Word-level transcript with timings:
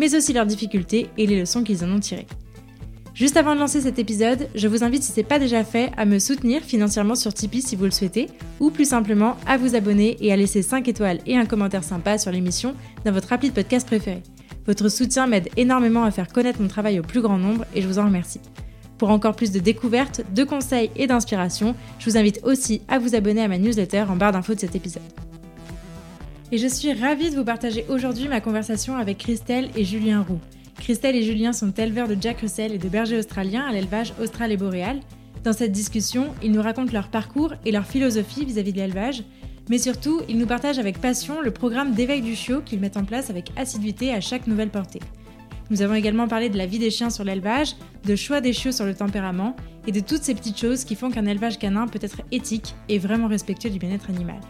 mais 0.00 0.16
aussi 0.16 0.32
leurs 0.32 0.46
difficultés 0.46 1.08
et 1.18 1.26
les 1.26 1.38
leçons 1.38 1.62
qu'ils 1.62 1.84
en 1.84 1.92
ont 1.92 2.00
tirées. 2.00 2.26
Juste 3.14 3.36
avant 3.36 3.54
de 3.54 3.60
lancer 3.60 3.82
cet 3.82 3.98
épisode, 3.98 4.48
je 4.54 4.66
vous 4.66 4.82
invite, 4.82 5.02
si 5.02 5.12
ce 5.12 5.18
n'est 5.18 5.26
pas 5.26 5.38
déjà 5.38 5.62
fait, 5.62 5.92
à 5.98 6.06
me 6.06 6.18
soutenir 6.18 6.62
financièrement 6.62 7.14
sur 7.14 7.34
Tipeee 7.34 7.60
si 7.60 7.76
vous 7.76 7.84
le 7.84 7.90
souhaitez, 7.90 8.28
ou 8.60 8.70
plus 8.70 8.86
simplement 8.86 9.36
à 9.46 9.58
vous 9.58 9.76
abonner 9.76 10.16
et 10.20 10.32
à 10.32 10.36
laisser 10.36 10.62
5 10.62 10.88
étoiles 10.88 11.18
et 11.26 11.36
un 11.36 11.44
commentaire 11.44 11.84
sympa 11.84 12.16
sur 12.16 12.32
l'émission 12.32 12.74
dans 13.04 13.12
votre 13.12 13.30
appli 13.32 13.50
de 13.50 13.54
podcast 13.54 13.86
préféré. 13.86 14.22
Votre 14.66 14.88
soutien 14.88 15.26
m'aide 15.26 15.50
énormément 15.58 16.04
à 16.04 16.10
faire 16.10 16.28
connaître 16.28 16.62
mon 16.62 16.68
travail 16.68 16.98
au 16.98 17.02
plus 17.02 17.20
grand 17.20 17.38
nombre 17.38 17.66
et 17.74 17.82
je 17.82 17.88
vous 17.88 17.98
en 17.98 18.06
remercie. 18.06 18.40
Pour 18.96 19.10
encore 19.10 19.36
plus 19.36 19.52
de 19.52 19.58
découvertes, 19.58 20.22
de 20.34 20.44
conseils 20.44 20.90
et 20.96 21.06
d'inspiration, 21.06 21.74
je 21.98 22.08
vous 22.08 22.16
invite 22.16 22.40
aussi 22.42 22.80
à 22.88 22.98
vous 22.98 23.14
abonner 23.14 23.42
à 23.42 23.48
ma 23.48 23.58
newsletter 23.58 24.04
en 24.08 24.16
barre 24.16 24.32
d'infos 24.32 24.54
de 24.54 24.60
cet 24.60 24.74
épisode. 24.74 25.29
Et 26.52 26.58
je 26.58 26.66
suis 26.66 26.92
ravie 26.92 27.30
de 27.30 27.36
vous 27.36 27.44
partager 27.44 27.84
aujourd'hui 27.88 28.26
ma 28.26 28.40
conversation 28.40 28.96
avec 28.96 29.18
Christelle 29.18 29.70
et 29.76 29.84
Julien 29.84 30.22
Roux. 30.22 30.40
Christelle 30.80 31.14
et 31.14 31.22
Julien 31.22 31.52
sont 31.52 31.70
éleveurs 31.70 32.08
de 32.08 32.16
Jack 32.20 32.40
Russell 32.40 32.72
et 32.72 32.78
de 32.78 32.88
bergers 32.88 33.18
australiens 33.18 33.64
à 33.64 33.72
l'élevage 33.72 34.12
austral 34.20 34.50
et 34.50 34.56
boréal. 34.56 34.98
Dans 35.44 35.52
cette 35.52 35.70
discussion, 35.70 36.26
ils 36.42 36.50
nous 36.50 36.60
racontent 36.60 36.92
leur 36.92 37.06
parcours 37.06 37.54
et 37.64 37.70
leur 37.70 37.86
philosophie 37.86 38.44
vis-à-vis 38.44 38.72
de 38.72 38.78
l'élevage, 38.78 39.22
mais 39.68 39.78
surtout, 39.78 40.22
ils 40.28 40.38
nous 40.38 40.46
partagent 40.46 40.80
avec 40.80 41.00
passion 41.00 41.40
le 41.40 41.52
programme 41.52 41.92
d'éveil 41.92 42.20
du 42.20 42.34
chiot 42.34 42.62
qu'ils 42.62 42.80
mettent 42.80 42.96
en 42.96 43.04
place 43.04 43.30
avec 43.30 43.52
assiduité 43.56 44.12
à 44.12 44.20
chaque 44.20 44.48
nouvelle 44.48 44.70
portée. 44.70 45.00
Nous 45.70 45.82
avons 45.82 45.94
également 45.94 46.26
parlé 46.26 46.48
de 46.48 46.58
la 46.58 46.66
vie 46.66 46.80
des 46.80 46.90
chiens 46.90 47.10
sur 47.10 47.22
l'élevage, 47.22 47.76
de 48.04 48.16
choix 48.16 48.40
des 48.40 48.52
chiots 48.52 48.72
sur 48.72 48.86
le 48.86 48.94
tempérament 48.96 49.54
et 49.86 49.92
de 49.92 50.00
toutes 50.00 50.24
ces 50.24 50.34
petites 50.34 50.58
choses 50.58 50.82
qui 50.82 50.96
font 50.96 51.12
qu'un 51.12 51.26
élevage 51.26 51.60
canin 51.60 51.86
peut 51.86 52.00
être 52.02 52.22
éthique 52.32 52.74
et 52.88 52.98
vraiment 52.98 53.28
respectueux 53.28 53.70
du 53.70 53.78
bien-être 53.78 54.10
animal. 54.10 54.40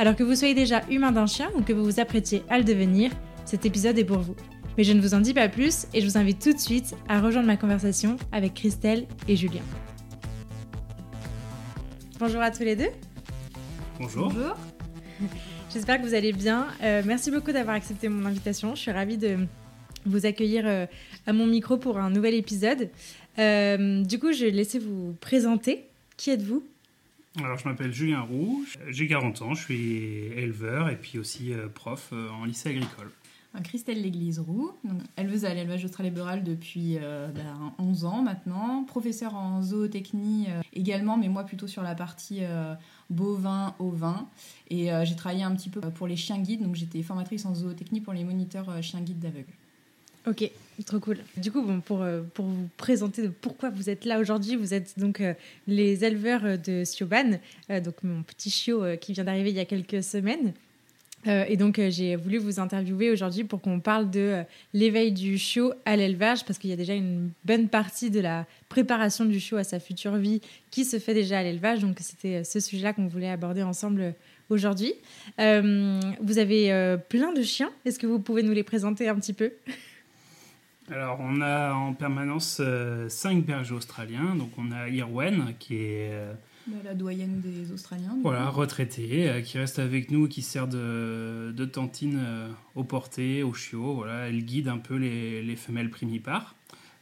Alors 0.00 0.14
que 0.14 0.22
vous 0.22 0.36
soyez 0.36 0.54
déjà 0.54 0.82
humain 0.88 1.10
d'un 1.10 1.26
chien 1.26 1.50
ou 1.56 1.62
que 1.62 1.72
vous 1.72 1.82
vous 1.82 1.98
apprêtiez 1.98 2.44
à 2.48 2.56
le 2.56 2.62
devenir, 2.62 3.10
cet 3.44 3.66
épisode 3.66 3.98
est 3.98 4.04
pour 4.04 4.20
vous. 4.20 4.36
Mais 4.76 4.84
je 4.84 4.92
ne 4.92 5.00
vous 5.00 5.12
en 5.12 5.20
dis 5.20 5.34
pas 5.34 5.48
plus 5.48 5.88
et 5.92 6.00
je 6.00 6.06
vous 6.06 6.16
invite 6.16 6.40
tout 6.40 6.52
de 6.52 6.58
suite 6.58 6.94
à 7.08 7.20
rejoindre 7.20 7.48
ma 7.48 7.56
conversation 7.56 8.16
avec 8.30 8.54
Christelle 8.54 9.08
et 9.26 9.34
Julien. 9.34 9.62
Bonjour 12.20 12.40
à 12.40 12.52
tous 12.52 12.62
les 12.62 12.76
deux. 12.76 12.90
Bonjour. 13.98 14.28
Bonjour. 14.28 14.54
J'espère 15.72 16.00
que 16.00 16.06
vous 16.06 16.14
allez 16.14 16.32
bien. 16.32 16.68
Euh, 16.84 17.02
merci 17.04 17.32
beaucoup 17.32 17.50
d'avoir 17.50 17.74
accepté 17.74 18.08
mon 18.08 18.24
invitation. 18.24 18.76
Je 18.76 18.80
suis 18.82 18.92
ravie 18.92 19.18
de 19.18 19.36
vous 20.06 20.26
accueillir 20.26 20.62
euh, 20.64 20.86
à 21.26 21.32
mon 21.32 21.46
micro 21.46 21.76
pour 21.76 21.98
un 21.98 22.10
nouvel 22.10 22.34
épisode. 22.34 22.88
Euh, 23.40 24.04
du 24.04 24.20
coup, 24.20 24.30
je 24.30 24.44
vais 24.44 24.52
laisser 24.52 24.78
vous 24.78 25.16
présenter. 25.20 25.88
Qui 26.16 26.30
êtes-vous? 26.30 26.62
Alors, 27.36 27.58
je 27.58 27.68
m'appelle 27.68 27.92
Julien 27.92 28.22
Roux, 28.22 28.64
j'ai 28.88 29.06
40 29.06 29.42
ans, 29.42 29.54
je 29.54 29.62
suis 29.62 29.96
éleveur 30.36 30.88
et 30.88 30.96
puis 30.96 31.18
aussi 31.18 31.52
prof 31.74 32.12
en 32.12 32.44
lycée 32.44 32.70
agricole. 32.70 33.10
Christelle 33.64 34.02
L'Église 34.02 34.38
Roux, 34.38 34.72
éleveuse 35.16 35.44
à 35.44 35.54
l'élevage 35.54 35.84
australibéral 35.84 36.44
depuis 36.44 36.98
11 37.78 38.04
ans 38.04 38.22
maintenant, 38.22 38.84
professeure 38.84 39.34
en 39.34 39.62
zootechnie 39.62 40.46
également, 40.72 41.16
mais 41.16 41.28
moi 41.28 41.44
plutôt 41.44 41.66
sur 41.66 41.82
la 41.82 41.94
partie 41.94 42.40
bovin, 43.08 43.74
ovin. 43.78 44.28
Et 44.68 44.90
j'ai 45.04 45.16
travaillé 45.16 45.44
un 45.44 45.54
petit 45.54 45.70
peu 45.70 45.80
pour 45.80 46.06
les 46.06 46.16
chiens 46.16 46.38
guides, 46.38 46.62
donc 46.62 46.74
j'étais 46.74 47.02
formatrice 47.02 47.46
en 47.46 47.54
zootechnie 47.54 48.00
pour 48.00 48.12
les 48.12 48.24
moniteurs 48.24 48.82
chiens 48.82 49.00
guides 49.00 49.20
d'aveugles. 49.20 49.54
Ok, 50.28 50.50
trop 50.84 51.00
cool. 51.00 51.18
Du 51.38 51.50
coup, 51.50 51.62
pour, 51.86 52.02
euh, 52.02 52.20
pour 52.34 52.44
vous 52.44 52.68
présenter 52.76 53.30
pourquoi 53.40 53.70
vous 53.70 53.88
êtes 53.88 54.04
là 54.04 54.18
aujourd'hui, 54.18 54.56
vous 54.56 54.74
êtes 54.74 54.98
donc 54.98 55.22
euh, 55.22 55.32
les 55.66 56.04
éleveurs 56.04 56.58
de 56.58 56.84
Sioban, 56.84 57.38
euh, 57.70 57.80
donc 57.80 57.94
mon 58.02 58.22
petit 58.22 58.50
chiot 58.50 58.82
qui 59.00 59.14
vient 59.14 59.24
d'arriver 59.24 59.48
il 59.48 59.56
y 59.56 59.60
a 59.60 59.64
quelques 59.64 60.02
semaines. 60.02 60.52
et 61.26 61.56
donc, 61.56 61.80
j'ai 61.88 62.14
voulu 62.14 62.38
vous 62.38 62.60
interviewer 62.60 63.10
aujourd'hui 63.10 63.42
pour 63.42 63.60
qu'on 63.60 63.80
parle 63.80 64.08
de 64.10 64.44
l'éveil 64.72 65.12
du 65.12 65.36
chiot 65.36 65.72
à 65.84 65.96
l'élevage, 65.96 66.44
parce 66.44 66.58
qu'il 66.58 66.70
y 66.70 66.72
a 66.72 66.76
déjà 66.76 66.94
une 66.94 67.30
bonne 67.44 67.68
partie 67.68 68.10
de 68.10 68.20
la 68.20 68.46
préparation 68.68 69.24
du 69.24 69.40
chiot 69.40 69.56
à 69.56 69.64
sa 69.64 69.80
future 69.80 70.16
vie 70.16 70.40
qui 70.70 70.84
se 70.84 70.98
fait 70.98 71.14
déjà 71.14 71.40
à 71.40 71.42
l'élevage. 71.42 71.80
Donc, 71.80 71.96
c'était 72.00 72.44
ce 72.44 72.60
sujet-là 72.60 72.92
qu'on 72.92 73.08
voulait 73.08 73.30
aborder 73.30 73.62
ensemble 73.62 74.14
aujourd'hui. 74.48 74.94
vous 75.38 76.38
avez 76.38 76.96
plein 77.08 77.32
de 77.32 77.42
chiens. 77.42 77.72
Est-ce 77.84 77.98
que 77.98 78.06
vous 78.06 78.20
pouvez 78.20 78.42
nous 78.44 78.52
les 78.52 78.62
présenter 78.62 79.08
un 79.08 79.16
petit 79.16 79.32
peu? 79.34 79.50
alors, 80.90 81.18
on 81.20 81.40
a 81.42 81.74
en 81.74 81.92
permanence 81.92 82.58
euh, 82.60 83.08
cinq 83.08 83.44
bergers 83.44 83.74
australiens. 83.74 84.34
Donc, 84.34 84.50
on 84.56 84.72
a 84.72 84.88
Irwen, 84.88 85.54
qui 85.58 85.76
est. 85.76 86.10
Euh, 86.12 86.32
la 86.84 86.94
doyenne 86.94 87.40
des 87.40 87.72
Australiens. 87.72 88.16
Voilà, 88.22 88.48
retraitée, 88.48 89.28
euh, 89.28 89.40
qui 89.40 89.58
reste 89.58 89.78
avec 89.78 90.10
nous, 90.10 90.28
qui 90.28 90.42
sert 90.42 90.68
de, 90.68 91.52
de 91.54 91.64
tantine 91.64 92.20
au 92.74 92.84
porté, 92.84 93.42
au 93.42 93.52
chiot. 93.52 93.94
Voilà, 93.94 94.28
elle 94.28 94.44
guide 94.44 94.68
un 94.68 94.78
peu 94.78 94.96
les, 94.96 95.42
les, 95.42 95.56
femelles 95.56 95.90
primipares. 95.90 96.56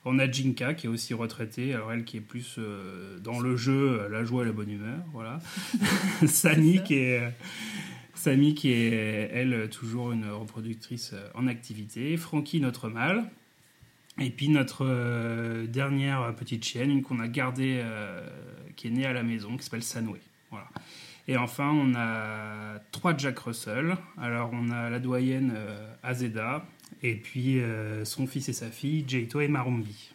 On 0.05 0.21
a 0.21 0.31
Jinka, 0.31 0.75
qui 0.75 0.87
est 0.87 0.89
aussi 0.91 1.15
retraitée. 1.15 1.75
Alors, 1.75 1.93
elle 1.93 2.05
qui 2.05 2.17
est 2.17 2.21
plus 2.21 2.59
dans 3.23 3.41
le 3.41 3.57
jeu, 3.57 4.09
la 4.09 4.25
joie 4.25 4.43
et 4.43 4.47
la 4.47 4.53
bonne 4.53 4.71
humeur. 4.71 4.99
Voilà. 5.13 5.41
Sani, 6.27 6.83
qui 6.83 6.95
est. 6.95 7.33
Samy 8.15 8.55
qui 8.55 8.71
est, 8.71 9.31
elle, 9.33 9.69
toujours 9.69 10.11
une 10.11 10.29
reproductrice 10.31 11.15
en 11.35 11.47
activité. 11.47 12.17
Frankie, 12.17 12.61
notre 12.61 12.89
mâle. 12.89 13.31
Et 14.19 14.31
puis 14.31 14.49
notre 14.49 14.87
euh, 14.87 15.67
dernière 15.67 16.35
petite 16.35 16.65
chienne, 16.65 16.91
une 16.91 17.03
qu'on 17.03 17.21
a 17.21 17.29
gardée, 17.29 17.81
euh, 17.85 18.27
qui 18.75 18.89
est 18.89 18.91
née 18.91 19.07
à 19.07 19.13
la 19.13 19.23
maison, 19.23 19.57
qui 19.57 19.65
s'appelle 19.65 19.83
Sanway. 19.83 20.21
Voilà. 20.51 20.69
Et 21.29 21.37
enfin, 21.37 21.71
on 21.71 21.95
a 21.95 22.79
trois 22.93 23.17
Jack 23.17 23.39
Russell. 23.41 23.97
Alors, 24.17 24.51
on 24.53 24.71
a 24.71 24.89
la 24.89 25.01
doyenne 25.01 25.53
euh, 25.55 25.93
Azeda, 26.03 26.65
et 27.03 27.17
puis 27.17 27.61
son 28.05 28.27
fils 28.27 28.49
et 28.49 28.53
sa 28.53 28.71
fille, 28.71 29.05
Jaito 29.07 29.41
et 29.41 29.49
Marumbi. 29.49 30.13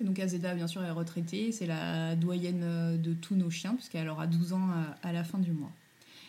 donc 0.00 0.18
Azeda, 0.18 0.54
bien 0.54 0.66
sûr, 0.66 0.82
est 0.82 0.90
retraitée. 0.90 1.52
C'est 1.52 1.66
la 1.66 2.16
doyenne 2.16 3.00
de 3.00 3.12
tous 3.12 3.34
nos 3.34 3.50
chiens, 3.50 3.74
puisqu'elle 3.74 4.08
aura 4.08 4.26
12 4.26 4.52
ans 4.54 4.70
à 5.02 5.12
la 5.12 5.24
fin 5.24 5.38
du 5.38 5.52
mois. 5.52 5.72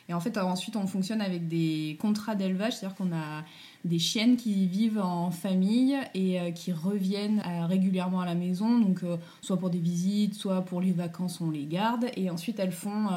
Et 0.10 0.14
en 0.14 0.20
fait, 0.20 0.38
ensuite, 0.38 0.76
on 0.76 0.86
fonctionne 0.86 1.22
avec 1.22 1.48
des 1.48 1.98
contrats 2.02 2.36
d'élevage, 2.36 2.74
c'est-à-dire 2.74 2.96
qu'on 2.96 3.14
a 3.14 3.44
des 3.86 4.00
chiennes 4.00 4.38
qui 4.38 4.68
vivent 4.68 5.00
en 5.00 5.32
famille 5.32 5.98
et 6.14 6.40
euh, 6.40 6.52
qui 6.52 6.72
reviennent 6.72 7.42
euh, 7.46 7.66
régulièrement 7.66 8.22
à 8.22 8.26
la 8.26 8.36
maison, 8.36 8.80
donc 8.80 9.04
euh, 9.04 9.18
soit 9.42 9.58
pour 9.58 9.70
des 9.70 9.80
visites, 9.80 10.36
soit 10.36 10.62
pour 10.62 10.82
les 10.82 10.92
vacances, 10.92 11.40
on 11.42 11.50
les 11.50 11.66
garde. 11.66 12.06
Et 12.16 12.30
ensuite, 12.30 12.60
elles 12.60 12.72
font 12.72 13.08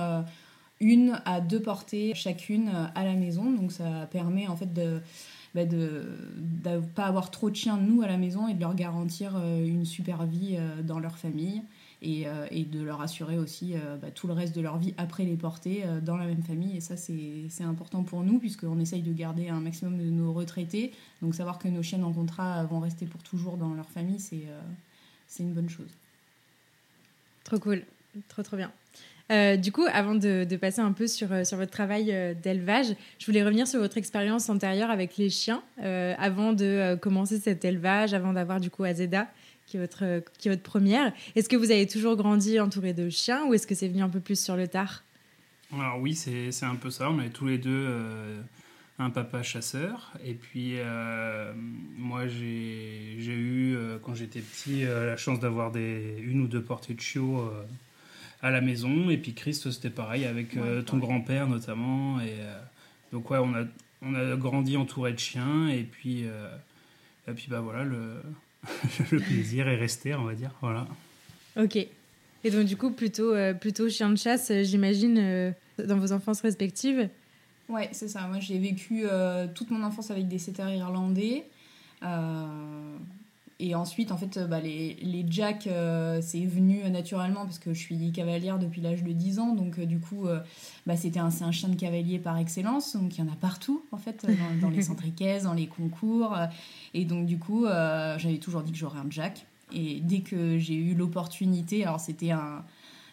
une 0.80 1.20
à 1.24 1.40
deux 1.40 1.60
portées 1.60 2.14
chacune 2.14 2.70
à 2.94 3.04
la 3.04 3.14
maison, 3.14 3.50
donc 3.50 3.72
ça 3.72 4.06
permet 4.10 4.46
en 4.46 4.56
fait 4.56 4.72
de 4.72 5.00
bah, 5.54 5.64
ne 5.64 6.80
pas 6.80 7.04
avoir 7.04 7.30
trop 7.30 7.50
de 7.50 7.56
chiens, 7.56 7.78
nous, 7.78 8.02
à 8.02 8.06
la 8.06 8.18
maison, 8.18 8.46
et 8.46 8.54
de 8.54 8.60
leur 8.60 8.74
garantir 8.74 9.36
une 9.38 9.84
super 9.84 10.24
vie 10.24 10.58
dans 10.84 10.98
leur 10.98 11.16
famille. 11.16 11.62
Euh, 12.06 12.46
et, 12.50 12.64
de 12.64 12.82
leur 12.82 13.00
assurer 13.00 13.38
aussi 13.38 13.74
euh, 13.74 13.96
bah, 13.96 14.08
tout 14.14 14.26
le 14.26 14.32
reste 14.32 14.54
de 14.54 14.60
leur 14.60 14.78
vie 14.78 14.94
après 14.96 15.24
les 15.24 15.36
porter 15.36 15.82
euh, 15.84 16.00
dans 16.00 16.16
la 16.16 16.26
même 16.26 16.42
famille. 16.42 16.76
Et 16.76 16.80
ça, 16.80 16.96
c'est 16.96 17.64
important 17.64 18.02
pour 18.02 18.22
nous, 18.22 18.38
puisqu'on 18.38 18.78
essaye 18.78 19.02
de 19.02 19.12
garder 19.12 19.48
un 19.48 19.60
maximum 19.60 19.98
de 19.98 20.04
nos 20.04 20.32
retraités. 20.32 20.92
Donc 21.22 21.34
savoir 21.34 21.58
que 21.58 21.68
nos 21.68 21.82
chiens 21.82 22.02
en 22.02 22.12
contrat 22.12 22.64
vont 22.64 22.80
rester 22.80 23.06
pour 23.06 23.22
toujours 23.22 23.56
dans 23.56 23.74
leur 23.74 23.88
famille, 23.88 24.20
c'est 24.20 25.42
une 25.42 25.52
bonne 25.52 25.68
chose. 25.68 25.90
Trop 27.44 27.58
cool, 27.58 27.82
trop 28.28 28.42
trop 28.42 28.56
bien. 28.56 28.70
du 29.56 29.72
coup, 29.72 29.84
avant 29.92 30.14
de, 30.14 30.56
passer 30.56 30.80
un 30.80 30.92
peu 30.92 31.06
sur, 31.06 31.28
sur 31.46 31.56
votre 31.56 31.70
travail 31.70 32.36
d'élevage, 32.42 32.94
je 33.18 33.26
voulais 33.26 33.44
revenir 33.44 33.66
sur 33.66 33.80
votre 33.80 33.96
expérience 33.96 34.48
antérieure 34.48 34.90
avec 34.90 35.16
les 35.16 35.30
chiens, 35.30 35.62
avant 35.78 36.52
de 36.52 36.96
commencer 37.00 37.38
cet 37.38 37.64
élevage, 37.64 38.14
avant 38.14 38.32
d'avoir 38.32 38.60
du 38.60 38.70
coup 38.70 38.84
Azeda 38.84 39.28
qui 39.66 39.76
est 39.76 39.80
votre, 39.80 40.22
qui 40.38 40.48
est 40.48 40.50
votre 40.50 40.62
première. 40.62 41.12
Est-ce 41.34 41.48
que 41.48 41.56
vous 41.56 41.70
avez 41.70 41.86
toujours 41.86 42.16
grandi 42.16 42.58
entouré 42.60 42.92
de 42.92 43.10
chiens 43.10 43.44
ou 43.46 43.54
est-ce 43.54 43.66
que 43.66 43.74
c'est 43.74 43.88
venu 43.88 44.02
un 44.02 44.08
peu 44.08 44.20
plus 44.20 44.40
sur 44.42 44.56
le 44.56 44.68
tard? 44.68 45.02
Alors 45.72 46.00
oui, 46.00 46.14
c'est 46.14 46.64
un 46.64 46.76
peu 46.76 46.90
ça. 46.90 47.10
On 47.10 47.18
avait 47.18 47.30
tous 47.30 47.46
les 47.46 47.58
deux 47.58 47.86
euh, 47.88 48.40
un 48.98 49.10
papa 49.10 49.42
chasseur. 49.42 50.12
Et 50.24 50.34
puis 50.34 50.74
euh, 50.76 51.52
moi, 51.98 52.28
j'ai 52.28 53.16
eu, 53.16 53.74
euh, 53.74 53.98
quand 54.00 54.14
j'étais 54.14 54.40
petit, 54.40 54.84
la 54.84 55.16
chance 55.16 55.40
d'avoir 55.40 55.74
une 55.76 56.40
ou 56.42 56.46
deux 56.46 56.62
portées 56.62 56.94
de 56.94 57.00
chiots 57.00 57.50
à 58.42 58.50
la 58.50 58.60
maison. 58.60 59.10
Et 59.10 59.18
puis 59.18 59.34
Christ, 59.34 59.70
c'était 59.72 59.90
pareil 59.90 60.24
avec 60.24 60.56
ton 60.86 60.98
grand-père 60.98 61.48
notamment. 61.48 62.20
Et 62.20 62.36
donc 63.12 63.30
ouais, 63.30 63.38
on 63.38 63.52
a, 63.54 63.64
on 64.02 64.14
a 64.14 64.36
grandi 64.36 64.76
entouré 64.76 65.12
de 65.12 65.18
chiens. 65.18 65.68
Et 65.68 65.82
puis... 65.82 66.24
Et 67.28 67.32
puis 67.32 67.48
bah 67.50 67.58
voilà, 67.58 67.82
le, 67.82 68.22
le 69.10 69.18
plaisir 69.18 69.68
est 69.68 69.76
resté, 69.76 70.14
on 70.14 70.24
va 70.24 70.34
dire. 70.34 70.50
Voilà. 70.60 70.86
Ok. 71.58 71.76
Et 71.76 72.50
donc 72.50 72.64
du 72.64 72.76
coup, 72.76 72.90
plutôt, 72.90 73.34
plutôt 73.60 73.88
chien 73.88 74.10
de 74.10 74.16
chasse, 74.16 74.52
j'imagine, 74.62 75.52
dans 75.78 75.96
vos 75.96 76.12
enfances 76.12 76.42
respectives 76.42 77.08
Ouais, 77.68 77.88
c'est 77.90 78.06
ça. 78.08 78.28
Moi, 78.28 78.38
j'ai 78.38 78.58
vécu 78.58 79.04
toute 79.54 79.70
mon 79.70 79.82
enfance 79.82 80.12
avec 80.12 80.28
des 80.28 80.38
setters 80.38 80.72
irlandais. 80.72 81.44
Et 83.58 83.74
ensuite, 83.74 84.12
en 84.12 84.18
fait, 84.18 84.38
bah, 84.38 84.60
les, 84.60 84.94
les 85.00 85.24
jacks, 85.28 85.66
euh, 85.66 86.20
c'est 86.20 86.44
venu 86.44 86.82
naturellement 86.90 87.44
parce 87.44 87.58
que 87.58 87.72
je 87.72 87.78
suis 87.78 88.12
cavalière 88.12 88.58
depuis 88.58 88.82
l'âge 88.82 89.02
de 89.02 89.12
10 89.12 89.38
ans. 89.38 89.54
Donc, 89.54 89.78
euh, 89.78 89.86
du 89.86 89.98
coup, 89.98 90.26
euh, 90.26 90.40
bah, 90.86 90.96
c'était 90.96 91.20
un, 91.20 91.30
un 91.40 91.52
chien 91.52 91.70
de 91.70 91.76
cavalier 91.76 92.18
par 92.18 92.36
excellence. 92.36 92.96
Donc, 92.96 93.16
il 93.16 93.24
y 93.24 93.28
en 93.28 93.32
a 93.32 93.36
partout, 93.36 93.82
en 93.92 93.96
fait, 93.96 94.26
dans, 94.60 94.68
les 94.68 94.82
centres 94.82 95.06
équestres, 95.06 95.48
dans 95.48 95.54
les 95.54 95.68
concours. 95.68 96.36
Et 96.92 97.06
donc, 97.06 97.24
du 97.24 97.38
coup, 97.38 97.64
j'avais 97.64 98.38
toujours 98.38 98.62
dit 98.62 98.72
que 98.72 98.78
j'aurais 98.78 98.98
un 98.98 99.10
jack. 99.10 99.46
Et 99.72 100.00
dès 100.00 100.20
que 100.20 100.58
j'ai 100.58 100.74
eu 100.74 100.94
l'opportunité, 100.94 101.84
alors 101.84 101.98
c'était 101.98 102.30
un, 102.30 102.62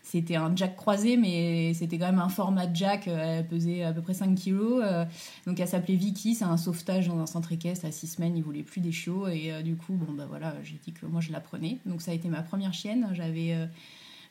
c'était 0.04 0.36
un 0.36 0.54
jack 0.54 0.76
croisé, 0.76 1.16
mais 1.16 1.74
c'était 1.74 1.98
quand 1.98 2.08
même 2.08 2.20
un 2.20 2.30
format 2.30 2.72
jack. 2.72 3.08
Euh, 3.08 3.40
elle 3.40 3.48
pesait 3.48 3.84
à 3.84 3.94
peu 3.94 4.02
près 4.02 4.14
5 4.14 4.36
kilos. 4.36 4.82
Euh, 4.84 5.06
donc 5.48 5.60
elle 5.62 5.68
s'appelait 5.68 5.96
Vicky. 5.96 6.36
C'est 6.36 6.44
un 6.44 6.58
sauvetage 6.58 7.08
dans 7.08 7.20
un 7.20 7.26
centre 7.26 7.54
équestre. 7.54 7.86
À 7.86 7.92
6 7.92 8.08
semaines, 8.08 8.36
il 8.36 8.44
voulait 8.44 8.64
plus 8.64 8.82
des 8.82 8.92
chiots. 8.92 9.28
Et 9.30 9.52
euh, 9.52 9.62
du 9.62 9.78
coup, 9.78 9.94
bon, 9.94 10.12
bah 10.12 10.26
voilà, 10.28 10.56
j'ai 10.62 10.76
dit 10.84 10.92
que 10.92 11.06
moi 11.06 11.22
je 11.22 11.32
la 11.32 11.40
prenais. 11.40 11.80
Donc 11.86 12.02
ça 12.02 12.12
a 12.12 12.14
été 12.14 12.28
ma 12.28 12.44
première 12.44 12.74
chienne. 12.74 13.10
J'avais. 13.14 13.58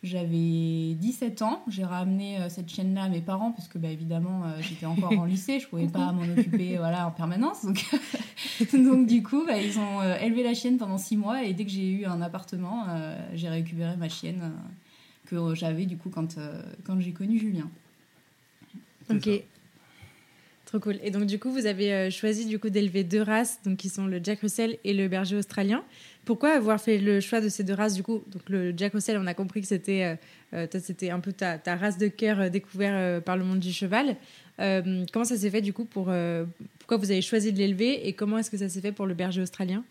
J'avais 0.04 0.94
17 0.94 1.42
ans, 1.42 1.62
j'ai 1.68 1.84
ramené 1.84 2.36
cette 2.48 2.68
chienne-là 2.68 3.04
à 3.04 3.08
mes 3.08 3.20
parents 3.20 3.52
parce 3.52 3.68
que 3.68 3.78
bah, 3.78 3.86
évidemment 3.86 4.42
j'étais 4.60 4.84
encore 4.84 5.16
en 5.16 5.24
lycée, 5.24 5.60
je 5.60 5.68
pouvais 5.68 5.86
pas 5.86 6.10
m'en 6.10 6.24
occuper 6.24 6.76
voilà, 6.78 7.06
en 7.06 7.12
permanence. 7.12 7.64
Donc, 7.64 7.84
donc 8.72 9.06
du 9.06 9.22
coup, 9.22 9.44
bah, 9.46 9.58
ils 9.58 9.78
ont 9.78 10.02
élevé 10.20 10.42
la 10.42 10.54
chienne 10.54 10.76
pendant 10.76 10.98
6 10.98 11.16
mois 11.16 11.44
et 11.44 11.54
dès 11.54 11.64
que 11.64 11.70
j'ai 11.70 11.88
eu 11.88 12.04
un 12.04 12.20
appartement, 12.20 12.84
j'ai 13.34 13.48
récupéré 13.48 13.96
ma 13.96 14.08
chienne 14.08 14.52
que 15.32 15.54
j'avais 15.54 15.86
du 15.86 15.96
coup 15.96 16.10
quand, 16.10 16.38
euh, 16.38 16.62
quand 16.84 17.00
j'ai 17.00 17.12
connu 17.12 17.38
Julien. 17.38 17.68
Ok. 19.10 19.28
Trop 20.66 20.78
cool. 20.78 20.98
Et 21.02 21.10
donc, 21.10 21.26
du 21.26 21.38
coup, 21.38 21.50
vous 21.50 21.66
avez 21.66 21.92
euh, 21.92 22.10
choisi 22.10 22.46
du 22.46 22.58
coup 22.58 22.70
d'élever 22.70 23.04
deux 23.04 23.20
races, 23.20 23.60
donc 23.64 23.76
qui 23.78 23.88
sont 23.88 24.06
le 24.06 24.20
Jack 24.22 24.40
Russell 24.40 24.78
et 24.84 24.94
le 24.94 25.08
berger 25.08 25.36
australien. 25.36 25.84
Pourquoi 26.24 26.50
avoir 26.50 26.80
fait 26.80 26.98
le 26.98 27.20
choix 27.20 27.40
de 27.40 27.48
ces 27.48 27.64
deux 27.64 27.74
races 27.74 27.94
du 27.94 28.02
coup? 28.02 28.22
Donc, 28.28 28.48
le 28.48 28.72
Jack 28.76 28.92
Russell, 28.92 29.18
on 29.18 29.26
a 29.26 29.34
compris 29.34 29.60
que 29.60 29.66
c'était 29.66 30.16
euh, 30.54 30.66
c'était 30.80 31.10
un 31.10 31.20
peu 31.20 31.32
ta, 31.32 31.58
ta 31.58 31.76
race 31.76 31.98
de 31.98 32.08
cœur 32.08 32.50
découverte 32.50 33.24
par 33.24 33.36
le 33.36 33.44
monde 33.44 33.58
du 33.58 33.72
cheval. 33.72 34.16
comment 34.58 35.24
ça 35.24 35.36
s'est 35.36 35.50
fait 35.50 35.62
du 35.62 35.72
coup 35.72 35.84
pour 35.84 36.12
pourquoi 36.78 36.96
vous 36.96 37.10
avez 37.10 37.22
choisi 37.22 37.52
de 37.52 37.58
l'élever 37.58 38.06
et 38.06 38.12
comment 38.12 38.38
est-ce 38.38 38.50
que 38.50 38.58
ça 38.58 38.68
s'est 38.68 38.80
fait 38.80 38.92
pour 38.92 39.06
le 39.06 39.14
berger 39.14 39.40
australien? 39.40 39.82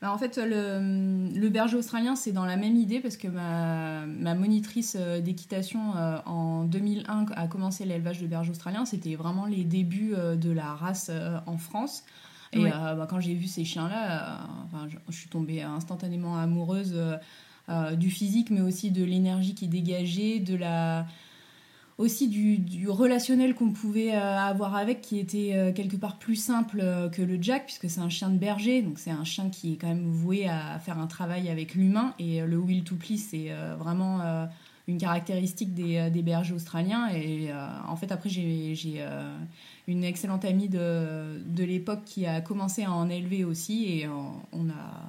Bah, 0.00 0.12
en 0.12 0.18
fait, 0.18 0.38
le, 0.38 1.34
le 1.36 1.48
berger 1.48 1.76
australien, 1.76 2.14
c'est 2.14 2.30
dans 2.30 2.44
la 2.44 2.56
même 2.56 2.76
idée 2.76 3.00
parce 3.00 3.16
que 3.16 3.26
ma, 3.26 4.06
ma 4.06 4.34
monitrice 4.36 4.96
euh, 4.98 5.20
d'équitation 5.20 5.96
euh, 5.96 6.18
en 6.24 6.62
2001 6.64 7.26
a 7.34 7.48
commencé 7.48 7.84
l'élevage 7.84 8.20
de 8.20 8.28
berger 8.28 8.50
australien. 8.52 8.84
C'était 8.84 9.16
vraiment 9.16 9.44
les 9.44 9.64
débuts 9.64 10.14
euh, 10.14 10.36
de 10.36 10.52
la 10.52 10.74
race 10.74 11.10
en 11.46 11.56
France. 11.56 12.04
Et 12.52 12.64
bah, 12.64 13.06
quand 13.10 13.20
j'ai 13.20 13.34
vu 13.34 13.46
ces 13.46 13.64
chiens-là, 13.64 14.38
enfin, 14.64 14.88
je, 14.88 15.12
suis 15.14 15.28
tombée 15.28 15.60
instantanément 15.60 16.38
amoureuse 16.38 16.98
du 17.98 18.08
physique, 18.08 18.48
mais 18.48 18.62
aussi 18.62 18.90
de 18.90 19.04
l'énergie 19.04 19.54
qui 19.54 19.68
dégageait, 19.68 20.38
de 20.38 20.56
la 20.56 21.04
aussi 21.98 22.28
du, 22.28 22.88
relationnel 22.88 23.54
qu'on 23.54 23.72
pouvait 23.72 24.14
euh, 24.14 24.38
avoir 24.38 24.76
avec 24.76 25.00
qui 25.00 25.18
était 25.18 25.52
euh, 25.54 25.72
quelque 25.72 25.96
part 25.96 26.18
plus 26.18 26.36
simple 26.36 26.78
euh, 26.80 27.08
que 27.08 27.20
le 27.20 27.42
Jack 27.42 27.66
puisque 27.66 27.90
c'est 27.90 28.00
un 28.00 28.08
chien 28.08 28.30
de 28.30 28.38
berger. 28.38 28.82
Donc 28.82 29.00
c'est 29.00 29.10
un 29.10 29.24
chien 29.24 29.50
qui 29.50 29.74
est 29.74 29.76
quand 29.76 29.88
même 29.88 30.08
voué 30.08 30.48
à 30.48 30.78
faire 30.78 30.98
un 30.98 31.08
travail 31.08 31.48
avec 31.48 31.74
l'humain. 31.74 32.14
Et 32.20 32.40
le 32.40 32.56
will 32.56 32.84
to 32.84 32.94
please 32.94 33.26
c'est 33.30 33.50
vraiment 33.78 34.20
une 34.86 34.98
caractéristique 34.98 35.74
des, 35.74 36.08
des, 36.10 36.22
bergers 36.22 36.54
australiens. 36.54 37.08
Et 37.10 37.50
en 37.86 37.96
fait 37.96 38.12
après 38.12 38.28
j'ai 38.28 38.74
une 39.88 40.04
excellente 40.04 40.44
amie 40.44 40.68
de, 40.68 41.42
de 41.44 41.64
l'époque 41.64 42.04
qui 42.04 42.26
a 42.26 42.40
commencé 42.40 42.84
à 42.84 42.92
en 42.92 43.08
élever 43.10 43.44
aussi. 43.44 43.86
Et 43.86 44.08
on 44.08 44.70
a 44.70 45.08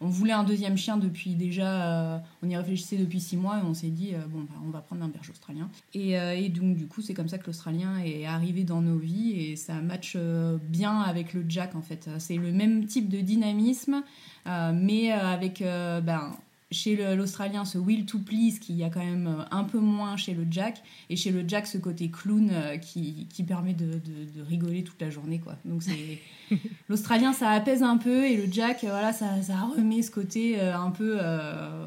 on 0.00 0.08
voulait 0.08 0.32
un 0.32 0.44
deuxième 0.44 0.76
chien 0.76 0.96
depuis 0.96 1.34
déjà, 1.34 2.14
euh, 2.14 2.18
on 2.42 2.48
y 2.48 2.56
réfléchissait 2.56 2.96
depuis 2.96 3.20
six 3.20 3.36
mois 3.36 3.58
et 3.58 3.62
on 3.62 3.74
s'est 3.74 3.88
dit, 3.88 4.14
euh, 4.14 4.18
bon, 4.28 4.40
bah, 4.40 4.54
on 4.64 4.70
va 4.70 4.80
prendre 4.80 5.02
un 5.02 5.08
berger 5.08 5.32
australien. 5.32 5.68
Euh, 5.96 6.32
et, 6.32 6.48
donc, 6.48 6.76
du 6.76 6.86
coup, 6.86 7.02
c'est 7.02 7.14
comme 7.14 7.28
ça 7.28 7.38
que 7.38 7.46
l'Australien 7.46 7.98
est 7.98 8.24
arrivé 8.24 8.64
dans 8.64 8.80
nos 8.80 8.98
vies 8.98 9.32
et 9.32 9.56
ça 9.56 9.74
match 9.74 10.16
bien 10.62 11.00
avec 11.00 11.34
le 11.34 11.44
Jack 11.48 11.74
en 11.74 11.82
fait. 11.82 12.08
C'est 12.18 12.36
le 12.36 12.52
même 12.52 12.86
type 12.86 13.08
de 13.08 13.20
dynamisme, 13.20 14.02
mais 14.46 15.10
avec 15.10 15.60
ben, 15.62 16.32
chez 16.70 16.96
l'Australien 17.16 17.64
ce 17.64 17.78
will 17.78 18.04
to 18.04 18.18
please 18.18 18.58
qui 18.60 18.74
y 18.74 18.84
a 18.84 18.90
quand 18.90 19.04
même 19.04 19.26
euh, 19.26 19.44
un 19.50 19.64
peu 19.64 19.78
moins 19.78 20.16
chez 20.16 20.34
le 20.34 20.46
Jack. 20.50 20.82
Et 21.08 21.16
chez 21.16 21.30
le 21.30 21.44
Jack 21.46 21.66
ce 21.66 21.78
côté 21.78 22.10
clown 22.10 22.50
euh, 22.52 22.76
qui, 22.76 23.26
qui 23.30 23.42
permet 23.42 23.72
de, 23.72 23.86
de, 23.86 24.42
rigoler 24.42 24.84
toute 24.84 25.00
la 25.00 25.10
journée 25.10 25.38
quoi. 25.38 25.56
Donc 25.64 25.82
c'est 25.82 26.18
l'Australien 26.88 27.32
ça 27.32 27.50
apaise 27.50 27.82
un 27.82 27.96
peu 27.96 28.24
et 28.24 28.36
le 28.36 28.52
Jack 28.52 28.84
euh, 28.84 28.88
voilà 28.88 29.12
ça, 29.12 29.40
ça 29.42 29.54
remet 29.76 30.02
ce 30.02 30.10
côté 30.10 30.60
un 30.60 30.90
peu 30.90 31.18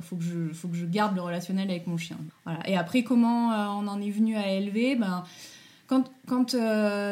faut 0.02 0.16
que 0.16 0.24
je 0.24 0.54
faut 0.54 0.68
que 0.68 0.76
je 0.76 0.86
garde 0.86 1.16
le 1.16 1.22
relationnel 1.22 1.70
avec 1.70 1.88
mon 1.88 1.98
chien. 1.98 2.18
Voilà. 2.46 2.68
Et 2.68 2.76
après 2.76 3.04
comment 3.04 3.50
on 3.80 3.88
en 3.88 4.02
est 4.02 4.12
venu 4.12 4.36
à 4.36 4.52
élever? 4.52 4.96
Ben 4.96 5.24
quand, 5.88 6.12
quand 6.26 6.56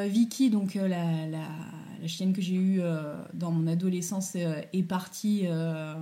Vicky 0.07 0.49
donc 0.49 0.75
la, 0.75 1.27
la 1.27 1.47
la 2.01 2.07
chienne 2.07 2.33
que 2.33 2.41
j'ai 2.41 2.55
eue 2.55 2.81
euh, 2.81 3.15
dans 3.33 3.51
mon 3.51 3.67
adolescence 3.67 4.33
euh, 4.35 4.61
est 4.73 4.83
partie 4.83 5.41
euh, 5.45 5.93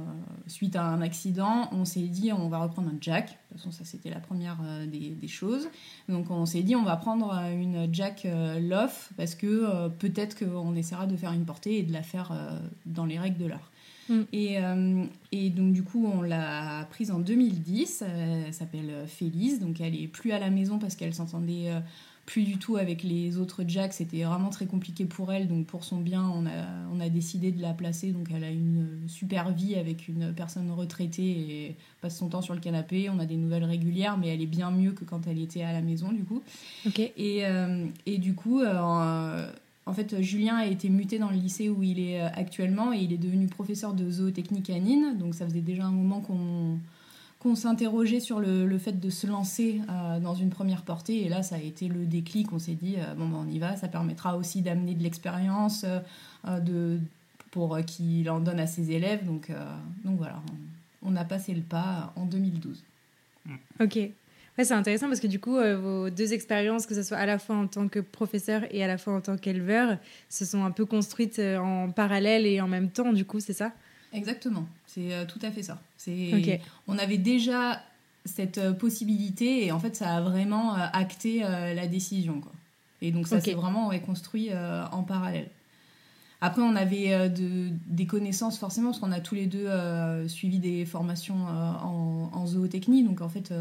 suite 0.47 0.75
à 0.75 0.83
un 0.83 1.01
accident. 1.01 1.69
On 1.71 1.85
s'est 1.85 2.07
dit 2.07 2.31
on 2.31 2.49
va 2.49 2.59
reprendre 2.59 2.89
un 2.89 2.97
Jack. 3.01 3.27
De 3.27 3.31
toute 3.31 3.57
façon, 3.57 3.71
ça 3.71 3.85
c'était 3.85 4.09
la 4.09 4.19
première 4.19 4.57
des, 4.87 5.27
choses. 5.27 5.67
Donc 6.09 6.31
on 6.31 6.45
s'est 6.45 6.63
dit 6.63 6.75
on 6.75 6.83
va 6.83 6.95
prendre 6.95 7.33
une 7.51 7.93
Jack 7.93 8.25
Love 8.61 9.09
parce 9.17 9.35
que 9.35 9.89
peut-être 9.89 10.37
qu'on 10.37 10.75
essaiera 10.75 11.05
de 11.05 11.15
faire 11.15 11.33
une 11.33 11.45
portée 11.45 11.79
et 11.79 11.83
de 11.83 11.91
la 11.91 12.03
faire 12.03 12.31
dans 12.85 13.05
les 13.05 13.19
règles 13.19 13.37
de 13.37 13.45
l'art. 13.45 13.71
Mm. 14.09 14.21
Et, 14.31 14.57
et, 15.33 15.49
donc 15.49 15.73
du 15.73 15.83
coup 15.83 16.05
on 16.05 16.21
l'a 16.21 16.85
prise 16.89 17.11
en 17.11 17.19
2010, 17.19 18.03
elle 18.07 18.53
s'appelle 18.53 19.05
Félise, 19.07 19.59
donc 19.59 19.81
elle 19.81 20.01
est 20.01 20.07
plus 20.07 20.31
à 20.31 20.39
la 20.39 20.49
maison 20.49 20.79
parce 20.79 20.95
qu'elle 20.95 21.13
s'entendait 21.13 21.71
plus 22.27 22.43
du 22.43 22.57
tout 22.57 22.75
avec 22.75 23.03
les 23.03 23.37
autres 23.37 23.63
Jacks. 23.65 23.93
C'était 23.93 24.23
vraiment 24.23 24.49
très 24.49 24.67
compliqué 24.67 25.05
pour 25.05 25.31
elle. 25.31 25.47
Donc 25.47 25.65
pour 25.65 25.83
son 25.85 25.97
bien, 25.97 26.23
on 26.23 26.45
a, 26.45 26.65
on 26.93 26.99
a 26.99 27.09
décidé 27.09 27.51
de 27.51 27.61
la 27.61 27.73
placer. 27.73 28.11
Donc 28.11 28.27
elle 28.35 28.43
a 28.43 28.51
une 28.51 28.99
super 29.07 29.51
vie 29.51 29.75
avec 29.75 30.09
une 30.09 30.33
personne 30.33 30.69
retraitée 30.69 31.23
et 31.23 31.75
passe 32.01 32.17
son 32.17 32.27
temps 32.27 32.41
sur 32.43 32.53
le 32.53 32.59
canapé. 32.59 33.09
On 33.09 33.17
a 33.17 33.25
des 33.25 33.37
nouvelles 33.37 33.63
régulières, 33.63 34.17
mais 34.17 34.27
elle 34.27 34.41
est 34.41 34.45
bien 34.45 34.69
mieux 34.69 34.91
que 34.91 35.05
quand 35.05 35.25
elle 35.25 35.41
était 35.41 35.63
à 35.63 35.71
la 35.71 35.81
maison 35.81 36.11
du 36.11 36.25
coup. 36.25 36.43
Et, 37.15 37.45
euh, 37.45 37.87
et 38.05 38.19
du 38.19 38.35
coup... 38.35 38.59
Euh, 38.61 39.49
en 39.85 39.93
fait, 39.93 40.21
Julien 40.21 40.57
a 40.57 40.65
été 40.65 40.89
muté 40.89 41.17
dans 41.17 41.29
le 41.29 41.37
lycée 41.37 41.69
où 41.69 41.81
il 41.81 42.01
est 42.01 42.19
euh, 42.19 42.27
actuellement 42.33 42.91
et 42.91 42.97
il 42.97 43.13
est 43.13 43.17
devenu 43.17 43.47
professeur 43.47 43.93
de 43.93 44.11
zootechnique 44.11 44.69
à 44.69 44.77
Nîmes. 44.79 45.17
Donc 45.17 45.33
ça 45.33 45.45
faisait 45.45 45.61
déjà 45.61 45.85
un 45.85 45.91
moment 45.91 46.19
qu'on 46.19 46.77
qu'on 47.39 47.55
s'interrogeait 47.55 48.19
sur 48.19 48.39
le, 48.39 48.77
fait 48.77 48.99
de 48.99 49.09
se 49.09 49.27
lancer 49.27 49.81
euh, 49.89 50.19
dans 50.19 50.33
une 50.33 50.49
première 50.49 50.81
portée. 50.81 51.25
Et 51.25 51.29
là, 51.29 51.43
ça 51.43 51.55
a 51.55 51.59
été 51.59 51.87
le 51.87 52.05
déclic. 52.05 52.51
On 52.51 52.59
s'est 52.59 52.73
dit, 52.73 52.95
euh, 52.97 53.13
bon, 53.13 53.27
ben, 53.27 53.45
on 53.47 53.49
y 53.49 53.59
va. 53.59 53.75
Ça 53.75 53.87
permettra 53.87 54.37
aussi 54.37 54.61
d'amener 54.61 54.95
de 54.95 55.03
l'expérience 55.03 55.85
euh, 55.85 56.59
de, 56.59 56.99
pour 57.51 57.77
qu'il 57.85 58.29
en 58.29 58.39
donne 58.39 58.59
à 58.59 58.67
ses 58.67 58.91
élèves. 58.91 59.25
Donc, 59.25 59.51
donc 60.03 60.17
voilà, 60.17 60.41
on, 61.03 61.15
a 61.15 61.25
passé 61.25 61.53
le 61.53 61.61
pas 61.61 62.11
en 62.15 62.25
2012. 62.25 62.83
Ok. 63.79 63.95
Ouais, 63.95 64.65
c'est 64.65 64.73
intéressant 64.73 65.07
parce 65.07 65.19
que 65.19 65.27
du 65.27 65.39
coup, 65.39 65.55
vos 65.55 66.09
deux 66.09 66.33
expériences, 66.33 66.87
que 66.87 66.95
ce 66.95 67.03
soit 67.03 67.17
à 67.17 67.27
la 67.27 67.37
fois 67.37 67.55
en 67.55 67.67
tant 67.67 67.87
que 67.87 67.99
professeur 67.99 68.63
et 68.71 68.83
à 68.83 68.87
la 68.87 68.97
fois 68.97 69.13
en 69.13 69.21
tant 69.21 69.37
qu'éleveur, 69.37 69.97
se 70.29 70.45
sont 70.45 70.63
un 70.63 70.71
peu 70.71 70.85
construites 70.85 71.39
en 71.39 71.91
parallèle 71.91 72.47
et 72.47 72.59
en 72.59 72.67
même 72.67 72.89
temps, 72.89 73.13
du 73.13 73.23
coup, 73.23 73.39
c'est 73.39 73.53
ça? 73.53 73.71
Exactement, 74.17 74.65
c'est 74.87 75.13
euh, 75.13 75.25
tout 75.25 75.39
à 75.43 75.51
fait 75.51 75.63
ça. 75.63 75.79
C'est 75.95 76.61
On 76.87 76.97
avait 76.97 77.17
déjà 77.19 77.81
cette 78.25 78.57
euh, 78.57 78.73
possibilité 78.73 79.65
et 79.65 79.71
en 79.71 79.79
fait 79.79 79.95
ça 79.95 80.15
a 80.15 80.21
vraiment 80.21 80.75
euh, 80.75 80.79
acté 80.91 81.39
la 81.39 81.87
décision. 81.87 82.41
Quoi. 82.41 82.51
Et 83.01 83.11
donc 83.11 83.27
ça 83.27 83.39
s'est 83.39 83.53
vraiment 83.53 83.89
reconstruit 83.89 84.49
en 84.91 85.03
parallèle. 85.03 85.49
Après, 86.39 86.61
on 86.61 86.75
avait 86.75 87.29
de, 87.29 87.69
des 87.87 88.05
connaissances 88.05 88.59
forcément, 88.59 88.89
parce 88.89 88.99
qu'on 88.99 89.11
a 89.11 89.19
tous 89.19 89.33
les 89.33 89.47
deux 89.47 89.67
suivi 90.27 90.59
des 90.59 90.85
formations 90.85 91.47
en, 91.47 92.29
en, 92.31 92.45
zootechnie. 92.45 93.03
Donc, 93.03 93.21
en 93.21 93.29
fait, 93.29 93.51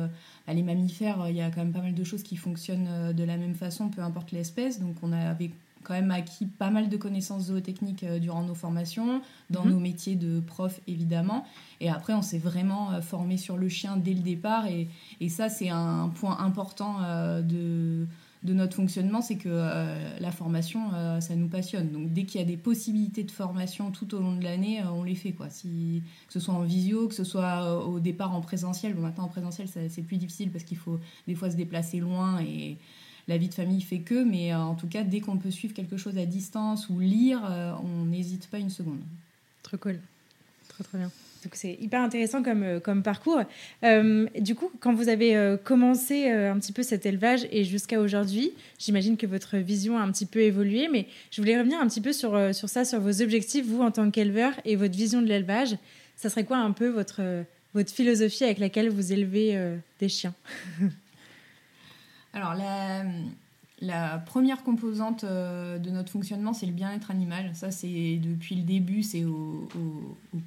les 0.47 0.63
mammifères, 0.63 1.25
il 1.31 1.37
y 1.37 1.41
a 1.41 1.51
quand 1.51 1.63
même 1.63 1.73
pas 1.73 1.81
mal 1.81 1.95
de 1.95 2.05
choses 2.05 2.23
qui 2.23 2.37
fonctionnent 2.37 3.15
de 3.15 3.25
la 3.25 3.39
même 3.39 3.55
façon, 3.55 3.89
peu 3.89 4.03
importe 4.03 4.31
l'espèce. 4.33 4.79
Donc, 4.79 4.97
on 5.03 5.13
avait 5.13 5.53
quand 5.87 5.95
même 5.95 6.11
acquis 6.11 6.47
pas 6.47 6.71
mal 6.71 6.89
de 6.89 6.97
connaissances 6.97 7.45
zootechniques 7.45 8.03
euh, 8.03 8.19
durant 8.19 8.43
nos 8.43 8.57
formations, 8.57 9.23
dans 9.51 9.65
mhm. 9.65 9.71
nos 9.71 9.79
métiers 9.79 10.17
de 10.17 10.41
prof 10.41 10.81
évidemment. 10.89 11.45
Et 11.81 11.89
après, 11.89 12.13
on 12.13 12.23
s'est 12.23 12.39
vraiment 12.39 12.91
euh, 12.91 13.01
formé 13.01 13.37
sur 13.37 13.57
le 13.57 13.69
chien 13.69 13.97
dès 13.97 14.13
le 14.13 14.21
départ. 14.21 14.67
Et, 14.67 14.89
et 15.21 15.29
ça, 15.29 15.49
c'est 15.49 15.69
un 15.69 16.09
point 16.09 16.41
important 16.41 16.97
euh, 17.05 17.41
de, 17.41 18.09
de 18.43 18.53
notre 18.53 18.75
fonctionnement, 18.75 19.23
c'est 19.23 19.37
que 19.37 19.49
la 20.21 20.31
formation, 20.33 20.81
ça 21.21 21.35
nous 21.35 21.49
passionne. 21.49 21.91
Donc 21.91 22.13
dès 22.13 22.25
qu'il 22.25 22.41
y 22.41 22.45
a 22.45 22.47
des 22.47 22.57
possibilités 22.57 23.25
de 23.25 23.31
formation 23.31 23.91
tout 23.91 24.15
au 24.15 24.21
long 24.21 24.37
de 24.37 24.45
l'année, 24.45 24.83
on 24.85 25.03
les 25.03 25.17
fait. 25.17 25.33
Quoi. 25.33 25.51
Si, 25.51 26.03
que 26.29 26.33
ce 26.33 26.39
soit 26.39 26.55
en 26.55 26.63
visio, 26.63 27.09
que 27.09 27.15
ce 27.15 27.25
soit 27.25 27.85
au 27.85 27.99
départ 27.99 28.35
en 28.35 28.41
présentiel. 28.41 28.95
Bon, 28.95 29.03
maintenant 29.03 29.25
en 29.25 29.29
présentiel, 29.29 29.67
c'est 29.69 30.03
plus 30.03 30.19
difficile 30.19 30.51
parce 30.51 30.63
qu'il 30.63 30.77
faut 30.77 31.01
des 31.27 31.35
fois 31.35 31.51
se 31.51 31.57
déplacer 31.57 31.99
loin 31.99 32.41
et 32.41 32.79
la 33.29 33.39
vie 33.39 33.49
de 33.49 33.55
famille 33.55 33.81
fait 33.81 33.99
que, 33.99 34.23
mais 34.23 34.53
euh, 34.53 34.59
en 34.59 34.75
tout 34.75 34.87
cas, 34.87 35.03
dès 35.03 35.21
qu'on 35.21 35.37
peut 35.37 35.51
suivre 35.51 35.75
quelque 35.75 35.97
chose 35.97 36.17
à 36.19 36.27
distance 36.27 36.89
ou 36.89 37.01
lire, 37.01 37.43
euh, 37.51 37.73
on 37.83 38.05
n'hésite 38.07 38.49
pas 38.49 38.59
une 38.59 38.71
seconde. 38.71 39.01
Trop 39.63 39.77
cool. 39.77 39.99
Trop, 40.69 40.85
trop 40.85 40.99
bien. 40.99 41.11
Donc 41.45 41.55
c'est 41.55 41.77
hyper 41.81 42.01
intéressant 42.01 42.43
comme, 42.43 42.63
euh, 42.63 42.81
comme 42.81 43.03
parcours. 43.03 43.41
du 43.83 44.55
coup, 44.55 44.71
quand 44.81 44.95
vous 44.95 45.09
avez 45.09 45.57
commencé 45.65 46.29
un 46.29 46.59
petit 46.59 46.73
peu 46.73 46.83
cet 46.83 47.07
élevage 47.07 47.47
et 47.51 47.65
jusqu'à 47.65 48.01
aujourd'hui, 48.01 48.53
j'imagine 48.79 49.17
que 49.17 49.27
votre 49.27 49.57
vision 49.57 49.99
a 49.99 50.03
un 50.03 50.11
petit 50.11 50.27
peu 50.27 50.41
évolué, 50.41 50.89
mais 50.91 51.07
je 51.31 51.41
voulais 51.41 51.59
revenir 51.59 51.81
un 51.81 51.87
petit 51.87 52.01
peu 52.01 52.13
sur, 52.13 52.55
sur 52.55 52.69
ça, 52.69 52.85
sur 52.85 53.01
vos 53.01 53.23
objectifs, 53.23 53.67
vous 53.67 53.83
en 53.83 53.91
tant 53.91 54.11
qu'éleveur 54.11 54.53
et 54.65 54.77
votre 54.77 54.97
vision 54.97 55.21
de 55.21 55.27
l'élevage. 55.27 55.77
Ça 56.17 56.31
serait 56.31 56.45
quoi 56.45 56.59
un 56.59 56.73
peu 56.73 56.89
votre, 56.89 57.21
votre 57.75 57.93
philosophie 57.93 58.45
avec 58.45 58.59
laquelle 58.59 58.89
vous 58.89 59.13
élevez 59.13 59.77
des 60.01 60.09
chiens? 60.09 60.35
Alors, 62.37 62.53
la, 63.81 64.19
première 64.19 64.63
composante 64.63 65.25
euh, 65.25 65.79
de 65.79 65.89
notre 65.89 66.13
fonctionnement, 66.13 66.53
c'est 66.53 66.67
le 66.67 66.73
bien-être 66.73 67.11
animal. 67.11 67.51
Ça, 67.55 67.71
c'est 67.71 68.21
depuis 68.23 68.57
le 68.57 68.63
début, 68.63 69.03
c'est 69.03 69.25
au, 69.25 69.67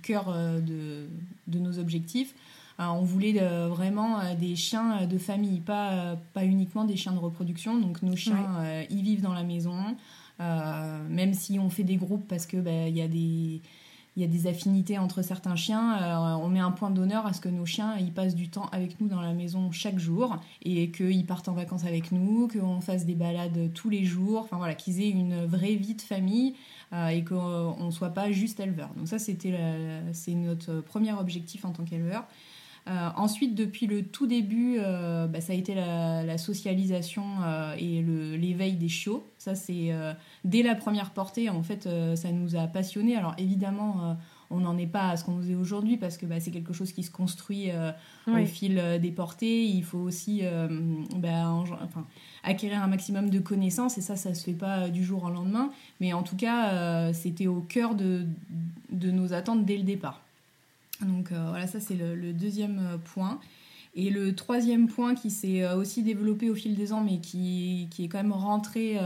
cœur 0.03 0.29
euh, 0.29 0.59
de, 0.59 1.59
nos 1.59 1.79
objectifs. 1.79 2.35
Euh, 2.79 2.85
on 2.85 3.01
voulait 3.01 3.39
vraiment 3.69 4.19
des 4.39 4.55
chiens 4.55 5.07
de 5.07 5.17
famille, 5.17 5.61
pas, 5.61 6.15
pas 6.35 6.45
uniquement 6.45 6.85
des 6.85 6.95
chiens 6.95 7.13
de 7.13 7.17
reproduction. 7.17 7.79
Donc, 7.79 8.03
nos 8.03 8.15
chiens, 8.15 8.45
ils 8.91 9.01
vivent 9.01 9.23
dans 9.23 9.33
la 9.33 9.43
maison, 9.43 9.95
même 10.39 11.33
si 11.33 11.57
on 11.57 11.71
fait 11.71 11.83
des 11.83 11.97
groupes 11.97 12.27
parce 12.27 12.45
que 12.45 12.57
bah, 12.57 12.87
il 12.87 12.95
y 12.95 13.01
a 13.01 13.07
des 13.07 13.61
il 14.19 14.23
y 14.23 14.25
a 14.25 14.27
des 14.27 14.47
affinités 14.47 14.97
entre 14.97 15.21
certains 15.21 15.55
chiens. 15.55 15.97
Euh, 16.01 16.43
on 16.43 16.49
met 16.49 16.59
un 16.59 16.71
point 16.71 16.89
d'honneur 16.89 17.25
à 17.25 17.31
ce 17.31 17.39
que 17.39 17.47
nos 17.47 17.65
chiens 17.65 17.95
ils 17.97 18.11
passent 18.11 18.35
du 18.35 18.49
temps 18.49 18.67
avec 18.73 18.99
nous 18.99 19.07
dans 19.07 19.21
la 19.21 19.33
maison 19.33 19.71
chaque 19.71 19.97
jour 19.97 20.35
et 20.61 20.91
qu'ils 20.91 21.25
partent 21.25 21.47
en 21.47 21.53
vacances 21.53 21.85
avec 21.85 22.11
nous, 22.11 22.49
qu'on 22.49 22.81
fasse 22.81 23.05
des 23.05 23.15
balades 23.15 23.71
tous 23.73 23.89
les 23.89 24.03
jours, 24.03 24.41
enfin 24.41 24.57
voilà, 24.57 24.75
qu'ils 24.75 25.01
aient 25.01 25.09
une 25.09 25.45
vraie 25.45 25.75
vie 25.75 25.95
de 25.95 26.01
famille 26.01 26.55
euh, 26.91 27.07
et 27.07 27.23
qu'on 27.23 27.85
ne 27.85 27.91
soit 27.91 28.09
pas 28.09 28.29
juste 28.31 28.59
éleveur. 28.59 28.89
Donc 28.97 29.07
ça, 29.07 29.19
c'était 29.19 29.57
c'est 30.11 30.35
notre 30.35 30.81
premier 30.81 31.13
objectif 31.13 31.63
en 31.63 31.71
tant 31.71 31.85
qu'éleveur. 31.85 32.25
Euh, 32.89 33.09
ensuite, 33.15 33.53
depuis 33.53 33.85
le 33.85 34.03
tout 34.03 34.25
début, 34.25 34.77
euh, 34.79 35.27
bah, 35.27 35.41
ça 35.41 35.53
a 35.53 35.55
été 35.55 35.75
la, 35.75 36.37
socialisation 36.37 37.23
euh, 37.43 37.75
et 37.77 38.01
l'éveil 38.37 38.73
des 38.73 38.87
chiots. 38.87 39.23
Ça, 39.37 39.53
c'est 39.53 39.91
dès 40.43 40.63
la 40.63 40.75
première 40.75 41.11
portée, 41.11 41.49
en 41.49 41.63
fait, 41.63 41.87
ça 42.15 42.31
nous 42.31 42.55
a 42.55 42.67
passionnés. 42.67 43.15
Alors 43.15 43.35
évidemment, 43.37 44.17
on 44.49 44.59
n'en 44.59 44.77
est 44.77 44.87
pas 44.87 45.09
à 45.09 45.17
ce 45.17 45.23
qu'on 45.23 45.41
est 45.43 45.55
aujourd'hui 45.55 45.97
parce 45.97 46.17
que 46.17 46.25
bah, 46.25 46.39
c'est 46.39 46.51
quelque 46.51 46.73
chose 46.73 46.91
qui 46.91 47.03
se 47.03 47.11
construit 47.11 47.69
au 48.27 48.45
fil 48.45 48.81
des 49.01 49.11
portées. 49.11 49.63
Il 49.63 49.83
faut 49.83 49.99
aussi 49.99 50.41
bah, 51.15 51.49
enfin, 51.49 52.05
acquérir 52.43 52.83
un 52.83 52.87
maximum 52.87 53.29
de 53.29 53.39
connaissances 53.39 53.97
et 53.97 54.01
ça, 54.01 54.17
ça 54.17 54.33
se 54.33 54.43
fait 54.43 54.53
pas 54.53 54.89
du 54.89 55.03
jour 55.03 55.23
au 55.23 55.29
lendemain. 55.29 55.69
Mais 56.01 56.11
en 56.11 56.23
tout 56.23 56.35
cas, 56.35 57.13
c'était 57.13 57.47
au 57.47 57.61
cœur 57.61 57.95
de, 57.95 58.25
de 58.91 59.11
nos 59.11 59.33
attentes 59.33 59.65
dès 59.65 59.77
le 59.77 59.83
départ. 59.83 60.21
Donc 61.01 61.31
euh, 61.31 61.45
voilà, 61.49 61.67
ça 61.67 61.79
c'est 61.79 61.95
le, 61.95 62.33
deuxième 62.33 62.79
euh, 62.79 62.97
point. 62.97 63.39
Et 63.95 64.09
le 64.09 64.35
troisième 64.35 64.87
point 64.87 65.15
qui 65.15 65.31
s'est 65.31 65.63
euh, 65.63 65.75
aussi 65.75 66.03
développé 66.03 66.49
au 66.49 66.55
fil 66.55 66.75
des 66.75 66.93
ans, 66.93 67.03
mais 67.03 67.19
qui, 67.19 67.87
qui 67.89 68.05
est 68.05 68.07
quand 68.07 68.19
même 68.19 68.33
rentré 68.33 68.97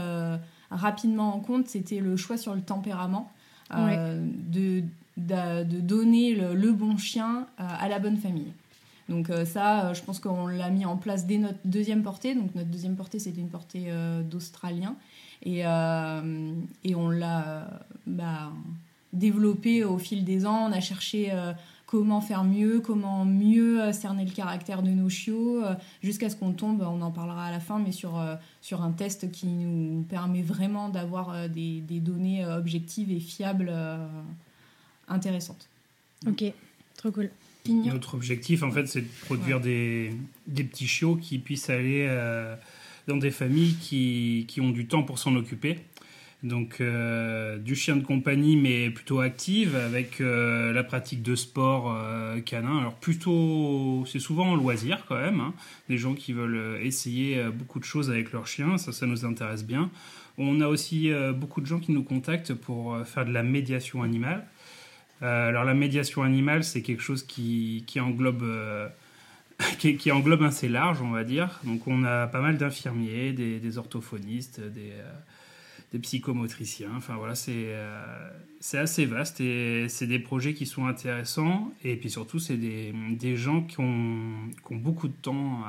rapidement 0.70 1.34
en 1.34 1.40
compte, 1.40 1.68
c'était 1.68 2.00
le 2.00 2.16
choix 2.16 2.36
sur 2.36 2.54
le 2.54 2.60
tempérament. 2.60 3.30
de, 3.70 4.82
de, 5.16 5.80
donner 5.80 6.34
le, 6.34 6.72
bon 6.72 6.96
chien 6.96 7.46
à 7.58 7.88
la 7.88 7.98
bonne 7.98 8.16
famille. 8.16 8.52
Donc 9.08 9.30
ça, 9.44 9.92
je 9.92 10.02
pense 10.02 10.18
qu'on 10.18 10.46
l'a 10.46 10.70
mis 10.70 10.84
en 10.86 10.96
place 10.96 11.26
dès 11.26 11.38
notre 11.38 11.58
deuxième 11.64 12.02
portée. 12.02 12.34
Donc 12.34 12.54
notre 12.54 12.70
deuxième 12.70 12.96
portée, 12.96 13.18
c'était 13.18 13.40
une 13.40 13.50
portée 13.50 13.86
d'Australien. 14.28 14.96
Et, 15.44 15.60
et 15.60 16.94
on 16.94 17.08
l'a 17.10 17.68
bah, 18.06 18.50
développé 19.12 19.84
au 19.84 19.98
fil 19.98 20.24
des 20.24 20.46
ans. 20.46 20.66
On 20.68 20.72
a 20.72 20.80
cherché 20.80 21.30
comment 21.86 22.20
faire 22.20 22.44
mieux, 22.44 22.80
comment 22.80 23.24
mieux 23.24 23.82
euh, 23.82 23.92
cerner 23.92 24.24
le 24.24 24.30
caractère 24.30 24.82
de 24.82 24.90
nos 24.90 25.08
chiots, 25.08 25.64
euh, 25.64 25.74
jusqu'à 26.02 26.30
ce 26.30 26.36
qu'on 26.36 26.52
tombe, 26.52 26.82
on 26.82 27.00
en 27.02 27.10
parlera 27.10 27.46
à 27.46 27.50
la 27.50 27.60
fin, 27.60 27.78
mais 27.78 27.92
sur, 27.92 28.18
euh, 28.18 28.34
sur 28.60 28.82
un 28.82 28.92
test 28.92 29.30
qui 29.30 29.46
nous 29.46 30.02
permet 30.02 30.42
vraiment 30.42 30.88
d'avoir 30.88 31.48
des, 31.48 31.80
des, 31.80 32.00
données 32.00 32.44
objectives 32.46 33.10
et 33.10 33.20
fiables 33.20 33.72
intéressantes. 35.08 35.68
Ok, 36.26 36.44
trop 36.96 37.10
cool. 37.10 37.30
Notre 37.66 38.14
objectif, 38.14 38.62
en 38.62 38.70
fait, 38.70 38.86
c'est 38.86 39.02
de 39.02 39.08
produire 39.24 39.60
des, 39.60 40.12
des, 40.46 40.64
petits 40.64 40.86
chiots 40.86 41.16
qui 41.16 41.38
puissent 41.38 41.70
aller 41.70 42.06
dans 43.06 43.16
des 43.16 43.30
familles 43.30 43.74
qui, 43.80 44.44
qui 44.48 44.60
ont 44.60 44.70
du 44.70 44.86
temps 44.86 45.02
pour 45.02 45.18
s'en 45.18 45.34
occuper 45.34 45.78
donc 46.44 46.76
euh, 46.80 47.56
du 47.56 47.74
chien 47.74 47.96
de 47.96 48.04
compagnie, 48.04 48.56
mais 48.56 48.90
plutôt 48.90 49.20
active, 49.20 49.74
avec 49.74 50.20
euh, 50.20 50.74
la 50.74 50.84
pratique 50.84 51.22
de 51.22 51.34
sport 51.34 51.96
euh, 51.96 52.38
canin. 52.40 52.78
Alors 52.78 52.94
plutôt, 52.94 54.04
c'est 54.06 54.18
souvent 54.18 54.50
en 54.50 54.54
loisir 54.54 55.06
quand 55.08 55.16
même. 55.16 55.40
Hein. 55.40 55.54
Des 55.88 55.96
gens 55.96 56.12
qui 56.12 56.34
veulent 56.34 56.78
essayer 56.82 57.42
beaucoup 57.44 57.80
de 57.80 57.84
choses 57.84 58.10
avec 58.10 58.30
leur 58.32 58.46
chien, 58.46 58.76
ça, 58.76 58.92
ça 58.92 59.06
nous 59.06 59.24
intéresse 59.24 59.64
bien. 59.64 59.90
On 60.36 60.60
a 60.60 60.66
aussi 60.66 61.10
beaucoup 61.34 61.60
de 61.60 61.66
gens 61.66 61.78
qui 61.78 61.92
nous 61.92 62.02
contactent 62.02 62.54
pour 62.54 62.98
faire 63.06 63.24
de 63.24 63.32
la 63.32 63.42
médiation 63.42 64.02
animale. 64.02 64.44
alors 65.20 65.64
la 65.64 65.74
médiation 65.74 66.22
animale, 66.22 66.64
c'est 66.64 66.82
quelque 66.82 67.02
chose 67.02 67.22
qui, 67.22 67.84
englobe... 67.98 68.44
Qui, 69.78 69.96
qui, 69.96 70.10
englobe 70.10 70.42
assez 70.42 70.68
large, 70.68 71.00
on 71.00 71.10
va 71.10 71.22
dire. 71.22 71.60
Donc 71.62 71.86
on 71.86 72.02
a 72.02 72.26
pas 72.26 72.40
mal 72.40 72.58
d'infirmiers, 72.58 73.32
des, 73.32 73.78
orthophonistes, 73.78 74.60
des, 74.60 74.90
des 75.94 76.00
psychomotriciens. 76.00 76.90
Enfin 76.96 77.14
voilà, 77.16 77.36
c'est 77.36 77.52
euh, 77.68 78.28
c'est 78.58 78.78
assez 78.78 79.06
vaste 79.06 79.40
et 79.40 79.86
c'est 79.88 80.08
des 80.08 80.18
projets 80.18 80.52
qui 80.52 80.66
sont 80.66 80.86
intéressants. 80.86 81.70
Et 81.84 81.96
puis 81.96 82.10
surtout, 82.10 82.40
c'est 82.40 82.56
des, 82.56 82.92
des, 83.12 83.36
gens 83.36 83.62
qui 83.62 83.78
ont, 83.78 84.50
qui 84.66 84.74
ont, 84.74 84.76
beaucoup 84.76 85.06
de 85.06 85.14
temps 85.14 85.60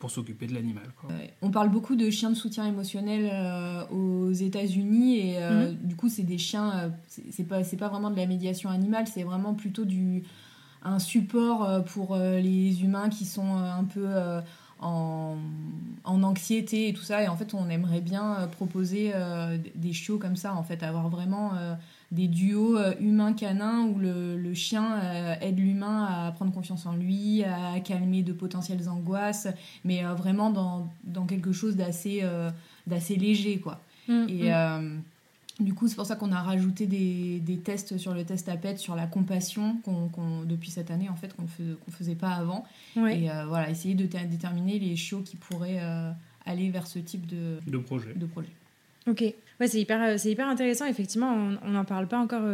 pour 0.00 0.10
s'occuper 0.10 0.46
de 0.46 0.54
l'animal. 0.54 0.84
On 1.40 1.50
parle 1.50 1.68
beaucoup 1.68 1.94
de 1.94 2.10
chiens 2.10 2.30
de 2.30 2.34
soutien 2.34 2.66
émotionnel 2.66 3.30
euh, 3.32 3.86
aux 3.90 4.32
États-Unis 4.32 5.18
et 5.18 5.38
euh, 5.38 5.70
mhm. 5.70 5.76
du 5.84 5.94
coup, 5.94 6.08
c'est 6.08 6.24
des 6.24 6.38
chiens, 6.38 6.92
c'est 7.06 7.46
pas, 7.46 7.62
pas 7.62 7.88
vraiment 7.88 8.10
de 8.10 8.16
la 8.16 8.26
médiation 8.26 8.70
animale, 8.70 9.06
c'est 9.06 9.22
vraiment 9.22 9.54
plutôt 9.54 9.84
du, 9.84 10.24
un 10.82 10.98
support 10.98 11.84
pour 11.84 12.16
les 12.16 12.82
humains 12.82 13.08
qui 13.08 13.24
sont 13.24 13.56
un 13.56 13.84
peu 13.84 14.06
en, 14.80 15.36
anxiété 16.04 16.88
et 16.88 16.92
tout 16.92 17.02
ça. 17.02 17.22
Et 17.22 17.28
en 17.28 17.36
fait, 17.36 17.54
on 17.54 17.68
aimerait 17.68 18.00
bien 18.00 18.36
euh, 18.36 18.46
proposer 18.46 19.12
euh, 19.14 19.58
des 19.74 19.92
chiots 19.92 20.18
comme 20.18 20.36
ça, 20.36 20.54
en 20.54 20.62
fait, 20.62 20.82
avoir 20.82 21.08
vraiment 21.08 21.52
euh, 21.54 21.74
des 22.12 22.28
duos 22.28 22.78
humain-canin 23.00 23.82
où 23.82 23.98
le, 23.98 24.54
chien 24.54 25.00
aide 25.40 25.58
l'humain 25.58 26.06
à 26.06 26.32
prendre 26.32 26.52
confiance 26.52 26.86
en 26.86 26.94
lui, 26.94 27.44
à 27.44 27.78
calmer 27.80 28.22
de 28.22 28.32
potentielles 28.32 28.88
angoisses, 28.88 29.48
mais 29.84 30.02
vraiment 30.02 30.50
dans, 30.50 30.88
dans, 31.04 31.26
quelque 31.26 31.52
chose 31.52 31.76
d'assez 31.76 32.24
d'assez 32.86 33.16
léger, 33.16 33.60
quoi. 33.60 33.80
Mmh, 34.08 34.26
et. 34.30 34.50
Du 35.60 35.74
coup, 35.74 35.88
c'est 35.88 35.96
pour 35.96 36.06
ça 36.06 36.14
qu'on 36.14 36.30
a 36.30 36.40
rajouté 36.40 36.86
des, 36.86 37.40
des, 37.40 37.58
tests 37.58 37.98
sur 37.98 38.14
le 38.14 38.24
test 38.24 38.48
à 38.48 38.56
PET, 38.56 38.78
sur 38.78 38.94
la 38.94 39.06
compassion, 39.06 39.78
qu'on, 39.84 40.44
depuis 40.44 40.70
cette 40.70 40.90
année, 40.90 41.08
en 41.08 41.16
fait, 41.16 41.34
qu'on 41.34 41.42
ne 41.42 41.92
faisait 41.92 42.14
pas 42.14 42.30
avant. 42.30 42.64
Et 42.96 43.28
euh, 43.28 43.44
voilà, 43.46 43.68
essayer 43.68 43.94
de 43.94 44.04
déterminer 44.04 44.78
les 44.78 44.94
chiots 44.94 45.22
qui 45.22 45.36
pourraient 45.36 45.80
euh, 45.80 46.12
aller 46.46 46.70
vers 46.70 46.86
ce 46.86 47.00
type 47.00 47.26
de, 47.26 47.58
de 47.66 47.78
projet. 47.78 48.14
De 48.14 48.26
projet. 48.26 48.50
Ok, 49.08 49.22
ouais, 49.22 49.66
c'est 49.66 49.80
hyper, 49.80 50.00
euh, 50.00 50.16
c'est 50.16 50.30
hyper 50.30 50.46
intéressant. 50.46 50.86
Effectivement, 50.86 51.56
on 51.62 51.70
n'en 51.70 51.84
parle 51.84 52.06
pas 52.06 52.20
encore 52.20 52.44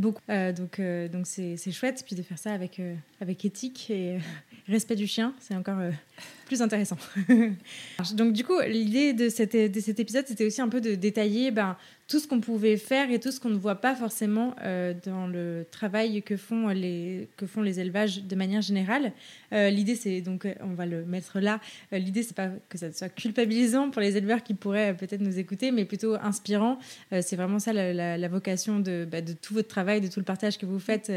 beaucoup. 0.00 0.22
donc, 0.28 0.80
donc 1.12 1.26
c'est, 1.26 1.72
chouette. 1.72 2.02
Puis 2.06 2.16
de 2.16 2.22
faire 2.22 2.38
ça 2.38 2.52
avec, 2.52 2.80
avec 3.20 3.44
éthique 3.44 3.90
et 3.90 4.18
respect 4.68 4.96
du 4.96 5.06
chien, 5.06 5.34
c'est 5.40 5.54
encore 5.54 5.78
plus 6.46 6.62
intéressant. 6.62 6.96
donc, 8.14 8.32
du 8.32 8.44
coup, 8.44 8.58
l'idée 8.66 9.12
de, 9.12 9.28
cet 9.28 9.54
épisode, 9.54 10.26
c'était 10.26 10.44
aussi 10.44 10.60
un 10.60 10.68
peu 10.68 10.80
de 10.80 10.94
détailler 10.94 11.50
ben, 11.50 11.76
tout 12.10 12.18
ce 12.18 12.26
qu'on 12.26 12.40
pouvait 12.40 12.76
faire 12.76 13.08
et 13.12 13.20
tout 13.20 13.30
ce 13.30 13.38
qu'on 13.38 13.50
ne 13.50 13.56
voit 13.56 13.76
pas 13.76 13.94
forcément 13.94 14.56
euh, 14.64 14.92
dans 15.06 15.28
le 15.28 15.64
travail 15.70 16.22
que 16.22 16.36
font 16.36 16.66
les, 16.68 17.28
que 17.36 17.46
font 17.46 17.62
les 17.62 17.78
élevages 17.78 18.24
de 18.24 18.34
manière 18.34 18.62
générale. 18.62 19.12
Euh, 19.52 19.70
l'idée, 19.70 19.94
c'est 19.94 20.20
donc, 20.20 20.44
euh, 20.44 20.54
on 20.60 20.74
va 20.74 20.86
le 20.86 21.04
mettre 21.04 21.38
là, 21.38 21.60
l'idée, 21.92 22.24
c'est 22.24 22.36
pas 22.36 22.48
que 22.68 22.78
ça 22.78 22.92
soit 22.92 23.10
culpabilisant 23.10 23.90
pour 23.90 24.02
les 24.02 24.16
éleveurs 24.16 24.42
qui 24.42 24.54
pourraient 24.54 24.96
peut-être 24.96 25.20
nous 25.20 25.38
écouter, 25.38 25.70
mais 25.70 25.84
plutôt 25.84 26.16
inspirant. 26.16 26.80
c'est 27.12 27.36
vraiment 27.36 27.60
ça 27.60 27.72
la, 27.72 28.28
vocation 28.28 28.80
bah, 28.80 29.20
de, 29.20 29.32
tout 29.32 29.54
votre 29.54 29.68
travail 29.68 29.89
travail, 29.90 30.00
de 30.00 30.08
tout 30.08 30.20
le 30.20 30.24
partage 30.24 30.58
que 30.58 30.66
vous 30.66 30.78
faites 30.78 31.12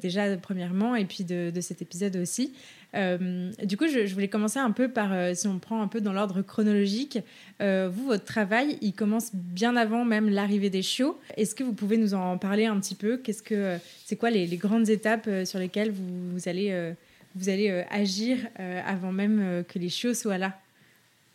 déjà 0.00 0.36
premièrement, 0.36 0.94
et 0.94 1.04
puis 1.04 1.24
de, 1.24 1.52
cet 1.60 1.82
épisode 1.82 2.16
aussi. 2.16 2.52
du 2.94 3.76
coup, 3.76 3.86
je, 3.88 4.12
voulais 4.12 4.28
commencer 4.28 4.58
un 4.58 4.70
peu 4.70 4.88
par, 4.88 5.34
si 5.34 5.46
on 5.48 5.58
prend 5.58 5.82
un 5.82 5.88
peu 5.88 6.00
dans 6.00 6.12
l'ordre 6.12 6.42
chronologique, 6.42 7.18
vous, 7.60 8.06
votre 8.06 8.24
travail, 8.24 8.78
il 8.80 8.92
commence 8.92 9.34
bien 9.34 9.76
avant 9.76 10.04
même 10.04 10.28
l'arrivée 10.28 10.70
des 10.70 10.82
chiots. 10.82 11.18
Est-ce 11.36 11.54
que 11.54 11.64
vous 11.64 11.72
pouvez 11.72 11.96
nous 11.96 12.14
en 12.14 12.38
parler 12.38 12.66
un 12.66 12.78
petit 12.80 12.94
peu? 12.94 13.16
Qu'est-ce 13.16 13.42
que 13.42 13.76
c'est 14.04 14.16
quoi 14.16 14.30
les, 14.30 14.46
grandes 14.56 14.88
étapes 14.88 15.28
sur 15.44 15.58
lesquelles 15.58 15.92
vous 15.92 16.48
allez 16.48 16.94
vous 17.36 17.48
allez 17.48 17.70
euh, 17.70 17.82
agir 17.90 18.38
euh, 18.58 18.80
avant 18.84 19.12
même 19.12 19.40
euh, 19.40 19.62
que 19.62 19.78
les 19.78 19.88
chiots 19.88 20.14
soient 20.14 20.38
là? 20.38 20.58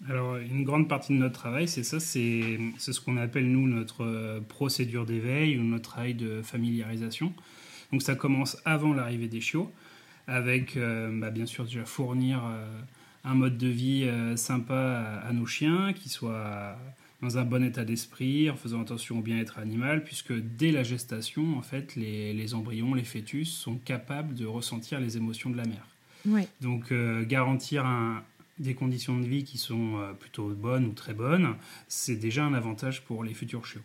Alors, 0.10 0.38
une 0.38 0.64
grande 0.64 0.88
partie 0.88 1.14
de 1.14 1.20
notre 1.20 1.40
travail, 1.40 1.68
c'est 1.68 1.84
ça, 1.84 2.00
c'est 2.00 2.58
ce 2.78 3.00
qu'on 3.00 3.18
appelle, 3.18 3.50
nous, 3.52 3.68
notre 3.68 4.40
procédure 4.50 5.06
d'éveil 5.06 5.58
ou 5.58 5.64
notre 5.64 5.90
travail 5.92 6.16
de 6.16 6.42
familiarisation. 6.42 7.34
Donc, 7.92 8.02
ça 8.02 8.16
commence 8.16 8.58
avant 8.66 8.94
l'arrivée 8.94 9.28
des 9.28 9.42
chiots, 9.42 9.72
avec, 10.28 10.76
bah, 10.78 11.30
bien 11.30 11.46
sûr, 11.46 11.66
déjà 11.66 11.86
fournir 11.86 12.42
un 13.24 13.36
mode 13.36 13.58
de 13.60 13.68
vie 13.68 14.10
sympa 14.38 15.22
à, 15.24 15.32
nos 15.34 15.46
chiens, 15.46 15.94
qui 15.94 16.10
soit 16.10 16.76
dans 17.22 17.38
un 17.38 17.44
bon 17.44 17.64
état 17.64 17.86
d'esprit, 17.86 18.50
en 18.50 18.56
faisant 18.56 18.82
attention 18.82 19.20
au 19.20 19.22
bien-être 19.22 19.60
animal, 19.60 20.04
puisque 20.04 20.34
dès 20.34 20.72
la 20.72 20.82
gestation, 20.82 21.58
en 21.58 21.62
fait, 21.62 21.96
les, 21.96 22.34
les 22.34 22.54
embryons, 22.56 22.96
les 22.96 23.04
fœtus 23.04 23.50
sont 23.50 23.76
capables 23.76 24.34
de 24.34 24.48
ressentir 24.48 25.00
les 25.00 25.18
émotions 25.18 25.52
de 25.52 25.58
la 25.58 25.66
mère. 25.66 25.86
Donc 26.60 26.92
euh, 26.92 27.26
garantir 27.26 27.86
des 28.62 28.74
conditions 28.74 29.20
de 29.20 29.26
vie 29.26 29.44
qui 29.44 29.58
sont 29.58 29.98
euh, 29.98 30.14
plutôt 30.14 30.50
bonnes 30.50 30.86
ou 30.86 30.94
très 30.94 31.14
bonnes, 31.14 31.56
c'est 31.88 32.16
déjà 32.16 32.44
un 32.46 32.54
avantage 32.54 33.04
pour 33.04 33.24
les 33.24 33.34
futurs 33.34 33.66
chiots. 33.66 33.82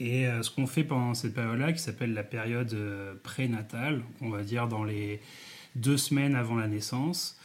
Et 0.00 0.26
euh, 0.26 0.42
ce 0.42 0.50
qu'on 0.50 0.66
fait 0.66 0.84
pendant 0.84 1.14
cette 1.14 1.34
période-là, 1.34 1.72
qui 1.72 1.80
s'appelle 1.80 2.14
la 2.14 2.24
période 2.24 2.76
prénatale, 3.22 4.02
on 4.20 4.30
va 4.30 4.42
dire 4.42 4.68
dans 4.68 4.84
les 4.84 5.20
deux 5.74 5.96
semaines 5.96 6.34
avant 6.34 6.56
la 6.56 6.68
naissance, 6.68 7.38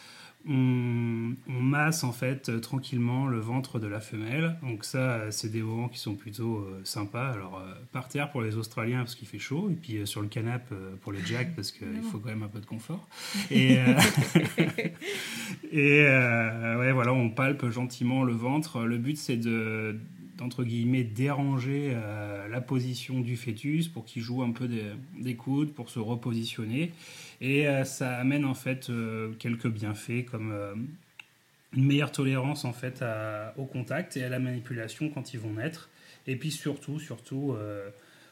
on, 0.48 1.36
masse 1.48 2.04
en 2.04 2.12
fait 2.12 2.50
euh, 2.50 2.60
tranquillement 2.60 3.28
le 3.28 3.40
ventre 3.40 3.80
de 3.80 3.88
la 3.88 4.00
femelle. 4.00 4.58
Donc 4.64 4.84
ça, 4.84 4.98
euh, 4.98 5.32
c'est 5.32 5.50
des 5.50 5.62
moments 5.62 5.88
qui 5.88 6.00
sont 6.00 6.16
plutôt 6.16 6.58
euh, 6.58 6.82
sympas. 6.84 7.30
Alors 7.30 7.64
par 7.92 8.08
terre 8.08 8.32
pour 8.32 8.42
les 8.42 8.58
Australiens 8.58 9.00
parce 9.00 9.16
qu'il 9.16 9.28
fait 9.28 9.40
chaud, 9.40 9.70
et 9.70 9.76
puis 9.76 10.06
sur 10.08 10.22
le 10.22 10.28
canapé 10.28 10.76
pour 11.02 11.12
les 11.12 11.24
Jacks 11.24 11.56
parce 11.56 11.72
qu'il 11.72 12.02
faut 12.12 12.20
quand 12.20 12.30
même 12.30 12.44
un 12.44 12.48
peu 12.48 12.60
de 12.60 12.66
confort. 12.66 13.08
Et, 13.50 13.74
et 15.72 16.04
ouais, 16.04 16.92
voilà, 16.92 17.14
on 17.14 17.30
palpe 17.30 17.70
gentiment 17.70 18.24
le 18.24 18.34
ventre. 18.34 18.82
Le 18.82 18.98
but 18.98 19.18
c'est 19.18 19.38
de 19.38 20.00
entre 20.42 20.64
guillemets 20.64 21.04
déranger 21.04 21.96
la 22.50 22.62
position 22.62 23.22
du 23.22 23.38
fœtus 23.38 23.88
pour 23.88 24.06
qu'il 24.06 24.22
joue 24.22 24.42
un 24.44 24.52
peu 24.52 24.68
des, 24.68 25.36
coudes 25.36 25.74
pour 25.74 25.90
se 25.90 26.00
repositionner 26.00 26.92
et 27.42 27.68
euh, 27.68 27.84
ça 27.84 28.16
amène 28.18 28.46
en 28.46 28.54
fait 28.54 28.90
euh, 28.90 29.34
quelques 29.40 29.68
bienfaits 29.68 30.26
comme 30.30 30.88
une 31.74 31.86
meilleure 31.86 32.12
tolérance 32.12 32.66
en 32.66 32.74
fait 32.74 33.04
au 33.58 33.66
contact 33.66 34.16
et 34.18 34.24
à 34.24 34.30
la 34.30 34.40
manipulation 34.40 35.10
quand 35.10 35.34
ils 35.34 35.40
vont 35.40 35.54
naître. 35.54 35.90
Et 36.28 36.36
puis 36.36 36.52
surtout 36.52 37.00
surtout 37.00 37.56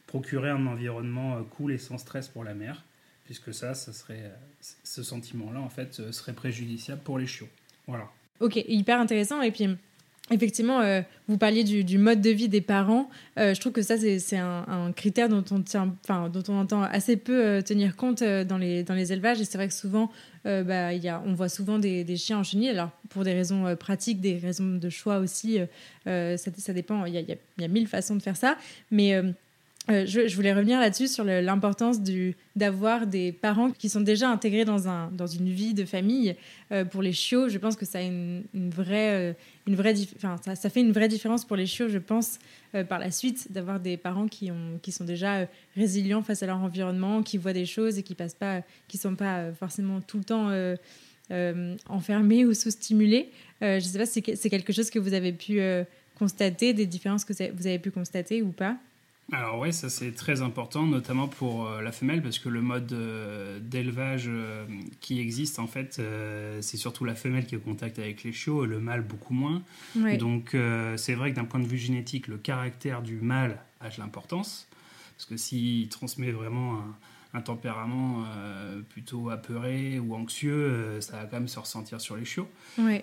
procurer 0.05 0.49
un 0.49 0.65
environnement 0.67 1.43
cool 1.43 1.71
et 1.71 1.77
sans 1.77 1.97
stress 1.97 2.27
pour 2.27 2.43
la 2.43 2.53
mère 2.53 2.83
puisque 3.25 3.53
ça 3.53 3.73
ça 3.73 3.93
serait 3.93 4.31
ce 4.61 5.03
sentiment 5.03 5.51
là 5.51 5.59
en 5.59 5.69
fait 5.69 6.11
serait 6.11 6.33
préjudiciable 6.33 7.01
pour 7.01 7.17
les 7.17 7.27
chiots. 7.27 7.49
Voilà. 7.87 8.09
Ok 8.39 8.57
hyper 8.67 8.99
intéressant. 8.99 9.41
Et 9.41 9.51
puis 9.51 9.67
Effectivement, 10.31 10.81
euh, 10.81 11.01
vous 11.27 11.37
parliez 11.37 11.63
du, 11.63 11.97
mode 11.97 12.21
de 12.21 12.29
vie 12.29 12.49
des 12.49 12.61
parents. 12.61 13.09
Euh, 13.39 13.55
je 13.55 13.59
trouve 13.59 13.71
que 13.71 13.81
ça, 13.81 13.97
c'est 13.97 14.37
un, 14.37 14.91
critère 14.95 15.27
dont 15.27 15.43
on, 15.51 15.61
tient, 15.61 15.95
dont 16.07 16.43
on 16.47 16.59
entend 16.59 16.83
assez 16.83 17.17
peu 17.17 17.43
euh, 17.43 17.61
tenir 17.61 17.95
compte 17.95 18.23
dans, 18.23 18.57
les, 18.57 18.83
dans 18.83 18.93
les 18.93 19.11
élevages. 19.11 19.41
Et 19.41 19.45
c'est 19.45 19.57
vrai 19.57 19.67
que 19.67 19.73
souvent, 19.73 20.11
bah, 20.45 20.93
y 20.93 21.07
a, 21.07 21.21
on 21.25 21.33
voit 21.33 21.49
souvent 21.49 21.79
des, 21.79 22.17
chiens 22.17 22.39
en 22.39 22.43
chenille. 22.43 22.69
Alors, 22.69 22.91
pour 23.09 23.23
des 23.23 23.33
raisons 23.33 23.75
pratiques, 23.75 24.21
des 24.21 24.37
raisons 24.37 24.75
de 24.75 24.89
choix 24.89 25.17
aussi, 25.17 25.59
ça, 26.05 26.73
dépend. 26.73 27.05
Il 27.05 27.13
y 27.13 27.17
a, 27.17 27.21
y 27.57 27.63
a, 27.63 27.67
mille 27.67 27.87
façons 27.87 28.15
de 28.15 28.21
faire 28.21 28.37
ça. 28.37 28.55
Mais 28.91 29.15
euh, 29.89 30.05
je, 30.05 30.35
voulais 30.35 30.53
revenir 30.53 30.79
là-dessus 30.79 31.07
sur 31.07 31.23
l'importance 31.23 31.97
d'avoir 32.55 33.07
des 33.07 33.31
parents 33.31 33.71
qui 33.71 33.89
sont 33.89 34.01
déjà 34.01 34.29
intégrés 34.29 34.63
dans, 34.65 34.87
un, 34.87 35.09
dans 35.11 35.25
une 35.25 35.49
vie 35.49 35.73
de 35.73 35.83
famille. 35.85 36.35
Euh, 36.71 36.85
pour 36.85 37.01
les 37.01 37.11
chiots, 37.11 37.49
je 37.49 37.57
pense 37.57 37.75
que 37.75 37.85
ça, 37.85 37.99
a 37.99 38.01
une, 38.01 38.43
vraie, 38.53 39.35
une 39.67 39.75
vraie 39.75 39.95
euh, 39.95 40.37
ça, 40.43 40.55
ça, 40.55 40.69
fait 40.69 40.81
une 40.81 40.91
vraie 40.91 41.07
différence 41.07 41.43
pour 41.43 41.55
les 41.55 41.65
chiots, 41.65 41.89
je 41.89 41.97
pense, 41.97 42.37
par 42.87 42.99
la 42.99 43.09
suite, 43.09 43.51
d'avoir 43.51 43.79
des 43.79 43.97
parents 43.97 44.27
qui, 44.27 44.51
ont, 44.51 44.79
qui 44.81 44.91
sont 44.91 45.05
déjà 45.05 45.47
résilients 45.75 46.21
face 46.21 46.43
à 46.43 46.45
leur 46.45 46.59
environnement, 46.59 47.23
qui 47.23 47.37
voient 47.37 47.53
des 47.53 47.65
choses 47.65 47.97
et 47.97 48.03
qui 48.03 48.15
qui 48.87 48.97
sont 48.97 49.15
pas 49.15 49.51
forcément 49.53 50.01
tout 50.01 50.19
le 50.19 50.23
temps 50.23 50.51
enfermés 51.87 52.45
ou 52.45 52.53
sous-stimulés. 52.53 53.29
je 53.61 53.75
ne 53.75 53.79
sais 53.79 53.97
pas 53.97 54.05
si 54.05 54.23
c'est 54.35 54.49
quelque 54.49 54.71
chose 54.71 54.91
que 54.91 54.99
vous 54.99 55.13
avez 55.13 55.31
pu 55.31 55.59
constater, 56.15 56.73
des 56.73 56.85
différences 56.85 57.25
que 57.25 57.33
vous 57.33 57.65
avez 57.65 57.79
pu 57.79 57.89
constater 57.89 58.43
ou 58.43 58.51
pas. 58.51 58.77
Alors 59.31 59.59
oui, 59.59 59.71
ça 59.73 59.89
c'est 59.89 60.11
très 60.11 60.41
important, 60.41 60.85
notamment 60.87 61.27
pour 61.27 61.67
euh, 61.67 61.81
la 61.81 61.91
femelle, 61.91 62.21
parce 62.23 62.39
que 62.39 62.49
le 62.49 62.61
mode 62.61 62.91
euh, 62.93 63.59
d'élevage 63.59 64.25
euh, 64.27 64.65
qui 65.01 65.19
existe, 65.19 65.59
en 65.59 65.67
fait, 65.67 66.01
c'est 66.61 66.77
surtout 66.77 67.05
la 67.05 67.15
femelle 67.15 67.45
qui 67.45 67.55
est 67.55 67.57
au 67.57 67.61
contact 67.61 67.99
avec 67.99 68.23
les 68.23 68.33
chiots, 68.33 68.65
et 68.65 68.67
le 68.67 68.79
mâle 68.79 69.01
beaucoup 69.01 69.33
moins. 69.33 69.61
Donc 70.17 70.55
c'est 70.95 71.13
vrai 71.13 71.31
que 71.31 71.35
d'un 71.35 71.45
point 71.45 71.59
de 71.59 71.67
vue 71.67 71.77
génétique, 71.77 72.27
le 72.27 72.37
caractère 72.37 73.01
du 73.01 73.19
mâle 73.21 73.59
a 73.81 73.89
de 73.89 73.95
l'importance, 73.99 74.67
parce 75.15 75.25
que 75.25 75.37
s'il 75.37 75.89
transmet 75.89 76.31
vraiment 76.31 76.75
un, 76.75 76.95
un 77.33 77.41
tempérament 77.41 78.23
euh, 78.25 78.81
plutôt 78.81 79.29
apeuré 79.29 79.99
ou 79.99 80.15
anxieux, 80.15 80.51
euh, 80.51 81.01
ça 81.01 81.17
va 81.17 81.25
quand 81.25 81.37
même 81.37 81.47
se 81.47 81.59
ressentir 81.59 82.01
sur 82.01 82.15
les 82.15 82.25
chiots. 82.25 82.49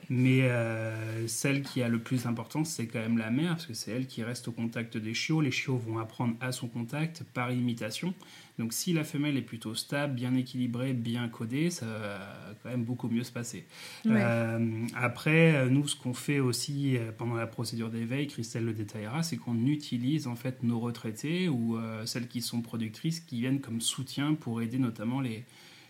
Mais 0.08 0.42
euh, 0.42 1.28
celle 1.28 1.62
qui 1.62 1.82
a 1.82 1.88
le 1.88 2.00
plus 2.00 2.24
d'importance, 2.24 2.70
c'est 2.70 2.86
quand 2.86 2.98
même 2.98 3.18
la 3.18 3.30
mère, 3.30 3.50
parce 3.50 3.66
que 3.66 3.74
c'est 3.74 3.92
elle 3.92 4.06
qui 4.06 4.24
reste 4.24 4.48
au 4.48 4.52
contact 4.52 4.96
des 4.96 5.14
chiots. 5.14 5.40
Les 5.40 5.52
chiots 5.52 5.76
vont 5.78 5.98
apprendre 5.98 6.34
à 6.40 6.50
son 6.50 6.66
contact 6.66 7.22
par 7.34 7.52
imitation. 7.52 8.14
Donc 8.58 8.72
si 8.72 8.92
la 8.92 9.04
femelle 9.04 9.36
est 9.36 9.42
plutôt 9.42 9.74
stable, 9.74 10.14
bien 10.14 10.34
équilibrée, 10.34 10.94
bien 10.94 11.28
codée, 11.28 11.70
ça 11.70 11.86
va 11.86 12.54
quand 12.62 12.70
même 12.70 12.84
beaucoup 12.84 13.08
mieux 13.08 13.24
se 13.24 13.32
passer. 13.32 13.66
Euh, 14.06 14.86
après, 14.94 15.68
nous, 15.68 15.86
ce 15.86 15.96
qu'on 15.96 16.14
fait 16.14 16.40
aussi 16.40 16.96
euh, 16.96 17.12
pendant 17.16 17.34
la 17.34 17.46
procédure 17.46 17.90
d'éveil, 17.90 18.26
Christelle 18.26 18.64
le 18.64 18.72
détaillera, 18.72 19.22
c'est 19.22 19.36
qu'on 19.36 19.66
utilise 19.66 20.26
en 20.26 20.36
fait 20.36 20.62
nos 20.62 20.80
retraités 20.80 21.48
ou 21.48 21.76
euh, 21.76 22.06
celles 22.06 22.28
qui 22.28 22.40
sont 22.40 22.62
productrices 22.62 23.20
qui 23.20 23.40
viennent 23.40 23.60
comme 23.60 23.80
soutien 23.80 24.34
pour 24.34 24.62
aider 24.62 24.78
notamment 24.78 25.20
les, 25.20 25.44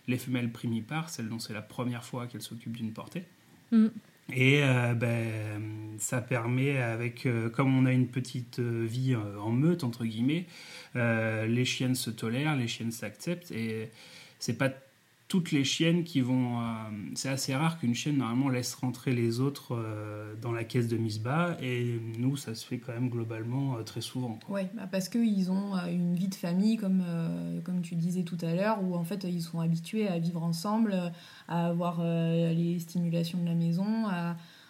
les 0.07 0.17
femelles 0.17 0.51
primipares, 0.51 1.09
celles 1.09 1.29
dont 1.29 1.39
c'est 1.39 1.53
la 1.53 1.61
première 1.61 2.03
fois 2.03 2.27
qu'elles 2.27 2.41
s'occupent 2.41 2.75
d'une 2.75 2.91
portée. 2.91 3.23
Mm. 3.71 3.87
Et 4.33 4.61
euh, 4.63 4.93
ben, 4.93 5.95
ça 5.99 6.21
permet, 6.21 6.77
avec, 6.79 7.25
euh, 7.25 7.49
comme 7.49 7.77
on 7.77 7.85
a 7.85 7.93
une 7.93 8.09
petite 8.09 8.59
euh, 8.59 8.85
vie 8.85 9.15
en 9.15 9.51
meute, 9.51 9.83
entre 9.83 10.05
guillemets, 10.05 10.45
les 10.95 11.65
chiennes 11.65 11.95
se 11.95 12.09
tolèrent, 12.09 12.55
les 12.55 12.67
chiennes 12.67 12.91
s'acceptent. 12.91 13.51
Et 13.51 13.91
c'est 14.39 14.57
pas 14.57 14.69
toutes 15.27 15.51
les 15.51 15.63
chiennes 15.63 16.03
qui 16.03 16.21
vont. 16.21 16.59
Euh, 16.59 16.63
c'est 17.15 17.29
assez 17.29 17.53
rare 17.53 17.79
qu'une 17.79 17.93
chienne 17.93 18.17
normalement 18.17 18.49
laisse 18.49 18.73
rentrer 18.75 19.11
les 19.11 19.39
autres 19.39 19.75
euh, 19.75 20.33
dans 20.41 20.51
la 20.51 20.63
caisse 20.63 20.87
de 20.87 20.97
mise 20.97 21.19
bas, 21.19 21.57
et 21.61 21.99
nous, 22.17 22.37
ça 22.37 22.55
se 22.55 22.65
fait 22.65 22.77
quand 22.77 22.93
même 22.93 23.09
globalement 23.09 23.75
euh, 23.75 23.83
très 23.83 24.01
souvent. 24.01 24.39
Oui, 24.49 24.61
bah 24.73 24.87
parce 24.89 25.09
qu'ils 25.09 25.51
ont 25.51 25.75
une 25.87 26.15
vie 26.15 26.29
de 26.29 26.35
famille, 26.35 26.77
comme, 26.77 27.03
comme 27.63 27.81
tu 27.81 27.95
disais 27.95 28.23
tout 28.23 28.37
à 28.41 28.53
l'heure, 28.53 28.81
où 28.83 28.95
en 28.95 29.03
fait 29.03 29.25
ils 29.25 29.41
sont 29.41 29.59
habitués 29.59 30.07
à 30.07 30.17
vivre 30.17 30.43
ensemble, 30.43 30.95
à 31.47 31.67
avoir 31.67 32.01
les 32.03 32.79
stimulations 32.79 33.39
de 33.39 33.45
la 33.45 33.55
maison, 33.55 34.05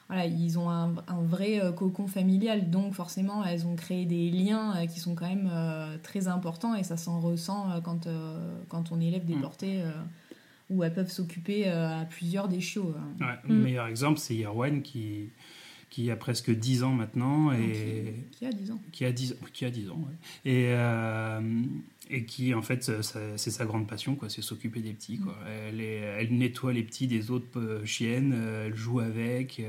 voilà, 0.07 0.25
ils 0.25 0.57
ont 0.57 0.69
un, 0.69 0.95
un, 1.07 1.21
vrai 1.21 1.61
cocon 1.75 2.07
familial, 2.07 2.69
donc 2.69 2.93
forcément, 2.93 3.43
elles 3.43 3.67
ont 3.67 3.75
créé 3.75 4.05
des 4.05 4.29
liens 4.29 4.87
qui 4.87 4.99
sont 4.99 5.15
quand 5.15 5.27
même 5.27 5.51
très 6.01 6.27
importants 6.27 6.75
et 6.75 6.83
ça 6.83 6.97
s'en 6.97 7.19
ressent 7.19 7.81
quand, 7.83 8.07
quand 8.69 8.91
on 8.91 9.01
élève 9.01 9.25
des 9.25 9.35
mm. 9.35 9.41
portées 9.41 9.83
où 10.69 10.83
elles 10.83 10.93
peuvent 10.93 11.11
s'occuper 11.11 11.67
euh, 11.67 12.01
à 12.01 12.05
plusieurs 12.05 12.47
des 12.47 12.61
chiots. 12.61 12.93
Hein. 12.97 13.37
Le 13.47 13.55
mm. 13.55 13.61
meilleur 13.61 13.87
exemple, 13.87 14.19
c'est 14.19 14.35
Yerwan 14.35 14.81
qui, 14.81 15.29
qui 15.89 16.11
a 16.11 16.15
presque 16.15 16.51
10 16.51 16.83
ans 16.83 16.91
maintenant. 16.91 17.51
Et, 17.53 18.25
qui, 18.31 18.45
a 18.45 18.51
10 18.51 18.71
ans. 18.71 18.81
Qui 18.91 19.05
a 19.05 19.11
10, 19.11 19.37
qui 19.53 19.65
a 19.65 19.69
10 19.69 19.89
ans, 19.89 20.07
Et, 20.45 20.65
euh, 20.67 21.63
et 22.09 22.25
qui, 22.25 22.53
en 22.53 22.61
fait, 22.61 22.91
c'est 23.01 23.51
sa 23.51 23.65
grande 23.65 23.87
passion, 23.87 24.15
quoi, 24.15 24.29
c'est 24.29 24.41
s'occuper 24.41 24.81
des 24.81 24.93
petits. 24.93 25.19
Quoi. 25.19 25.33
Mm. 25.33 25.47
Elle, 25.69 25.81
elle 25.81 26.37
nettoie 26.37 26.73
les 26.73 26.83
petits 26.83 27.07
des 27.07 27.31
autres 27.31 27.59
euh, 27.59 27.85
chiennes, 27.85 28.33
elle 28.65 28.75
joue 28.75 28.99
avec 28.99 29.61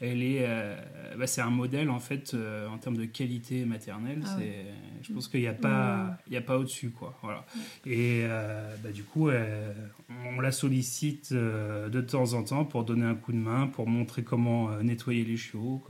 elle 0.00 0.22
est, 0.22 0.46
euh, 0.46 0.74
bah, 1.18 1.26
c'est 1.26 1.42
un 1.42 1.50
modèle 1.50 1.90
en 1.90 2.00
fait 2.00 2.32
euh, 2.32 2.66
en 2.68 2.78
termes 2.78 2.96
de 2.96 3.04
qualité 3.04 3.66
maternelle. 3.66 4.22
Ah 4.24 4.36
c'est, 4.38 4.64
je 5.02 5.12
pense 5.12 5.28
qu'il 5.28 5.40
n'y 5.40 5.46
a 5.46 5.52
pas, 5.52 6.16
il 6.26 6.32
y 6.32 6.36
a 6.38 6.40
pas 6.40 6.56
au-dessus 6.56 6.90
quoi. 6.90 7.18
Voilà. 7.22 7.44
Et 7.84 8.22
euh, 8.24 8.74
bah, 8.82 8.92
du 8.92 9.04
coup, 9.04 9.28
on 9.28 10.40
la 10.40 10.52
sollicite 10.52 11.32
de 11.34 12.00
temps 12.00 12.32
en 12.32 12.42
temps 12.42 12.64
pour 12.64 12.84
donner 12.84 13.04
un 13.04 13.14
coup 13.14 13.32
de 13.32 13.38
main, 13.38 13.66
pour 13.66 13.86
montrer 13.86 14.22
comment 14.22 14.70
nettoyer 14.82 15.24
les 15.24 15.36
chiots. 15.36 15.82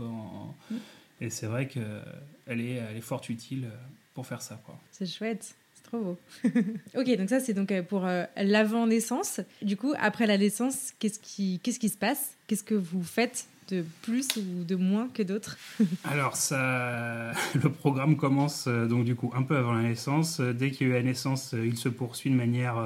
Et 1.20 1.30
c'est 1.30 1.46
vrai 1.46 1.68
qu'elle 1.68 2.60
est, 2.60 2.74
elle 2.74 2.96
est 2.96 3.02
fort 3.02 3.22
utile 3.28 3.68
pour 4.14 4.26
faire 4.26 4.42
ça 4.42 4.60
quoi. 4.64 4.78
C'est 4.90 5.06
chouette. 5.06 5.54
Trop 5.84 6.00
beau. 6.00 6.18
ok, 6.96 7.16
donc 7.16 7.28
ça 7.28 7.40
c'est 7.40 7.54
donc 7.54 7.72
pour 7.82 8.06
l'avant-naissance. 8.36 9.40
Du 9.62 9.76
coup, 9.76 9.94
après 9.98 10.26
la 10.26 10.36
naissance, 10.36 10.92
qu'est-ce 10.98 11.18
qui, 11.18 11.60
qu'est-ce 11.62 11.78
qui 11.78 11.88
se 11.88 11.96
passe? 11.96 12.36
Qu'est-ce 12.46 12.64
que 12.64 12.74
vous 12.74 13.02
faites? 13.02 13.46
De 13.70 13.84
plus 14.02 14.28
ou 14.36 14.64
de 14.64 14.76
moins 14.76 15.08
que 15.08 15.22
d'autres 15.22 15.56
Alors, 16.04 16.36
ça, 16.36 17.32
le 17.54 17.70
programme 17.70 18.16
commence 18.16 18.68
donc 18.68 19.04
du 19.04 19.14
coup 19.14 19.30
un 19.34 19.42
peu 19.42 19.56
avant 19.56 19.72
la 19.72 19.82
naissance. 19.82 20.40
Dès 20.40 20.70
qu'il 20.70 20.88
y 20.88 20.90
a 20.90 20.94
eu 20.94 20.96
la 20.96 21.02
naissance, 21.02 21.54
il 21.54 21.76
se 21.76 21.88
poursuit 21.88 22.30
de 22.30 22.36
manière 22.36 22.76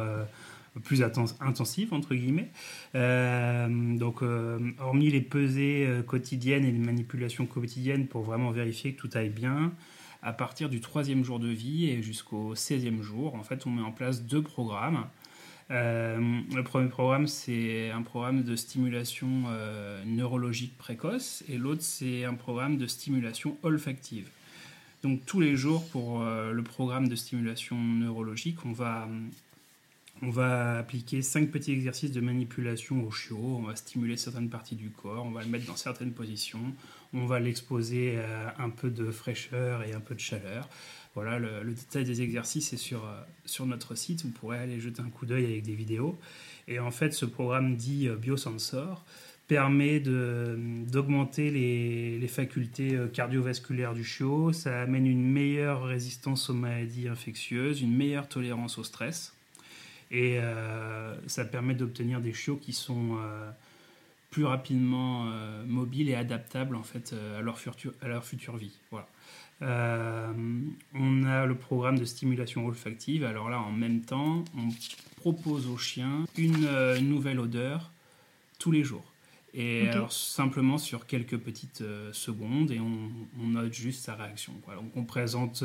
plus 0.80 1.02
intensive, 1.02 1.92
entre 1.92 2.14
guillemets. 2.14 2.50
Euh, 2.94 3.68
donc, 3.96 4.22
euh, 4.22 4.58
hormis 4.80 5.10
les 5.10 5.20
pesées 5.20 5.86
euh, 5.86 6.02
quotidiennes 6.02 6.64
et 6.64 6.72
les 6.72 6.78
manipulations 6.78 7.46
quotidiennes 7.46 8.06
pour 8.06 8.22
vraiment 8.22 8.50
vérifier 8.50 8.94
que 8.94 9.00
tout 9.00 9.10
aille 9.14 9.30
bien, 9.30 9.72
à 10.22 10.32
partir 10.32 10.68
du 10.68 10.80
troisième 10.80 11.24
jour 11.24 11.38
de 11.38 11.48
vie 11.48 11.90
et 11.90 12.02
jusqu'au 12.02 12.54
16e 12.54 13.02
jour, 13.02 13.34
en 13.34 13.42
fait, 13.42 13.66
on 13.66 13.70
met 13.70 13.82
en 13.82 13.92
place 13.92 14.22
deux 14.22 14.42
programmes. 14.42 15.06
Le 15.70 16.62
premier 16.62 16.88
programme, 16.88 17.27
c'est 17.27 17.90
un 17.90 18.03
programme 18.03 18.42
de 18.42 18.57
stimulation 18.57 19.44
neurologique 20.07 20.77
précoce 20.77 21.42
et 21.48 21.57
l'autre, 21.57 21.83
c'est 21.83 22.24
un 22.24 22.35
programme 22.35 22.77
de 22.77 22.87
stimulation 22.87 23.57
olfactive. 23.62 24.29
Donc 25.03 25.24
tous 25.27 25.40
les 25.40 25.57
jours, 25.57 25.87
pour 25.88 26.22
le 26.24 26.62
programme 26.62 27.09
de 27.09 27.16
stimulation 27.16 27.77
neurologique, 27.77 28.64
on 28.64 28.72
va 28.72 29.09
on 30.22 30.31
va 30.31 30.79
appliquer 30.79 31.22
cinq 31.22 31.50
petits 31.50 31.72
exercices 31.72 32.12
de 32.12 32.20
manipulation 32.20 33.05
au 33.07 33.11
chiot. 33.11 33.59
On 33.59 33.62
va 33.62 33.77
stimuler 33.77 34.16
certaines 34.16 34.48
parties 34.48 34.77
du 34.77 34.90
corps, 34.90 35.24
on 35.24 35.31
va 35.31 35.42
le 35.42 35.48
mettre 35.48 35.66
dans 35.66 35.77
certaines 35.77 36.12
positions, 36.12 36.72
on 37.12 37.27
va 37.27 37.40
l'exposer 37.40 38.18
à 38.18 38.62
un 38.62 38.70
peu 38.70 38.90
de 38.90 39.11
fraîcheur 39.11 39.83
et 39.83 39.92
un 39.92 40.00
peu 40.00 40.14
de 40.14 40.20
chaleur. 40.20 40.68
Voilà, 41.14 41.38
le, 41.38 41.72
détail 41.72 42.05
des 42.05 42.22
exercices 42.22 42.72
est 42.72 42.77
sur, 42.77 43.05
euh, 43.05 43.20
sur 43.44 43.66
notre 43.66 43.94
site. 43.94 44.24
Vous 44.24 44.31
pourrez 44.31 44.59
aller 44.59 44.81
jeter 44.81 45.00
un 45.00 45.11
coup 45.11 45.27
d'œil 45.27 45.44
avec 45.44 45.62
des 45.62 45.74
vidéos. 45.74 46.18
Et 46.66 46.81
en 46.81 46.90
fait, 46.90 47.12
ce 47.12 47.24
programme 47.24 47.77
dit 47.77 48.09
euh, 48.09 48.16
Biosensor 48.16 49.05
permet 49.46 50.00
d'augmenter 50.00 51.50
les, 51.50 52.29
facultés 52.29 52.96
euh, 52.96 53.07
cardiovasculaires 53.07 53.94
du 53.94 54.03
chiot. 54.03 54.53
Ça 54.53 54.83
amène 54.83 55.07
une 55.07 55.24
meilleure 55.24 55.85
résistance 55.85 56.50
aux 56.50 56.55
maladies 56.55 57.07
infectieuses, 57.07 57.81
une 57.81 57.94
meilleure 57.94 58.29
tolérance 58.29 58.79
au 58.79 58.85
stress. 58.85 59.35
Et 60.11 60.38
ça 61.27 61.44
permet 61.44 61.74
d'obtenir 61.74 62.20
des 62.20 62.33
chiots 62.33 62.59
qui 62.59 62.72
sont 62.72 63.18
plus 64.31 64.44
rapidement 64.44 65.24
mobiles 65.66 66.09
et 66.09 66.14
adaptables 66.14 66.77
en 66.77 66.85
fait 66.85 67.16
à 67.37 67.40
leur 67.40 67.59
future, 67.59 67.92
à 68.00 68.07
leur 68.07 68.24
future 68.24 68.57
vie. 68.57 68.79
Voilà. 68.92 69.09
On 69.60 71.24
a 71.24 71.46
le 71.46 71.54
programme 71.54 71.98
de 71.98 72.04
stimulation 72.04 72.66
olfactive. 72.66 73.24
Alors 73.24 73.48
là, 73.48 73.60
en 73.60 73.72
même 73.72 74.02
temps, 74.02 74.44
on 74.56 74.68
propose 75.16 75.66
aux 75.66 75.78
chiens 75.78 76.24
une, 76.36 76.68
nouvelle 77.00 77.40
odeur 77.40 77.92
tous 78.58 78.70
les 78.70 78.84
jours. 78.84 79.12
Et 79.56 79.88
alors 79.88 80.12
simplement 80.12 80.78
sur 80.78 81.06
quelques 81.06 81.38
petites 81.38 81.84
secondes 82.12 82.72
et 82.72 82.80
on, 82.80 83.10
on, 83.40 83.46
note 83.46 83.72
juste 83.72 84.04
sa 84.04 84.16
réaction. 84.16 84.52
Quoi. 84.64 84.74
Donc 84.74 84.90
on 84.96 85.04
présente 85.04 85.62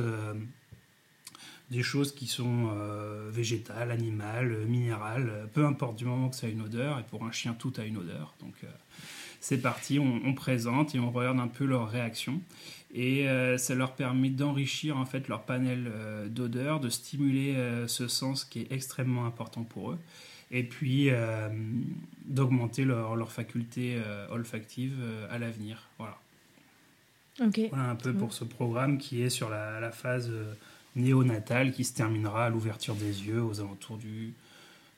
des 1.69 1.84
choses 1.84 2.13
qui 2.13 2.28
sont 2.28 2.69
euh, 2.73 3.30
végétales, 3.32 3.91
animales, 3.91 4.65
minérales, 4.65 5.30
euh, 5.30 5.45
peu 5.45 5.65
importe 5.65 5.97
du 5.97 6.06
moment 6.06 6.30
que 6.30 6.36
ça 6.36 6.47
a 6.47 6.49
une 6.49 6.62
odeur, 6.62 6.99
et 6.99 7.04
pour 7.04 7.23
un 7.23 7.32
chien 7.32 7.54
tout 7.54 7.73
a 7.78 7.84
une 7.84 7.97
odeur. 7.97 8.34
Donc 8.39 8.56
euh, 8.63 8.67
c'est 9.39 9.60
parti, 9.60 9.99
on, 9.99 10.34
présente 10.34 10.95
et 10.95 10.99
on 10.99 11.12
regarde 11.12 11.39
un 11.39 11.47
peu 11.47 11.65
leur 11.65 11.89
réaction. 11.89 12.41
Et 12.93 13.28
ça 13.58 13.75
leur 13.75 13.93
permet 13.93 14.32
d'enrichir 14.32 14.97
en 14.97 15.06
fait 15.06 15.28
leur 15.28 15.43
panel 15.43 15.91
d'odeurs, 16.28 16.80
de 16.80 16.89
stimuler 16.89 17.56
ce 17.88 18.08
sens 18.08 18.45
qui 18.45 18.62
est 18.62 18.71
extrêmement 18.71 19.28
important 19.28 19.63
pour 19.63 19.91
eux, 19.91 19.99
et 20.49 20.63
puis 20.63 21.10
d'augmenter 22.25 22.86
leur, 22.86 23.15
leur, 23.15 23.32
faculté 23.32 24.02
olfactive 24.32 24.97
à 25.30 25.38
l'avenir. 25.38 25.88
Voilà. 25.99 26.17
Voilà 27.69 27.91
un 27.91 27.95
peu 27.95 28.12
pour 28.12 28.34
ce 28.34 28.43
programme 28.43 28.97
qui 28.97 29.21
est 29.21 29.30
sur 29.30 29.52
la, 29.52 29.80
la 29.80 29.91
phase 29.91 30.32
néonatal 30.95 31.71
qui 31.71 31.84
se 31.84 31.93
terminera 31.93 32.45
à 32.45 32.49
l'ouverture 32.49 32.95
des 32.95 33.28
yeux 33.28 33.43
aux 33.43 33.60
alentours 33.60 33.97
du 33.97 34.34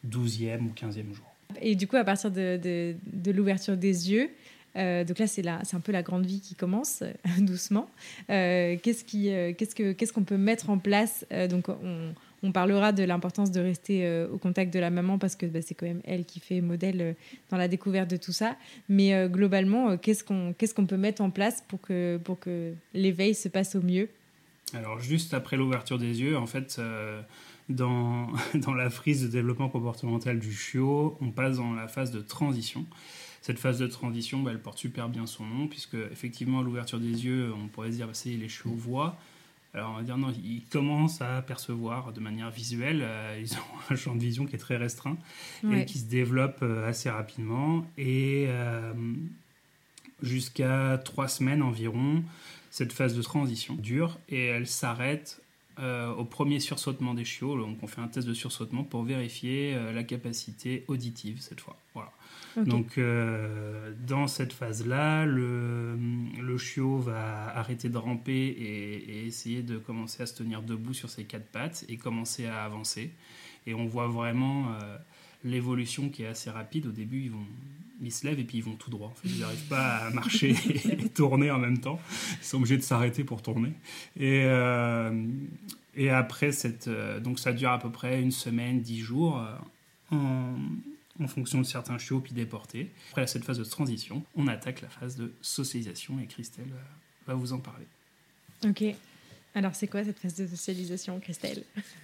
12e 0.07 0.61
ou 0.61 0.73
15e 0.75 1.13
jour. 1.13 1.25
Et 1.61 1.75
du 1.75 1.87
coup, 1.87 1.97
à 1.97 2.03
partir 2.03 2.31
de, 2.31 2.57
de, 3.05 3.31
l'ouverture 3.31 3.75
des 3.75 4.11
yeux, 4.11 4.29
euh, 4.75 5.03
donc 5.03 5.19
là, 5.19 5.27
c'est 5.27 5.45
un 5.47 5.79
peu 5.79 5.91
la 5.91 6.03
grande 6.03 6.25
vie 6.25 6.41
qui 6.41 6.55
commence 6.55 7.03
doucement. 7.39 7.89
Euh, 8.29 8.41
euh, 8.41 8.77
qu'est-ce 8.81 9.03
que, 9.03 9.91
qu'est-ce 9.91 10.13
qu'on 10.13 10.23
peut 10.23 10.37
mettre 10.37 10.69
en 10.69 10.77
place? 10.77 11.25
Donc, 11.49 11.67
on, 12.43 12.51
parlera 12.51 12.91
de 12.91 13.03
l'importance 13.03 13.51
de 13.51 13.61
rester 13.61 14.25
au 14.31 14.37
contact 14.37 14.73
de 14.73 14.79
la 14.79 14.89
maman 14.89 15.17
parce 15.17 15.35
que 15.35 15.45
bah, 15.45 15.61
c'est 15.61 15.75
quand 15.75 15.85
même 15.85 16.01
elle 16.03 16.25
qui 16.25 16.39
fait 16.39 16.59
modèle 16.61 17.15
dans 17.49 17.57
la 17.57 17.67
découverte 17.67 18.09
de 18.09 18.17
tout 18.17 18.31
ça. 18.31 18.55
Mais 18.89 19.27
globalement, 19.29 19.97
qu'est-ce 19.97 20.23
qu'on, 20.23 20.85
peut 20.85 20.97
mettre 20.97 21.21
en 21.21 21.29
place 21.29 21.63
pour 21.67 21.81
que, 21.81 22.73
l'éveil 22.93 23.35
se 23.35 23.47
passe 23.47 23.75
au 23.75 23.81
mieux? 23.81 24.09
Alors 24.73 24.99
juste 24.99 25.33
après 25.33 25.57
l'ouverture 25.57 25.97
des 25.97 26.21
yeux, 26.21 26.37
en 26.37 26.47
fait, 26.47 26.81
dans, 27.69 28.27
dans 28.55 28.73
la 28.73 28.89
frise 28.89 29.23
de 29.23 29.27
développement 29.27 29.69
comportemental 29.69 30.39
du 30.39 30.51
chiot, 30.51 31.17
on 31.21 31.31
passe 31.31 31.57
dans 31.57 31.73
la 31.73 31.87
phase 31.87 32.11
de 32.11 32.21
transition. 32.21 32.85
Cette 33.41 33.59
phase 33.59 33.79
de 33.79 33.87
transition, 33.87 34.41
bah, 34.41 34.51
elle 34.51 34.61
porte 34.61 34.77
super 34.77 35.09
bien 35.09 35.25
son 35.25 35.45
nom, 35.45 35.67
puisque 35.67 35.95
effectivement, 36.11 36.59
à 36.59 36.63
l'ouverture 36.63 36.99
des 36.99 37.25
yeux, 37.25 37.51
on 37.53 37.67
pourrait 37.67 37.91
se 37.91 37.97
dire, 37.97 38.07
bah, 38.07 38.13
c'est 38.13 38.29
les 38.29 38.49
chiots 38.49 38.71
voient. 38.71 39.17
Alors 39.73 39.91
on 39.91 39.95
va 39.95 40.03
dire 40.03 40.17
non, 40.17 40.33
ils 40.43 40.65
commencent 40.69 41.21
à 41.21 41.41
percevoir 41.41 42.11
de 42.11 42.19
manière 42.19 42.51
visuelle, 42.51 42.99
euh, 43.03 43.39
ils 43.41 43.53
ont 43.53 43.79
un 43.89 43.95
champ 43.95 44.13
de 44.13 44.19
vision 44.19 44.45
qui 44.45 44.55
est 44.55 44.59
très 44.59 44.75
restreint 44.75 45.15
et 45.71 45.85
qui 45.85 45.99
se 45.99 46.09
développe 46.09 46.57
euh, 46.61 46.89
assez 46.89 47.09
rapidement. 47.09 47.87
Et 47.97 48.49
jusqu'à 50.21 50.97
trois 50.97 51.29
semaines 51.29 51.63
environ, 51.63 52.21
cette 52.69 52.93
phase 52.93 53.15
de 53.15 53.21
transition 53.21 53.75
dure 53.75 54.17
et 54.29 54.45
elle 54.45 54.67
s'arrête 54.67 55.41
euh, 55.79 56.13
au 56.13 56.25
premier 56.25 56.59
sursautement 56.59 57.13
des 57.13 57.25
chiots. 57.25 57.57
Donc 57.57 57.77
on 57.81 57.87
fait 57.87 58.01
un 58.01 58.07
test 58.07 58.27
de 58.27 58.33
sursautement 58.33 58.83
pour 58.83 59.03
vérifier 59.03 59.73
euh, 59.73 59.91
la 59.91 60.03
capacité 60.03 60.85
auditive 60.87 61.39
cette 61.41 61.61
fois. 61.61 61.77
Voilà. 61.93 62.11
Donc 62.57 62.97
euh, 62.97 63.93
dans 64.05 64.27
cette 64.27 64.53
phase-là, 64.53 65.25
le, 65.25 65.97
chiot 66.57 66.97
va 66.97 67.57
arrêter 67.57 67.89
de 67.89 67.97
ramper 67.97 68.31
et, 68.33 69.25
essayer 69.25 69.63
de 69.63 69.77
commencer 69.77 70.23
à 70.23 70.25
se 70.25 70.35
tenir 70.35 70.61
debout 70.61 70.93
sur 70.93 71.09
ses 71.09 71.23
quatre 71.23 71.47
pattes 71.47 71.85
et 71.89 71.97
commencer 71.97 72.45
à 72.45 72.63
avancer. 72.63 73.11
Et 73.67 73.73
on 73.73 73.85
voit 73.85 74.07
vraiment 74.07 74.75
l'évolution 75.43 76.09
qui 76.09 76.23
est 76.23 76.27
assez 76.27 76.49
rapide. 76.49 76.87
Au 76.87 76.91
début, 76.91 77.31
ils, 78.01 78.11
se 78.11 78.25
lèvent 78.25 78.39
et 78.39 78.43
puis 78.43 78.59
ils 78.59 78.63
vont 78.63 78.75
tout 78.75 78.89
droit. 78.89 79.13
ils 79.23 79.39
n'arrivent 79.39 79.67
pas 79.67 79.97
à 79.97 80.09
marcher 80.11 80.55
et 80.85 81.09
tourner 81.09 81.51
en 81.51 81.59
même 81.59 81.79
temps. 81.79 81.99
Ils 82.39 82.45
sont 82.45 82.57
obligés 82.57 82.77
de 82.77 82.83
s'arrêter 82.83 83.23
pour 83.23 83.41
tourner. 83.41 83.73
Et, 84.19 84.43
euh, 84.45 85.11
après, 86.11 86.51
euh, 86.87 87.19
donc 87.19 87.39
ça 87.39 87.53
dure 87.53 87.71
à 87.71 87.79
peu 87.79 87.91
près 87.91 88.21
une 88.21 88.31
semaine, 88.31 88.81
dix 88.81 88.99
jours, 88.99 89.43
euh, 90.11 90.15
en, 91.21 91.27
fonction 91.27 91.59
de 91.59 91.65
certains 91.65 91.97
chiots 91.97 92.19
puis 92.19 92.33
déportés. 92.33 92.91
Après 93.11 93.27
cette 93.27 93.43
phase 93.43 93.57
de 93.57 93.63
transition, 93.63 94.23
on 94.35 94.47
attaque 94.47 94.81
la 94.81 94.89
phase 94.89 95.15
de 95.15 95.33
socialisation 95.41 96.19
et 96.19 96.27
Christelle 96.27 96.71
va 97.27 97.33
vous 97.33 97.53
en 97.53 97.59
parler. 97.59 97.85
Ok. 98.65 98.83
Alors, 99.53 99.75
c'est 99.75 99.87
quoi 99.87 100.03
cette 100.03 100.19
phase 100.19 100.35
de 100.35 100.47
socialisation, 100.47 101.19
Christelle? 101.19 101.63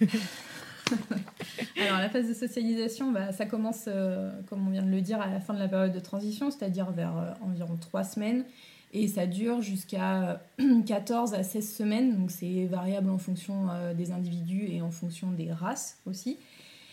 Alors, 1.80 1.98
la 1.98 2.10
phase 2.10 2.28
de 2.28 2.34
socialisation, 2.34 3.10
bah, 3.12 3.32
ça 3.32 3.46
commence, 3.46 3.84
euh, 3.86 4.30
comme 4.48 4.66
on 4.68 4.70
vient 4.70 4.82
de 4.82 4.90
le 4.90 5.00
dire, 5.00 5.20
à 5.20 5.28
la 5.28 5.40
fin 5.40 5.54
de 5.54 5.58
la 5.58 5.68
période 5.68 5.92
de 5.92 6.00
transition, 6.00 6.50
c'est-à-dire 6.50 6.90
vers 6.90 7.16
euh, 7.16 7.32
environ 7.42 7.76
3 7.76 8.04
semaines. 8.04 8.44
Et 8.92 9.08
ça 9.08 9.26
dure 9.26 9.62
jusqu'à 9.62 10.42
14 10.86 11.34
à 11.34 11.42
16 11.42 11.76
semaines, 11.76 12.16
donc 12.16 12.30
c'est 12.30 12.66
variable 12.66 13.10
en 13.10 13.18
fonction 13.18 13.68
euh, 13.70 13.94
des 13.94 14.12
individus 14.12 14.66
et 14.70 14.80
en 14.80 14.90
fonction 14.90 15.30
des 15.30 15.52
races 15.52 15.98
aussi. 16.06 16.38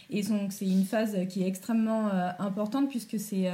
Et 0.09 0.21
donc 0.21 0.51
c'est 0.51 0.67
une 0.67 0.83
phase 0.83 1.17
qui 1.29 1.43
est 1.43 1.47
extrêmement 1.47 2.09
importante 2.37 2.89
puisque 2.89 3.19
c'est 3.19 3.49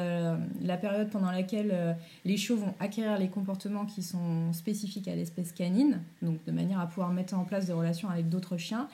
la 0.62 0.78
période 0.78 1.10
pendant 1.10 1.32
laquelle 1.32 1.96
les 2.26 2.36
chiots 2.36 2.58
vont 2.58 2.74
acquérir 2.80 3.18
les 3.18 3.30
comportements 3.30 3.86
qui 3.86 4.04
sont 4.04 4.52
spécifiques 4.52 5.08
à 5.08 5.16
l'espèce 5.16 5.54
canine, 5.54 6.02
donc 6.22 6.44
de 6.46 6.52
manière 6.52 6.82
à 6.82 6.88
pouvoir 6.88 7.12
mettre 7.14 7.36
en 7.36 7.46
place 7.46 7.68
des 7.68 7.74
relations 7.74 8.10
avec 8.10 8.28
d'autres 8.28 8.58
chiens 8.58 8.90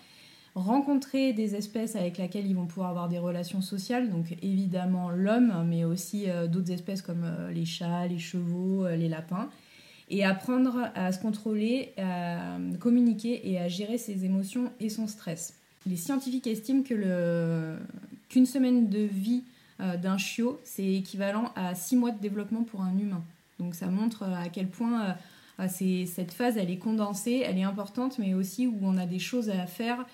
rencontrer 0.58 1.34
des 1.34 1.56
espèces 1.56 1.96
avec 1.96 2.18
lesquelles 2.18 2.48
ils 2.48 2.56
vont 2.56 2.66
pouvoir 2.66 2.90
avoir 2.90 3.10
des 3.10 3.20
relations 3.20 3.62
sociales, 3.62 4.10
donc 4.10 4.36
évidemment 4.42 5.12
l'homme, 5.12 5.66
mais 5.68 5.84
aussi 5.84 6.30
euh, 6.30 6.48
d'autres 6.48 6.72
espèces 6.72 7.04
comme 7.04 7.24
euh, 7.24 7.52
les 7.52 7.66
chats, 7.66 8.08
les 8.08 8.18
chevaux, 8.18 8.86
euh, 8.86 8.96
les 8.96 9.08
lapins, 9.08 9.50
et 10.10 10.26
apprendre 10.26 10.90
à 10.96 11.12
se 11.12 11.20
contrôler, 11.20 11.94
à 11.98 12.58
communiquer 12.80 13.52
et 13.52 13.60
à 13.60 13.68
gérer 13.68 13.98
ses 13.98 14.24
émotions 14.24 14.72
et 14.80 14.90
son 14.90 15.06
stress. 15.06 15.60
Les 15.88 15.96
scientifiques 15.96 16.48
estiment 16.48 16.84
que 16.84 16.94
le... 16.94 17.78
qu'une 18.30 18.46
semaine 18.46 18.90
de 18.90 19.00
vie 19.00 19.44
d'un 19.80 20.18
chiot, 20.18 20.60
c'est 20.64 20.92
équivalent 20.92 21.52
à 21.56 21.76
six 21.76 21.96
mois 21.96 22.12
de 22.12 22.20
développement 22.20 22.64
pour 22.64 22.82
un 22.82 22.98
humain. 22.98 23.24
Donc 23.60 23.76
ça 23.76 23.88
montre 23.88 24.24
à 24.24 24.50
quel 24.50 24.68
point 24.68 25.16
cette 25.68 26.32
phase, 26.32 26.58
elle 26.58 26.70
est 26.70 26.78
condensée, 26.78 27.44
elle 27.46 27.58
est 27.58 27.64
importante, 27.64 28.20
mais 28.20 28.34
aussi 28.34 28.68
où 28.68 28.78
on 28.82 28.98
a 28.98 29.06
des 29.06 29.20
choses 29.20 29.50
à 29.50 29.66
faire 29.66 30.06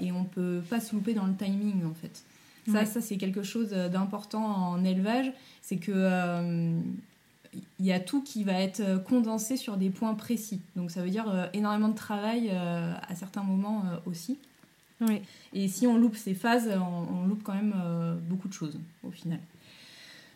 et 0.00 0.12
on 0.12 0.24
peut 0.24 0.62
pas 0.68 0.80
se 0.80 0.94
louper 0.94 1.14
dans 1.14 1.26
le 1.26 1.34
timing 1.34 1.84
en 1.84 1.94
fait. 1.94 2.22
Ça, 2.70 2.84
ça 2.84 3.00
c'est 3.00 3.16
quelque 3.16 3.42
chose 3.42 3.70
d'important 3.70 4.44
en 4.44 4.84
élevage, 4.84 5.32
c'est 5.62 5.76
que 5.76 6.72
il 7.78 7.86
y 7.86 7.92
a 7.92 8.00
tout 8.00 8.20
qui 8.22 8.42
va 8.42 8.60
être 8.60 9.02
condensé 9.04 9.56
sur 9.56 9.76
des 9.76 9.90
points 9.90 10.14
précis. 10.14 10.60
Donc 10.74 10.90
ça 10.90 11.02
veut 11.02 11.10
dire 11.10 11.48
énormément 11.52 11.88
de 11.88 11.94
travail 11.94 12.50
à 12.50 13.14
certains 13.14 13.42
moments 13.42 13.84
aussi. 14.06 14.38
Et 15.52 15.68
si 15.68 15.86
on 15.86 15.96
loupe 15.96 16.16
ces 16.16 16.34
phases, 16.34 16.68
on, 16.68 17.26
loupe 17.26 17.42
quand 17.42 17.54
même 17.54 17.74
euh, 17.76 18.16
beaucoup 18.28 18.48
de 18.48 18.52
choses 18.52 18.78
au 19.02 19.10
final. 19.10 19.38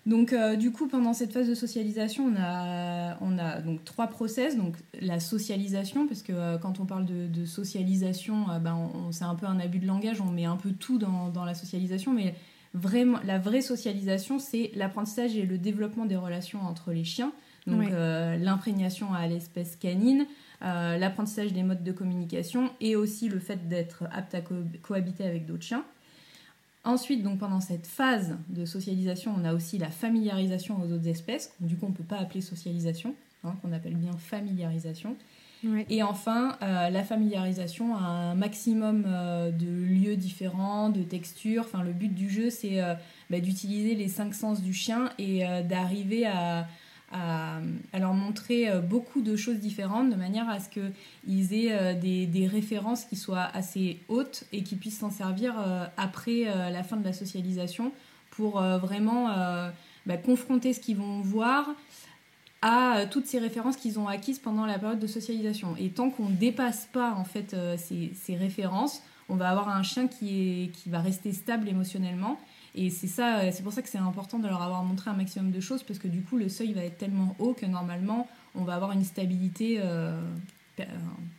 Donc 0.06 0.32
euh, 0.32 0.56
du 0.56 0.70
coup, 0.70 0.86
pendant 0.86 1.12
cette 1.12 1.32
phase 1.32 1.48
de 1.48 1.54
socialisation, 1.54 2.32
on 2.32 2.34
a, 2.38 3.18
on 3.20 3.38
a 3.38 3.60
donc 3.60 3.84
trois 3.84 4.06
process. 4.06 4.56
Donc 4.56 4.76
la 5.00 5.20
socialisation, 5.20 6.06
parce 6.06 6.22
que 6.22 6.32
euh, 6.32 6.56
quand 6.58 6.80
on 6.80 6.86
parle 6.86 7.04
de, 7.04 7.44
socialisation, 7.44 8.46
ben, 8.60 8.90
c'est 9.10 9.24
un 9.24 9.34
peu 9.34 9.46
un 9.46 9.60
abus 9.60 9.80
de 9.80 9.86
langage, 9.86 10.20
on 10.20 10.30
met 10.30 10.46
un 10.46 10.56
peu 10.56 10.70
tout 10.70 10.98
dans, 10.98 11.28
dans 11.28 11.44
la 11.44 11.54
socialisation, 11.54 12.12
mais 12.12 12.34
vraiment, 12.72 13.18
la 13.24 13.38
vraie 13.38 13.60
socialisation, 13.60 14.38
c'est 14.38 14.70
l'apprentissage 14.74 15.36
et 15.36 15.44
le 15.44 15.58
développement 15.58 16.06
des 16.06 16.16
relations 16.16 16.62
entre 16.62 16.92
les 16.92 17.04
chiens. 17.04 17.32
Donc 17.66 17.90
l'imprégnation 17.90 19.12
à 19.12 19.26
l'espèce 19.26 19.76
canine, 19.76 20.24
euh, 20.60 20.98
l'apprentissage 20.98 21.52
des 21.52 21.62
modes 21.62 21.84
de 21.84 21.92
communication 21.92 22.70
et 22.80 22.96
aussi 22.96 23.28
le 23.28 23.38
fait 23.38 23.68
d'être 23.68 24.04
apte 24.10 24.34
à 24.34 24.40
cohabiter 24.82 25.24
avec 25.24 25.46
d'autres 25.46 25.62
chiens. 25.62 25.84
Ensuite, 26.84 27.22
donc 27.22 27.38
pendant 27.38 27.60
cette 27.60 27.86
phase 27.86 28.36
de 28.48 28.64
socialisation, 28.64 29.32
on 29.36 29.44
a 29.44 29.54
aussi 29.54 29.78
la 29.78 29.90
familiarisation 29.90 30.80
aux 30.82 30.92
autres 30.92 31.06
espèces, 31.06 31.52
du 31.60 31.76
coup 31.76 31.86
on 31.86 31.90
ne 31.90 31.94
peut 31.94 32.02
pas 32.02 32.18
appeler 32.18 32.40
socialisation, 32.40 33.14
hein, 33.44 33.54
qu'on 33.62 33.72
appelle 33.72 33.94
bien 33.94 34.12
familiarisation. 34.12 35.16
Et 35.90 36.04
enfin, 36.04 36.56
euh, 36.62 36.88
la 36.88 37.02
familiarisation 37.02 37.96
à 37.96 38.00
un 38.00 38.34
maximum 38.36 39.04
euh, 39.08 39.50
de 39.50 39.66
lieux 39.66 40.16
différents, 40.16 40.88
de 40.88 41.02
textures. 41.02 41.64
Enfin, 41.66 41.82
le 41.82 41.92
but 41.92 42.14
du 42.14 42.30
jeu, 42.30 42.48
c'est 42.48 42.80
bah, 43.28 43.40
d'utiliser 43.40 43.96
les 43.96 44.06
cinq 44.06 44.34
sens 44.34 44.62
du 44.62 44.72
chien 44.72 45.10
et 45.18 45.42
d'arriver 45.68 46.26
à, 46.26 46.68
à, 47.12 47.60
leur 47.98 48.12
montrer 48.12 48.68
euh, 48.68 48.80
beaucoup 48.80 49.22
de 49.22 49.36
choses 49.36 49.56
différentes 49.56 50.10
de 50.10 50.16
manière 50.16 50.48
à 50.48 50.60
ce 50.60 50.68
qu'ils 50.68 51.54
aient 51.54 51.72
euh, 51.72 51.94
des, 51.94 52.46
références 52.46 53.04
qui 53.04 53.16
soient 53.16 53.48
assez 53.54 54.00
hautes 54.08 54.44
et 54.52 54.62
qu'ils 54.62 54.78
puissent 54.78 54.98
s'en 54.98 55.10
servir 55.10 55.54
euh, 55.58 55.86
après 55.96 56.44
la 56.44 56.82
fin 56.82 56.96
de 56.96 57.04
la 57.04 57.12
socialisation 57.12 57.92
pour 58.30 58.60
vraiment 58.60 59.28
bah, 60.06 60.16
confronter 60.16 60.72
ce 60.72 60.80
qu'ils 60.80 60.96
vont 60.96 61.20
voir 61.20 61.68
à 62.62 63.06
toutes 63.10 63.26
ces 63.26 63.38
références 63.38 63.76
qu'ils 63.76 63.98
ont 63.98 64.06
acquises 64.06 64.38
pendant 64.38 64.64
la 64.64 64.78
période 64.78 65.00
de 65.00 65.06
socialisation. 65.08 65.74
Et 65.78 65.90
tant 65.90 66.10
qu'on 66.10 66.28
ne 66.28 66.36
dépasse 66.36 66.88
pas 66.92 67.12
en 67.14 67.24
fait 67.24 67.56
ces, 67.76 68.12
ces, 68.14 68.36
références, 68.36 69.02
on 69.28 69.34
va 69.34 69.50
avoir 69.50 69.68
un 69.68 69.82
chien 69.82 70.06
qui, 70.06 70.70
qui 70.72 70.88
va 70.88 71.00
rester 71.00 71.32
stable 71.32 71.68
émotionnellement 71.68 72.38
et 72.74 72.90
c'est 72.90 73.06
ça, 73.06 73.50
c'est 73.50 73.62
pour 73.62 73.72
ça 73.72 73.82
que 73.82 73.88
c'est 73.88 73.98
important 73.98 74.38
de 74.38 74.46
leur 74.46 74.62
avoir 74.62 74.84
montré 74.84 75.10
un 75.10 75.14
maximum 75.14 75.50
de 75.50 75.60
choses 75.60 75.82
parce 75.82 75.98
que 75.98 76.08
du 76.08 76.22
coup 76.22 76.36
le 76.36 76.48
seuil 76.48 76.72
va 76.72 76.82
être 76.84 76.98
tellement 76.98 77.34
haut 77.38 77.54
que 77.54 77.66
normalement 77.66 78.28
on 78.54 78.64
va 78.64 78.74
avoir 78.74 78.92
une 78.92 79.04
stabilité 79.04 79.78
euh, 79.80 80.20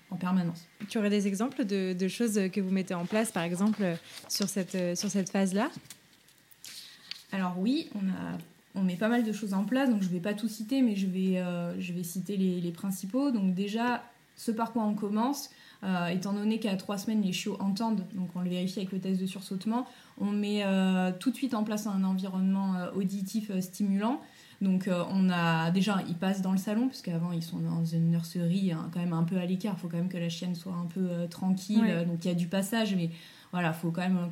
en 0.10 0.16
permanence. 0.16 0.68
Tu 0.90 0.98
aurais 0.98 1.10
des 1.10 1.28
exemples 1.28 1.66
de, 1.66 2.08
choses 2.08 2.40
que 2.52 2.60
vous 2.62 2.72
mettez 2.72 2.94
en 2.94 3.06
place 3.06 3.32
par 3.32 3.44
exemple 3.44 3.98
sur 4.28 4.50
cette, 4.50 4.98
sur 4.98 5.10
cette 5.10 5.30
phase-là? 5.30 5.70
Alors 7.32 7.56
oui, 7.60 7.90
on 7.96 8.10
a 8.10 8.38
on 8.76 8.84
met 8.84 8.96
pas 8.96 9.10
mal 9.10 9.24
de 9.24 9.32
choses 9.32 9.54
en 9.54 9.64
place, 9.64 9.90
donc 9.90 10.02
je 10.02 10.10
vais 10.10 10.20
pas 10.20 10.34
tout 10.34 10.48
citer, 10.48 10.82
mais 10.82 10.96
je 10.96 11.08
vais, 11.08 11.38
euh, 11.38 11.80
je 11.80 11.94
vais 11.94 12.04
citer 12.04 12.38
les, 12.38 12.62
les, 12.62 12.72
principaux. 12.72 13.32
Donc 13.32 13.56
déjà, 13.56 14.04
ce 14.36 14.52
par 14.52 14.72
quoi 14.72 14.84
on 14.84 14.94
commence, 14.94 15.50
euh, 15.84 16.08
étant 16.08 16.34
donné 16.34 16.60
qu'à 16.60 16.76
trois 16.76 16.98
semaines, 16.98 17.22
les 17.22 17.32
chiots 17.32 17.58
entendent, 17.60 18.04
donc 18.14 18.30
on 18.36 18.42
le 18.42 18.50
vérifie 18.50 18.80
avec 18.80 18.92
le 18.92 19.00
test 19.00 19.20
de 19.22 19.26
sursautement, 19.26 19.88
on 20.20 20.32
met 20.32 20.64
euh, 20.66 21.12
tout 21.18 21.32
de 21.32 21.36
suite 21.36 21.54
en 21.54 21.64
place 21.64 21.88
un 21.88 22.04
environnement 22.04 22.76
euh, 22.76 22.92
auditif 22.92 23.52
stimulant. 23.62 24.20
Donc 24.62 24.90
on 24.90 25.30
a 25.30 25.72
déjà, 25.72 26.04
ils 26.10 26.18
passent 26.18 26.42
dans 26.42 26.52
le 26.52 26.58
salon, 26.58 26.90
puisqu'avant 26.90 27.32
ils 27.32 27.42
sont 27.42 27.60
dans 27.60 27.86
une 27.86 28.10
nurserie 28.10 28.74
hein, 28.74 28.90
quand 28.94 29.00
même 29.00 29.14
un 29.14 29.24
peu 29.24 29.38
à 29.38 29.46
l'écart. 29.46 29.76
Il 29.78 29.80
faut 29.80 29.88
quand 29.88 29.96
même 29.96 30.10
que 30.10 30.18
la 30.18 30.28
chienne 30.28 30.54
soit 30.54 30.74
un 30.74 30.86
peu 30.86 31.30
tranquille. 31.30 32.06
Donc 32.06 32.26
il 32.26 32.28
y 32.28 32.32
a 32.32 32.34
du 32.34 32.48
passage, 32.48 32.94
mais 32.94 33.10
voilà, 33.54 33.70
il 33.70 33.74
faut 33.74 33.90
quand 33.90 34.02
même 34.02 34.30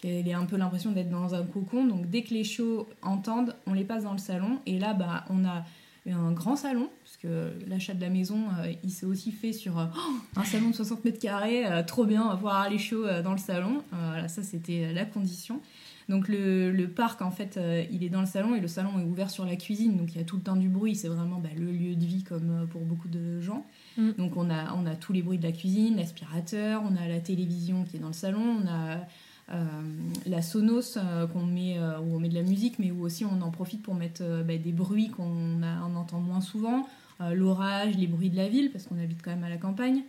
qu'elle 0.00 0.26
ait 0.26 0.32
un 0.32 0.46
peu 0.46 0.56
l'impression 0.56 0.92
d'être 0.92 1.10
dans 1.10 1.34
un 1.34 1.42
cocon. 1.42 1.84
Donc 1.84 2.08
dès 2.08 2.22
que 2.22 2.32
les 2.32 2.44
chiots 2.44 2.88
entendent, 3.02 3.56
on 3.66 3.74
les 3.74 3.84
passe 3.84 4.04
dans 4.04 4.12
le 4.12 4.18
salon. 4.18 4.58
Et 4.64 4.78
là, 4.78 4.94
bah, 4.94 5.26
on 5.28 5.44
a 5.44 5.66
un 6.12 6.32
grand 6.32 6.56
salon, 6.56 6.88
parce 7.04 7.16
que 7.16 7.52
l'achat 7.66 7.94
de 7.94 8.00
la 8.00 8.10
maison, 8.10 8.48
euh, 8.60 8.72
il 8.82 8.90
s'est 8.90 9.06
aussi 9.06 9.32
fait 9.32 9.52
sur 9.52 9.78
euh, 9.78 9.86
un 10.36 10.44
salon 10.44 10.70
de 10.70 10.74
60 10.74 11.04
mètres 11.04 11.18
carrés, 11.18 11.66
euh, 11.66 11.82
trop 11.82 12.04
bien, 12.04 12.24
on 12.24 12.28
va 12.28 12.34
pouvoir 12.36 12.60
aller 12.60 12.78
chaud 12.78 13.04
dans 13.22 13.32
le 13.32 13.38
salon. 13.38 13.82
voilà, 13.90 14.28
ça 14.28 14.42
c'était 14.42 14.92
la 14.92 15.04
condition. 15.04 15.60
Donc 16.08 16.28
le, 16.28 16.72
le, 16.72 16.88
parc, 16.88 17.20
en 17.20 17.30
fait, 17.30 17.60
il 17.92 18.02
est 18.02 18.08
dans 18.08 18.20
le 18.20 18.26
salon 18.26 18.54
et 18.54 18.60
le 18.60 18.68
salon 18.68 18.98
est 18.98 19.04
ouvert 19.04 19.28
sur 19.28 19.44
la 19.44 19.56
cuisine, 19.56 19.98
donc 19.98 20.14
il 20.14 20.18
y 20.18 20.20
a 20.20 20.24
tout 20.24 20.36
le 20.36 20.42
temps 20.42 20.56
du 20.56 20.68
bruit, 20.68 20.96
c'est 20.96 21.08
vraiment 21.08 21.38
bah, 21.38 21.50
le 21.54 21.70
lieu 21.70 21.96
de 21.96 22.04
vie 22.06 22.22
comme 22.22 22.66
pour 22.70 22.80
beaucoup 22.80 23.08
de 23.08 23.40
gens. 23.40 23.66
Mm. 23.98 24.12
Donc 24.16 24.36
on 24.38 24.48
a, 24.48 24.72
on 24.74 24.86
a 24.86 24.94
tous 24.96 25.12
les 25.12 25.20
bruits 25.20 25.36
de 25.36 25.42
la 25.42 25.52
cuisine, 25.52 25.96
l'aspirateur, 25.96 26.82
on 26.82 26.96
a 26.96 27.06
la 27.06 27.20
télévision 27.20 27.84
qui 27.84 27.98
est 27.98 28.00
dans 28.00 28.08
le 28.08 28.14
salon, 28.14 28.62
on 28.62 28.66
a 28.66 29.00
la 30.26 30.42
Sonos 30.42 30.96
euh, 30.96 31.26
qu'on 31.26 31.44
met 31.44 31.78
euh, 31.78 31.98
où 32.00 32.16
on 32.16 32.20
met 32.20 32.28
de 32.28 32.34
la 32.34 32.42
musique, 32.42 32.78
mais 32.78 32.90
où 32.90 33.02
aussi 33.02 33.24
on 33.24 33.40
en 33.40 33.50
profite 33.50 33.82
pour 33.82 33.94
mettre 33.94 34.22
bah, 34.44 34.56
des 34.56 34.72
bruits 34.72 35.08
qu'on 35.08 35.62
entend 35.96 36.20
moins 36.20 36.40
souvent, 36.40 36.88
l'orage, 37.32 37.96
les 37.96 38.06
bruits 38.06 38.30
de 38.30 38.36
la 38.36 38.48
ville 38.48 38.70
parce 38.70 38.84
qu'on 38.84 38.98
habite 38.98 39.22
quand 39.22 39.30
même 39.30 39.44
à 39.44 39.48
la 39.48 39.56
campagne. 39.56 40.02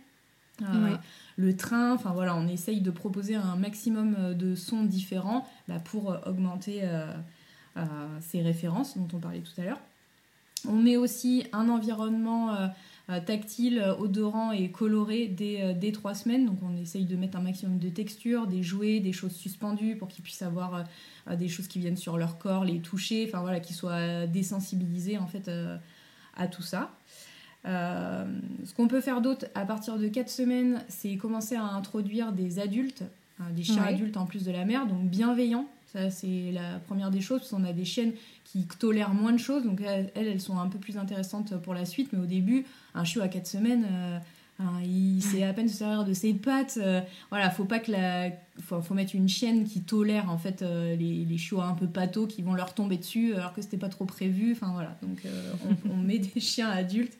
le 1.36 1.56
train, 1.56 1.94
enfin 1.94 2.12
voilà, 2.12 2.36
on 2.36 2.46
essaye 2.46 2.80
de 2.80 2.90
proposer 2.90 3.34
un 3.34 3.56
maximum 3.56 4.34
de 4.34 4.54
sons 4.54 4.84
différents 4.84 5.48
bah, 5.68 5.80
pour 5.80 6.16
augmenter 6.26 6.82
ces 8.20 8.42
références 8.42 8.96
dont 8.96 9.08
on 9.12 9.18
parlait 9.18 9.40
tout 9.40 9.60
à 9.60 9.64
l'heure. 9.64 9.80
On 10.68 10.74
met 10.74 10.96
aussi 10.96 11.44
un 11.52 11.68
environnement 11.68 12.54
euh, 12.54 12.66
tactile, 13.18 13.80
euh, 13.80 13.96
odorant 13.96 14.52
et 14.52 14.70
coloré 14.70 15.26
dès, 15.26 15.62
euh, 15.62 15.72
dès 15.72 15.90
trois 15.90 16.14
semaines. 16.14 16.46
Donc 16.46 16.58
on 16.62 16.76
essaye 16.76 17.06
de 17.06 17.16
mettre 17.16 17.36
un 17.36 17.40
maximum 17.40 17.78
de 17.78 17.88
textures, 17.88 18.46
des 18.46 18.62
jouets, 18.62 19.00
des 19.00 19.12
choses 19.12 19.32
suspendues 19.32 19.96
pour 19.96 20.06
qu'ils 20.06 20.22
puissent 20.22 20.42
avoir 20.42 20.84
des 21.38 21.48
choses 21.48 21.66
qui 21.66 21.80
viennent 21.80 21.96
sur 21.96 22.16
leur 22.18 22.38
corps, 22.38 22.64
les 22.64 22.78
toucher, 22.78 23.26
enfin 23.26 23.40
voilà, 23.40 23.58
qu'ils 23.58 23.74
soient 23.74 24.26
désensibilisés 24.26 25.18
en 25.18 25.26
fait 25.26 25.50
à 26.36 26.46
tout 26.46 26.62
ça. 26.62 26.92
ce 27.64 28.74
qu'on 28.74 28.88
peut 28.88 29.00
faire 29.00 29.20
d'autre 29.20 29.46
à 29.54 29.64
partir 29.64 29.98
de 29.98 30.08
4 30.08 30.28
semaines, 30.28 30.82
c'est 30.88 31.16
commencer 31.16 31.56
à 31.56 31.64
introduire 31.64 32.32
des 32.32 32.58
adultes, 32.58 33.02
des 33.50 33.62
chiens 33.62 33.82
adultes 33.82 34.16
en 34.16 34.26
plus 34.26 34.44
de 34.44 34.52
la 34.52 34.64
mère, 34.64 34.86
donc 34.86 35.02
bienveillants. 35.04 35.68
Ça, 35.92 36.10
c'est 36.10 36.52
la 36.52 36.78
première 36.86 37.10
des 37.10 37.20
choses, 37.20 37.40
parce 37.40 37.50
qu'on 37.50 37.64
a 37.64 37.72
des 37.72 37.84
chiennes 37.84 38.12
qui 38.44 38.66
tolèrent 38.66 39.12
moins 39.12 39.32
de 39.32 39.38
choses, 39.38 39.64
donc 39.64 39.80
elles, 39.80 40.12
elles 40.14 40.40
sont 40.40 40.58
un 40.58 40.68
peu 40.68 40.78
plus 40.78 40.98
intéressantes 40.98 41.56
pour 41.62 41.74
la 41.74 41.84
suite, 41.84 42.12
mais 42.12 42.20
au 42.20 42.26
début, 42.26 42.64
un 42.94 43.04
chiot 43.04 43.22
à 43.22 43.28
4 43.28 43.46
semaines, 43.46 43.86
euh, 44.60 44.64
il 44.84 45.22
sait 45.22 45.42
à 45.42 45.52
peine 45.52 45.68
se 45.68 45.76
servir 45.76 46.04
de 46.04 46.12
ses 46.12 46.34
pattes. 46.34 46.78
Euh, 46.80 47.00
voilà, 47.30 47.50
faut 47.50 47.64
pas 47.64 47.78
que 47.78 47.92
la. 47.92 48.30
Faut, 48.60 48.80
faut, 48.82 48.94
mettre 48.94 49.14
une 49.14 49.28
chienne 49.28 49.64
qui 49.64 49.80
tolère 49.80 50.30
en 50.30 50.36
fait 50.36 50.60
euh, 50.60 50.94
les, 50.94 51.24
les, 51.24 51.38
chiots 51.38 51.62
un 51.62 51.72
peu 51.72 51.86
pâteaux 51.86 52.26
qui 52.26 52.42
vont 52.42 52.52
leur 52.52 52.74
tomber 52.74 52.98
dessus 52.98 53.34
alors 53.34 53.54
que 53.54 53.62
c'était 53.62 53.78
pas 53.78 53.88
trop 53.88 54.04
prévu. 54.04 54.52
Enfin 54.52 54.72
voilà, 54.74 54.98
donc 55.02 55.22
on, 55.90 55.96
met 55.96 56.18
des 56.18 56.40
chiens 56.40 56.68
adultes 56.68 57.16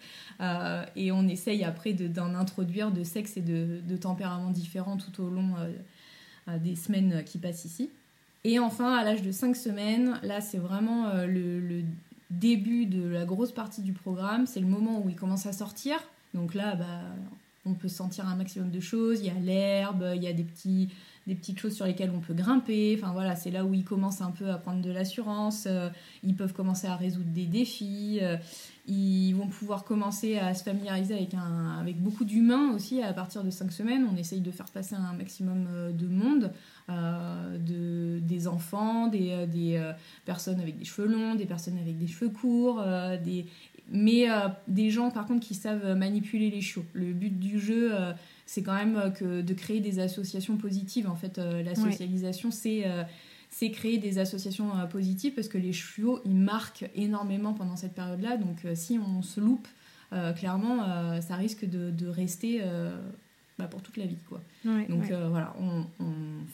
et 0.97 1.13
on 1.13 1.29
essaye 1.29 1.65
après 1.65 1.93
d'en 1.93 2.35
introduire 2.35 2.91
de 2.91 3.05
sexe 3.05 3.37
et 3.37 3.43
de, 3.43 3.81
de 3.87 3.97
tempéraments 3.97 4.51
différents 4.51 4.97
tout 4.97 5.23
au 5.23 5.29
long 5.29 5.55
des 6.63 6.77
semaines 6.77 7.23
qui 7.25 7.39
passent 7.39 7.65
ici. 7.65 7.91
Et 8.45 8.59
enfin, 8.59 8.95
à 8.97 9.05
l'âge 9.05 9.23
de 9.23 9.33
5 9.33 9.55
semaines, 9.55 10.19
là 10.23 10.41
c'est 10.41 10.59
vraiment 10.59 11.13
le, 11.27 11.61
le 11.61 11.83
début 12.31 12.87
de 12.87 13.07
la 13.07 13.25
grosse 13.25 13.53
partie 13.53 13.83
du 13.83 13.93
programme, 13.93 14.47
c'est 14.47 14.61
le 14.61 14.67
moment 14.67 15.03
où 15.05 15.09
il 15.09 15.17
commence 15.17 15.47
à 15.47 15.53
sortir. 15.53 15.99
Donc 16.33 16.55
là, 16.55 16.77
bah, 16.77 17.03
on 17.67 17.75
peut 17.75 17.89
sentir 17.89 18.27
un 18.29 18.37
maximum 18.37 18.71
de 18.71 18.81
choses. 18.81 19.21
Il 19.21 19.27
y 19.27 19.31
a 19.31 19.35
l'herbe, 19.35 20.13
il 20.15 20.23
y 20.23 20.29
a 20.29 20.33
des, 20.33 20.45
petits, 20.45 20.89
des 21.31 21.37
petites 21.37 21.61
choses 21.61 21.77
sur 21.77 21.87
lesquelles 21.87 22.11
on 22.13 22.19
peut 22.19 22.35
grimper. 22.35 22.99
Enfin 23.01 23.13
voilà, 23.13 23.37
c'est 23.37 23.53
là 23.53 23.65
où 23.65 23.73
ils 23.73 23.85
commencent 23.85 24.21
un 24.21 24.33
peu 24.33 24.51
à 24.51 24.59
prendre 24.59 24.83
de 24.83 24.91
l'assurance. 24.91 25.67
Euh, 25.69 25.89
ils 26.25 26.35
peuvent 26.35 26.53
commencer 26.53 26.89
à 26.89 26.97
résoudre 26.97 27.31
des 27.31 27.47
défis. 27.47 28.19
Euh, 28.21 28.37
ils 28.89 29.33
vont 29.35 29.47
pouvoir 29.47 29.85
commencer 29.85 30.39
à 30.39 30.55
se 30.55 30.65
familiariser 30.65 31.15
avec, 31.15 31.31
avec 31.79 32.03
beaucoup 32.03 32.25
d'humains 32.25 32.73
aussi 32.75 33.01
à 33.01 33.13
partir 33.13 33.45
de 33.45 33.51
5 33.51 33.71
semaines. 33.71 34.09
On 34.13 34.17
essaye 34.17 34.41
de 34.41 34.51
faire 34.51 34.67
passer 34.67 34.97
un 34.97 35.13
maximum 35.13 35.69
euh, 35.71 35.93
de 35.93 36.09
monde, 36.09 36.51
de, 36.89 38.19
des 38.19 38.49
enfants, 38.49 39.07
des, 39.07 39.47
des 39.47 39.81
personnes 40.25 40.59
avec 40.59 40.77
des 40.77 40.85
cheveux 40.85 41.07
longs, 41.07 41.37
des 41.37 41.47
personnes 41.47 41.79
avec 41.79 41.97
des 41.99 42.09
cheveux 42.09 42.31
courts, 42.31 42.83
des, 43.23 43.47
mais 43.93 44.27
des 44.67 44.91
gens 44.91 45.13
par 45.13 45.27
contre 45.27 45.47
qui 45.47 45.55
savent 45.55 45.95
manipuler 45.95 46.51
les 46.51 46.61
chiots. 46.61 46.85
Le 46.93 47.13
but 47.13 47.39
du 47.39 47.61
jeu, 47.61 47.93
c'est 48.51 48.65
quand 48.65 48.75
même 48.75 48.97
euh, 48.97 49.11
que 49.11 49.43
de 49.43 49.55
créer 49.55 49.79
des 49.79 50.01
associations 50.01 50.57
positives. 50.57 51.09
En 51.09 51.15
fait, 51.15 51.39
euh, 51.39 51.63
la 51.63 51.77
socialisation, 51.77 52.51
c'est 52.51 52.83
euh, 52.85 53.05
c'est 53.49 53.71
créer 53.71 53.99
des 53.99 54.19
associations 54.19 54.71
positives 54.91 55.35
parce 55.35 55.47
que 55.47 55.59
les 55.59 55.73
chiots, 55.73 56.21
ils 56.25 56.35
marquent 56.35 56.89
énormément 56.97 57.53
pendant 57.53 57.77
cette 57.77 57.95
période-là. 57.95 58.37
Donc, 58.37 58.59
si 58.75 58.97
on 58.99 59.23
se 59.23 59.41
loupe, 59.41 59.67
clairement, 60.37 61.21
ça 61.21 61.35
risque 61.35 61.69
de, 61.69 62.07
rester 62.07 62.63
bah, 63.59 63.67
pour 63.67 63.83
toute 63.83 63.97
la 63.97 64.07
vie. 64.07 64.23
Quoi. 64.29 64.41
Donc 64.65 65.11
voilà, 65.11 65.53
on, 65.59 65.85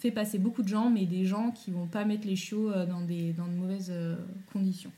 fait 0.01 0.11
passer 0.11 0.39
beaucoup 0.39 0.63
de 0.63 0.69
gens, 0.69 0.89
mais 0.89 1.05
des 1.05 1.27
gens 1.27 1.51
qui 1.51 1.71
vont 1.71 1.87
pas 1.87 2.07
mettre 2.07 2.27
les 2.27 2.35
chiots 2.35 2.73
dans, 2.87 3.03
des, 3.03 3.35
dans 3.35 3.47
de 3.47 3.53
mauvaises 3.53 3.93
conditions. 4.51 4.93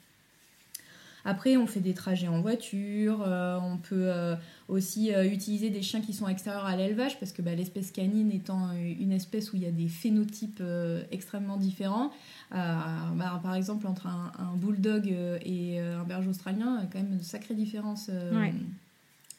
Après, 1.25 1.57
on 1.57 1.67
fait 1.67 1.81
des 1.81 1.95
trajets 1.95 2.29
en 2.29 2.41
voiture, 2.41 3.25
on 3.27 3.77
peut 3.77 4.37
aussi 4.69 5.13
euh, 5.13 5.25
utiliser 5.25 5.71
des 5.71 5.83
chiens 5.83 6.01
qui 6.01 6.13
sont 6.13 6.29
extérieurs 6.29 6.67
à 6.67 6.77
l'élevage, 6.77 7.19
parce 7.19 7.33
que 7.33 7.43
bah, 7.43 7.55
l'espèce 7.55 7.91
canine 7.91 8.31
étant 8.31 8.71
une 8.73 9.13
espèce 9.13 9.53
où 9.53 9.57
il 9.57 9.63
y 9.63 9.67
a 9.67 9.71
des 9.71 9.89
phénotypes 9.89 10.63
extrêmement 11.11 11.57
différents. 11.57 12.11
Bah, 12.51 13.41
par 13.43 13.55
exemple, 13.55 13.87
entre 13.87 14.07
un, 14.07 14.57
bulldog 14.57 15.07
et 15.45 15.81
un 15.81 16.05
berger 16.05 16.29
australien, 16.29 16.77
il 16.79 16.85
y 16.85 16.87
a 16.87 16.91
quand 16.91 16.99
même 16.99 17.13
une 17.13 17.23
sacrée 17.23 17.55
différence. 17.55 18.11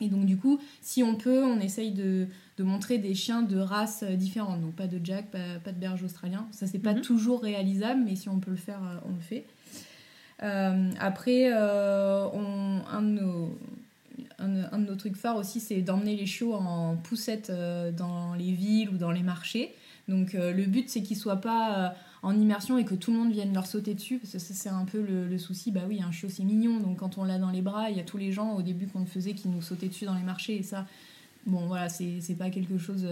Et 0.01 0.07
donc 0.07 0.25
du 0.25 0.37
coup, 0.37 0.59
si 0.81 1.03
on 1.03 1.15
peut, 1.15 1.43
on 1.43 1.59
essaye 1.59 1.91
de, 1.91 2.27
montrer 2.59 2.97
des 2.97 3.15
chiens 3.15 3.41
de 3.41 3.57
races 3.57 4.03
différentes. 4.03 4.61
Donc 4.61 4.73
pas 4.73 4.87
de 4.87 4.99
Jack, 5.03 5.27
pas, 5.31 5.71
de 5.71 5.79
berger 5.79 6.05
australien. 6.05 6.47
Ça, 6.51 6.67
c'est 6.67 6.79
pas 6.79 6.93
mhm. 6.93 7.01
toujours 7.01 7.41
réalisable, 7.41 8.01
mais 8.03 8.15
si 8.15 8.29
on 8.29 8.39
peut 8.39 8.51
le 8.51 8.57
faire, 8.57 8.79
on 9.05 9.13
le 9.13 9.21
fait. 9.21 9.45
Euh, 10.43 10.91
après, 10.99 11.51
euh, 11.51 12.27
un, 12.91 13.01
de 13.01 13.07
nos, 13.07 13.57
trucs 14.97 15.15
phares 15.15 15.37
aussi, 15.37 15.59
c'est 15.59 15.81
d'emmener 15.81 16.15
les 16.15 16.25
chiots 16.25 16.53
en 16.53 16.95
poussette 16.97 17.49
euh, 17.49 17.91
dans 17.91 18.33
les 18.35 18.51
villes 18.51 18.89
ou 18.89 18.97
dans 18.97 19.11
les 19.11 19.23
marchés. 19.23 19.73
Donc 20.07 20.33
le 20.33 20.65
but, 20.65 20.89
c'est 20.89 21.03
qu'ils 21.03 21.17
soient 21.17 21.39
pas 21.39 21.93
en 22.23 22.35
immersion 22.35 22.79
et 22.79 22.83
que 22.83 22.95
tout 22.95 23.11
le 23.11 23.17
monde 23.17 23.31
vienne 23.31 23.53
leur 23.53 23.67
sauter 23.67 23.93
dessus, 23.93 24.17
parce 24.17 24.33
que 24.33 24.39
ça, 24.39 24.55
c'est 24.55 24.69
un 24.69 24.85
peu 24.85 24.99
le, 25.03 25.37
souci. 25.37 25.71
Bah 25.71 25.81
oui, 25.87 26.01
un 26.01 26.11
chiot, 26.11 26.29
c'est 26.31 26.43
mignon, 26.43 26.79
donc 26.79 26.97
quand 26.97 27.19
on 27.19 27.23
l'a 27.23 27.37
dans 27.37 27.51
les 27.51 27.61
bras, 27.61 27.91
il 27.91 27.97
y 27.97 27.99
a 27.99 28.03
tous 28.03 28.17
les 28.17 28.31
gens 28.31 28.55
au 28.55 28.63
début 28.63 28.87
qu'on 28.87 29.05
faisait 29.05 29.33
qui 29.33 29.49
nous 29.49 29.61
sautaient 29.61 29.87
dessus 29.87 30.05
dans 30.05 30.15
les 30.15 30.23
marchés, 30.23 30.55
et 30.55 30.63
ça, 30.63 30.87
bon, 31.45 31.67
voilà, 31.67 31.89
c'est 31.89 32.35
pas 32.39 32.49
quelque 32.49 32.79
chose 32.79 33.07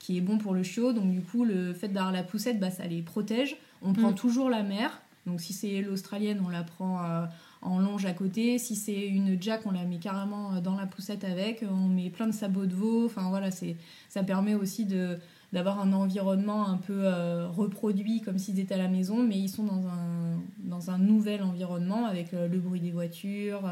qui 0.00 0.16
est 0.16 0.20
bon 0.20 0.38
pour 0.38 0.54
le 0.54 0.64
chiot. 0.64 0.92
Donc 0.92 1.10
du 1.12 1.20
coup, 1.20 1.44
le 1.44 1.72
fait 1.72 1.86
d'avoir 1.86 2.12
la 2.12 2.24
poussette, 2.24 2.58
bah, 2.58 2.72
ça 2.72 2.84
les 2.86 3.02
protège. 3.02 3.56
On 3.82 3.92
prend 3.92 4.10
mm. 4.10 4.16
toujours 4.16 4.50
la 4.50 4.64
mère, 4.64 5.00
donc 5.28 5.40
si 5.40 5.52
c'est 5.52 5.82
l'australienne, 5.82 6.42
on 6.44 6.48
la 6.48 6.62
prend 6.62 7.04
euh, 7.04 7.26
en 7.62 7.78
longe 7.78 8.06
à 8.06 8.12
côté. 8.12 8.58
Si 8.58 8.76
c'est 8.76 9.06
une 9.06 9.40
jack, 9.40 9.62
on 9.66 9.72
la 9.72 9.84
met 9.84 9.98
carrément 9.98 10.54
euh, 10.54 10.60
dans 10.60 10.76
la 10.76 10.86
poussette 10.86 11.24
avec. 11.24 11.64
On 11.68 11.88
met 11.88 12.10
plein 12.10 12.26
de 12.26 12.32
sabots 12.32 12.66
de 12.66 12.74
veau. 12.74 13.06
Enfin 13.06 13.28
voilà, 13.28 13.50
ça 13.50 14.22
permet 14.22 14.54
aussi 14.54 14.84
de 14.84 15.18
d'avoir 15.50 15.80
un 15.80 15.94
environnement 15.94 16.68
un 16.68 16.76
peu 16.76 17.06
euh, 17.06 17.48
reproduit 17.48 18.20
comme 18.20 18.36
s'ils 18.36 18.60
étaient 18.60 18.74
à 18.74 18.78
la 18.78 18.88
maison, 18.88 19.22
mais 19.22 19.38
ils 19.38 19.48
sont 19.48 19.64
dans 19.64 19.86
un, 19.86 20.38
dans 20.58 20.90
un 20.90 20.98
nouvel 20.98 21.42
environnement 21.42 22.04
avec 22.04 22.32
le 22.32 22.58
bruit 22.58 22.80
des 22.80 22.90
voitures, 22.90 23.62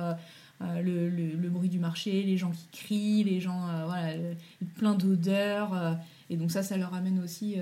le, 0.63 1.11
le, 1.11 1.49
bruit 1.51 1.69
du 1.69 1.79
marché, 1.79 2.23
les 2.23 2.39
gens 2.39 2.51
qui 2.51 2.67
crient, 2.73 3.25
les 3.25 3.41
gens, 3.41 3.61
voilà, 3.85 4.15
plein 4.79 4.95
d'odeurs. 4.95 5.99
et 6.31 6.39
donc 6.39 6.51
ça, 6.51 6.63
ça 6.63 6.79
leur 6.79 6.95
amène 6.95 7.23
aussi 7.23 7.57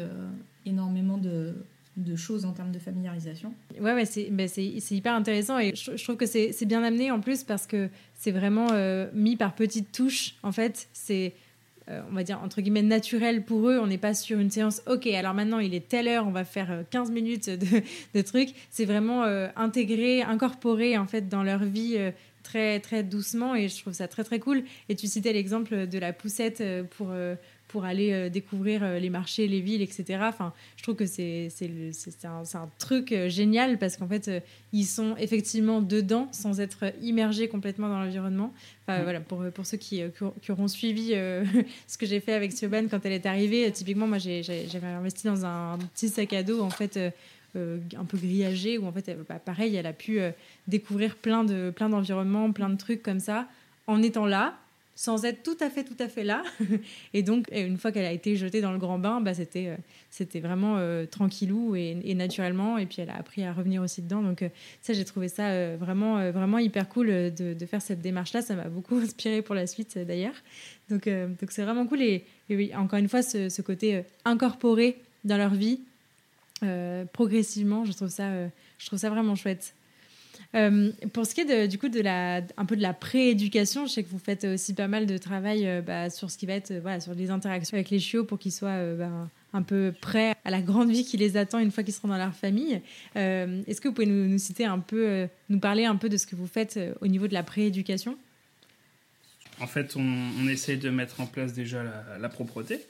énormément 0.64 1.18
de, 1.18 1.56
de 1.96 2.16
choses 2.16 2.44
en 2.44 2.52
termes 2.52 2.72
de 2.72 2.78
familiarisation. 2.78 3.54
Ouais, 3.80 3.94
ouais 3.94 4.04
c'est 4.04 4.28
ben 4.30 4.48
hyper 4.56 5.14
intéressant 5.14 5.58
et 5.58 5.74
je, 5.74 6.02
trouve 6.02 6.16
que 6.16 6.26
c'est 6.26 6.64
bien 6.64 6.82
amené 6.82 7.10
en 7.10 7.20
plus 7.20 7.44
parce 7.44 7.66
que 7.66 7.88
c'est 8.14 8.32
vraiment 8.32 8.68
euh, 8.72 9.08
mis 9.14 9.36
par 9.36 9.54
petites 9.54 9.92
touches. 9.92 10.34
En 10.42 10.50
fait, 10.50 10.88
c'est, 10.92 11.34
euh, 11.88 12.02
on 12.10 12.14
va 12.14 12.24
dire, 12.24 12.40
entre 12.42 12.60
guillemets, 12.60 12.82
naturel 12.82 13.44
pour 13.44 13.68
eux. 13.68 13.78
On 13.78 13.86
n'est 13.86 13.98
pas 13.98 14.14
sur 14.14 14.38
une 14.38 14.50
séance, 14.50 14.82
ok, 14.86 15.06
alors 15.08 15.34
maintenant 15.34 15.60
il 15.60 15.74
est 15.74 15.88
telle 15.88 16.08
heure, 16.08 16.26
on 16.26 16.32
va 16.32 16.44
faire 16.44 16.84
15 16.90 17.10
euh, 17.10 17.12
minutes 17.12 17.50
de, 17.50 17.82
de 18.14 18.20
trucs. 18.22 18.50
C'est 18.70 18.86
vraiment 18.86 19.22
intégré, 19.56 20.22
incorporé 20.22 20.98
en 20.98 21.06
fait 21.06 21.28
dans 21.28 21.42
leur 21.42 21.64
vie 21.64 21.98
très, 22.42 22.80
très 22.80 23.02
doucement 23.04 23.54
et 23.54 23.68
je 23.68 23.80
trouve 23.80 23.92
ça 23.92 24.08
très, 24.08 24.24
très 24.24 24.40
cool. 24.40 24.64
Et 24.88 24.96
tu 24.96 25.06
citais 25.06 25.32
l'exemple 25.32 25.86
de 25.86 25.98
la 25.98 26.12
poussette 26.12 26.62
pour 26.96 27.12
pour 27.74 27.84
aller 27.84 28.12
euh, 28.12 28.28
découvrir 28.28 28.84
euh, 28.84 29.00
les 29.00 29.10
marchés, 29.10 29.48
les 29.48 29.60
villes, 29.60 29.82
etc. 29.82 30.20
Enfin, 30.22 30.52
je 30.76 30.84
trouve 30.84 30.94
que 30.94 31.06
c'est 31.06 31.50
un, 32.22 32.42
un, 32.54 32.70
truc 32.78 33.10
euh, 33.10 33.28
génial 33.28 33.78
parce 33.78 33.96
qu'en 33.96 34.06
fait, 34.06 34.30
ils 34.72 34.84
sont 34.84 35.16
effectivement 35.16 35.82
dedans 35.82 36.28
sans 36.30 36.60
être 36.60 36.84
immergés 37.02 37.48
complètement 37.48 37.88
dans 37.88 37.98
l'environnement. 37.98 38.54
Enfin, 38.86 39.00
mm. 39.00 39.02
voilà, 39.02 39.20
pour, 39.20 39.42
pour 39.52 39.66
ceux 39.66 39.76
qui, 39.76 40.00
qui, 40.40 40.52
auront 40.52 40.68
suivi 40.68 41.08
ce 41.88 41.98
que 41.98 42.06
j'ai 42.06 42.20
fait 42.20 42.34
avec 42.34 42.52
Siobhan 42.52 42.86
quand 42.88 43.04
elle 43.04 43.12
est 43.12 43.26
arrivée, 43.26 43.68
typiquement, 43.72 44.06
moi, 44.06 44.18
j'avais 44.18 44.86
investi 44.86 45.26
dans 45.26 45.44
un 45.44 45.76
petit 45.94 46.10
sac 46.10 46.32
à 46.32 46.44
dos, 46.44 46.60
en 46.60 46.70
fait, 46.70 46.96
un 47.56 48.04
peu 48.04 48.18
grillagé, 48.18 48.78
où 48.78 48.86
en 48.86 48.92
fait, 48.92 49.10
bah, 49.28 49.40
pareil, 49.44 49.74
elle 49.74 49.86
a 49.86 49.92
pu 49.92 50.20
découvrir 50.68 51.16
plein 51.16 51.42
de 51.42 51.72
plein 51.74 51.88
d'environnements, 51.88 52.52
plein 52.52 52.70
de 52.70 52.76
trucs 52.76 53.02
comme 53.02 53.18
ça, 53.18 53.48
en 53.88 54.00
étant 54.00 54.26
là, 54.26 54.54
sans 54.96 55.24
être 55.24 55.42
tout 55.42 55.56
à 55.60 55.70
fait 55.70 55.84
tout 55.84 55.96
à 55.98 56.08
fait 56.08 56.24
là. 56.24 56.42
Et 57.14 57.22
donc 57.22 57.48
une 57.52 57.78
fois 57.78 57.90
qu'elle 57.92 58.04
a 58.04 58.12
été 58.12 58.36
jetée 58.36 58.60
dans 58.60 58.72
le 58.72 58.78
grand 58.78 58.98
bain 58.98 59.20
bah 59.20 59.34
c'était 59.34 59.68
euh, 59.68 59.76
c'était 60.10 60.40
vraiment 60.40 60.76
euh, 60.78 61.06
tranquillou 61.06 61.74
et, 61.74 62.14
naturellement. 62.14 62.78
Et 62.78 62.86
puis 62.86 63.02
elle 63.02 63.10
a 63.10 63.16
appris 63.16 63.44
à 63.44 63.52
revenir 63.52 63.82
aussi 63.82 64.02
dedans. 64.02 64.22
Donc 64.22 64.42
euh, 64.42 64.48
ça 64.82 64.92
j'ai 64.92 65.04
trouvé 65.04 65.28
ça 65.28 65.76
vraiment 65.76 66.30
vraiment 66.30 66.58
hyper 66.58 66.88
cool 66.88 67.06
de, 67.06 67.66
faire 67.66 67.82
cette 67.82 68.00
démarche 68.00 68.32
là 68.32 68.42
ça 68.42 68.54
m'a 68.54 68.68
beaucoup 68.68 68.96
inspiré 69.02 69.42
pour 69.42 69.54
la 69.54 69.66
suite 69.66 69.98
d'ailleurs. 69.98 70.34
Donc 70.90 71.08
donc 71.08 71.50
c'est 71.50 71.62
vraiment 71.62 71.86
cool. 71.86 72.02
Et, 72.02 72.24
oui 72.50 72.72
encore 72.76 72.98
une 72.98 73.08
fois 73.08 73.22
ce, 73.22 73.48
ce, 73.48 73.62
côté 73.62 74.04
incorporé 74.24 74.98
dans 75.24 75.38
leur 75.38 75.54
vie 75.54 75.80
progressivement 77.12 77.84
je 77.84 77.92
trouve 77.92 78.08
ça 78.08 78.30
je 78.78 78.86
trouve 78.86 78.98
ça 78.98 79.10
vraiment 79.10 79.34
chouette 79.34 79.74
euh, 80.54 80.92
pour 81.12 81.26
ce 81.26 81.34
qui 81.34 81.40
est 81.40 81.44
de, 81.44 81.66
du 81.66 81.78
coup 81.78 81.88
de 81.88 82.00
la, 82.00 82.42
un 82.56 82.64
peu 82.64 82.76
de 82.76 82.82
la 82.82 82.92
prééducation, 82.92 83.86
je 83.86 83.92
sais 83.92 84.02
que 84.02 84.08
vous 84.08 84.18
faites 84.18 84.44
aussi 84.44 84.74
pas 84.74 84.88
mal 84.88 85.06
de 85.06 85.18
travail 85.18 85.66
euh, 85.66 85.82
bah, 85.82 86.10
sur 86.10 86.30
ce 86.30 86.38
qui 86.38 86.46
va 86.46 86.54
être 86.54 86.70
euh, 86.70 87.00
sur 87.00 87.14
les 87.14 87.30
interactions 87.30 87.76
avec 87.76 87.90
les 87.90 87.98
chiots 87.98 88.24
pour 88.24 88.38
qu'ils 88.38 88.52
soient 88.52 88.94
bah, 88.94 89.28
un 89.52 89.62
peu 89.62 89.92
prêts 90.00 90.34
à 90.44 90.50
la 90.50 90.62
grande 90.62 90.90
vie 90.90 91.04
qui 91.04 91.16
les 91.16 91.36
attend 91.36 91.58
une 91.58 91.70
fois 91.70 91.82
qu'ils 91.82 91.94
seront 91.94 92.08
dans 92.08 92.18
leur 92.18 92.34
famille. 92.34 92.80
Est-ce 93.14 93.80
que 93.80 93.88
vous 93.88 93.94
pouvez 93.94 94.06
nous, 94.06 94.38
citer 94.38 94.64
un 94.64 94.78
peu, 94.78 95.28
nous 95.48 95.58
parler 95.58 95.84
un 95.84 95.96
peu 95.96 96.08
de 96.08 96.16
ce 96.16 96.26
que 96.26 96.36
vous 96.36 96.46
faites 96.46 96.78
au 97.00 97.06
niveau 97.06 97.28
de 97.28 97.34
la 97.34 97.42
prééducation? 97.42 98.16
En 99.60 99.68
fait, 99.68 99.94
on, 99.94 100.02
on, 100.40 100.48
essaie 100.48 100.76
de 100.76 100.90
mettre 100.90 101.20
en 101.20 101.26
place 101.26 101.52
déjà 101.52 101.84
la 102.20 102.28
propreté. 102.28 102.80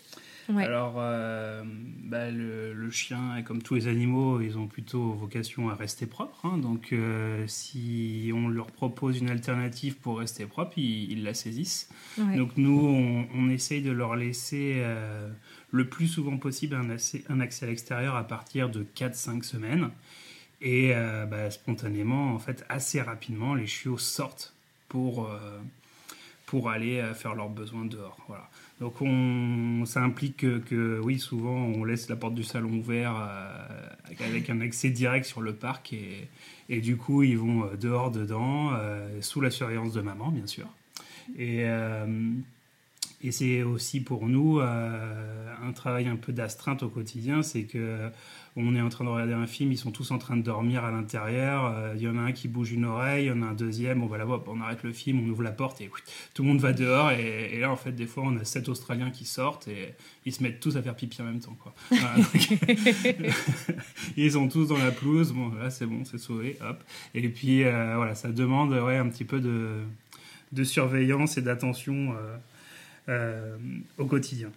Alors, 0.49 0.95
euh, 0.99 1.63
bah, 2.03 2.31
le, 2.31 2.91
chien, 2.91 3.43
comme 3.43 3.63
tous 3.63 3.75
les 3.75 3.89
animaux, 3.89 4.41
ils 4.41 4.59
ont 4.59 4.67
plutôt 4.67 5.13
vocation 5.13 5.71
à 5.71 5.75
rester 5.75 6.07
propres. 6.07 6.45
Hein. 6.45 6.59
donc, 6.59 6.93
euh, 6.93 7.45
si 7.47 8.31
on 8.35 8.49
leur 8.49 8.67
propose 8.67 9.19
une 9.19 9.31
alternative 9.31 9.97
pour 9.97 10.19
rester 10.19 10.47
propre, 10.47 10.79
ils, 10.79 11.23
la 11.23 11.35
saisissent. 11.35 11.89
Donc, 12.19 12.57
nous, 12.57 12.79
on, 12.79 13.27
on, 13.35 13.49
essaye 13.49 13.83
de 13.83 13.91
leur 13.91 14.17
laisser 14.17 14.75
euh, 14.77 15.31
le 15.71 15.89
plus 15.89 16.09
souvent 16.09 16.37
possible 16.37 16.77
un, 16.77 16.97
un 17.29 17.41
accès 17.41 17.67
à 17.67 17.69
l'extérieur 17.69 18.17
à 18.17 18.25
partir 18.25 18.69
de 18.69 18.85
4-5 18.97 19.43
semaines. 19.43 19.91
Et 20.61 20.95
bah, 21.31 21.51
spontanément, 21.51 22.33
en 22.33 22.39
fait, 22.39 22.65
assez 22.71 23.01
rapidement, 23.03 23.55
les 23.55 23.67
chiots 23.67 23.99
sortent 23.99 24.55
pour, 24.89 25.31
pour 26.47 26.71
aller 26.71 27.05
faire 27.15 27.35
leurs 27.35 27.51
besoins 27.51 27.85
dehors. 27.85 28.17
Voilà. 28.29 28.49
Donc 28.81 29.01
on, 29.01 29.85
ça 29.87 30.03
implique 30.03 30.39
que, 30.65 31.01
oui, 31.03 31.19
souvent 31.19 31.57
on 31.57 31.85
laisse 31.85 32.09
la 32.09 32.17
porte 32.17 32.35
du 32.35 32.43
salon 32.43 32.71
ouverte 32.71 33.17
euh, 33.17 33.89
avec 34.27 34.51
un 34.51 34.61
accès 34.61 34.91
direct 34.91 35.27
sur 35.27 35.41
le 35.41 35.55
parc 35.55 35.95
et, 36.69 36.81
du 36.81 36.97
coup 36.97 37.23
ils 37.23 37.39
vont 37.39 37.65
euh, 37.65 37.77
dehors, 37.77 38.11
dedans, 38.11 38.73
euh, 38.75 39.21
sous 39.21 39.41
la 39.41 39.51
surveillance 39.51 39.93
de 39.93 40.01
maman 40.01 40.31
bien 40.31 40.47
sûr. 40.47 40.67
Et 41.39 41.65
c'est 43.31 43.63
aussi 43.63 44.01
pour 44.01 44.27
nous 44.29 44.61
un 44.61 45.73
travail 45.75 46.09
un 46.09 46.17
peu 46.17 46.33
d'astreinte 46.33 46.83
au 46.83 46.91
quotidien, 46.91 47.43
c'est 47.43 47.63
que 47.63 48.11
on 48.57 48.77
est 48.77 48.81
en 48.81 48.89
train 48.89 49.05
de 49.05 49.11
regarder 49.11 49.33
un 49.33 49.47
film, 49.47 49.73
ils 49.73 49.79
sont 49.79 49.91
tous 49.91 50.13
en 50.13 50.19
train 50.19 50.37
de 50.37 50.43
dormir 50.43 50.85
à 50.85 50.91
l'intérieur, 50.93 51.75
il 51.97 52.05
euh, 52.05 52.09
y 52.09 52.09
en 52.09 52.17
a 52.17 52.21
un 52.21 52.33
qui 52.33 52.47
bouge 52.47 52.73
une 52.73 52.85
oreille, 52.85 53.25
il 53.25 53.29
y 53.29 53.31
en 53.33 53.43
a 53.43 53.47
un 53.47 53.53
deuxième, 53.55 54.03
on 54.03 54.07
va 54.07 54.17
la 54.17 54.25
voir, 54.25 54.43
on 54.47 54.61
arrête 54.61 54.85
le 54.85 54.93
film, 54.93 55.25
on 55.25 55.29
ouvre 55.29 55.43
la 55.43 55.51
porte 55.51 55.81
et 55.81 55.91
tout 56.35 56.43
le 56.43 56.49
monde 56.49 56.61
va 56.61 56.73
dehors 56.73 57.11
et, 57.11 57.59
là 57.59 57.71
en 57.71 57.77
fait 57.77 57.93
des 57.93 58.07
fois 58.07 58.23
on 58.27 58.37
a 58.37 58.45
sept 58.45 58.69
Australiens 58.69 59.11
qui 59.11 59.25
sortent 59.25 59.67
et 59.67 59.95
ils 60.25 60.33
se 60.33 60.43
mettent 60.43 60.61
tous 60.61 60.77
à 60.77 60.83
faire 60.83 60.95
pipi 60.95 61.21
en 61.21 61.25
même 61.25 61.41
temps 61.41 61.57
quoi. 61.61 61.75
ils 64.17 64.33
sont 64.33 64.49
tous 64.49 64.69
dans 64.69 64.79
la 64.79 64.93
pelouse, 64.93 65.33
bon 65.33 65.53
là 65.55 65.71
c'est 65.71 65.87
bon, 65.87 66.05
c'est 66.05 66.19
sauvé, 66.19 66.57
hop. 66.61 66.83
Et 67.15 67.29
puis 67.29 67.65
euh, 67.65 67.95
voilà, 67.97 68.15
ça 68.15 68.31
demande 68.31 68.73
ouais, 68.73 68.99
un 68.99 69.09
petit 69.09 69.25
peu 69.25 69.41
de, 69.41 69.81
de 70.53 70.65
surveillance 70.65 71.39
et 71.39 71.43
d'attention 71.43 72.15
euh, 73.09 73.57
au 73.99 74.07
quotidien. 74.07 74.51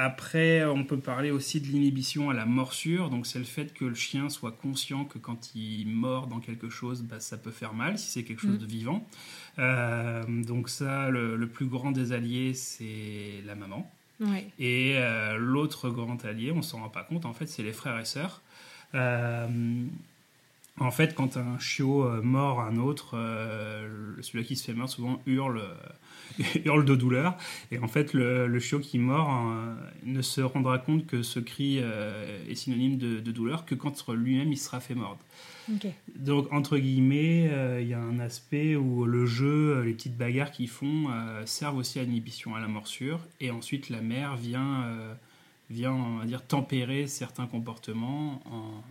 Après, 0.00 0.64
on 0.64 0.84
peut 0.84 1.00
parler 1.00 1.32
aussi 1.32 1.60
de 1.60 1.66
l'inhibition 1.66 2.30
à 2.30 2.34
la 2.34 2.46
morsure. 2.46 3.10
Donc, 3.10 3.26
c'est 3.26 3.40
le 3.40 3.44
fait 3.44 3.74
que 3.74 3.84
le 3.84 3.96
chien 3.96 4.28
soit 4.28 4.52
conscient 4.52 5.04
que 5.04 5.18
quand 5.18 5.56
il 5.56 5.88
mord 5.88 6.28
dans 6.28 6.38
quelque 6.38 6.70
chose, 6.70 7.02
bah, 7.02 7.18
ça 7.18 7.36
peut 7.36 7.50
faire 7.50 7.74
mal 7.74 7.98
si 7.98 8.08
c'est 8.08 8.22
quelque 8.22 8.42
chose 8.42 8.54
mm. 8.54 8.58
de 8.58 8.66
vivant. 8.66 9.04
Euh, 9.58 10.22
donc, 10.44 10.68
ça, 10.68 11.10
le, 11.10 11.48
plus 11.48 11.66
grand 11.66 11.90
des 11.90 12.12
alliés, 12.12 12.54
c'est 12.54 13.42
la 13.44 13.56
maman. 13.56 13.90
Et 14.60 14.94
euh, 14.98 15.36
l'autre 15.36 15.90
grand 15.90 16.24
allié, 16.24 16.52
on 16.52 16.62
s'en 16.62 16.78
rend 16.78 16.90
pas 16.90 17.02
compte, 17.02 17.26
en 17.26 17.32
fait, 17.32 17.46
c'est 17.46 17.64
les 17.64 17.72
frères 17.72 17.98
et 17.98 18.04
sœurs. 18.04 18.40
Euh, 18.94 19.48
en 20.80 20.90
fait, 20.90 21.14
quand 21.14 21.36
un 21.36 21.58
chiot 21.58 22.08
mord 22.22 22.60
un 22.60 22.76
autre, 22.76 23.16
celui-là 24.20 24.44
qui 24.44 24.56
se 24.56 24.64
fait 24.64 24.74
mordre 24.74 24.92
souvent 24.92 25.22
hurle, 25.26 25.62
hurle 26.64 26.84
de 26.84 26.94
douleur. 26.94 27.36
Et 27.70 27.78
en 27.78 27.88
fait, 27.88 28.12
le, 28.12 28.58
chiot 28.60 28.80
qui 28.80 28.98
mord 28.98 29.28
hein, 29.28 29.76
ne 30.04 30.22
se 30.22 30.40
rendra 30.40 30.78
compte 30.78 31.06
que 31.06 31.22
ce 31.22 31.40
cri 31.40 31.78
est 31.78 32.54
synonyme 32.54 32.98
de, 32.98 33.30
douleur 33.32 33.64
que 33.64 33.74
quand 33.74 34.08
lui-même 34.08 34.52
il 34.52 34.58
sera 34.58 34.80
fait 34.80 34.94
mordre. 34.94 35.20
Donc, 36.16 36.52
entre 36.52 36.78
guillemets, 36.78 37.50
il 37.80 37.88
y 37.88 37.94
a 37.94 38.00
un 38.00 38.18
aspect 38.20 38.76
où 38.76 39.04
le 39.04 39.26
jeu, 39.26 39.82
les 39.82 39.92
petites 39.92 40.16
bagarres 40.16 40.50
qu'ils 40.50 40.68
font, 40.68 41.08
servent 41.44 41.78
aussi 41.78 41.98
à 41.98 42.04
l'inhibition, 42.04 42.54
à 42.54 42.60
la 42.60 42.68
morsure. 42.68 43.20
Et 43.40 43.50
ensuite, 43.50 43.90
la 43.90 44.00
mère 44.00 44.36
vient 44.36 44.86
vient 45.70 45.92
on 45.92 46.18
va 46.18 46.24
dire, 46.24 46.46
tempérer 46.46 47.06
certains 47.06 47.46
comportements 47.46 48.40
en, 48.46 48.82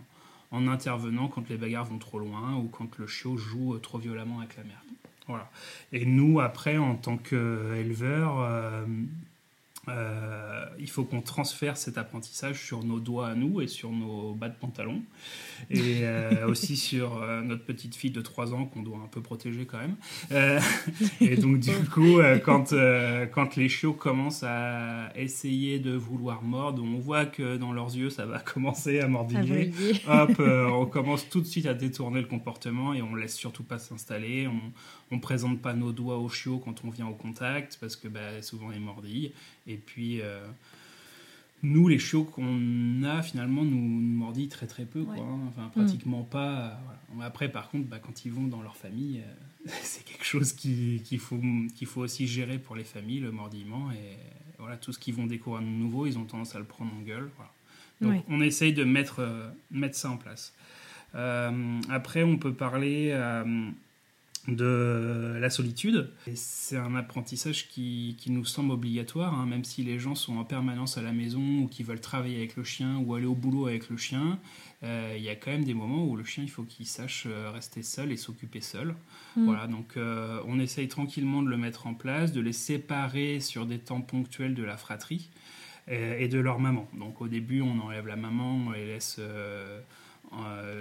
en, 0.50 0.68
intervenant 0.68 1.28
quand 1.28 1.48
les 1.48 1.56
bagarres 1.56 1.84
vont 1.84 1.98
trop 1.98 2.18
loin 2.18 2.56
ou 2.56 2.68
quand 2.68 2.98
le 2.98 3.06
chiot 3.06 3.36
joue 3.36 3.74
euh, 3.74 3.78
trop 3.78 3.98
violemment 3.98 4.40
avec 4.40 4.56
la 4.56 4.64
mère. 4.64 4.82
Voilà. 5.26 5.50
Et 5.92 6.06
nous, 6.06 6.40
après, 6.40 6.78
en 6.78 6.94
tant 6.94 7.18
qu'éleveurs, 7.18 8.86
euh, 9.88 10.64
il 10.78 10.88
faut 10.88 11.04
qu'on 11.04 11.20
transfère 11.20 11.76
cet 11.76 11.98
apprentissage 11.98 12.62
sur 12.62 12.84
nos 12.84 13.00
doigts 13.00 13.28
à 13.28 13.34
nous 13.34 13.60
et 13.60 13.66
sur 13.66 13.90
nos 13.90 14.34
bas 14.34 14.48
de 14.48 14.54
pantalon. 14.54 15.02
Et 15.70 16.00
euh, 16.02 16.46
aussi 16.46 16.76
sur 16.76 17.22
euh, 17.22 17.42
notre 17.42 17.64
petite 17.64 17.94
fille 17.94 18.10
de 18.10 18.20
3 18.20 18.54
ans 18.54 18.66
qu'on 18.66 18.82
doit 18.82 18.98
un 18.98 19.08
peu 19.08 19.20
protéger 19.20 19.66
quand 19.66 19.78
même. 19.78 19.96
et 21.20 21.36
donc, 21.36 21.58
du 21.58 21.70
coup, 21.92 22.20
quand, 22.44 22.74
quand 23.32 23.56
les 23.56 23.68
chiots 23.68 23.92
commencent 23.92 24.44
à 24.44 25.10
essayer 25.16 25.78
de 25.78 25.92
vouloir 25.92 26.42
mordre, 26.42 26.82
on 26.82 26.98
voit 26.98 27.26
que 27.26 27.56
dans 27.56 27.72
leurs 27.72 27.94
yeux, 27.94 28.10
ça 28.10 28.26
va 28.26 28.38
commencer 28.54 29.00
à 29.00 29.08
mordiller. 29.08 29.72
Hop, 30.08 30.38
on 30.38 30.86
commence 30.86 31.28
tout 31.28 31.40
de 31.40 31.46
suite 31.46 31.66
à 31.66 31.74
détourner 31.74 32.20
le 32.20 32.26
comportement 32.26 32.94
et 32.94 33.02
on 33.02 33.14
laisse 33.14 33.34
surtout 33.34 33.64
pas 33.64 33.78
s'installer. 33.78 34.46
On, 34.46 34.72
on 35.10 35.18
présente 35.18 35.60
pas 35.60 35.74
nos 35.74 35.92
doigts 35.92 36.18
aux 36.18 36.28
chiots 36.28 36.58
quand 36.58 36.84
on 36.84 36.90
vient 36.90 37.06
au 37.06 37.14
contact 37.14 37.78
parce 37.80 37.96
que 37.96 38.08
bah, 38.08 38.42
souvent 38.42 38.72
ils 38.72 38.80
mordillent. 38.80 39.32
Et 39.66 39.76
puis 39.76 40.20
euh, 40.20 40.46
nous, 41.62 41.88
les 41.88 41.98
chiots 41.98 42.24
qu'on 42.24 43.02
a 43.04 43.22
finalement 43.22 43.64
nous, 43.64 43.76
nous, 43.76 44.16
mordillent 44.18 44.48
très 44.48 44.66
très 44.66 44.84
peu, 44.84 45.04
quoi, 45.04 45.16
hein. 45.16 45.40
enfin 45.48 45.70
pratiquement 45.74 46.22
pas. 46.22 46.80
Après, 47.20 47.50
par 47.50 47.70
contre, 47.70 47.88
bah, 47.88 47.98
quand 47.98 48.24
ils 48.24 48.32
vont 48.32 48.46
dans 48.46 48.62
leur 48.62 48.76
famille, 48.76 49.20
euh, 49.20 49.70
c'est 49.82 50.04
quelque 50.04 50.24
chose 50.24 50.52
qu'il 50.52 51.18
faut, 51.18 51.40
qu'il 51.74 51.86
faut 51.86 52.02
aussi 52.02 52.26
gérer 52.26 52.58
pour 52.58 52.76
les 52.76 52.84
familles, 52.84 53.20
le 53.20 53.32
mordillement. 53.32 53.90
Et 53.92 54.16
voilà, 54.58 54.76
tout 54.76 54.92
ce 54.92 54.98
qu'ils 54.98 55.14
vont 55.14 55.26
découvrir 55.26 55.62
de 55.62 55.68
nouveau, 55.68 56.06
ils 56.06 56.18
ont 56.18 56.24
tendance 56.24 56.54
à 56.54 56.58
le 56.58 56.64
prendre 56.64 56.92
en 56.94 57.02
gueule. 57.02 57.30
Donc 58.00 58.22
on 58.28 58.40
essaye 58.40 58.72
de 58.72 58.84
mettre, 58.84 59.20
euh, 59.20 59.48
mettre 59.72 59.96
ça 59.96 60.10
en 60.10 60.18
place. 60.18 60.54
après, 61.14 62.22
on 62.22 62.36
peut 62.36 62.52
parler 62.52 63.12
de 64.48 65.36
la 65.38 65.50
solitude. 65.50 66.10
C'est 66.34 66.76
un 66.76 66.94
apprentissage 66.94 67.68
qui, 67.68 68.16
qui, 68.18 68.30
nous 68.30 68.44
semble 68.44 68.72
obligatoire, 68.72 69.38
hein, 69.38 69.46
même 69.46 69.64
si 69.64 69.82
les 69.82 69.98
gens 69.98 70.14
sont 70.14 70.38
en 70.38 70.44
permanence 70.44 70.96
à 70.96 71.02
la 71.02 71.12
maison 71.12 71.60
ou 71.60 71.68
qui 71.68 71.82
veulent 71.82 72.00
travailler 72.00 72.38
avec 72.38 72.56
le 72.56 72.64
chien 72.64 72.96
ou 72.98 73.14
aller 73.14 73.26
au 73.26 73.34
boulot 73.34 73.66
avec 73.66 73.90
le 73.90 73.96
chien. 73.96 74.38
Euh, 74.84 75.14
il 75.16 75.22
y 75.22 75.28
a 75.28 75.34
quand 75.34 75.50
même 75.50 75.64
des 75.64 75.74
moments 75.74 76.04
où 76.04 76.16
le 76.16 76.24
chien, 76.24 76.44
il 76.44 76.50
faut 76.50 76.62
qu'il 76.62 76.86
sache 76.86 77.24
euh, 77.26 77.50
rester 77.50 77.82
seul 77.82 78.10
et 78.10 78.16
s'occuper 78.16 78.60
seul. 78.60 78.94
Mm. 79.36 79.44
Voilà, 79.44 79.66
donc 79.66 79.96
euh, 79.96 80.40
on 80.46 80.58
essaye 80.60 80.88
tranquillement 80.88 81.42
de 81.42 81.48
le 81.48 81.56
mettre 81.56 81.86
en 81.86 81.94
place, 81.94 82.32
de 82.32 82.40
les 82.40 82.52
séparer 82.52 83.40
sur 83.40 83.66
des 83.66 83.78
temps 83.78 84.00
ponctuels 84.00 84.54
de 84.54 84.62
la 84.64 84.76
fratrie 84.76 85.30
et 85.90 86.28
de 86.28 86.38
leur 86.38 86.58
maman. 86.60 86.86
Donc 86.98 87.22
au 87.22 87.28
début, 87.28 87.62
on 87.62 87.80
enlève 87.80 88.06
la 88.06 88.16
maman, 88.16 88.66
on 88.66 88.72
les 88.72 88.86
laisse 88.86 89.16
euh, 89.18 89.80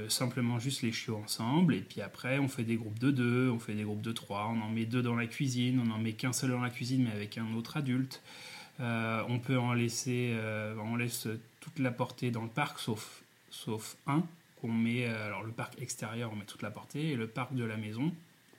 simplement 0.10 0.60
juste 0.60 0.82
les 0.82 0.92
chiots 0.92 1.18
ensemble, 1.18 1.76
et 1.76 1.82
puis 1.82 2.02
après 2.02 2.38
on 2.40 2.48
fait 2.48 2.64
des 2.64 2.76
groupes 2.76 3.00
de 3.00 3.12
deux, 3.12 3.50
on 3.50 3.60
fait 3.60 3.74
des 3.74 3.84
groupes 3.84 4.02
de 4.02 4.12
trois, 4.12 4.48
on 4.48 4.62
en 4.62 4.70
met 4.70 4.86
deux 4.86 5.02
dans 5.02 5.16
la 5.16 5.28
cuisine, 5.28 5.82
on 5.86 5.92
en 5.92 5.98
met 6.00 6.14
qu'un 6.14 6.34
seul 6.34 6.52
dans 6.52 6.62
la 6.62 6.70
cuisine 6.70 7.06
mais 7.06 7.12
avec 7.12 7.38
un 7.38 7.54
autre 7.56 7.78
adulte. 7.78 8.22
Euh, 8.80 9.24
on 9.28 9.40
peut 9.40 9.58
en 9.58 9.74
laisser, 9.74 10.34
euh, 10.34 10.76
on 10.84 10.96
laisse 10.96 11.28
toute 11.60 11.80
la 11.80 11.92
portée 11.92 12.30
dans 12.30 12.44
le 12.44 12.50
parc 12.50 12.80
sauf, 12.80 13.24
sauf 13.50 13.98
un 14.06 14.24
qu'on 14.62 14.72
met, 14.72 15.06
alors 15.06 15.44
le 15.44 15.52
parc 15.52 15.82
extérieur 15.82 16.32
on 16.34 16.36
met 16.36 16.46
toute 16.46 16.62
la 16.62 16.72
portée, 16.72 17.12
et 17.12 17.16
le 17.16 17.28
parc 17.28 17.54
de 17.54 17.64
la 17.64 17.78
maison 17.78 18.12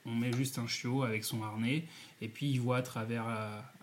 on 0.08 0.14
met 0.14 0.32
juste 0.32 0.58
un 0.58 0.66
chiot 0.66 1.02
avec 1.02 1.24
son 1.24 1.42
harnais, 1.42 1.84
et 2.20 2.28
puis 2.28 2.50
il 2.50 2.60
voit 2.60 2.78
à 2.78 2.82
travers, 2.82 3.26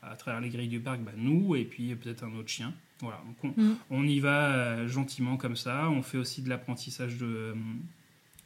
à, 0.01 0.15
travers 0.15 0.41
les 0.41 0.49
grilles 0.49 0.67
du 0.67 0.79
parc 0.79 0.99
bah, 1.01 1.11
nous, 1.15 1.55
et 1.55 1.65
puis 1.65 1.95
peut-être 1.95 2.23
un 2.23 2.33
autre 2.35 2.49
chien. 2.49 2.73
Voilà, 3.01 3.21
mm. 3.43 3.73
on, 3.89 4.07
y 4.07 4.19
va 4.19 4.53
euh, 4.53 4.87
gentiment 4.87 5.37
comme 5.37 5.55
ça. 5.55 5.89
On 5.89 6.01
fait 6.01 6.17
aussi 6.17 6.41
de 6.41 6.49
l'apprentissage 6.49 7.17
de, 7.17 7.53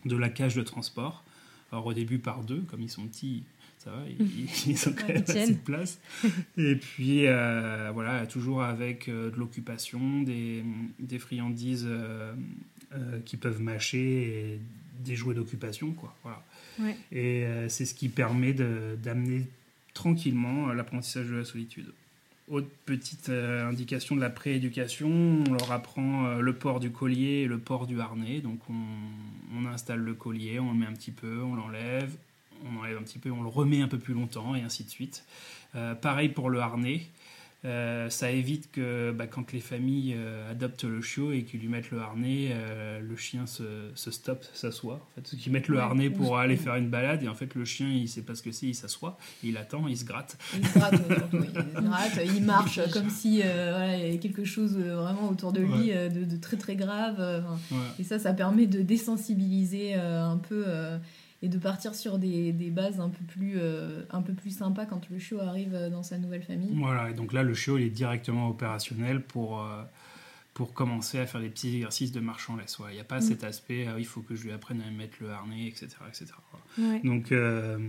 de 0.06 0.16
la 0.16 0.30
cage 0.30 0.56
de 0.56 0.64
transport. 0.64 1.24
Alors 1.72 1.86
au 1.86 1.93
début 1.93 2.18
par 2.18 2.43
deux, 2.43 2.62
comme 2.62 2.82
ils 2.82 2.89
sont 2.89 3.06
petits, 3.06 3.43
ça 3.78 3.91
va, 3.91 4.04
ils, 4.08 4.76
ont 4.88 4.93
quand 4.93 5.08
même 5.08 5.24
assez 5.28 5.54
de 5.54 5.60
place. 5.60 6.00
Et 6.58 6.76
puis 6.76 7.28
euh, 7.28 7.91
voilà, 7.93 8.26
toujours 8.26 8.64
avec 8.64 9.08
euh, 9.08 9.30
de 9.30 9.36
l'occupation, 9.36 10.24
des, 10.24 10.64
des, 11.00 11.20
friandises 11.20 11.88
qui 13.26 13.38
peuvent 13.38 13.62
mâcher 13.62 14.56
et 14.56 14.60
des 15.06 15.16
jouets 15.16 15.36
d'occupation, 15.36 15.91
quoi. 15.91 16.16
Voilà. 16.24 16.43
Et 17.12 17.45
c'est 17.68 17.86
ce 17.86 17.93
qui 17.93 18.10
permet 18.10 18.54
d'amener 18.54 19.45
tranquillement 19.93 20.74
l'apprentissage 20.74 21.28
de 21.28 21.36
la 21.36 21.45
solitude. 21.45 21.91
Autre 22.50 22.68
petite 22.86 23.30
euh, 23.30 23.70
indication 23.70 24.16
de 24.16 24.22
la 24.22 24.32
prééducation, 24.32 25.08
on 25.47 25.54
leur 25.54 25.72
apprend 25.72 26.26
euh, 26.26 26.39
le 26.39 26.54
port 26.54 26.80
du 26.80 26.91
collier 26.91 27.43
et 27.43 27.47
le 27.47 27.60
port 27.60 27.86
du 27.86 28.02
harnais. 28.02 28.39
Donc 28.39 28.60
on, 28.72 29.66
installe 29.68 30.00
le 30.00 30.16
collier, 30.16 30.60
on 30.60 30.72
le 30.72 30.80
met 30.80 30.88
un 30.88 30.93
petit 30.93 31.12
peu, 31.12 31.43
on 31.43 31.54
l'enlève, 31.54 32.12
on 32.66 32.80
enlève 32.80 32.97
un 32.97 33.04
petit 33.04 33.20
peu, 33.20 33.30
on 33.30 33.43
le 33.43 33.50
remet 33.50 33.84
un 33.84 33.88
peu 33.88 34.00
plus 34.00 34.16
longtemps 34.16 34.56
et 34.56 34.62
ainsi 34.62 34.84
de 34.84 34.89
suite. 34.89 35.26
Euh, 35.76 35.93
pareil 35.93 36.30
pour 36.30 36.50
le 36.50 36.60
harnais. 36.60 37.02
Euh, 37.66 38.10
ça 38.10 38.32
évite 38.32 38.72
que 38.72 39.12
bah, 39.12 39.28
quand 39.28 39.51
les 39.51 39.60
familles 39.60 40.16
euh, 40.18 40.49
adoptent 40.49 40.86
le 40.86 41.01
chiot 41.01 41.34
et 41.34 41.43
qu'ils 41.43 41.60
lui 41.60 41.68
mettent 41.68 41.91
le 41.91 41.99
harnais, 41.99 42.51
euh, 42.51 43.01
le 43.01 43.16
chien 43.18 43.47
se, 43.47 43.89
se 43.95 44.12
stoppe, 44.12 44.45
s'assoit. 44.53 45.05
En 45.18 45.22
fait, 45.22 45.36
qu'ils 45.36 45.51
mettent 45.51 45.68
le 45.68 45.80
harnais 45.80 46.10
pour 46.10 46.38
aller 46.38 46.55
faire 46.55 46.76
une 46.76 46.89
balade 46.89 47.22
et 47.22 47.28
en 47.28 47.36
fait 47.36 47.55
le 47.55 47.66
chien 47.66 47.89
il 47.89 48.07
sait 48.07 48.22
pas 48.22 48.36
ce 48.36 48.43
que 48.43 48.53
c'est, 48.53 48.68
il 48.68 48.76
s'assoit, 48.76 49.18
il 49.43 49.57
attend, 49.57 49.88
il 49.89 49.97
se 49.97 50.05
gratte. 50.05 50.38
Il 50.57 50.66
se 50.66 50.80
gratte, 50.80 50.93
il, 51.34 51.84
gratte 51.84 52.20
il 52.24 52.43
marche 52.43 52.80
comme 52.93 53.10
si 53.10 53.39
voilà, 53.41 53.97
il 53.97 54.05
y 54.05 54.10
avait 54.10 54.20
quelque 54.20 54.45
chose 54.45 54.78
vraiment 54.78 55.28
autour 55.30 55.51
de 55.51 55.60
lui 55.60 55.89
de, 55.89 56.24
de, 56.24 56.38
très 56.38 56.55
très 56.55 56.78
grave. 56.78 57.43
Et 57.99 58.03
ça, 58.03 58.20
ça 58.20 58.32
permet 58.32 58.68
de 58.68 58.82
désensibiliser 58.82 59.95
un 59.95 60.38
peu 60.38 60.64
et 61.41 61.47
de 61.47 61.57
partir 61.57 61.95
sur 61.95 62.19
des, 62.19 62.51
des 62.51 62.69
bases 62.69 62.99
un 62.99 63.09
peu, 63.09 63.23
plus, 63.23 63.53
euh, 63.57 64.03
un 64.09 64.21
peu 64.21 64.33
plus 64.33 64.57
sympas 64.57 64.85
quand 64.85 65.09
le 65.09 65.19
chiot 65.19 65.39
arrive 65.39 65.73
euh, 65.73 65.89
dans 65.89 66.03
sa 66.03 66.17
nouvelle 66.17 66.43
famille. 66.43 66.71
Voilà, 66.75 67.09
et 67.09 67.13
donc 67.13 67.31
là, 67.31 67.43
le 67.43 67.53
chiot, 67.53 67.77
il 67.77 67.85
est 67.85 67.89
directement 67.89 68.49
opérationnel 68.49 69.21
pour, 69.21 69.61
euh, 69.61 69.83
pour 70.53 70.73
commencer 70.73 71.17
à 71.17 71.25
faire 71.25 71.39
des 71.39 71.49
petits 71.49 71.75
exercices 71.75 72.11
de 72.11 72.19
marche 72.19 72.49
en 72.49 72.57
laisse. 72.57 72.77
Il 72.89 72.93
n'y 72.93 72.99
a 72.99 73.05
pas 73.05 73.19
mm. 73.19 73.21
cet 73.21 73.43
aspect, 73.45 73.87
il 73.97 74.05
faut 74.05 74.21
que 74.21 74.35
je 74.35 74.43
lui 74.43 74.51
apprenne 74.51 74.81
à 74.81 74.91
mettre 74.91 75.17
le 75.21 75.29
harnais, 75.29 75.67
etc. 75.67 75.87
etc. 76.09 76.25
Donc 77.05 77.33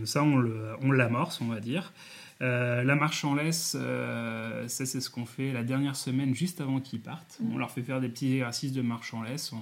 ça, 0.07 0.23
on 0.23 0.93
l'amorce, 0.93 1.41
on, 1.41 1.47
on 1.47 1.49
va 1.49 1.59
dire. 1.59 1.93
la 2.39 2.95
marche 2.95 3.25
en 3.25 3.35
laisse, 3.35 3.73
ça 3.73 4.87
c'est 4.87 5.01
ce 5.01 5.11
qu'on 5.11 5.27
fait 5.27 5.53
la 5.53 5.65
dernière 5.65 5.97
semaine 5.97 6.37
juste 6.37 6.61
avant 6.61 6.79
qu'ils 6.79 7.01
partent. 7.01 7.39
Mm. 7.41 7.53
On 7.53 7.59
leur 7.59 7.73
fait 7.73 7.83
faire 7.83 8.01
des 8.01 8.09
petits 8.09 8.35
exercices 8.35 8.73
de 8.73 8.83
marche 8.83 9.13
en 9.13 9.23
laisse. 9.23 9.53
On, 9.53 9.61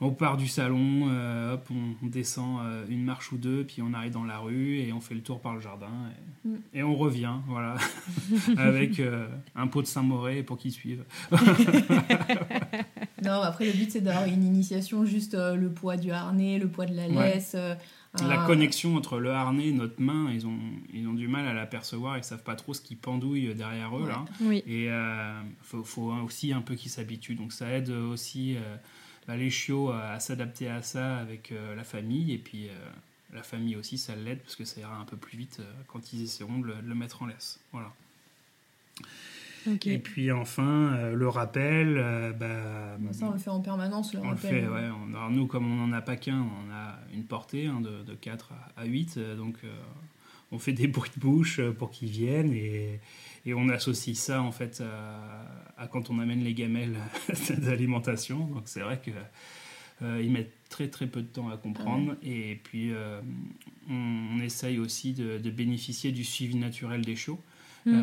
on 0.00 0.10
part 0.10 0.36
du 0.36 0.46
salon, 0.46 1.08
euh, 1.10 1.54
hop, 1.54 1.68
on, 1.70 2.06
descend 2.06 2.60
euh, 2.62 2.84
une 2.88 3.02
marche 3.02 3.32
ou 3.32 3.36
deux, 3.36 3.64
puis 3.64 3.82
on 3.82 3.92
arrive 3.92 4.12
dans 4.12 4.24
la 4.24 4.38
rue 4.38 4.78
et 4.78 4.92
on 4.92 5.00
fait 5.00 5.14
le 5.14 5.22
tour 5.22 5.40
par 5.40 5.54
le 5.54 5.60
jardin 5.60 5.90
et, 6.72 6.82
mm. 6.82 6.86
on 6.86 6.94
revient, 6.94 7.34
voilà, 7.48 7.76
avec 8.56 9.00
euh, 9.00 9.26
un 9.56 9.66
pot 9.66 9.82
de 9.82 9.88
Saint-Moré 9.88 10.44
pour 10.44 10.56
qu'ils 10.56 10.70
suivent. 10.72 11.04
non, 13.24 13.42
après 13.42 13.66
le 13.66 13.72
but 13.72 13.90
c'est 13.90 14.00
d'avoir 14.00 14.26
une 14.26 14.44
initiation, 14.44 15.04
juste 15.04 15.34
le 15.34 15.68
poids 15.68 15.96
du 15.96 16.12
harnais, 16.12 16.58
le 16.58 16.68
poids 16.68 16.86
de 16.86 16.94
la 16.94 17.08
laisse. 17.08 17.56
La 18.26 18.46
connexion 18.46 18.96
entre 18.96 19.18
le 19.18 19.32
harnais 19.32 19.68
et 19.68 19.72
notre 19.72 20.00
main, 20.00 20.30
ils 20.32 20.46
ont, 20.46 20.58
ils 20.92 21.06
ont 21.08 21.14
du 21.14 21.28
mal 21.28 21.46
à 21.46 21.52
l'apercevoir, 21.52 22.16
ils 22.16 22.24
savent 22.24 22.42
pas 22.42 22.56
trop 22.56 22.72
ce 22.72 22.80
qui 22.80 22.94
pendouille 22.94 23.54
derrière 23.54 23.96
eux. 23.96 24.08
Là. 24.08 24.24
Et 24.66 24.84
il 24.86 25.52
faut, 25.62 26.12
aussi 26.24 26.52
un 26.52 26.62
peu 26.62 26.74
qu'ils 26.76 26.90
s'habituent. 26.90 27.34
Donc 27.34 27.52
ça 27.52 27.70
aide 27.70 27.90
aussi 27.90 28.56
bah, 29.28 29.36
les 29.36 29.50
chiots 29.50 29.90
à, 29.90 30.18
s'adapter 30.20 30.68
à 30.68 30.80
ça 30.80 31.18
avec 31.18 31.52
euh, 31.52 31.76
la 31.76 31.84
famille. 31.84 32.32
Et 32.32 32.38
puis 32.38 32.68
euh, 32.68 32.72
la 33.34 33.42
famille 33.42 33.76
aussi, 33.76 33.98
ça 33.98 34.16
l'aide 34.16 34.38
parce 34.40 34.56
que 34.56 34.64
ça 34.64 34.80
ira 34.80 34.96
un 34.96 35.04
peu 35.04 35.18
plus 35.18 35.36
vite 35.36 35.58
euh, 35.60 35.70
quand 35.86 36.14
ils 36.14 36.22
essaieront 36.22 36.58
de 36.60 36.72
le, 36.82 36.94
mettre 36.94 37.22
en 37.22 37.26
laisse. 37.26 37.60
Voilà. 37.72 37.92
Et 39.84 39.98
puis 39.98 40.32
enfin, 40.32 41.10
le 41.12 41.28
rappel. 41.28 41.96
Bah, 42.40 42.96
bah, 42.98 43.12
ça, 43.12 43.26
on 43.26 43.32
le 43.32 43.38
fait 43.38 43.50
en 43.50 43.60
permanence, 43.60 44.14
le 44.14 44.20
on 44.20 44.30
rappel. 44.30 44.54
Le 44.54 44.60
fait, 44.62 44.66
ouais. 44.66 44.78
alors, 44.78 45.30
nous, 45.30 45.46
comme 45.46 45.70
on 45.70 45.86
n'en 45.86 45.92
a 45.92 46.00
pas 46.00 46.16
qu'un, 46.16 46.40
on 46.40 46.72
a 46.72 46.98
une 47.12 47.24
portée 47.24 47.66
hein, 47.66 47.82
de, 47.82 48.02
de, 48.02 48.14
4 48.14 48.52
à 48.78 48.86
8. 48.86 49.18
donc, 49.36 49.56
on 50.52 50.58
fait 50.58 50.72
des 50.72 50.86
bruits 50.86 51.10
de 51.14 51.20
bouche 51.20 51.60
pour 51.76 51.90
qu'ils 51.90 52.08
viennent. 52.08 52.54
Et, 52.54 52.98
et 53.46 53.54
on 53.54 53.68
associe 53.68 54.16
ça 54.16 54.42
en 54.42 54.52
fait 54.52 54.82
à, 55.76 55.86
quand 55.88 56.10
on 56.10 56.18
amène 56.18 56.42
les 56.42 56.54
gamelles 56.54 56.96
d'alimentation. 57.58 58.46
Donc 58.46 58.62
c'est 58.66 58.80
vrai 58.80 59.00
que 59.00 59.10
ils 60.20 60.30
mettent 60.30 60.52
très 60.68 60.88
très 60.88 61.06
peu 61.08 61.22
de 61.22 61.26
temps 61.26 61.48
à 61.48 61.56
comprendre. 61.56 62.14
Et 62.22 62.60
puis, 62.62 62.92
on, 63.88 64.38
essaye 64.40 64.78
aussi 64.78 65.12
de, 65.12 65.50
bénéficier 65.50 66.12
du 66.12 66.24
suivi 66.24 66.56
naturel 66.56 67.02
des 67.02 67.16
chiots. 67.16 67.40
Mm. 67.86 68.02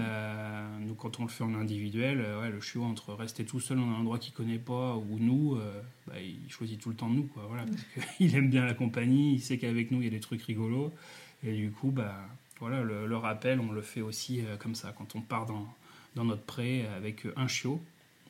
donc 0.88 0.98
quand 0.98 1.20
on 1.20 1.24
le 1.24 1.30
fait 1.30 1.44
en 1.44 1.54
individuel, 1.54 2.18
ouais, 2.42 2.50
le 2.50 2.60
chiot 2.60 2.84
entre 2.84 3.14
rester 3.14 3.46
tout 3.46 3.60
seul 3.60 3.78
dans 3.78 3.84
un 3.84 3.96
endroit 3.96 4.18
qu'il 4.20 4.34
connaît 4.34 4.58
pas 4.58 4.98
ou 4.98 5.20
nous, 5.20 5.58
bah, 6.08 6.16
il 6.20 6.50
choisit 6.52 6.80
tout 6.80 6.90
le 6.90 6.96
temps 6.96 7.10
de 7.10 7.16
nous, 7.16 7.28
quoi, 7.28 7.46
voilà, 7.48 7.66
parce 7.66 7.84
qu'il 8.18 8.36
aime 8.36 8.50
bien 8.50 8.66
la 8.66 8.74
compagnie, 8.74 9.34
il 9.34 9.42
sait 9.42 9.58
qu'avec 9.58 9.92
nous 9.92 10.02
il 10.02 10.06
y 10.06 10.08
a 10.08 10.12
des 10.12 10.20
trucs 10.20 10.42
rigolos, 10.44 10.94
et 11.44 11.54
du 11.54 11.72
coup, 11.72 11.92
bah, 11.92 12.28
voilà, 12.60 12.82
le, 12.82 13.18
rappel, 13.18 13.60
on 13.60 13.72
le 13.72 13.82
fait 13.82 14.02
aussi 14.02 14.44
comme 14.60 14.76
ça, 14.76 14.94
quand 14.98 15.16
on 15.16 15.22
part 15.22 15.46
dans, 15.46 15.68
dans 16.16 16.26
notre 16.26 16.44
pré 16.44 16.86
avec 16.96 17.28
un 17.36 17.48
chiot, 17.48 17.82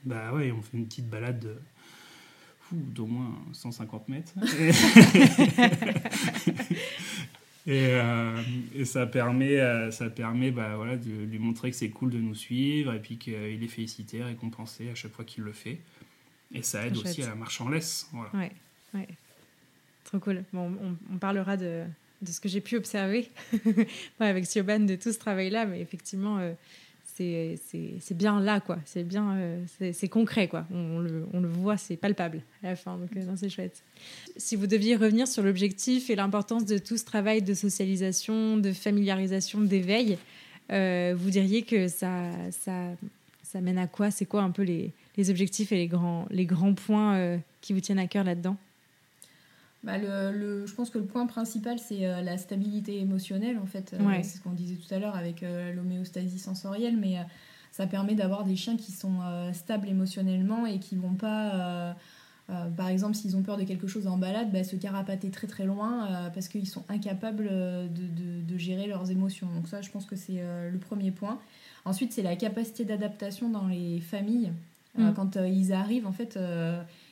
bah 0.04 0.34
ouais, 0.34 0.52
on 0.52 0.62
fait 0.62 0.78
une 0.78 0.86
petite 0.88 1.10
balade 1.10 1.58
d'au 2.72 3.06
moins 3.06 3.36
150 3.54 4.10
mètres. 4.10 4.34
Euh, 7.68 8.44
et, 8.76 8.86
ça 8.86 9.08
permet, 9.08 9.60
euh, 9.60 9.90
ça 9.90 10.08
permet 10.12 10.52
bah, 10.52 10.76
voilà, 10.76 10.98
de 10.98 11.10
lui 11.10 11.40
montrer 11.40 11.72
que 11.72 11.76
c'est 11.76 11.90
cool 11.90 12.12
de 12.12 12.20
nous 12.20 12.36
suivre 12.36 12.94
et 12.94 13.00
puis 13.00 13.18
qu'il 13.18 13.34
est 13.34 13.68
félicité, 13.68 14.24
récompensé 14.24 14.90
à 14.92 14.94
chaque 14.94 15.12
fois 15.14 15.26
qu'il 15.26 15.44
le 15.44 15.52
fait. 15.52 15.80
Et 16.54 16.62
ça 16.62 16.86
aide 16.86 16.96
aussi 16.96 17.24
à 17.24 17.30
la 17.30 17.34
marche 17.34 17.60
en 17.62 17.70
laisse. 17.70 18.08
Voilà. 18.14 18.30
Ouais, 18.36 18.52
ouais. 18.94 19.08
Trop 20.04 20.20
cool. 20.20 20.44
Bon, 20.54 20.78
on, 21.12 21.18
parlera 21.18 21.58
de, 21.58 21.86
de, 22.22 22.32
ce 22.32 22.40
que 22.40 22.50
j'ai 22.50 22.62
pu 22.62 22.78
observer 22.78 23.30
avec 24.20 24.46
Sioban 24.46 24.80
de 24.80 24.96
tout 24.96 25.12
ce 25.12 25.20
travail-là, 25.20 25.66
mais 25.66 25.82
effectivement, 25.82 26.38
euh, 26.40 26.54
c'est 27.18 28.18
bien 28.18 28.40
là, 28.40 28.60
quoi. 28.60 28.78
C'est 28.86 29.04
bien, 29.04 29.36
euh, 29.36 29.64
c'est 29.94 30.10
concret, 30.10 30.48
quoi. 30.48 30.66
On, 30.72 31.00
le, 31.00 31.26
on, 31.34 31.40
le, 31.40 31.48
voit, 31.48 31.78
c'est 31.78 31.96
palpable 31.96 32.42
à 32.64 32.68
la 32.70 32.76
fin, 32.76 32.98
donc 32.98 33.10
euh, 33.16 33.36
c'est 33.36 33.50
chouette. 33.50 33.84
Si 34.38 34.56
vous 34.56 34.68
deviez 34.68 34.96
revenir 34.96 35.28
sur 35.28 35.44
l'objectif 35.44 36.10
et 36.10 36.16
l'importance 36.16 36.66
de 36.66 36.78
tout 36.78 36.98
ce 36.98 37.06
travail 37.06 37.42
de 37.42 37.54
socialisation, 37.54 38.58
de 38.58 38.72
familiarisation, 38.74 39.62
d'éveil, 39.62 40.18
vous 40.70 41.30
diriez 41.30 41.62
que 41.62 41.88
ça, 41.88 42.32
ça, 42.52 42.90
ça 43.44 43.62
mène 43.62 43.78
à 43.78 43.88
quoi? 43.88 44.12
C'est 44.12 44.26
quoi 44.26 44.42
un 44.42 44.52
peu 44.52 44.64
les, 44.64 44.92
les, 45.16 45.30
objectifs 45.30 45.72
et 45.72 45.76
les 45.76 45.88
grands, 45.88 46.28
les 46.32 46.46
grands 46.46 46.74
points 46.74 47.40
qui 47.62 47.74
vous 47.74 47.82
tiennent 47.82 48.00
à 48.00 48.08
cœur 48.08 48.24
là-dedans? 48.24 48.58
Bah, 49.86 50.00
le, 50.00 50.66
je 50.66 50.74
pense 50.74 50.90
que 50.90 50.98
le 50.98 51.06
point 51.06 51.28
principal, 51.28 51.78
c'est 51.78 52.08
euh, 52.08 52.22
la 52.22 52.40
stabilité 52.40 53.00
émotionnelle, 53.00 53.60
en 53.60 53.68
fait. 53.68 53.94
Euh, 53.94 54.20
c'est 54.24 54.38
ce 54.38 54.42
qu'on 54.42 54.52
disait 54.52 54.76
tout 54.76 54.92
à 54.92 54.98
l'heure 54.98 55.16
avec 55.16 55.44
euh, 55.44 55.72
l'homéostasie 55.74 56.40
sensorielle, 56.40 56.98
mais 56.98 57.18
ça 57.72 57.86
permet 57.86 58.16
d'avoir 58.16 58.46
des 58.46 58.56
chiens 58.56 58.78
qui 58.78 58.92
sont 58.92 59.20
stables 59.54 59.88
émotionnellement 59.88 60.66
et 60.66 60.80
qui 60.80 60.96
vont 60.96 61.14
pas, 61.14 61.96
par 62.78 62.88
exemple, 62.88 63.16
s'ils 63.16 63.36
ont 63.36 63.42
peur 63.42 63.58
de 63.58 63.64
quelque 63.64 63.86
chose 63.86 64.08
en 64.08 64.18
balade, 64.18 64.52
bah, 64.52 64.64
se 64.64 64.78
carapater 64.78 65.30
très 65.30 65.46
très 65.46 65.66
loin 65.66 66.30
parce 66.34 66.48
qu'ils 66.48 66.68
sont 66.68 66.84
incapables 66.88 67.48
de, 67.48 67.88
de, 67.90 68.42
de, 68.48 68.58
gérer 68.58 68.88
leurs 68.88 69.12
émotions. 69.12 69.48
Donc 69.54 69.68
ça, 69.68 69.82
je 69.82 69.92
pense 69.92 70.06
que 70.06 70.16
c'est 70.16 70.42
le 70.72 70.78
premier 70.78 71.12
point. 71.12 71.38
Ensuite, 71.84 72.14
c'est 72.14 72.24
la 72.24 72.38
capacité 72.38 72.86
d'adaptation 72.86 73.50
dans 73.50 73.68
les 73.68 74.00
familles. 74.00 74.54
Mm. 74.98 75.12
Quand 75.14 75.36
ils 75.36 75.74
arrivent, 75.74 76.08
en 76.08 76.14
fait 76.14 76.40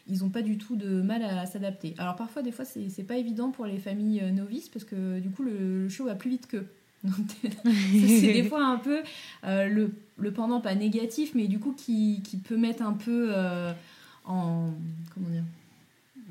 ils 0.08 0.20
n'ont 0.20 0.30
pas 0.30 0.42
du 0.42 0.58
tout 0.58 0.76
de 0.76 1.02
mal 1.02 1.24
à 1.24 1.46
s'adapter. 1.46 1.96
Alors 1.98 2.16
parfois, 2.16 2.42
des 2.42 2.52
fois, 2.52 2.66
c'est 2.66 3.04
pas 3.04 3.18
évident 3.18 3.52
pour 3.52 3.66
les 3.66 3.78
familles 3.78 4.22
euh, 4.22 4.32
novices 4.32 4.70
parce 4.70 4.86
que 4.86 5.20
du 5.20 5.30
coup, 5.30 5.44
le, 5.44 5.88
show 5.90 6.06
va 6.06 6.16
plus 6.16 6.30
vite 6.30 6.48
qu'eux. 6.48 6.68
c'est 7.44 8.34
des 8.34 8.44
fois 8.44 8.66
un 8.66 8.78
peu 8.78 9.02
euh, 9.44 9.68
le, 9.68 9.92
le, 10.18 10.32
pendant 10.32 10.62
pas 10.62 10.74
négatif, 10.74 11.34
mais 11.36 11.48
du 11.48 11.60
coup 11.60 11.74
qui, 11.74 12.22
qui 12.24 12.38
peut 12.38 12.56
mettre 12.56 12.82
un 12.82 12.94
peu 12.94 13.28
euh, 13.32 13.74
en 14.24 14.70
comment 15.14 15.30
dire 15.30 15.44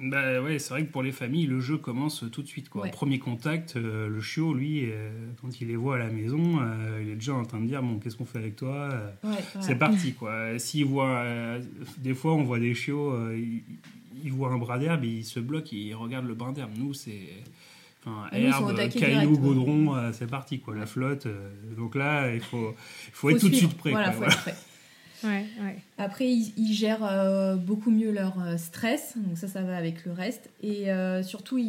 bah 0.03 0.43
ouais, 0.43 0.59
c'est 0.59 0.71
vrai 0.71 0.85
que 0.85 0.91
pour 0.91 1.05
les 1.05 1.13
familles, 1.13 1.47
le 1.47 1.61
jeu 1.61 1.79
commence 1.79 2.25
tout 2.33 2.43
de 2.43 2.49
suite. 2.49 2.69
Quoi. 2.69 2.89
Premier 2.89 3.21
contact, 3.21 3.77
euh, 3.77 4.09
le 4.09 4.21
chiot, 4.21 4.53
lui, 4.53 4.91
euh, 4.91 5.11
quand 5.41 5.61
il 5.61 5.69
les 5.69 5.77
voit 5.77 5.95
à 5.95 5.99
la 5.99 6.09
maison, 6.09 6.59
euh, 6.61 7.01
il 7.01 7.11
est 7.11 7.15
déjà 7.15 7.35
en 7.35 7.45
train 7.45 7.61
de 7.61 7.67
dire 7.67 7.83
bon, 7.83 8.01
qu'est-ce 8.01 8.17
qu'on 8.17 8.25
fait 8.25 8.39
avec 8.39 8.57
toi 8.57 8.89
C'est 9.61 9.77
parti 9.77 10.15
quoi. 10.15 10.59
S'il 10.59 10.87
voit, 10.87 11.25
des 11.99 12.15
fois, 12.15 12.35
on 12.35 12.43
voit 12.43 12.59
des 12.59 12.75
chiots, 12.75 13.17
ils, 14.25 14.33
voient 14.33 14.51
un 14.51 14.59
bras 14.59 14.79
d'herbe, 14.79 15.05
ils 15.05 15.25
se 15.25 15.39
bloquent, 15.39 15.71
ils 15.73 15.95
regardent 15.95 16.27
le 16.27 16.35
brin 16.35 16.51
d'herbe. 16.53 16.73
Nous, 16.77 16.95
c'est 16.95 17.29
Enfin, 18.05 18.27
herbe, 18.33 18.77
cailloux, 18.91 19.39
goudron, 19.39 20.11
c'est 20.13 20.29
parti 20.29 20.59
quoi, 20.59 20.75
la 20.75 20.87
flotte. 20.87 21.29
donc 21.77 21.95
là, 21.95 22.35
il 22.35 22.41
faut, 22.41 22.75
il 23.07 23.13
faut, 23.13 23.31
être 23.31 23.39
tout 23.39 23.49
de 23.49 23.55
suite 23.55 23.77
prêt. 23.77 23.93
Voilà, 23.93 24.11
faut 24.11 24.25
être 24.25 24.41
prêt. 24.43 24.57
Après, 25.99 26.29
ils, 26.29 26.73
gèrent 26.73 27.05
euh, 27.05 27.57
beaucoup 27.57 27.91
mieux 27.91 28.11
leur 28.11 28.41
euh, 28.41 28.57
stress, 28.57 29.15
donc 29.17 29.39
ça, 29.39 29.49
ça 29.49 29.63
va 29.63 29.77
avec 29.77 30.05
le 30.05 30.13
reste. 30.13 30.51
Et 30.63 30.91
euh, 30.91 31.23
surtout, 31.23 31.61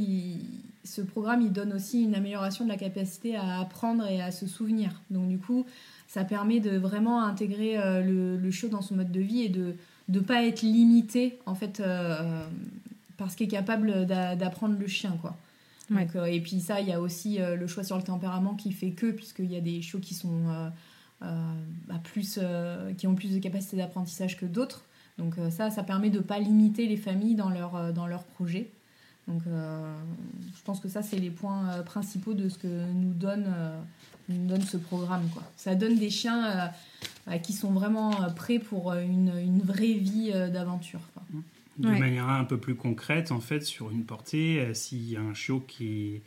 ce 0.84 1.02
programme, 1.02 1.42
il 1.42 1.52
donne 1.52 1.74
aussi 1.74 2.04
une 2.04 2.16
amélioration 2.16 2.66
de 2.66 2.70
la 2.70 2.78
capacité 2.78 3.36
à 3.36 3.60
apprendre 3.60 4.06
et 4.08 4.22
à 4.22 4.32
se 4.32 4.48
souvenir. 4.48 5.02
Donc 5.10 5.30
du 5.30 5.38
coup, 5.38 5.66
ça 6.08 6.24
permet 6.24 6.60
de 6.60 6.78
vraiment 6.78 7.24
intégrer 7.24 7.76
le, 8.04 8.38
le, 8.38 8.52
show 8.52 8.68
dans 8.68 8.82
son 8.82 8.96
mode 8.96 9.12
de 9.12 9.22
vie 9.22 9.42
et 9.42 9.50
de 9.50 9.76
ne 10.10 10.20
pas 10.20 10.44
être 10.44 10.62
limité, 10.62 11.40
en 11.46 11.56
fait, 11.56 11.82
par 13.18 13.32
ce 13.32 13.38
qui 13.38 13.46
est 13.46 13.48
capable 13.48 14.06
d'apprendre 14.06 14.78
le 14.78 14.88
chien, 14.88 15.18
quoi. 15.22 15.36
et 16.28 16.42
puis 16.42 16.60
ça, 16.60 16.82
il 16.82 16.88
y 16.88 16.92
a 16.92 17.00
aussi 17.00 17.40
le 17.40 17.66
choix 17.68 17.84
sur 17.84 17.98
le 17.98 18.04
tempérament 18.04 18.54
qui 18.54 18.72
fait 18.72 18.92
que, 18.92 19.12
puisqu'il 19.12 19.52
y 19.52 19.56
a 19.56 19.62
des 19.62 19.82
shows 19.82 20.00
qui 20.00 20.14
sont 20.14 20.72
euh, 21.24 21.98
plus, 22.04 22.38
euh, 22.42 22.94
qui 22.94 23.08
ont 23.08 23.16
plus 23.16 23.34
de 23.34 23.40
capacité 23.40 23.78
d'apprentissage 23.78 24.38
que 24.38 24.46
d'autres. 24.46 24.84
Donc 25.18 25.38
euh, 25.38 25.50
ça, 25.50 25.70
ça 25.70 25.84
permet 25.84 26.10
de 26.10 26.18
ne 26.18 26.24
pas 26.24 26.40
limiter 26.40 26.86
les 26.88 26.98
familles 26.98 27.36
dans 27.36 27.50
leur, 27.50 27.94
dans 27.94 28.08
leur 28.08 28.24
projet. 28.24 28.70
Donc 29.28 29.44
je 29.46 30.62
pense 30.66 30.82
que 30.82 30.90
ça, 30.90 31.02
c'est 31.02 31.18
les 31.18 31.30
points 31.30 31.82
principaux 31.86 32.34
de 32.34 32.50
ce 32.50 32.58
que 32.58 32.68
nous 32.68 33.14
donne, 33.14 33.48
nous 34.28 34.48
donne 34.48 34.62
ce 34.64 34.76
programme. 34.76 35.30
Quoi. 35.34 35.44
Ça 35.56 35.76
donne 35.76 35.98
des 35.98 36.10
chiens 36.10 36.70
qui 37.42 37.54
sont 37.54 37.72
vraiment 37.72 38.12
prêts 38.36 38.60
pour 38.60 38.92
une, 38.92 39.32
une 39.38 39.62
vraie 39.62 39.94
vie 39.94 40.34
d'aventure. 40.52 41.00
De 41.78 41.88
manière 41.88 42.28
un 42.28 42.44
peu 42.44 42.58
plus 42.58 42.76
concrète, 42.76 43.32
en 43.32 43.40
fait, 43.40 43.62
sur 43.62 43.92
une 43.92 44.04
portée, 44.04 44.74
s'il 44.74 45.10
y 45.10 45.16
a 45.16 45.22
un 45.22 45.34
chiot 45.34 45.64
qui 45.66 46.22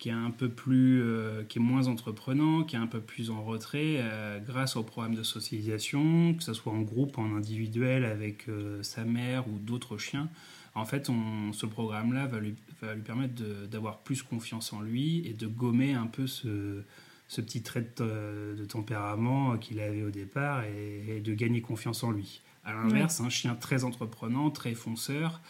qui 0.00 0.08
est 0.08 0.12
un 0.12 0.30
peu 0.30 0.48
plus, 0.48 1.02
euh, 1.02 1.44
qui 1.44 1.58
est 1.58 1.62
moins 1.62 1.86
entreprenant, 1.86 2.64
qui 2.64 2.74
est 2.74 2.78
un 2.78 2.86
peu 2.86 3.00
plus 3.00 3.30
en 3.30 3.44
retrait, 3.44 3.96
euh, 3.98 4.40
grâce 4.40 4.74
au 4.76 4.82
programme 4.82 5.14
de 5.14 5.22
socialisation, 5.22 6.34
que 6.34 6.42
ce 6.42 6.54
soit 6.54 6.72
en 6.72 6.80
groupe, 6.80 7.18
en 7.18 7.36
individuel, 7.36 8.06
avec 8.06 8.48
euh, 8.48 8.82
sa 8.82 9.04
mère 9.04 9.46
ou 9.46 9.58
d'autres 9.58 9.98
chiens. 9.98 10.30
En 10.74 10.86
fait, 10.86 11.10
on, 11.10 11.52
ce 11.52 11.66
programme-là 11.66 12.26
va 12.26 12.40
lui, 12.40 12.54
va 12.80 12.94
lui 12.94 13.02
permettre 13.02 13.34
d'avoir 13.70 13.98
plus 13.98 14.22
confiance 14.22 14.72
en 14.72 14.80
lui 14.80 15.26
et 15.26 15.34
de 15.34 15.46
gommer 15.46 15.92
un 15.92 16.06
peu 16.06 16.26
ce, 16.26 16.82
ce 17.28 17.42
petit 17.42 17.62
trait 17.62 17.86
de, 17.98 18.64
tempérament 18.64 19.58
qu'il 19.58 19.80
avait 19.80 20.02
au 20.02 20.10
départ 20.10 20.64
et, 20.64 21.20
de 21.20 21.34
gagner 21.34 21.60
confiance 21.60 22.02
en 22.04 22.10
lui. 22.10 22.40
À 22.64 22.72
l'inverse, 22.72 23.20
un 23.20 23.28
chien 23.28 23.54
très 23.54 23.84
entreprenant, 23.84 24.50
très 24.50 24.74
fonceur, 24.74 25.40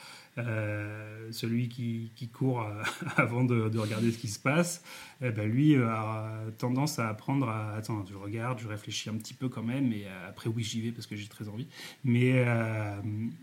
euh, 0.46 1.28
celui 1.32 1.68
qui, 1.68 2.10
qui 2.16 2.28
court 2.28 2.62
euh, 2.62 2.82
avant 3.16 3.44
de, 3.44 3.68
de, 3.68 3.78
regarder 3.78 4.10
ce 4.10 4.18
qui 4.18 4.28
se 4.28 4.38
passe, 4.38 4.82
eh 5.22 5.30
ben 5.30 5.48
lui 5.48 5.74
euh, 5.74 5.88
a 5.88 6.42
tendance 6.58 6.98
à 6.98 7.08
apprendre 7.08 7.48
à 7.48 7.74
attends, 7.74 8.04
je 8.06 8.14
regarde, 8.14 8.58
je 8.58 8.68
réfléchis 8.68 9.08
un 9.08 9.14
petit 9.14 9.34
peu 9.34 9.48
quand 9.48 9.62
même, 9.62 9.92
et 9.92 10.06
après 10.28 10.48
oui 10.48 10.62
j'y 10.62 10.80
vais 10.80 10.92
parce 10.92 11.06
que 11.06 11.16
j'ai 11.16 11.28
très 11.28 11.48
envie. 11.48 11.66
Mais 12.04 12.44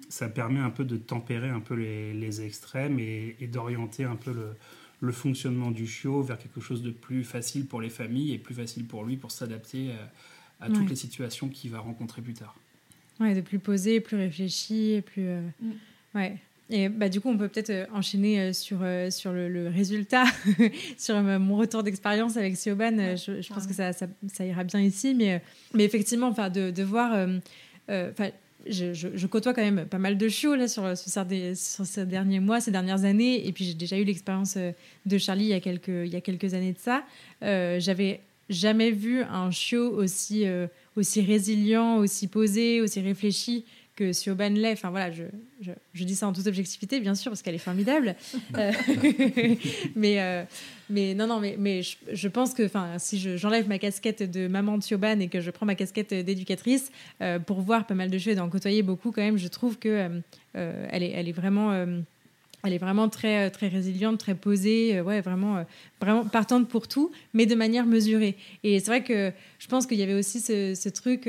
ça 0.10 0.30
permet 0.30 0.60
un 0.60 0.70
peu 0.70 0.86
de 0.86 0.98
tempérer 0.98 1.50
un 1.50 1.60
peu 1.60 1.76
les, 1.76 2.14
les 2.14 2.42
extrêmes 2.42 3.00
et, 3.00 3.36
d'orienter 3.52 4.04
un 4.04 4.16
peu 4.16 4.34
le, 4.34 4.56
le, 5.00 5.12
fonctionnement 5.12 5.72
du 5.72 5.88
chiot 5.88 6.22
vers 6.22 6.38
quelque 6.38 6.60
chose 6.60 6.82
de 6.82 6.92
plus 6.92 7.24
facile 7.24 7.66
pour 7.66 7.82
les 7.82 7.90
familles 7.90 8.34
et 8.34 8.38
plus 8.38 8.56
facile 8.56 8.86
pour 8.86 9.04
lui 9.06 9.16
pour 9.18 9.32
s'adapter 9.32 9.92
à, 10.60 10.70
toutes 10.70 10.90
les 10.90 10.96
situations 10.96 11.50
qu'il 11.50 11.72
va 11.72 11.80
rencontrer 11.80 12.22
plus 12.22 12.34
tard. 12.34 12.56
Ouais, 13.20 13.34
de 13.34 13.42
plus 13.42 13.60
posé, 13.60 14.00
plus 14.00 14.18
réfléchi, 14.18 15.02
plus. 15.06 15.24
Mm. 15.24 15.72
Ouais. 16.14 16.38
Et 16.70 16.90
bah, 16.90 17.08
du 17.08 17.22
coup, 17.22 17.30
on 17.30 17.38
peut 17.38 17.48
peut-être 17.48 17.70
euh, 17.70 17.86
enchaîner 17.94 18.40
euh, 18.40 18.54
sur, 18.54 18.80
euh, 18.82 19.10
sur 19.10 19.32
le, 19.32 19.70
résultat, 19.70 20.26
sur 20.98 21.22
mon 21.22 21.56
retour 21.56 21.82
d'expérience 21.84 22.36
avec 22.36 22.58
Sioban. 22.58 23.16
je, 23.16 23.42
je, 23.42 23.54
pense 23.54 23.66
que 23.68 23.74
ça, 23.74 23.94
ça, 23.94 24.08
ça, 24.28 24.46
ira 24.46 24.64
bien 24.64 24.82
ici. 24.82 25.16
Mais, 25.16 25.42
mais 25.74 25.86
effectivement, 25.86 26.32
de, 26.32 26.72
de 26.72 26.84
voir. 26.84 27.28
Enfin, 27.90 28.30
je, 28.70 28.94
je, 28.94 29.28
côtoie 29.28 29.54
quand 29.54 29.62
même 29.62 29.86
pas 29.86 29.98
mal 29.98 30.18
de 30.18 30.28
chiots 30.28 30.56
là, 30.56 30.68
sur, 30.68 30.98
sur, 30.98 31.10
ces, 31.10 31.56
sur, 31.56 31.86
ces, 31.86 32.06
derniers 32.06 32.42
mois, 32.42 32.60
ces 32.60 32.72
dernières 32.72 33.06
années. 33.06 33.48
Et 33.48 33.54
puis, 33.54 33.64
j'ai 33.64 33.74
déjà 33.74 33.98
eu 33.98 34.04
l'expérience 34.04 34.58
de 35.06 35.18
Charlie 35.18 35.46
il 35.46 35.50
y, 35.50 35.54
a 35.54 35.62
quelques, 35.62 35.88
il 35.88 36.10
y 36.10 36.18
a 36.18 36.22
quelques 36.22 36.54
années 36.54 36.74
de 36.74 36.80
ça. 36.80 37.06
J'avais 37.42 38.20
jamais 38.50 38.92
vu 38.92 39.24
un 39.24 39.52
chiot 39.52 39.90
aussi, 39.90 40.44
aussi 40.98 41.22
résilient, 41.22 41.98
aussi 41.98 42.28
posé, 42.28 42.82
aussi 42.82 43.00
réfléchi 43.00 43.64
que 43.98 44.14
Siobhan 44.14 44.52
l'est. 44.52 44.74
Enfin 44.74 44.92
voilà, 44.92 45.12
je, 45.12 45.24
je, 45.60 46.04
dis 46.06 46.16
ça 46.16 46.28
en 46.28 46.32
toute 46.32 46.48
objectivité, 46.48 47.02
bien 47.02 47.16
sûr, 47.16 47.32
parce 47.32 47.42
qu'elle 47.42 47.56
est 47.56 47.58
formidable. 47.58 48.16
Euh, 48.58 48.72
mais, 49.96 50.22
euh, 50.22 50.44
mais 50.90 51.14
non, 51.14 51.28
non, 51.28 51.40
mais, 51.40 51.56
mais 51.60 51.82
je, 51.82 52.28
pense 52.28 52.54
que 52.54 52.70
si 52.98 53.20
j'enlève 53.38 53.68
ma 53.68 53.78
casquette 53.78 54.24
de 54.24 54.48
maman 54.48 54.78
de 54.78 54.84
Siobhan 54.84 55.20
et 55.20 55.28
que 55.28 55.42
je 55.42 55.52
prends 55.52 55.66
ma 55.66 55.76
casquette 55.76 56.14
d'éducatrice, 56.14 56.92
euh, 57.22 57.40
pour 57.40 57.62
voir 57.62 57.86
pas 57.86 57.94
mal 57.94 58.10
de 58.10 58.18
choses 58.18 58.34
et 58.34 58.36
d'en 58.36 58.50
côtoyer 58.50 58.84
beaucoup, 58.84 59.12
quand 59.12 59.22
même, 59.22 59.38
je 59.38 59.48
trouve 59.48 59.78
que 59.78 60.22
elle, 60.54 61.04
est, 61.04 61.12
elle 61.12 61.28
est 61.28 61.34
vraiment 61.34 61.72
elle 62.64 62.74
est 62.74 62.78
vraiment 62.80 63.08
très, 63.08 63.50
très 63.52 63.68
résiliente, 63.68 64.20
très 64.20 64.36
posée, 64.36 65.00
ouais, 65.02 65.22
vraiment, 65.22 65.64
vraiment 66.02 66.26
partante 66.26 66.68
pour 66.68 66.88
tout, 66.88 67.12
mais 67.34 67.46
de 67.46 67.56
manière 67.56 67.86
mesurée. 67.86 68.36
Et 68.64 68.80
c'est 68.80 68.88
vrai 68.88 69.04
que 69.04 69.32
je 69.60 69.68
pense 69.68 69.88
qu'il 69.88 69.98
y 69.98 70.04
avait 70.04 70.16
aussi 70.16 70.40
ce, 70.40 70.74
ce 70.76 70.90
truc 70.90 71.28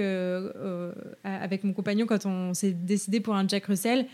avec 1.24 1.64
mon 1.64 1.72
compagnon 1.72 2.06
quand 2.06 2.26
on 2.26 2.54
s'est 2.54 2.72
décidé 2.72 3.20
pour 3.20 3.34
un 3.34 3.46
Jack 3.46 3.66
Russell. 3.66 4.06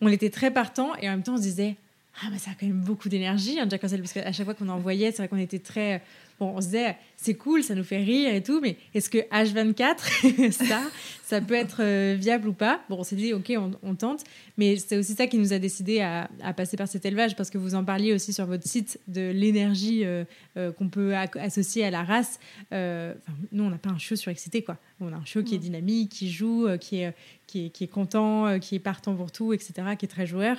On 0.00 0.08
était 0.08 0.30
très 0.30 0.50
partant 0.50 0.94
et 0.96 1.08
en 1.08 1.12
même 1.12 1.22
temps 1.22 1.34
on 1.34 1.38
se 1.38 1.42
disait 1.42 1.76
ah 2.22 2.28
mais 2.30 2.38
ça 2.38 2.50
a 2.50 2.54
quand 2.58 2.66
même 2.66 2.80
beaucoup 2.80 3.08
d'énergie 3.08 3.58
un 3.60 3.68
Jack 3.68 3.82
Russell 3.82 4.00
parce 4.00 4.12
qu'à 4.12 4.32
chaque 4.32 4.44
fois 4.44 4.54
qu'on 4.54 4.68
en 4.68 4.78
voyait 4.78 5.10
c'est 5.10 5.18
vrai 5.18 5.28
qu'on 5.28 5.36
était 5.36 5.58
très 5.58 6.02
bon 6.40 6.54
on 6.56 6.60
se 6.60 6.66
disait 6.66 6.96
c'est 7.16 7.34
cool 7.34 7.62
ça 7.62 7.74
nous 7.74 7.84
fait 7.84 8.02
rire 8.02 8.34
et 8.34 8.42
tout 8.42 8.60
mais 8.60 8.76
est-ce 8.94 9.10
que 9.10 9.18
H24 9.18 10.50
ça 10.52 10.80
ça 11.22 11.40
peut 11.40 11.54
être 11.54 11.80
euh, 11.80 12.16
viable 12.18 12.48
ou 12.48 12.52
pas? 12.52 12.80
Bon 12.88 12.96
on 12.98 13.04
s'est 13.04 13.14
dit 13.14 13.32
ok 13.32 13.52
on, 13.82 13.94
tente 13.94 14.24
mais 14.56 14.76
c'est 14.76 14.96
aussi 14.96 15.14
ça 15.14 15.26
qui 15.26 15.38
nous 15.38 15.52
a 15.52 15.58
décidé 15.58 16.00
à, 16.00 16.28
passer 16.56 16.76
par 16.76 16.88
cet 16.88 17.04
élevage 17.04 17.36
parce 17.36 17.50
que 17.50 17.58
vous 17.58 17.74
en 17.74 17.84
parliez 17.84 18.12
aussi 18.12 18.32
sur 18.32 18.46
votre 18.46 18.66
site 18.66 18.98
de 19.06 19.30
l'énergie 19.30 20.04
euh, 20.04 20.24
euh, 20.56 20.72
qu'on 20.72 20.88
peut 20.88 21.14
associer 21.14 21.84
à 21.84 21.90
la 21.90 22.02
race. 22.02 22.40
Nous 22.72 23.64
on 23.64 23.70
n'a 23.70 23.78
pas 23.78 23.90
un 23.90 23.98
chiot 23.98 24.16
surexcité 24.16 24.62
quoi. 24.62 24.78
On 25.00 25.12
a 25.12 25.16
un 25.16 25.24
chiot 25.24 25.42
qui 25.42 25.54
est 25.54 25.58
dynamique 25.58 26.10
qui 26.10 26.30
joue 26.30 26.66
qui 26.80 27.00
est 27.00 27.14
qui 27.46 27.66
est, 27.66 27.70
qui 27.70 27.84
est 27.84 27.88
content 27.88 28.58
qui 28.58 28.74
est 28.74 28.80
partant 28.80 29.14
pour 29.14 29.30
tout 29.30 29.52
etc 29.52 29.72
qui 29.98 30.06
est 30.06 30.08
très 30.08 30.26
joueur 30.26 30.56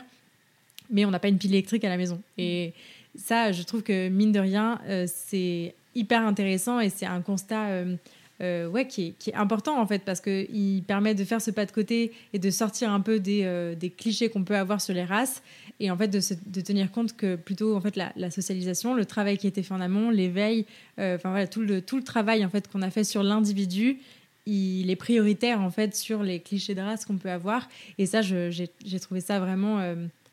mais 0.91 1.05
on 1.05 1.11
n'a 1.11 1.19
pas 1.19 1.29
une 1.29 1.37
pile 1.37 1.53
électrique 1.53 1.83
à 1.85 1.89
la 1.89 1.97
maison. 1.97 2.21
Et 2.37 2.73
ça, 3.15 3.51
je 3.51 3.63
trouve 3.63 3.83
que 3.83 4.09
mine 4.09 4.31
de 4.31 4.39
rien, 4.39 4.79
euh, 4.87 5.05
c'est 5.07 5.75
hyper 5.95 6.25
intéressant 6.25 6.79
et 6.79 6.89
c'est 6.89 7.05
un 7.05 7.21
constat 7.21 7.67
euh, 7.67 7.95
euh, 8.41 8.67
ouais, 8.67 8.87
qui 8.87 9.13
est, 9.27 9.35
important 9.35 9.79
en 9.79 9.85
fait 9.85 10.03
parce 10.05 10.21
qu'il 10.21 10.83
permet 10.87 11.13
de 11.13 11.23
faire 11.25 11.41
ce 11.41 11.51
pas 11.51 11.65
de 11.65 11.71
côté 11.71 12.13
et 12.33 12.39
de 12.39 12.49
sortir 12.49 12.91
un 12.91 13.01
peu 13.01 13.19
des, 13.19 13.75
des 13.77 13.89
clichés 13.89 14.29
qu'on 14.29 14.43
peut 14.43 14.55
avoir 14.55 14.79
sur 14.79 14.93
les 14.93 15.03
races 15.03 15.43
et 15.79 15.91
en 15.91 15.97
fait 15.97 16.07
de, 16.07 16.19
de 16.47 16.61
tenir 16.61 16.91
compte 16.91 17.15
que 17.15 17.35
plutôt 17.35 17.75
en 17.75 17.81
fait 17.81 17.95
la, 17.97 18.13
la, 18.15 18.31
socialisation, 18.31 18.93
le 18.93 19.05
travail 19.05 19.37
qui 19.37 19.47
a 19.47 19.49
été 19.49 19.63
fait 19.63 19.73
en 19.73 19.81
amont, 19.81 20.09
l'éveil, 20.09 20.65
enfin 20.97 21.29
voilà 21.29 21.47
tout 21.47 21.61
le, 21.61 21.81
tout 21.81 21.97
le 21.97 22.03
travail 22.03 22.45
en 22.45 22.49
fait 22.49 22.67
qu'on 22.69 22.81
a 22.81 22.89
fait 22.89 23.03
sur 23.03 23.23
l'individu 23.23 23.99
il 24.47 24.89
est 24.89 24.95
prioritaire 24.95 25.61
en 25.61 25.69
fait 25.69 25.95
sur 25.95 26.23
les 26.23 26.39
clichés 26.39 26.73
de 26.73 26.81
race 26.81 27.05
qu'on 27.05 27.17
peut 27.17 27.29
avoir 27.29 27.69
et 27.99 28.07
ça 28.07 28.21
j'ai 28.21 28.99
trouvé 28.99 29.21
ça 29.21 29.39
vraiment 29.39 29.79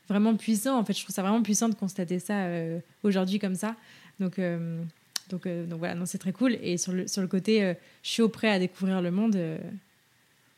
vraiment 0.08 0.34
puissant. 0.36 0.78
En 0.78 0.84
fait, 0.84 0.96
je 0.96 1.02
trouve 1.02 1.14
ça 1.14 1.22
vraiment 1.22 1.42
puissant 1.42 1.68
de 1.68 1.74
constater 1.74 2.18
ça 2.18 2.44
euh, 2.44 2.78
aujourd'hui 3.02 3.38
comme 3.38 3.54
ça. 3.54 3.76
Donc, 4.20 4.38
euh, 4.38 4.82
donc, 5.30 5.46
euh, 5.46 5.66
donc 5.66 5.78
voilà, 5.78 5.94
non, 5.94 6.06
c'est 6.06 6.18
très 6.18 6.32
cool. 6.32 6.58
Et 6.62 6.78
sur 6.78 6.92
le, 6.92 7.06
sur 7.06 7.22
le 7.22 7.28
côté, 7.28 7.74
je 8.02 8.08
suis 8.08 8.22
au 8.22 8.28
prêt 8.28 8.50
à 8.50 8.58
découvrir 8.58 9.02
le 9.02 9.10
monde. 9.10 9.38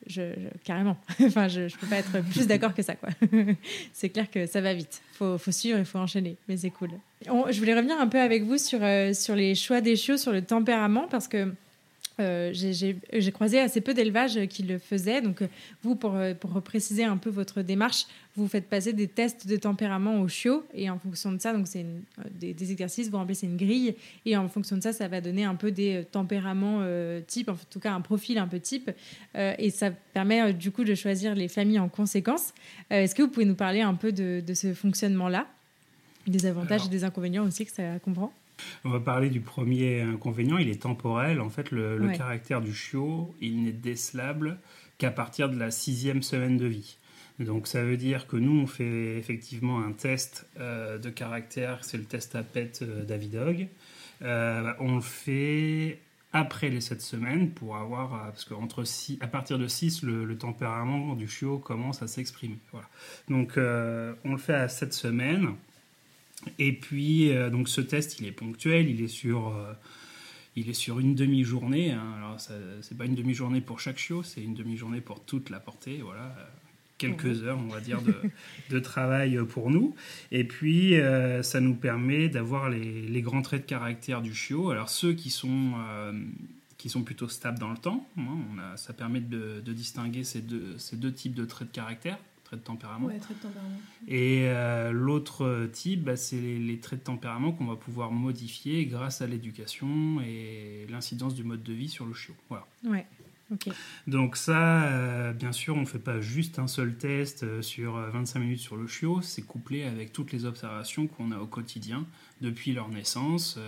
Je, 0.06 0.32
carrément. 0.64 0.96
enfin, 1.24 1.48
je 1.48 1.62
ne 1.62 1.68
peux 1.68 1.86
pas 1.86 1.96
être 1.96 2.22
plus 2.30 2.46
d'accord 2.46 2.74
que 2.74 2.82
ça. 2.82 2.94
quoi. 2.94 3.10
c'est 3.92 4.08
clair 4.08 4.30
que 4.30 4.46
ça 4.46 4.62
va 4.62 4.72
vite. 4.72 5.02
Il 5.12 5.16
faut, 5.16 5.36
faut, 5.36 5.52
suivre, 5.52 5.78
il 5.78 5.84
faut 5.84 5.98
enchaîner. 5.98 6.36
Mais 6.48 6.56
c'est 6.56 6.70
cool. 6.70 6.90
je 7.26 7.58
voulais 7.58 7.74
revenir 7.74 8.00
un 8.00 8.08
peu 8.08 8.18
avec 8.18 8.44
vous 8.44 8.56
sur, 8.56 8.80
sur 9.12 9.34
les 9.34 9.54
choix 9.54 9.82
des 9.82 9.96
chiots, 9.96 10.16
sur 10.16 10.32
le 10.32 10.42
tempérament, 10.42 11.06
parce 11.10 11.28
que 11.28 11.52
euh, 12.20 12.52
j'ai 12.52 13.32
croisé 13.32 13.58
assez 13.58 13.80
peu 13.80 13.94
d'élevages 13.94 14.46
qui 14.46 14.62
le 14.62 14.78
faisaient. 14.78 15.20
Donc, 15.20 15.42
vous, 15.82 15.94
pour, 15.96 16.18
pour 16.38 16.60
préciser 16.62 17.04
un 17.04 17.16
peu 17.16 17.30
votre 17.30 17.62
démarche, 17.62 18.06
vous 18.36 18.46
faites 18.46 18.68
passer 18.68 18.92
des 18.92 19.08
tests 19.08 19.46
de 19.46 19.56
tempérament 19.56 20.20
au 20.20 20.28
chiot. 20.28 20.64
Et 20.74 20.88
en 20.88 20.98
fonction 20.98 21.32
de 21.32 21.40
ça, 21.40 21.52
donc 21.52 21.66
c'est 21.66 21.84
euh, 21.84 22.22
des, 22.38 22.72
exercices, 22.72 23.10
vous 23.10 23.16
remplissez 23.16 23.46
une 23.46 23.56
grille. 23.56 23.94
Et 24.26 24.36
en 24.36 24.48
fonction 24.48 24.76
de 24.76 24.82
ça, 24.82 24.92
ça 24.92 25.08
va 25.08 25.20
donner 25.20 25.44
un 25.44 25.54
peu 25.54 25.70
des 25.70 25.96
euh, 25.96 26.04
tempéraments 26.04 26.80
type, 27.26 27.48
en 27.48 27.56
tout 27.70 27.80
cas 27.80 27.92
un 27.92 28.00
profil 28.00 28.38
un 28.38 28.46
peu 28.46 28.60
type. 28.60 28.90
et 29.34 29.70
ça 29.70 29.90
permet 29.90 30.52
du 30.52 30.70
coup 30.70 30.84
de 30.84 30.94
choisir 30.94 31.34
les 31.34 31.48
familles 31.48 31.78
en 31.78 31.88
conséquence. 31.88 32.52
Est-ce 32.90 33.14
que 33.14 33.22
vous 33.22 33.28
pouvez 33.28 33.46
nous 33.46 33.54
parler 33.54 33.80
un 33.80 33.94
peu 33.94 34.12
de, 34.12 34.42
de 34.46 34.54
ce 34.54 34.74
fonctionnement-là? 34.74 35.46
Des 36.26 36.46
avantages 36.46 36.86
et 36.86 36.88
des 36.88 37.04
inconvénients 37.04 37.44
aussi 37.44 37.64
que 37.64 37.72
ça 37.72 37.98
comprend? 37.98 38.32
On 38.84 38.90
va 38.90 39.00
parler 39.00 39.30
du 39.30 39.40
premier 39.40 40.02
inconvénient, 40.02 40.58
il 40.58 40.68
est 40.68 40.82
temporel. 40.82 41.40
En 41.40 41.50
fait, 41.50 41.70
le, 41.70 42.10
caractère 42.16 42.60
du 42.60 42.74
chiot, 42.74 43.34
il 43.40 43.62
n'est 43.62 43.72
décelable 43.72 44.58
qu'à 44.98 45.10
partir 45.10 45.48
de 45.48 45.58
la 45.58 45.70
sixième 45.70 46.22
semaine 46.22 46.56
de 46.56 46.66
vie. 46.66 46.96
Donc 47.40 47.66
ça 47.66 47.82
veut 47.82 47.96
dire 47.96 48.26
que 48.26 48.36
nous, 48.36 48.60
on 48.60 48.66
fait 48.66 49.16
effectivement 49.16 49.80
un 49.80 49.92
test 49.92 50.46
euh, 50.58 50.98
de 50.98 51.08
caractère, 51.08 51.78
c'est 51.82 51.96
le 51.96 52.04
test 52.04 52.34
à 52.36 52.42
PET 52.42 52.80
euh, 52.82 53.04
Davidog. 53.04 53.68
Euh, 54.22 54.72
on 54.78 54.96
le 54.96 55.00
fait 55.00 55.98
après 56.32 56.68
les 56.68 56.82
7 56.82 57.00
semaines 57.00 57.50
pour 57.50 57.76
avoir, 57.76 58.10
parce 58.26 58.44
qu'entre 58.44 58.84
à 59.20 59.26
partir 59.26 59.58
de 59.58 59.66
6, 59.66 60.02
le, 60.02 60.36
tempérament 60.36 61.16
du 61.16 61.26
chiot 61.26 61.58
commence 61.58 62.02
à 62.02 62.06
s'exprimer. 62.06 62.58
Donc 63.28 63.54
on 63.56 64.32
le 64.32 64.38
fait 64.38 64.54
à 64.54 64.68
7 64.68 64.92
semaines. 64.92 65.54
Et 66.58 66.72
puis, 66.72 67.30
euh, 67.30 67.50
donc 67.50 67.68
ce 67.68 67.80
test, 67.80 68.20
il 68.20 68.26
est 68.26 68.32
ponctuel, 68.32 68.88
il 68.88 69.02
est 69.02 69.08
sur, 69.08 69.48
euh, 69.48 69.72
il 70.56 70.68
est 70.68 70.74
sur 70.74 70.98
une 70.98 71.14
demi-journée. 71.14 71.92
Hein. 71.92 72.14
Alors, 72.16 72.38
c'est 72.80 72.96
pas 72.96 73.04
une 73.04 73.14
demi-journée 73.14 73.60
pour 73.60 73.80
chaque 73.80 73.98
chiot, 73.98 74.22
c'est 74.22 74.42
une 74.42 74.54
demi-journée 74.54 75.00
pour 75.00 75.24
toute 75.24 75.50
la 75.50 75.60
portée. 75.60 76.00
Voilà, 76.02 76.34
quelques 76.98 77.42
heures, 77.44 77.58
on 77.58 77.68
va 77.68 77.80
dire, 77.80 78.02
de, 78.02 78.14
de, 78.70 78.78
travail 78.78 79.38
pour 79.48 79.70
nous. 79.70 79.94
Et 80.32 80.44
puis, 80.44 80.96
euh, 80.96 81.42
ça 81.42 81.60
nous 81.60 81.74
permet 81.74 82.28
d'avoir 82.28 82.68
les, 82.68 83.02
les, 83.02 83.22
grands 83.22 83.42
traits 83.42 83.62
de 83.62 83.66
caractère 83.66 84.22
du 84.22 84.34
chiot. 84.34 84.70
Alors, 84.70 84.88
ceux 84.88 85.12
qui 85.12 85.30
sont 85.30 85.74
qui 86.80 86.88
sont 86.88 87.02
plutôt 87.02 87.28
stables 87.28 87.58
dans 87.58 87.70
le 87.70 87.76
temps. 87.76 88.08
Hein, 88.16 88.38
on 88.54 88.58
a, 88.58 88.78
ça 88.78 88.94
permet 88.94 89.20
de, 89.20 89.60
de 89.62 89.72
distinguer 89.74 90.24
ces 90.24 90.40
deux, 90.40 90.78
ces 90.78 90.96
deux 90.96 91.12
types 91.12 91.34
de 91.34 91.44
traits 91.44 91.68
de 91.68 91.74
caractère 91.74 92.18
traits 92.50 92.60
de 92.60 92.66
tempérament. 92.66 93.08
Et 94.08 94.48
euh, 94.48 94.90
l'autre 94.90 95.68
type, 95.72 96.04
bah, 96.04 96.16
c'est 96.16 96.40
les, 96.40 96.78
traits 96.78 97.00
de 97.00 97.04
tempérament 97.04 97.52
qu'on 97.52 97.66
va 97.66 97.76
pouvoir 97.76 98.10
modifier 98.10 98.86
grâce 98.86 99.22
à 99.22 99.26
l'éducation 99.26 100.20
et 100.20 100.86
l'incidence 100.88 101.34
du 101.34 101.44
mode 101.44 101.62
de 101.62 101.72
vie 101.72 101.88
sur 101.88 102.06
le 102.06 102.14
chiot. 102.14 102.34
Voilà. 102.48 102.66
Ouais. 102.84 103.06
Donc 104.06 104.36
ça, 104.36 104.84
euh, 104.84 105.32
bien 105.32 105.50
sûr, 105.50 105.76
on 105.76 105.80
ne 105.80 105.86
fait 105.86 105.98
pas 105.98 106.20
juste 106.20 106.60
un 106.60 106.68
seul 106.68 106.96
test 106.96 107.42
euh, 107.42 107.62
sur 107.62 107.94
25 107.94 108.38
minutes 108.38 108.60
sur 108.60 108.76
le 108.76 108.86
chiot, 108.86 109.22
c'est 109.22 109.42
couplé 109.42 109.82
avec 109.82 110.12
toutes 110.12 110.30
les 110.30 110.44
observations 110.44 111.08
qu'on 111.08 111.32
a 111.32 111.38
au 111.38 111.46
quotidien 111.46 112.06
depuis 112.40 112.72
leur 112.72 112.88
naissance. 112.88 113.58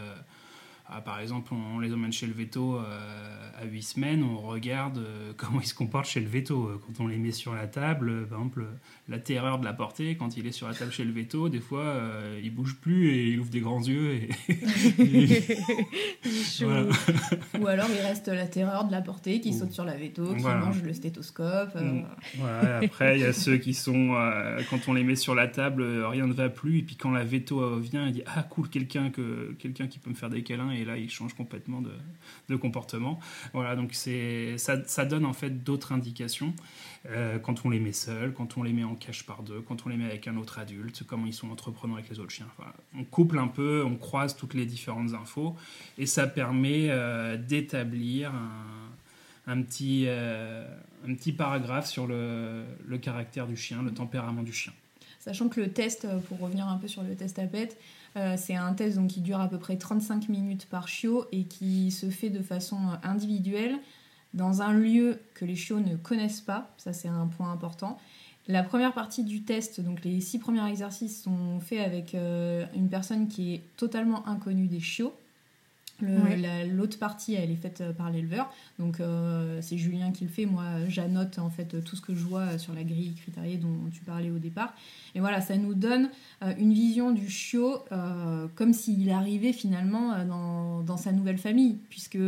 Ah, 0.94 1.00
par 1.00 1.20
exemple, 1.20 1.54
on, 1.54 1.78
les 1.78 1.92
emmène 1.94 2.12
chez 2.12 2.26
le 2.26 2.34
veto 2.34 2.76
euh, 2.76 3.50
à 3.58 3.64
8 3.64 3.82
semaines, 3.82 4.22
on 4.22 4.38
regarde 4.38 4.98
euh, 4.98 5.32
comment 5.36 5.60
ils 5.60 5.66
se 5.66 5.74
comportent 5.74 6.06
chez 6.06 6.20
le 6.20 6.28
veto. 6.28 6.66
Euh, 6.66 6.80
quand 6.86 7.02
on 7.02 7.06
les 7.06 7.16
met 7.16 7.32
sur 7.32 7.54
la 7.54 7.66
table, 7.66 8.26
par 8.28 8.38
exemple, 8.38 8.66
la 9.12 9.18
terreur 9.18 9.58
de 9.58 9.64
la 9.64 9.72
portée, 9.72 10.16
quand 10.16 10.36
il 10.36 10.46
est 10.46 10.52
sur 10.52 10.66
la 10.66 10.74
table 10.74 10.90
chez 10.90 11.04
le 11.04 11.12
veto, 11.12 11.48
des 11.48 11.60
fois, 11.60 12.00
il 12.42 12.52
bouge 12.52 12.76
plus 12.80 13.10
et 13.10 13.28
il 13.28 13.40
ouvre 13.40 13.50
des 13.50 13.60
grands 13.60 13.82
yeux. 13.82 14.14
Et... 14.14 14.28
Ou 17.60 17.66
alors, 17.66 17.88
il 17.90 18.00
reste 18.00 18.28
la 18.28 18.46
terreur 18.46 18.86
de 18.86 18.92
la 18.92 19.02
portée 19.02 19.40
qui 19.40 19.52
saute 19.52 19.72
sur 19.72 19.84
la 19.84 19.96
veto, 19.96 20.34
qui 20.34 20.42
mange 20.42 20.82
le 20.82 20.92
stéthoscope. 20.92 21.74
Mm. 21.74 22.04
Après, 22.82 23.18
il 23.18 23.22
y 23.22 23.26
a 23.26 23.32
ceux 23.32 23.58
qui 23.58 23.74
sont, 23.74 24.16
quand 24.70 24.88
on 24.88 24.94
les 24.94 25.04
met 25.04 25.16
sur 25.16 25.34
la 25.34 25.46
table, 25.46 25.84
rien 26.04 26.26
ne 26.26 26.32
va 26.32 26.48
plus. 26.48 26.78
Et 26.78 26.82
puis 26.82 26.96
quand 26.96 27.10
la 27.10 27.24
veto 27.24 27.78
vient, 27.78 28.06
il 28.06 28.12
dit 28.12 28.22
Ah, 28.26 28.42
cool, 28.42 28.68
quelqu'un 28.68 29.10
quelqu'un 29.58 29.86
qui 29.86 29.98
peut 29.98 30.10
me 30.10 30.14
faire 30.14 30.30
des 30.30 30.42
câlins 30.42 30.70
et 30.70 30.84
là 30.84 30.96
il 30.96 31.10
change 31.10 31.34
complètement 31.34 31.82
de, 32.48 32.56
comportement. 32.56 33.18
Voilà, 33.52 33.76
donc 33.76 33.90
c'est 33.92 34.58
ça, 34.58 34.76
ça, 34.86 35.04
donne 35.04 35.24
en 35.24 35.32
fait 35.32 35.64
d'autres 35.64 35.92
indications 35.92 36.54
euh, 37.10 37.38
quand 37.38 37.64
on 37.64 37.70
les 37.70 37.80
met 37.80 37.92
seuls, 37.92 38.32
quand 38.32 38.56
on 38.56 38.62
les 38.62 38.72
met 38.72 38.84
en 38.84 38.94
cache 38.94 39.24
par 39.24 39.42
deux, 39.42 39.60
quand 39.60 39.86
on 39.86 39.88
les 39.88 39.96
met 39.96 40.04
avec 40.04 40.28
un 40.28 40.36
autre 40.36 40.58
adulte, 40.58 41.02
comment 41.06 41.26
ils 41.26 41.34
sont 41.34 41.50
entreprenants 41.50 41.94
avec 41.94 42.08
les 42.08 42.20
autres 42.20 42.30
chiens. 42.30 42.46
on 42.96 43.04
couple 43.04 43.38
un 43.38 43.48
peu, 43.48 43.84
on 43.84 43.96
croise 43.96 44.36
toutes 44.36 44.54
les 44.54 44.66
différentes 44.66 45.14
infos 45.14 45.56
et 45.98 46.06
ça 46.06 46.26
permet 46.26 46.88
euh, 46.90 47.36
d'établir 47.36 48.32
un, 49.46 49.62
petit, 49.62 50.04
euh, 50.06 50.64
un 51.06 51.14
petit 51.14 51.32
paragraphe 51.32 51.86
sur 51.86 52.06
le, 52.06 52.64
caractère 53.00 53.46
du 53.46 53.56
chien, 53.56 53.82
le 53.82 53.92
tempérament 53.92 54.42
du 54.42 54.52
chien. 54.52 54.72
Sachant 55.18 55.48
que 55.48 55.60
le 55.60 55.72
test, 55.72 56.06
pour 56.28 56.40
revenir 56.40 56.66
un 56.68 56.78
peu 56.78 56.88
sur 56.88 57.02
le 57.02 57.14
test 57.14 57.38
à 57.38 57.46
PET, 57.46 57.76
euh, 58.16 58.34
c'est 58.36 58.54
un 58.54 58.72
test 58.74 58.96
donc, 58.96 59.08
qui 59.08 59.20
dure 59.20 59.40
à 59.40 59.48
peu 59.48 59.58
près 59.58 59.76
35 59.76 60.28
minutes 60.28 60.66
par 60.66 60.88
chiot 60.88 61.26
et 61.32 61.44
qui 61.44 61.90
se 61.90 62.10
fait 62.10 62.30
de 62.30 62.42
façon 62.42 62.78
individuelle 63.02 63.78
dans 64.34 64.62
un 64.62 64.72
lieu 64.72 65.18
que 65.34 65.44
les 65.44 65.56
chiots 65.56 65.80
ne 65.80 65.96
connaissent 65.96 66.40
pas. 66.40 66.70
Ça, 66.78 66.92
c'est 66.92 67.08
un 67.08 67.26
point 67.26 67.52
important. 67.52 67.98
La 68.48 68.62
première 68.62 68.92
partie 68.92 69.22
du 69.22 69.42
test, 69.42 69.80
donc 69.80 70.04
les 70.04 70.20
six 70.20 70.38
premiers 70.38 70.68
exercices, 70.68 71.22
sont 71.22 71.60
faits 71.60 71.80
avec 71.80 72.14
euh, 72.14 72.64
une 72.74 72.88
personne 72.88 73.28
qui 73.28 73.54
est 73.54 73.62
totalement 73.76 74.26
inconnue 74.26 74.66
des 74.66 74.80
chiots. 74.80 75.14
L'autre 76.70 76.98
partie, 76.98 77.34
elle 77.34 77.50
est 77.50 77.56
faite 77.56 77.80
euh, 77.80 77.92
par 77.92 78.10
l'éleveur. 78.10 78.52
Donc, 78.78 79.00
euh, 79.00 79.60
c'est 79.62 79.78
Julien 79.78 80.10
qui 80.10 80.24
le 80.24 80.30
fait. 80.30 80.46
Moi, 80.46 80.64
j'annote 80.88 81.38
en 81.38 81.50
fait 81.50 81.82
tout 81.84 81.96
ce 81.96 82.00
que 82.00 82.14
je 82.14 82.24
vois 82.24 82.58
sur 82.58 82.74
la 82.74 82.82
grille 82.82 83.14
critériée 83.14 83.56
dont 83.56 83.88
tu 83.92 84.00
parlais 84.00 84.30
au 84.30 84.38
départ. 84.38 84.74
Et 85.14 85.20
voilà, 85.20 85.40
ça 85.40 85.56
nous 85.56 85.74
donne 85.74 86.10
euh, 86.42 86.52
une 86.58 86.72
vision 86.72 87.10
du 87.12 87.28
chiot 87.28 87.84
comme 88.54 88.72
s'il 88.72 89.10
arrivait 89.10 89.52
finalement 89.52 90.24
dans, 90.24 90.80
dans, 90.82 90.96
sa 90.96 91.12
nouvelle 91.12 91.38
famille, 91.38 91.76
puisque 91.90 92.18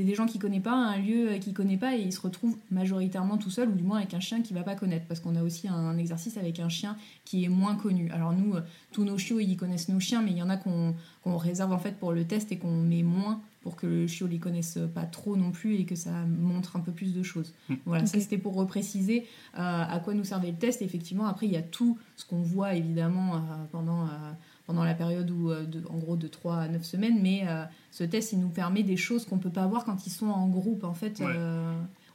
c'est 0.00 0.06
des 0.06 0.14
gens 0.14 0.24
qui 0.24 0.38
ne 0.38 0.42
connaissent 0.42 0.62
pas, 0.62 0.72
un 0.72 0.96
lieu 0.96 1.34
qui 1.42 1.50
ne 1.50 1.54
connaît 1.54 1.76
pas, 1.76 1.94
et 1.94 2.00
il 2.00 2.10
se 2.10 2.22
retrouve 2.22 2.56
majoritairement 2.70 3.36
tout 3.36 3.50
seul, 3.50 3.68
ou 3.68 3.72
du 3.72 3.82
moins 3.82 3.98
avec 3.98 4.14
un 4.14 4.20
chien 4.20 4.40
qui 4.40 4.54
ne 4.54 4.58
va 4.58 4.64
pas 4.64 4.74
connaître, 4.74 5.04
parce 5.06 5.20
qu'on 5.20 5.36
a 5.36 5.42
aussi 5.42 5.68
un, 5.68 5.98
exercice 5.98 6.38
avec 6.38 6.58
un 6.58 6.70
chien 6.70 6.96
qui 7.26 7.44
est 7.44 7.50
moins 7.50 7.74
connu. 7.74 8.10
Alors 8.10 8.32
nous, 8.32 8.54
tous 8.92 9.04
nos 9.04 9.18
chiots, 9.18 9.40
ils 9.40 9.58
connaissent 9.58 9.90
nos 9.90 10.00
chiens, 10.00 10.22
mais 10.22 10.30
il 10.30 10.38
y 10.38 10.42
en 10.42 10.48
a 10.48 10.56
qu'on 10.56 10.94
réserve 11.36 11.72
en 11.72 11.78
fait 11.78 11.98
pour 11.98 12.12
le 12.12 12.24
test 12.24 12.50
et 12.50 12.56
qu'on 12.56 12.76
met 12.76 13.02
moins 13.02 13.42
pour 13.60 13.76
que 13.76 13.86
le 13.86 14.06
chiot 14.06 14.26
les 14.26 14.38
connaisse 14.38 14.78
pas 14.94 15.04
trop 15.04 15.36
non 15.36 15.50
plus 15.50 15.74
et 15.74 15.84
que 15.84 15.94
ça 15.94 16.24
montre 16.24 16.76
un 16.76 16.80
peu 16.80 16.92
plus 16.92 17.12
de 17.12 17.22
choses. 17.22 17.52
Hmm. 17.68 17.74
Voilà, 17.84 18.06
ça 18.06 18.18
c'était 18.18 18.38
pour 18.38 18.54
repréciser 18.54 19.26
euh, 19.58 19.84
à 19.86 20.00
quoi 20.02 20.14
nous 20.14 20.24
servait 20.24 20.50
le 20.50 20.56
test. 20.56 20.80
effectivement, 20.80 21.26
après, 21.26 21.44
il 21.44 21.52
y 21.52 21.58
a 21.58 21.62
tout 21.62 21.98
ce 22.16 22.24
qu'on 22.24 22.40
voit 22.40 22.74
évidemment 22.74 23.36
euh, 23.36 23.38
pendant, 23.70 24.04
euh, 24.04 24.32
pendant 24.70 24.84
la 24.84 24.94
période 24.94 25.28
où, 25.30 25.50
de, 25.52 25.82
en 25.88 25.98
gros 25.98 26.16
de 26.16 26.28
3 26.28 26.56
à 26.56 26.68
9 26.68 26.84
semaines, 26.84 27.18
mais 27.20 27.44
ce 27.90 28.04
test, 28.04 28.32
il 28.32 28.38
nous 28.38 28.48
permet 28.48 28.84
des 28.84 28.96
choses 28.96 29.26
qu'on 29.26 29.38
peut 29.38 29.50
pas 29.50 29.66
voir 29.66 29.84
quand 29.84 30.06
ils 30.06 30.10
sont 30.10 30.28
en 30.28 30.46
groupe 30.48 30.84
en 30.84 30.94
fait 30.94 31.20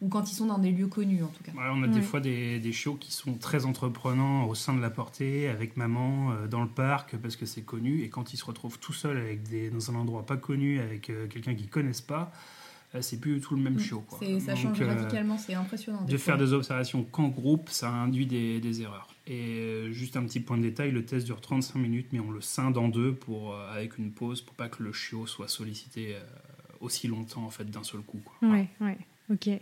ou 0.01 0.07
quand 0.07 0.31
ils 0.31 0.35
sont 0.35 0.45
dans 0.45 0.57
des 0.57 0.71
lieux 0.71 0.87
connus 0.87 1.23
en 1.23 1.27
tout 1.27 1.43
cas. 1.43 1.51
on 1.73 1.83
a 1.83 1.87
des 1.87 2.01
fois 2.01 2.19
des, 2.19 2.59
des, 2.59 2.71
chiots 2.71 2.95
qui 2.95 3.11
sont 3.11 3.33
très 3.33 3.65
entreprenants 3.65 4.45
au 4.45 4.55
sein 4.55 4.73
de 4.73 4.81
la 4.81 4.89
portée, 4.89 5.47
avec 5.47 5.77
maman, 5.77 6.31
euh, 6.31 6.47
dans 6.47 6.61
le 6.61 6.67
parc, 6.67 7.15
parce 7.17 7.35
que 7.35 7.45
c'est 7.45 7.61
connu, 7.61 8.03
et 8.03 8.09
quand 8.09 8.33
ils 8.33 8.37
se 8.37 8.45
retrouvent 8.45 8.79
tout 8.79 8.93
seuls 8.93 9.17
avec 9.17 9.43
des, 9.43 9.69
dans 9.69 9.91
un 9.91 9.95
endroit 9.95 10.25
pas 10.25 10.37
connu, 10.37 10.79
avec 10.79 11.09
euh, 11.09 11.27
quelqu'un 11.27 11.55
qu'ils 11.55 11.69
connaissent 11.69 12.01
pas, 12.01 12.31
euh, 12.93 13.01
c'est 13.01 13.19
plus 13.19 13.35
du 13.35 13.41
tout 13.41 13.55
le 13.55 13.61
même 13.61 13.79
chiot. 13.79 14.03
Quoi. 14.07 14.19
Ça 14.39 14.55
change 14.55 14.81
radicalement, 14.81 15.37
c'est 15.37 15.53
impressionnant. 15.53 16.03
De 16.03 16.17
faire 16.17 16.37
des 16.37 16.53
observations 16.53 17.03
qu'en 17.03 17.29
groupe, 17.29 17.69
ça 17.69 17.89
induit 17.89 18.27
des, 18.27 18.59
des, 18.59 18.81
erreurs. 18.81 19.07
Et 19.27 19.87
juste 19.91 20.17
un 20.17 20.23
petit 20.23 20.39
point 20.39 20.57
de 20.57 20.63
détail, 20.63 20.91
le 20.91 21.03
test 21.05 21.25
dure 21.25 21.41
35 21.41 21.79
minutes, 21.79 22.07
mais 22.11 22.19
on 22.19 22.31
le 22.31 22.41
scinde 22.41 22.77
en 22.77 22.89
deux 22.89 23.13
pour, 23.13 23.55
avec 23.55 23.97
une 23.97 24.11
pause 24.11 24.41
pour 24.41 24.55
pas 24.55 24.69
que 24.69 24.83
le 24.83 24.93
chiot 24.93 25.25
soit 25.25 25.47
sollicité 25.47 26.15
aussi 26.79 27.07
longtemps 27.07 27.43
en 27.43 27.49
fait 27.49 27.65
d'un 27.65 27.83
seul 27.83 28.01
coup. 28.01 28.21
Quoi. 28.23 28.49
Ouais, 28.49 28.67
ouais. 28.81 28.97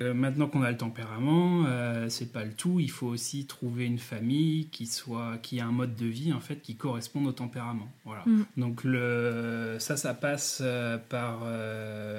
Euh, 0.02 0.14
maintenant 0.14 0.48
qu'on 0.48 0.62
a 0.62 0.72
le 0.72 0.78
tempérament, 0.78 1.64
euh, 1.66 2.10
c'est 2.10 2.34
pas 2.34 2.44
le 2.44 2.54
tout. 2.54 2.80
Il 2.80 2.92
faut 2.92 3.08
aussi 3.08 3.46
trouver 3.46 3.86
une 3.86 3.98
famille 3.98 4.68
qui 4.68 4.88
soit, 4.88 5.38
qui 5.42 5.62
a 5.62 5.66
un 5.66 5.72
mode 5.72 5.96
de 5.96 6.06
vie 6.06 6.34
en 6.34 6.42
fait 6.42 6.58
qui 6.58 6.76
corresponde 6.76 7.28
au 7.28 7.32
tempérament. 7.32 7.88
Voilà. 8.04 8.24
Mm. 8.26 8.46
Donc 8.58 8.84
le, 8.84 9.78
ça, 9.80 9.96
ça 9.96 10.14
passe 10.14 10.62
euh, 10.64 10.98
par 10.98 11.40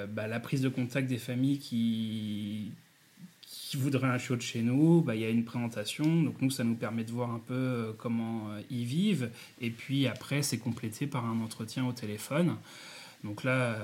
bah, 0.09 0.27
la 0.27 0.41
prise 0.41 0.63
de 0.63 0.69
contact 0.69 1.07
des 1.07 1.19
familles 1.19 1.59
qui 1.59 2.73
qui 3.75 3.81
voudraient 3.81 4.09
un 4.09 4.19
chiot 4.19 4.37
de 4.37 4.43
chez 4.43 4.63
nous. 4.63 5.01
Bah, 5.01 5.17
il 5.17 5.23
y 5.23 5.25
a 5.25 5.31
une 5.31 5.45
présentation. 5.45 6.23
Donc 6.23 6.41
nous, 6.41 6.51
ça 6.51 6.63
nous 6.63 6.77
permet 6.77 7.03
de 7.03 7.11
voir 7.11 7.31
un 7.31 7.41
peu 7.41 7.95
comment 7.99 8.49
ils 8.71 8.85
vivent. 8.85 9.31
Et 9.61 9.71
puis 9.71 10.07
après, 10.07 10.43
c'est 10.43 10.59
complété 10.59 11.07
par 11.07 11.25
un 11.27 11.41
entretien 11.41 11.85
au 11.87 11.93
téléphone. 11.93 12.57
Donc 13.25 13.43
là, 13.43 13.77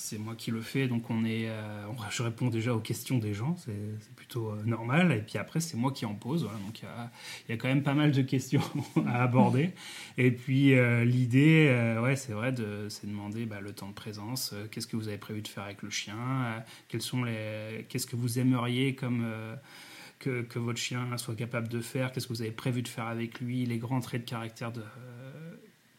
c'est 0.00 0.18
moi 0.18 0.34
qui 0.34 0.50
le 0.50 0.62
fais, 0.62 0.88
donc 0.88 1.10
on 1.10 1.24
est, 1.24 1.48
euh, 1.48 1.84
je 2.10 2.22
réponds 2.22 2.48
déjà 2.48 2.74
aux 2.74 2.80
questions 2.80 3.18
des 3.18 3.34
gens, 3.34 3.56
c'est 3.58 4.14
plutôt 4.16 4.50
euh, 4.50 4.62
normal. 4.64 5.12
Et 5.12 5.20
puis 5.20 5.38
après, 5.38 5.60
c'est 5.60 5.76
moi 5.76 5.92
qui 5.92 6.06
en 6.06 6.14
pose. 6.14 6.42
donc 6.42 6.82
il 6.82 7.50
y, 7.50 7.52
a, 7.52 7.56
quand 7.56 7.68
même 7.68 7.82
pas 7.82 7.94
mal 7.94 8.10
de 8.10 8.22
questions 8.22 8.62
à 9.06 9.22
aborder. 9.22 9.72
Et 10.16 10.30
puis 10.30 10.74
euh, 10.74 11.04
l'idée, 11.04 11.96
ouais, 12.02 12.16
c'est 12.16 12.32
vrai, 12.32 12.52
de 12.52 12.88
c'est 12.88 13.06
demander 13.06 13.44
bah, 13.46 13.60
le 13.60 13.72
temps 13.72 13.88
de 13.88 13.94
présence. 13.94 14.54
qu'est-ce 14.70 14.86
que 14.86 14.96
vous 14.96 15.08
avez 15.08 15.18
prévu 15.18 15.42
de 15.42 15.48
faire 15.48 15.64
avec 15.64 15.82
le 15.82 15.90
chien 15.90 16.16
Quels 16.88 17.02
sont 17.02 17.22
les, 17.22 17.86
qu'est-ce 17.88 18.06
que 18.06 18.16
vous 18.16 18.38
aimeriez 18.38 18.94
comme 18.94 19.26
que, 20.18 20.42
que, 20.42 20.58
votre 20.58 20.78
chien 20.78 21.16
soit 21.18 21.36
capable 21.36 21.68
de 21.68 21.80
faire 21.80 22.12
Qu'est-ce 22.12 22.26
que 22.26 22.32
vous 22.32 22.42
avez 22.42 22.50
prévu 22.50 22.82
de 22.82 22.88
faire 22.88 23.06
avec 23.06 23.40
lui 23.40 23.66
Les 23.66 23.78
grands 23.78 24.00
traits 24.00 24.24
de 24.24 24.30
caractère 24.30 24.72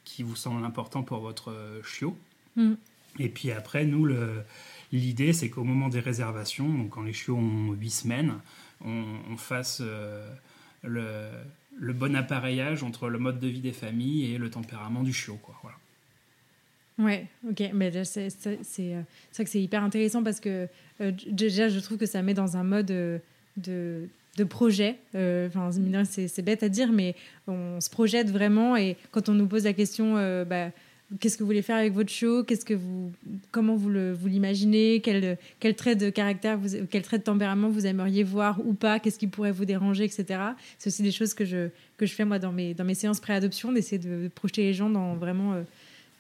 qui 0.04 0.24
vous 0.24 0.36
semblent 0.36 0.66
importants 0.66 1.04
pour 1.04 1.20
votre 1.20 1.54
chiot. 1.84 2.18
Mm. 2.56 2.74
Et 3.20 3.30
puis 3.30 3.52
après, 3.52 3.86
nous, 3.86 4.08
l'idée, 4.92 5.34
c'est 5.34 5.50
qu'au 5.50 5.64
moment 5.64 5.90
des 5.90 6.00
réservations, 6.00 6.68
donc 6.70 6.90
quand 6.90 7.04
les 7.04 7.14
chiots 7.14 7.38
ont 7.38 7.74
8 7.74 7.90
semaines, 7.90 8.34
on, 8.84 9.38
fasse 9.38 9.82
euh, 9.84 10.28
le, 10.84 11.94
bon 11.94 12.16
appareillage 12.16 12.84
entre 12.84 13.10
le 13.10 13.20
mode 13.20 13.40
de 13.40 13.48
vie 13.48 13.60
des 13.60 13.72
familles 13.72 14.34
et 14.34 14.38
le 14.38 14.50
tempérament 14.50 15.04
du 15.04 15.14
chiot. 15.14 15.40
Quoi. 15.42 15.56
Ouais, 17.00 17.28
ok, 17.50 17.64
mais 17.74 17.92
c'est 18.04 18.28
euh, 18.48 19.02
vrai 19.34 19.44
que 19.44 19.50
c'est 19.50 19.62
hyper 19.62 19.84
intéressant 19.84 20.24
parce 20.24 20.40
que 20.40 20.68
euh, 21.00 21.12
déjà 21.28 21.70
je 21.70 21.80
trouve 21.80 21.98
que 21.98 22.06
ça 22.06 22.22
met 22.22 22.34
dans 22.34 22.58
un 22.58 22.64
mode 22.64 22.88
de, 22.88 23.20
de 24.38 24.44
projet. 24.44 24.98
Enfin, 25.16 25.70
c'est 26.06 26.42
bête 26.42 26.64
à 26.64 26.70
dire, 26.70 26.92
mais 26.92 27.16
on 27.48 27.80
se 27.82 27.90
projette 27.90 28.30
vraiment 28.30 28.76
et 28.76 28.98
quand 29.12 29.30
on 29.30 29.34
nous 29.34 29.48
pose 29.48 29.64
la 29.64 29.74
question, 29.74 30.16
bah, 30.46 30.70
qu'est-ce 31.20 31.38
que 31.38 31.44
vous 31.44 31.48
voulez 31.48 31.62
faire 31.62 31.76
avec 31.76 31.94
votre 31.94 32.12
show, 32.12 32.44
qu'est-ce 32.44 32.66
que 32.66 32.74
vous, 32.74 33.12
comment 33.52 33.76
vous 33.76 33.90
le, 33.90 34.14
vous 34.14 34.28
l'imaginez, 34.28 35.02
quel, 35.02 35.38
quel 35.60 35.76
trait 35.76 35.96
de 35.96 36.10
caractère, 36.10 36.60
quel 36.90 37.02
trait 37.02 37.18
de 37.18 37.24
tempérament 37.24 37.70
vous 37.70 37.86
aimeriez 37.86 38.24
voir 38.24 38.60
ou 38.66 38.74
pas, 38.74 39.00
qu'est-ce 39.00 39.20
qui 39.20 39.28
pourrait 39.28 39.52
vous 39.52 39.66
déranger, 39.66 40.06
etc. 40.06 40.40
C'est 40.78 40.88
aussi 40.88 41.04
des 41.04 41.12
choses 41.12 41.34
que 41.34 41.46
je, 41.46 41.70
que 41.98 42.06
je 42.06 42.14
fais 42.14 42.26
moi 42.26 42.40
dans 42.40 42.52
mes, 42.52 42.74
dans 42.74 42.86
mes 42.86 42.96
séances 42.96 43.20
pré-adoption, 43.20 43.72
d'essayer 43.72 44.00
de, 44.00 44.30
projeter 44.34 44.64
les 44.64 44.74
gens 44.74 44.90
dans 44.90 45.16
vraiment 45.16 45.54
euh, 45.54 45.64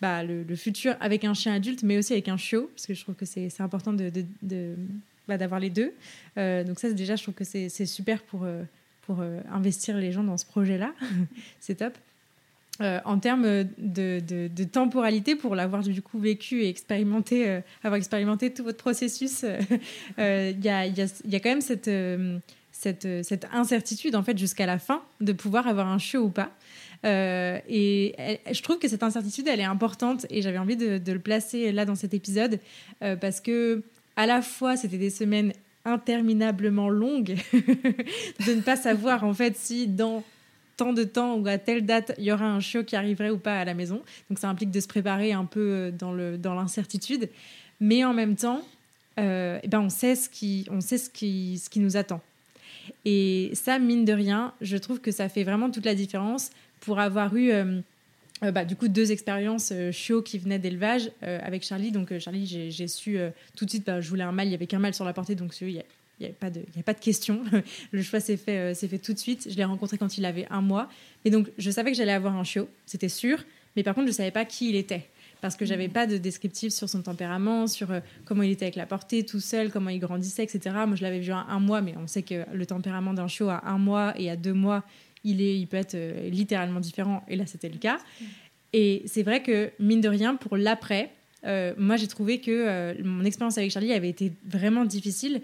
bah, 0.01 0.23
le, 0.23 0.55
futur 0.55 0.95
avec 0.99 1.23
un 1.23 1.33
chien 1.33 1.53
adulte, 1.53 1.83
mais 1.83 1.97
aussi 1.97 2.13
avec 2.13 2.27
un 2.27 2.37
chiot, 2.37 2.69
parce 2.75 2.87
que 2.87 2.93
je 2.93 3.01
trouve 3.01 3.15
que 3.15 3.25
c'est, 3.25 3.49
important 3.59 3.93
de, 3.93 4.11
de, 4.41 4.75
bah, 5.27 5.37
d'avoir 5.37 5.59
les 5.59 5.69
deux. 5.69 5.93
Euh, 6.37 6.63
donc 6.63 6.79
ça, 6.79 6.91
déjà, 6.91 7.15
je 7.15 7.23
trouve 7.23 7.35
que 7.35 7.45
c'est, 7.45 7.69
super 7.85 8.21
pour, 8.23 8.43
euh, 8.43 8.63
pour 9.03 9.23
investir 9.51 9.97
les 9.97 10.11
gens 10.11 10.23
dans 10.23 10.37
ce 10.37 10.45
projet-là. 10.45 10.93
c'est 11.59 11.75
top. 11.75 11.97
Euh, 12.79 12.99
en 13.05 13.19
termes 13.19 13.65
de, 13.77 14.63
temporalité, 14.71 15.35
pour 15.35 15.55
l'avoir 15.55 15.83
du 15.83 16.01
coup 16.01 16.19
vécu 16.19 16.63
et 16.63 16.69
expérimenté, 16.69 17.47
euh, 17.47 17.59
avoir 17.83 17.97
expérimenté 17.97 18.53
tout 18.53 18.63
votre 18.63 18.77
processus, 18.77 19.43
euh, 19.43 20.53
il 20.57 20.65
y, 20.65 20.69
a, 20.69 21.39
quand 21.39 21.49
même 21.49 21.61
cette, 21.61 23.07
incertitude 23.51 24.15
en 24.15 24.23
fait 24.23 24.37
jusqu'à 24.37 24.65
la 24.65 24.79
fin 24.79 25.03
de 25.19 25.33
pouvoir 25.33 25.67
avoir 25.67 25.87
un 25.87 25.97
chiot 25.97 26.23
ou 26.23 26.29
pas. 26.29 26.51
et 27.03 28.15
je 28.51 28.61
trouve 28.61 28.79
que 28.79 28.87
cette 28.87 29.03
incertitude, 29.03 29.47
elle 29.47 29.59
est 29.59 29.63
importante 29.63 30.25
et 30.29 30.41
j'avais 30.41 30.57
envie 30.57 30.77
de, 30.77 30.97
de, 30.97 31.11
le 31.11 31.19
placer 31.19 31.71
là 31.73 31.85
dans 31.85 31.95
cet 31.95 32.13
épisode 32.13 32.59
parce 32.99 33.41
que 33.41 33.83
à 34.15 34.25
la 34.25 34.41
fois 34.41 34.77
c'était 34.77 34.97
des 34.97 35.09
semaines 35.09 35.53
interminablement 35.83 36.89
longues 36.89 37.35
de 37.53 38.53
ne 38.53 38.61
pas 38.61 38.75
savoir 38.75 39.23
en 39.23 39.33
fait 39.33 39.57
si 39.57 39.87
dans 39.87 40.23
tant 40.77 40.93
de 40.93 41.03
temps 41.03 41.35
ou 41.35 41.47
à 41.47 41.57
telle 41.57 41.85
date 41.85 42.13
il 42.17 42.25
y 42.25 42.31
aura 42.31 42.45
un 42.45 42.59
chiot 42.59 42.83
qui 42.83 42.95
arriverait 42.95 43.29
ou 43.29 43.37
pas 43.37 43.59
à 43.59 43.65
la 43.65 43.73
maison. 43.73 44.01
Donc 44.29 44.39
ça 44.39 44.49
implique 44.49 44.71
de 44.71 44.79
se 44.79 44.87
préparer 44.87 45.31
un 45.31 45.45
peu 45.45 45.59
euh, 45.59 45.91
dans 45.91 46.11
le 46.11 46.37
dans 46.37 46.55
l'incertitude, 46.55 47.29
mais 47.79 48.03
en 48.03 48.13
même 48.13 48.35
temps, 48.35 48.61
euh, 49.19 49.59
eh 49.63 49.67
ben 49.67 49.81
on 49.81 49.89
sait 49.89 50.15
ce 50.15 50.29
qui 50.29 50.67
on 50.71 50.81
sait 50.81 50.97
ce 50.97 51.09
qui 51.09 51.59
ce 51.59 51.69
qui 51.69 51.79
nous 51.79 51.97
attend. 51.97 52.21
Et 53.05 53.51
ça 53.53 53.79
mine 53.79 54.05
de 54.05 54.13
rien, 54.13 54.53
je 54.61 54.77
trouve 54.77 54.99
que 54.99 55.11
ça 55.11 55.29
fait 55.29 55.43
vraiment 55.43 55.69
toute 55.69 55.85
la 55.85 55.95
différence 55.95 56.49
pour 56.79 56.99
avoir 56.99 57.35
eu 57.35 57.51
euh, 57.51 57.81
bah, 58.41 58.65
du 58.65 58.75
coup 58.75 58.87
deux 58.87 59.11
expériences 59.11 59.71
chiots 59.91 60.23
qui 60.23 60.39
venaient 60.39 60.57
d'élevage 60.57 61.11
avec 61.21 61.63
Charlie. 61.63 61.91
Donc 61.91 62.17
Charlie, 62.17 62.47
j'ai 62.47 62.87
su 62.87 63.19
tout 63.55 63.65
de 63.65 63.69
suite, 63.69 63.85
bah, 63.85 64.01
je 64.01 64.09
voulais 64.09 64.23
un 64.23 64.31
mâle, 64.31 64.47
il 64.47 64.51
y 64.51 64.55
avait 64.55 64.65
qu'un 64.65 64.79
mâle 64.79 64.95
sur 64.95 65.05
la 65.05 65.13
portée, 65.13 65.35
donc 65.35 65.53
il 65.61 65.69
y 65.69 65.79
a 65.79 65.83
il 66.21 66.27
n'y 66.27 66.31
a, 66.31 66.33
pas 66.33 66.49
de, 66.49 66.61
a 66.79 66.83
pas 66.83 66.93
de 66.93 66.99
question. 66.99 67.43
Le 67.91 68.01
choix 68.01 68.19
s'est 68.19 68.37
fait, 68.37 68.57
euh, 68.57 68.73
fait 68.75 68.99
tout 68.99 69.13
de 69.13 69.19
suite. 69.19 69.47
Je 69.49 69.55
l'ai 69.55 69.63
rencontré 69.63 69.97
quand 69.97 70.17
il 70.17 70.25
avait 70.25 70.47
un 70.49 70.61
mois. 70.61 70.87
Et 71.25 71.31
donc, 71.31 71.49
je 71.57 71.71
savais 71.71 71.91
que 71.91 71.97
j'allais 71.97 72.11
avoir 72.11 72.35
un 72.35 72.43
chiot, 72.43 72.69
c'était 72.85 73.09
sûr. 73.09 73.43
Mais 73.75 73.83
par 73.83 73.95
contre, 73.95 74.07
je 74.07 74.11
ne 74.11 74.17
savais 74.17 74.31
pas 74.31 74.45
qui 74.45 74.69
il 74.69 74.75
était. 74.75 75.07
Parce 75.41 75.55
que 75.55 75.65
j'avais 75.65 75.87
mm. 75.87 75.93
pas 75.93 76.07
de 76.07 76.17
descriptif 76.17 76.71
sur 76.71 76.87
son 76.87 77.01
tempérament, 77.01 77.65
sur 77.65 77.91
euh, 77.91 77.99
comment 78.25 78.43
il 78.43 78.51
était 78.51 78.65
avec 78.65 78.75
la 78.75 78.85
portée, 78.85 79.25
tout 79.25 79.39
seul, 79.39 79.71
comment 79.71 79.89
il 79.89 79.99
grandissait, 79.99 80.43
etc. 80.43 80.75
Moi, 80.85 80.95
je 80.95 81.01
l'avais 81.01 81.19
vu 81.19 81.31
à 81.31 81.45
un 81.49 81.59
mois, 81.59 81.81
mais 81.81 81.95
on 81.97 82.07
sait 82.07 82.21
que 82.21 82.45
le 82.53 82.65
tempérament 82.65 83.13
d'un 83.13 83.27
chiot 83.27 83.49
à 83.49 83.67
un 83.67 83.79
mois 83.79 84.13
et 84.17 84.29
à 84.29 84.35
deux 84.35 84.53
mois, 84.53 84.83
il, 85.23 85.41
est, 85.41 85.57
il 85.57 85.67
peut 85.67 85.77
être 85.77 85.95
euh, 85.95 86.29
littéralement 86.29 86.79
différent. 86.79 87.23
Et 87.27 87.35
là, 87.35 87.45
c'était 87.47 87.69
le 87.69 87.79
cas. 87.79 87.97
Mm. 87.97 88.25
Et 88.73 89.03
c'est 89.07 89.23
vrai 89.23 89.41
que, 89.41 89.71
mine 89.79 90.01
de 90.01 90.09
rien, 90.09 90.35
pour 90.35 90.55
l'après, 90.55 91.11
moi, 91.43 91.97
j'ai 91.97 92.07
trouvé 92.07 92.39
que 92.39 93.01
mon 93.01 93.25
expérience 93.25 93.57
avec 93.57 93.71
Charlie 93.71 93.93
avait 93.93 94.09
été 94.09 94.31
vraiment 94.45 94.85
difficile 94.85 95.41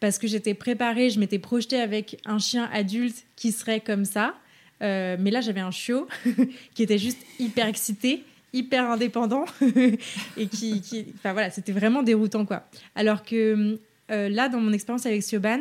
parce 0.00 0.18
que 0.18 0.26
j'étais 0.26 0.54
préparée, 0.54 1.10
je 1.10 1.18
m'étais 1.18 1.38
projetée 1.38 1.80
avec 1.80 2.20
un 2.24 2.38
chien 2.38 2.68
adulte 2.72 3.24
qui 3.36 3.52
serait 3.52 3.80
comme 3.80 4.04
ça. 4.04 4.34
Euh, 4.82 5.16
mais 5.18 5.30
là, 5.30 5.40
j'avais 5.40 5.60
un 5.60 5.70
chiot 5.70 6.06
qui 6.74 6.82
était 6.82 6.98
juste 6.98 7.18
hyper 7.38 7.66
excité, 7.66 8.22
hyper 8.52 8.88
indépendant 8.90 9.44
et 10.36 10.46
qui, 10.46 10.82
enfin 11.16 11.32
voilà, 11.32 11.50
c'était 11.50 11.72
vraiment 11.72 12.02
déroutant 12.02 12.46
quoi. 12.46 12.68
Alors 12.94 13.24
que 13.24 13.78
euh, 14.10 14.28
là, 14.28 14.48
dans 14.48 14.60
mon 14.60 14.72
expérience 14.72 15.04
avec 15.04 15.22
Sioban, 15.22 15.60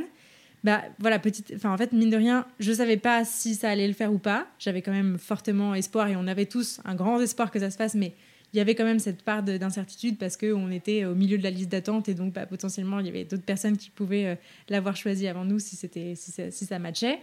bah 0.64 0.84
voilà, 1.00 1.20
petite, 1.20 1.54
enfin 1.56 1.72
en 1.72 1.78
fait 1.78 1.94
mine 1.94 2.10
de 2.10 2.18
rien, 2.18 2.46
je 2.60 2.72
savais 2.72 2.98
pas 2.98 3.26
si 3.26 3.56
ça 3.56 3.70
allait 3.70 3.88
le 3.88 3.94
faire 3.94 4.14
ou 4.14 4.18
pas. 4.20 4.48
J'avais 4.60 4.82
quand 4.82 4.92
même 4.92 5.18
fortement 5.18 5.74
espoir 5.76 6.08
et 6.08 6.16
on 6.16 6.28
avait 6.28 6.46
tous 6.46 6.80
un 6.86 6.96
grand 6.96 7.20
espoir 7.20 7.52
que 7.52 7.60
ça 7.60 7.70
se 7.70 7.78
fasse, 7.78 7.96
mais 7.96 8.14
il 8.54 8.58
y 8.58 8.60
avait 8.60 8.76
quand 8.76 8.86
même 8.86 9.00
cette 9.00 9.24
part 9.24 9.44
d'incertitude 9.44 10.18
parce 10.18 10.38
qu'on 10.38 10.72
était 10.72 11.06
au 11.06 11.16
milieu 11.16 11.38
de 11.38 11.44
la 11.44 11.50
liste 11.50 11.70
d'attente 11.70 12.10
et 12.10 12.14
donc 12.14 12.34
bah, 12.34 12.46
potentiellement 12.46 13.00
il 13.00 13.06
y 13.06 13.10
avait 13.10 13.26
d'autres 13.26 13.44
personnes 13.44 13.78
qui 13.78 13.90
pouvaient 13.90 14.38
l'avoir 14.70 14.96
choisi 14.96 15.28
avant 15.28 15.46
nous 15.46 15.60
si, 15.60 15.76
si, 15.76 16.16
ça, 16.16 16.50
si 16.50 16.66
ça 16.66 16.80
matchait. 16.80 17.20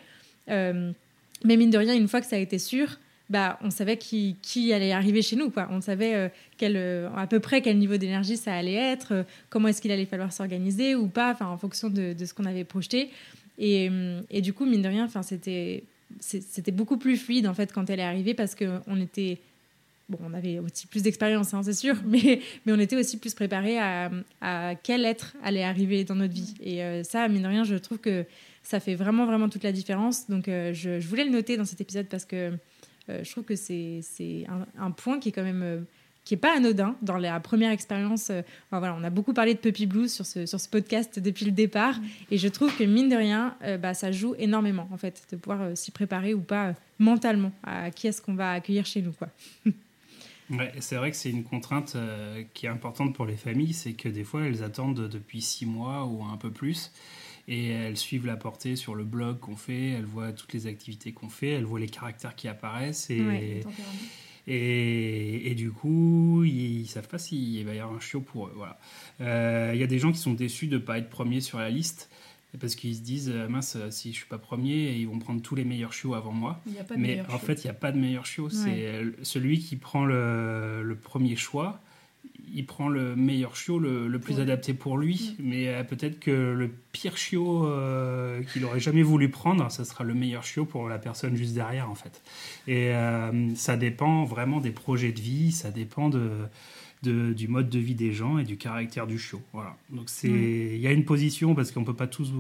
mais 0.48 0.94
mine 1.44 1.70
de 1.70 1.78
rien, 1.78 1.94
une 1.94 2.08
fois 2.08 2.20
que 2.20 2.26
ça 2.26 2.36
a 2.36 2.40
été 2.40 2.58
sûr, 2.58 2.98
bah, 3.30 3.58
on 3.62 3.70
savait 3.70 3.96
qui, 3.96 4.36
qui, 4.42 4.72
allait 4.72 4.92
arriver 4.92 5.22
chez 5.22 5.36
nous. 5.36 5.50
Quoi. 5.50 5.68
On 5.70 5.80
savait 5.80 6.14
euh, 6.14 6.28
euh, 6.62 7.08
à 7.16 7.26
peu 7.26 7.40
près 7.40 7.62
quel 7.62 7.78
niveau 7.78 7.96
d'énergie 7.96 8.36
ça 8.36 8.54
allait 8.54 8.74
être, 8.74 9.12
euh, 9.12 9.22
comment 9.48 9.68
est-ce 9.68 9.80
qu'il 9.80 9.92
allait 9.92 10.04
falloir 10.04 10.32
s'organiser 10.32 10.94
ou 10.94 11.08
pas, 11.08 11.36
en 11.40 11.56
fonction 11.56 11.88
de, 11.88 12.14
ce 12.18 12.34
qu'on 12.34 12.44
avait 12.44 12.64
projeté. 12.64 13.10
Et, 13.58 13.88
du 14.42 14.52
coup, 14.52 14.66
mine 14.66 14.82
de 14.82 14.88
rien, 14.88 15.08
c'était, 15.22 15.84
c'était 16.20 16.72
beaucoup 16.72 16.96
plus 16.96 17.16
fluide 17.16 17.46
en 17.46 17.54
fait 17.54 17.72
quand 17.72 17.88
elle 17.88 18.00
est 18.00 18.04
arrivée 18.04 18.34
parce 18.34 18.54
qu'on 18.54 19.00
était. 19.00 19.38
Bon, 20.08 20.18
on 20.22 20.34
avait 20.34 20.58
aussi 20.58 20.86
plus 20.86 21.02
d'expérience, 21.02 21.54
hein, 21.54 21.62
c'est 21.62 21.72
sûr, 21.72 21.96
mais, 22.06 22.40
mais 22.66 22.72
on 22.72 22.78
était 22.78 22.96
aussi 22.96 23.18
plus 23.18 23.34
préparé 23.34 23.78
à, 23.78 24.10
quel 24.82 25.04
être 25.04 25.34
allait 25.42 25.64
arriver 25.64 26.04
dans 26.04 26.14
notre 26.14 26.34
vie. 26.34 26.54
Et 26.62 27.02
ça, 27.04 27.26
mine 27.28 27.42
de 27.42 27.48
rien, 27.48 27.64
je 27.64 27.76
trouve 27.76 27.98
que 27.98 28.26
ça 28.62 28.80
fait 28.80 28.94
vraiment, 28.94 29.24
vraiment 29.24 29.48
toute 29.48 29.64
la 29.64 29.72
différence. 29.72 30.28
Donc, 30.28 30.44
je, 30.46 30.72
je, 31.00 31.08
voulais 31.08 31.24
le 31.24 31.30
noter 31.30 31.56
dans 31.56 31.64
cet 31.64 31.80
épisode 31.80 32.06
parce 32.06 32.26
que 32.26 32.52
euh, 33.10 33.20
je 33.22 33.30
trouve 33.30 33.44
que 33.44 33.56
c'est 33.56 34.00
un, 34.48 34.66
un, 34.78 34.90
point 34.90 35.18
qui 35.18 35.28
est 35.28 35.32
quand 35.32 35.42
même 35.42 35.62
euh, 35.62 35.80
qui 36.24 36.34
est 36.34 36.38
pas 36.38 36.56
anodin 36.56 36.96
dans 37.02 37.18
la 37.18 37.38
première 37.40 37.70
expérience. 37.70 38.30
Euh, 38.30 38.40
voilà, 38.70 38.96
on 38.98 39.04
a 39.04 39.10
beaucoup 39.10 39.34
parlé 39.34 39.54
de 39.54 39.58
Puppy 39.58 39.86
Blues 39.86 40.10
sur 40.12 40.24
ce, 40.24 40.46
sur 40.46 40.58
ce 40.58 40.68
podcast 40.68 41.18
depuis 41.18 41.44
le 41.44 41.52
départ, 41.52 41.96
et 42.30 42.38
je 42.38 42.48
trouve 42.48 42.74
que 42.76 42.84
mine 42.84 43.08
de 43.08 43.16
rien, 43.16 43.56
bah, 43.80 43.94
ça 43.94 44.10
joue 44.10 44.34
énormément 44.38 44.88
en 44.90 44.96
fait 44.96 45.22
de 45.30 45.36
pouvoir 45.36 45.76
s'y 45.76 45.90
préparer 45.90 46.34
ou 46.34 46.40
pas 46.40 46.74
mentalement 46.98 47.52
à 47.62 47.90
qui 47.90 48.06
est-ce 48.06 48.22
qu'on 48.22 48.34
va 48.34 48.52
accueillir 48.52 48.86
chez 48.86 49.02
nous, 49.02 49.12
quoi. 49.12 49.28
Ouais, 50.50 50.72
c'est 50.80 50.96
vrai 50.96 51.10
que 51.10 51.16
c'est 51.16 51.30
une 51.30 51.44
contrainte 51.44 51.96
qui 52.52 52.66
est 52.66 52.68
importante 52.68 53.14
pour 53.14 53.24
les 53.24 53.36
familles, 53.36 53.72
c'est 53.72 53.94
que 53.94 54.08
des 54.08 54.24
fois 54.24 54.42
elles 54.44 54.62
attendent 54.62 55.08
depuis 55.08 55.40
six 55.40 55.64
mois 55.64 56.04
ou 56.04 56.22
un 56.22 56.36
peu 56.36 56.50
plus 56.50 56.92
et 57.48 57.68
elles 57.68 57.96
suivent 57.96 58.26
la 58.26 58.36
portée 58.36 58.76
sur 58.76 58.94
le 58.94 59.04
blog 59.04 59.38
qu'on 59.38 59.56
fait, 59.56 59.90
elles 59.90 60.04
voient 60.04 60.32
toutes 60.32 60.52
les 60.52 60.66
activités 60.66 61.12
qu'on 61.12 61.28
fait, 61.28 61.50
elles 61.50 61.64
voient 61.64 61.80
les 61.80 61.88
caractères 61.88 62.34
qui 62.34 62.48
apparaissent 62.48 63.10
et, 63.10 63.62
et, 64.46 65.50
et, 65.50 65.54
du 65.54 65.70
coup, 65.70 66.44
ils, 66.44 66.82
ne 66.82 66.86
savent 66.86 67.08
pas 67.08 67.18
s'il 67.18 67.64
va 67.64 67.74
y 67.74 67.78
avoir 67.78 67.96
un 67.96 68.00
chiot 68.00 68.20
pour 68.20 68.48
eux. 68.48 68.52
Voilà. 68.54 68.78
Euh, 69.20 69.72
il 69.74 69.80
y 69.80 69.82
a 69.82 69.86
des 69.86 69.98
gens 69.98 70.12
qui 70.12 70.18
sont 70.18 70.34
déçus 70.34 70.66
de 70.66 70.76
ne 70.76 70.82
pas 70.82 70.98
être 70.98 71.08
premiers 71.08 71.40
sur 71.40 71.58
la 71.58 71.70
liste 71.70 72.10
parce 72.58 72.74
qu'ils 72.74 72.96
se 72.96 73.00
disent 73.00 73.30
euh, 73.32 73.48
mince 73.48 73.76
si 73.90 74.12
je 74.12 74.16
suis 74.16 74.26
pas 74.26 74.38
premier 74.38 74.92
ils 74.92 75.06
vont 75.06 75.18
prendre 75.18 75.42
tous 75.42 75.54
les 75.54 75.64
meilleurs 75.64 75.92
chiots 75.92 76.14
avant 76.14 76.32
moi. 76.32 76.60
Mais 76.96 77.22
en 77.30 77.38
fait 77.38 77.64
il 77.64 77.66
n'y 77.66 77.70
a 77.70 77.74
pas 77.74 77.92
de 77.92 77.98
meilleur 77.98 78.26
chiot 78.26 78.48
c'est 78.50 79.02
celui 79.22 79.58
qui 79.58 79.76
prend 79.76 80.04
le, 80.04 80.82
le 80.82 80.96
premier 80.96 81.36
choix 81.36 81.80
il 82.54 82.66
prend 82.66 82.88
le 82.88 83.16
meilleur 83.16 83.56
chiot, 83.56 83.78
le, 83.78 84.18
plus 84.18 84.40
adapté 84.40 84.74
pour 84.74 84.96
lui, 84.96 85.36
mais 85.38 85.68
euh, 85.68 85.82
peut-être 85.82 86.20
que 86.20 86.30
le 86.30 86.70
pire 86.92 87.16
chiot 87.16 87.66
euh, 87.66 88.42
qu'il 88.42 88.64
aurait 88.64 88.80
jamais 88.80 89.02
voulu 89.02 89.28
prendre, 89.28 89.70
ça 89.70 89.84
sera 89.84 90.04
le 90.04 90.14
meilleur 90.14 90.44
chiot 90.44 90.64
pour 90.64 90.88
la 90.88 90.98
personne 90.98 91.36
juste 91.36 91.54
derrière, 91.54 91.90
en 91.90 91.94
fait. 91.94 92.22
Et 92.68 92.94
euh, 92.94 93.54
ça 93.56 93.76
dépend 93.76 94.24
vraiment 94.24 94.60
des 94.60 94.70
projets 94.70 95.12
de 95.12 95.20
vie, 95.20 95.52
ça 95.52 95.70
dépend 95.70 96.08
de, 96.08 96.30
du 97.10 97.48
mode 97.48 97.68
de 97.68 97.78
vie 97.78 97.94
des 97.94 98.12
gens 98.12 98.38
et 98.38 98.44
du 98.44 98.56
caractère 98.56 99.06
du 99.06 99.18
chiot. 99.18 99.42
Voilà. 99.52 99.76
Donc 99.90 100.08
c'est, 100.08 100.28
il 100.28 100.80
y 100.80 100.86
a 100.86 100.92
une 100.92 101.04
position 101.04 101.54
parce 101.54 101.70
qu'on 101.70 101.84
peut 101.84 101.94
pas 101.94 102.06
tous 102.06 102.32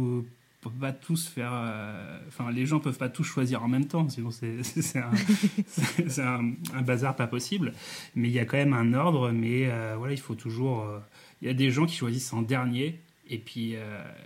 peut 0.70 0.78
pas 0.80 0.92
tous 0.92 1.26
faire. 1.28 1.52
Euh, 1.52 2.18
enfin, 2.28 2.50
les 2.50 2.66
gens 2.66 2.80
peuvent 2.80 2.98
pas 2.98 3.08
tous 3.08 3.24
choisir 3.24 3.62
en 3.62 3.68
même 3.68 3.86
temps, 3.86 4.08
sinon 4.08 4.30
c'est 4.62 4.98
un, 4.98 6.52
un, 6.74 6.82
bazar 6.82 7.16
pas 7.16 7.26
possible. 7.26 7.72
Mais 8.14 8.28
il 8.28 8.32
y 8.32 8.38
a 8.38 8.44
quand 8.44 8.56
même 8.56 8.72
un 8.72 8.94
ordre, 8.94 9.30
mais 9.30 9.70
euh, 9.70 9.94
voilà, 9.96 10.12
il 10.12 10.20
faut 10.20 10.34
toujours. 10.34 10.82
Euh, 10.82 10.98
il 11.42 11.48
y 11.48 11.50
a 11.50 11.54
des 11.54 11.70
gens 11.70 11.86
qui 11.86 11.96
choisissent 11.96 12.32
en 12.32 12.42
dernier, 12.42 12.98
et 13.28 13.38
puis 13.38 13.74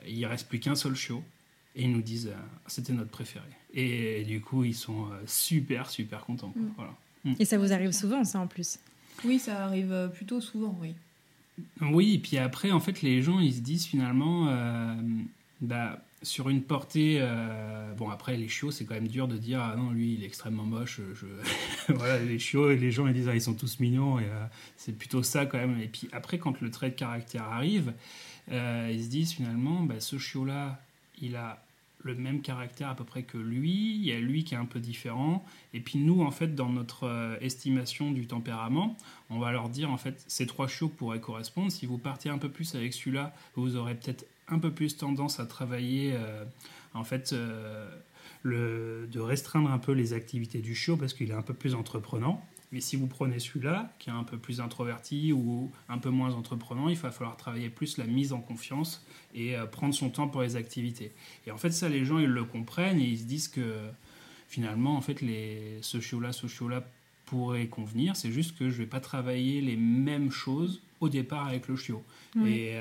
il 0.06 0.26
reste 0.26 0.48
plus 0.48 0.60
qu'un 0.60 0.76
seul 0.76 0.94
chiot, 0.94 1.24
et 1.74 1.82
ils 1.82 1.90
nous 1.90 2.02
disent 2.02 2.30
c'était 2.66 2.92
notre 2.92 3.10
préféré. 3.10 3.46
Et, 3.74 4.24
du 4.24 4.40
coup, 4.40 4.62
ils 4.62 4.74
sont 4.74 5.08
super, 5.26 5.90
super 5.90 6.24
contents. 6.24 6.52
Mm. 6.54 6.68
Voilà. 6.76 6.94
Mm. 7.24 7.32
Et 7.40 7.44
ça 7.44 7.58
vous 7.58 7.72
arrive 7.72 7.90
souvent, 7.90 8.22
ça 8.22 8.38
en 8.38 8.46
plus? 8.46 8.78
Oui, 9.24 9.38
ça 9.38 9.64
arrive 9.64 10.10
plutôt 10.14 10.40
souvent, 10.40 10.76
oui. 10.80 10.94
Oui, 11.80 12.14
et 12.14 12.18
puis 12.18 12.38
après, 12.38 12.70
en 12.70 12.80
fait, 12.80 13.02
les 13.02 13.22
gens, 13.22 13.40
ils 13.40 13.54
se 13.54 13.60
disent 13.60 13.86
finalement, 13.86 14.46
bah, 15.60 15.98
sur 16.22 16.48
une 16.48 16.62
portée. 16.62 17.18
Euh, 17.20 17.92
bon, 17.94 18.10
après, 18.10 18.36
les 18.36 18.48
chiots, 18.48 18.70
c'est 18.70 18.84
quand 18.84 18.94
même 18.94 19.08
dur 19.08 19.28
de 19.28 19.36
dire 19.36 19.60
Ah 19.62 19.76
non, 19.76 19.90
lui, 19.90 20.14
il 20.14 20.22
est 20.22 20.26
extrêmement 20.26 20.64
moche. 20.64 21.00
Voilà, 21.88 22.18
les 22.18 22.38
chiots, 22.38 22.70
les 22.70 22.90
gens, 22.90 23.06
ils 23.06 23.14
disent 23.14 23.28
ah, 23.28 23.34
ils 23.34 23.42
sont 23.42 23.54
tous 23.54 23.80
mignons. 23.80 24.18
Et 24.18 24.24
euh, 24.24 24.44
c'est 24.76 24.96
plutôt 24.96 25.22
ça 25.22 25.46
quand 25.46 25.58
même. 25.58 25.80
Et 25.80 25.88
puis 25.88 26.08
après, 26.12 26.38
quand 26.38 26.60
le 26.60 26.70
trait 26.70 26.90
de 26.90 26.94
caractère 26.94 27.44
arrive, 27.44 27.92
euh, 28.50 28.90
ils 28.92 29.04
se 29.04 29.08
disent 29.08 29.32
finalement 29.32 29.82
bah, 29.82 30.00
ce 30.00 30.18
chiot-là, 30.18 30.80
il 31.20 31.36
a 31.36 31.62
le 32.04 32.14
même 32.14 32.42
caractère 32.42 32.88
à 32.88 32.94
peu 32.94 33.04
près 33.04 33.22
que 33.22 33.38
lui. 33.38 33.96
Il 33.96 34.04
y 34.04 34.12
a 34.12 34.18
lui 34.20 34.44
qui 34.44 34.54
est 34.54 34.58
un 34.58 34.64
peu 34.64 34.80
différent. 34.80 35.44
Et 35.74 35.80
puis 35.80 35.98
nous, 35.98 36.22
en 36.22 36.30
fait, 36.30 36.54
dans 36.54 36.68
notre 36.68 37.38
estimation 37.40 38.12
du 38.12 38.26
tempérament, 38.26 38.96
on 39.30 39.38
va 39.38 39.52
leur 39.52 39.68
dire 39.68 39.90
en 39.90 39.96
fait, 39.96 40.24
ces 40.28 40.46
trois 40.46 40.68
chiots 40.68 40.88
pourraient 40.88 41.20
correspondre. 41.20 41.72
Si 41.72 41.86
vous 41.86 41.98
partez 41.98 42.28
un 42.28 42.38
peu 42.38 42.48
plus 42.48 42.74
avec 42.74 42.94
celui-là, 42.94 43.34
vous 43.56 43.76
aurez 43.76 43.94
peut-être 43.94 44.24
un 44.48 44.58
peu 44.58 44.70
plus 44.70 44.96
tendance 44.96 45.40
à 45.40 45.46
travailler, 45.46 46.12
euh, 46.14 46.44
en 46.94 47.04
fait, 47.04 47.32
euh, 47.32 47.88
le, 48.42 49.08
de 49.10 49.20
restreindre 49.20 49.70
un 49.70 49.78
peu 49.78 49.92
les 49.92 50.12
activités 50.12 50.60
du 50.60 50.74
chiot 50.74 50.96
parce 50.96 51.14
qu'il 51.14 51.30
est 51.30 51.34
un 51.34 51.42
peu 51.42 51.54
plus 51.54 51.74
entreprenant. 51.74 52.44
Mais 52.70 52.80
si 52.80 52.96
vous 52.96 53.06
prenez 53.06 53.38
celui-là, 53.38 53.90
qui 53.98 54.10
est 54.10 54.12
un 54.12 54.24
peu 54.24 54.36
plus 54.36 54.60
introverti 54.60 55.32
ou 55.32 55.70
un 55.88 55.98
peu 55.98 56.10
moins 56.10 56.34
entreprenant, 56.34 56.88
il 56.88 56.96
va 56.96 57.10
falloir 57.10 57.36
travailler 57.36 57.70
plus 57.70 57.96
la 57.96 58.04
mise 58.04 58.32
en 58.32 58.40
confiance 58.40 59.04
et 59.34 59.56
euh, 59.56 59.64
prendre 59.66 59.94
son 59.94 60.10
temps 60.10 60.28
pour 60.28 60.42
les 60.42 60.56
activités. 60.56 61.12
Et 61.46 61.50
en 61.50 61.56
fait, 61.56 61.70
ça, 61.70 61.88
les 61.88 62.04
gens, 62.04 62.18
ils 62.18 62.28
le 62.28 62.44
comprennent 62.44 63.00
et 63.00 63.06
ils 63.06 63.20
se 63.20 63.24
disent 63.24 63.48
que 63.48 63.88
finalement, 64.48 64.96
en 64.96 65.00
fait, 65.00 65.22
les, 65.22 65.78
ce 65.80 66.00
chiot-là, 66.00 66.32
ce 66.32 66.46
chiot-là 66.46 66.84
pourrait 67.24 67.68
convenir. 67.68 68.16
C'est 68.16 68.32
juste 68.32 68.56
que 68.58 68.68
je 68.68 68.74
ne 68.74 68.78
vais 68.82 68.86
pas 68.86 69.00
travailler 69.00 69.60
les 69.60 69.76
mêmes 69.76 70.30
choses 70.30 70.82
au 71.00 71.08
départ 71.08 71.46
avec 71.46 71.68
le 71.68 71.76
chiot. 71.76 72.02
et 72.44 72.78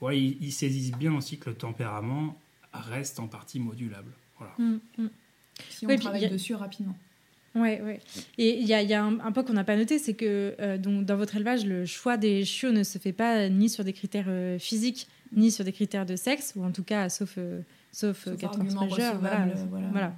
ouais, 0.00 0.20
ils, 0.20 0.52
saisissent 0.52 0.92
bien 0.92 1.14
aussi 1.14 1.38
que 1.38 1.50
le 1.50 1.56
tempérament 1.56 2.38
reste 2.72 3.20
en 3.20 3.26
partie 3.26 3.58
modulable. 3.58 4.12
Voilà. 4.38 4.54
Mm, 4.58 4.80
mm. 4.98 5.10
Si 5.70 5.86
on 5.86 5.96
travaille 5.96 6.28
dessus 6.28 6.54
rapidement. 6.54 6.96
Ouais, 7.54 7.80
ouais. 7.82 8.00
Et 8.36 8.58
il 8.58 8.66
y 8.66 8.74
a, 8.74 8.82
y 8.82 8.94
a, 8.94 9.04
un, 9.04 9.32
point 9.32 9.44
qu'on 9.44 9.52
n'a 9.52 9.64
pas 9.64 9.76
noté, 9.76 9.98
c'est 9.98 10.14
que 10.14 10.54
euh, 10.60 10.76
donc, 10.76 11.04
dans 11.04 11.16
votre 11.16 11.36
élevage, 11.36 11.64
le 11.64 11.86
choix 11.86 12.16
des 12.16 12.44
chiots 12.44 12.72
ne 12.72 12.82
se 12.82 12.98
fait 12.98 13.12
pas 13.12 13.48
ni 13.48 13.68
sur 13.68 13.84
des 13.84 13.92
critères 13.92 14.26
euh, 14.28 14.58
physiques, 14.58 15.06
ni 15.34 15.50
sur 15.50 15.64
des 15.64 15.72
critères 15.72 16.06
de 16.06 16.16
sexe, 16.16 16.54
ou 16.56 16.64
en 16.64 16.72
tout 16.72 16.82
cas, 16.82 17.08
sauf, 17.08 17.34
euh, 17.38 17.60
sauf, 17.92 18.24
sauf 18.24 18.36
quatre 18.36 18.58
majeurs. 18.58 19.18
Voilà, 19.20 19.46
voilà. 19.70 19.88
voilà. 19.92 20.12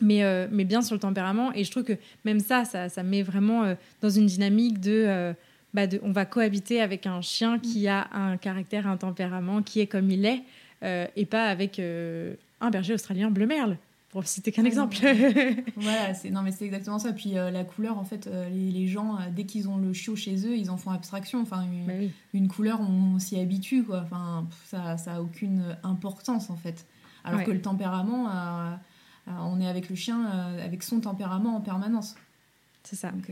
Mais, 0.00 0.22
mais 0.52 0.64
bien 0.64 0.80
sur 0.80 0.94
le 0.94 1.00
tempérament. 1.00 1.52
Et 1.54 1.64
je 1.64 1.70
trouve 1.72 1.82
que 1.82 1.96
même 2.24 2.38
ça, 2.38 2.64
ça, 2.64 2.88
ça 2.88 3.02
met 3.02 3.22
vraiment 3.22 3.74
dans 4.00 4.10
une 4.10 4.26
dynamique 4.26 4.80
de 4.80 5.34
bah, 5.74 5.82
on 6.02 6.12
va 6.12 6.24
cohabiter 6.24 6.80
avec 6.80 7.06
un 7.06 7.20
chien 7.20 7.58
qui 7.58 7.88
a 7.88 8.08
un 8.12 8.36
caractère, 8.36 8.86
un 8.86 8.96
tempérament, 8.96 9.62
qui 9.62 9.80
est 9.80 9.86
comme 9.86 10.10
il 10.10 10.24
est, 10.24 10.42
euh, 10.82 11.06
et 11.16 11.26
pas 11.26 11.46
avec 11.46 11.78
euh, 11.78 12.34
un 12.60 12.70
berger 12.70 12.94
australien 12.94 13.30
bleu 13.30 13.46
merle, 13.46 13.76
pour 14.18 14.28
citer 14.28 14.50
qu'un 14.50 14.64
ah 14.64 14.68
exemple. 14.68 14.96
voilà, 15.76 16.12
c'est 16.14 16.30
non 16.30 16.42
mais 16.42 16.50
c'est 16.50 16.64
exactement 16.64 16.98
ça. 16.98 17.12
Puis 17.12 17.38
euh, 17.38 17.50
la 17.50 17.64
couleur, 17.64 17.98
en 17.98 18.04
fait, 18.04 18.28
les, 18.50 18.88
gens 18.88 19.18
dès 19.34 19.44
qu'ils 19.44 19.68
ont 19.68 19.76
le 19.76 19.92
chiot 19.92 20.16
chez 20.16 20.46
eux, 20.46 20.56
ils 20.56 20.70
en 20.70 20.76
font 20.76 20.90
abstraction. 20.90 21.40
Enfin, 21.40 21.64
une, 22.32 22.46
bah 22.46 22.54
couleur, 22.54 22.80
on, 22.80 23.18
s'y 23.18 23.38
habitue, 23.38 23.84
quoi. 23.84 24.02
Enfin, 24.02 24.46
ça, 24.64 24.96
ça 24.96 25.14
a 25.14 25.20
aucune 25.20 25.76
importance 25.82 26.50
en 26.50 26.56
fait. 26.56 26.86
Alors 27.24 27.44
que 27.44 27.50
le 27.50 27.60
tempérament, 27.60 28.28
on 29.26 29.60
est 29.60 29.68
avec 29.68 29.88
le 29.88 29.94
chien, 29.94 30.24
avec 30.64 30.82
son 30.82 31.00
tempérament 31.00 31.56
en 31.56 31.60
permanence. 31.60 32.16
C'est 32.82 32.96
ça. 32.96 33.10
Donc, 33.12 33.30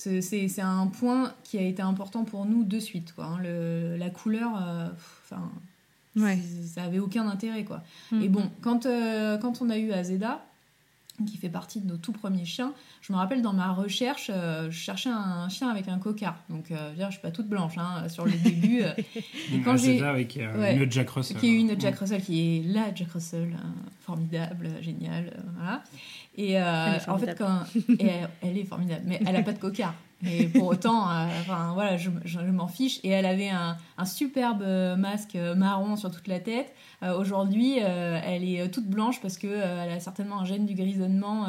c'est 0.00 0.60
un 0.60 0.86
point 0.86 1.34
qui 1.44 1.58
a 1.58 1.62
été 1.62 1.82
important 1.82 2.24
pour 2.24 2.46
nous 2.46 2.64
de 2.64 2.78
suite. 2.78 3.12
Quoi, 3.14 3.26
hein. 3.26 3.38
le, 3.42 3.96
la 3.96 4.10
couleur, 4.10 4.52
euh, 4.56 4.88
ça 6.16 6.84
avait 6.84 6.98
aucun 6.98 7.28
intérêt. 7.28 7.64
Quoi. 7.64 7.82
Mm. 8.10 8.22
Et 8.22 8.28
bon, 8.28 8.50
quand, 8.60 8.86
euh, 8.86 9.38
quand 9.38 9.62
on 9.62 9.70
a 9.70 9.78
eu 9.78 9.92
Azeda, 9.92 10.44
qui 11.26 11.36
fait 11.36 11.48
partie 11.48 11.80
de 11.80 11.86
nos 11.86 11.96
tout 11.96 12.12
premiers 12.12 12.44
chiens. 12.44 12.72
Je 13.02 13.12
me 13.12 13.18
rappelle 13.18 13.42
dans 13.42 13.52
ma 13.52 13.72
recherche, 13.72 14.30
euh, 14.32 14.70
je 14.70 14.78
cherchais 14.78 15.10
un, 15.10 15.48
chien 15.48 15.68
avec 15.68 15.88
un 15.88 15.98
cocard. 15.98 16.36
Donc, 16.48 16.70
euh, 16.70 16.92
je 16.96 17.10
suis 17.10 17.20
pas 17.20 17.30
toute 17.30 17.48
blanche 17.48 17.74
hein, 17.78 18.08
sur 18.08 18.24
le 18.24 18.32
début. 18.32 18.80
et 19.52 19.60
quand 19.64 19.76
j'ai 19.76 20.02
avec 20.02 20.36
une 20.36 20.90
Jack 20.90 21.10
Russell. 21.10 21.36
Qui 21.36 21.48
est 21.48 21.60
une 21.60 21.80
Jack 21.80 21.98
Russell, 21.98 22.22
qui 22.22 22.58
est 22.58 22.62
la 22.72 22.94
Jack 22.94 23.10
Russell, 23.12 23.56
hein, 23.56 23.74
formidable, 24.00 24.70
géniale, 24.80 25.42
voilà. 25.56 25.82
Et 26.36 26.58
euh, 26.58 26.98
en 27.08 27.18
fait, 27.18 27.36
quand 27.36 27.64
elle 28.42 28.56
est 28.56 28.64
formidable, 28.64 29.02
mais 29.04 29.20
elle 29.26 29.36
a 29.36 29.42
pas 29.42 29.52
de 29.52 29.58
cocard. 29.58 29.94
Et 30.26 30.48
pour 30.48 30.66
autant, 30.66 31.08
euh, 31.08 31.26
enfin 31.40 31.72
voilà, 31.74 31.96
je, 31.96 32.10
je- 32.24 32.40
je 32.40 32.50
m'en 32.50 32.66
fiche. 32.68 33.00
Et 33.04 33.08
elle 33.08 33.26
avait 33.26 33.48
un, 33.48 33.76
un 33.98 34.04
superbe 34.04 34.62
euh, 34.62 34.96
masque 34.96 35.34
euh, 35.36 35.54
marron 35.54 35.96
sur 35.96 36.10
toute 36.10 36.28
la 36.28 36.40
tête. 36.40 36.74
Euh, 37.02 37.18
Aujourd'hui, 37.18 37.76
euh, 37.80 38.20
elle 38.24 38.44
est 38.44 38.68
toute 38.70 38.86
blanche 38.86 39.20
parce 39.22 39.38
que 39.38 39.46
euh, 39.46 39.84
elle 39.84 39.92
a 39.92 40.00
certainement 40.00 40.40
un 40.40 40.44
gène 40.44 40.66
du 40.66 40.74
grisonnement 40.74 41.46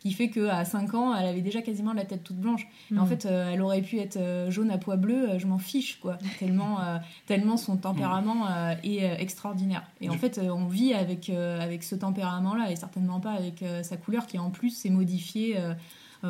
qui 0.00 0.12
fait 0.12 0.30
qu'à 0.30 0.64
5 0.64 0.94
ans, 0.94 1.14
elle 1.14 1.26
avait 1.26 1.42
déjà 1.42 1.60
quasiment 1.62 1.92
la 1.92 2.04
tête 2.04 2.24
toute 2.24 2.38
blanche. 2.38 2.66
Et 2.94 2.98
en 2.98 3.04
Mm. 3.04 3.08
fait, 3.08 3.24
elle 3.26 3.60
aurait 3.60 3.82
pu 3.82 3.98
être 3.98 4.18
jaune 4.48 4.70
à 4.70 4.78
pois 4.78 4.96
bleu, 4.96 5.38
je 5.38 5.46
m'en 5.46 5.58
fiche, 5.58 5.98
quoi. 6.00 6.16
Tellement, 6.38 6.78
tellement 7.26 7.56
son 7.56 7.76
tempérament 7.76 8.46
est 8.82 9.20
extraordinaire. 9.20 9.82
Et 10.00 10.08
en 10.08 10.14
fait, 10.18 10.40
on 10.42 10.66
vit 10.66 10.94
avec, 10.94 11.28
avec 11.30 11.82
ce 11.84 11.94
tempérament-là 11.94 12.70
et 12.70 12.76
certainement 12.76 13.20
pas 13.20 13.32
avec 13.32 13.64
sa 13.82 13.96
couleur 13.96 14.26
qui, 14.26 14.38
en 14.38 14.50
plus, 14.50 14.70
s'est 14.70 14.90
modifiée 14.90 15.56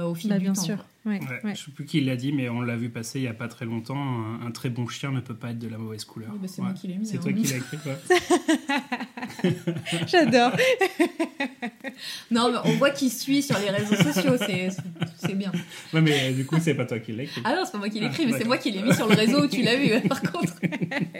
au 0.03 0.15
fil 0.15 0.31
Bah, 0.31 0.37
du 0.39 0.45
bien 0.45 0.53
temps. 0.53 0.63
sûr. 0.63 0.77
quoi. 0.77 1.13
Ouais, 1.13 1.21
Ouais, 1.21 1.41
ouais. 1.45 1.55
Je 1.55 1.65
sais 1.65 1.71
plus 1.71 1.85
qui 1.85 2.01
l'a 2.01 2.17
dit, 2.17 2.33
mais 2.33 2.49
on 2.49 2.63
l'a 2.63 2.77
vu 2.77 2.89
passer 2.89 3.19
il 3.21 3.25
y 3.25 3.29
a 3.29 3.35
pas 3.35 3.47
très 3.49 3.67
longtemps. 3.67 3.95
Un, 3.97 4.47
un 4.47 4.51
très 4.51 4.71
bon 4.71 4.89
chien 4.89 5.11
ne 5.13 5.21
peut 5.21 5.35
pas 5.35 5.51
être 5.51 5.59
de 5.59 5.69
la 5.69 5.77
mauvaise 5.77 6.05
couleur. 6.05 6.31
Oui, 6.33 6.39
bah, 6.41 6.49
c'est 6.49 6.63
Ouais. 6.63 6.69
moi 6.69 6.75
qui 6.75 6.89
l'ai 6.89 6.97
mis. 6.97 7.07
C'est 7.07 7.19
hein. 7.19 7.21
toi 7.23 7.33
qui 7.33 7.43
l'as 7.47 7.57
écrit, 7.57 7.77
quoi. 7.79 7.93
J'adore. 10.07 10.53
Non, 12.31 12.51
mais 12.51 12.59
on 12.65 12.73
voit 12.77 12.91
qui 12.91 13.09
suit 13.09 13.41
sur 13.43 13.57
les 13.59 13.71
réseaux 13.71 13.95
sociaux, 13.95 14.37
c'est 14.39 15.35
bien. 15.35 15.53
Ouais, 15.93 16.01
mais 16.01 16.31
euh, 16.31 16.33
du 16.33 16.45
coup, 16.45 16.57
c'est 16.61 16.75
pas 16.75 16.85
toi 16.87 16.99
qui 16.99 17.13
l'as 17.13 17.23
écrit. 17.25 17.41
Ah 17.45 17.55
non, 17.55 17.63
c'est 17.65 17.73
pas 17.73 17.79
moi 17.79 17.89
qui 17.89 18.01
l'ai 18.01 18.07
écrit, 18.07 18.25
Ah, 18.27 18.31
mais 18.33 18.39
c'est 18.39 18.45
moi 18.45 18.59
qui 18.59 18.73
l'ai 18.73 18.83
mis 18.83 18.93
sur 18.95 19.07
le 19.07 19.15
réseau 19.15 19.45
où 19.45 19.47
tu 19.47 19.63
l'as 19.63 19.77
vu, 19.77 20.09
par 20.09 20.21
contre. 20.23 20.55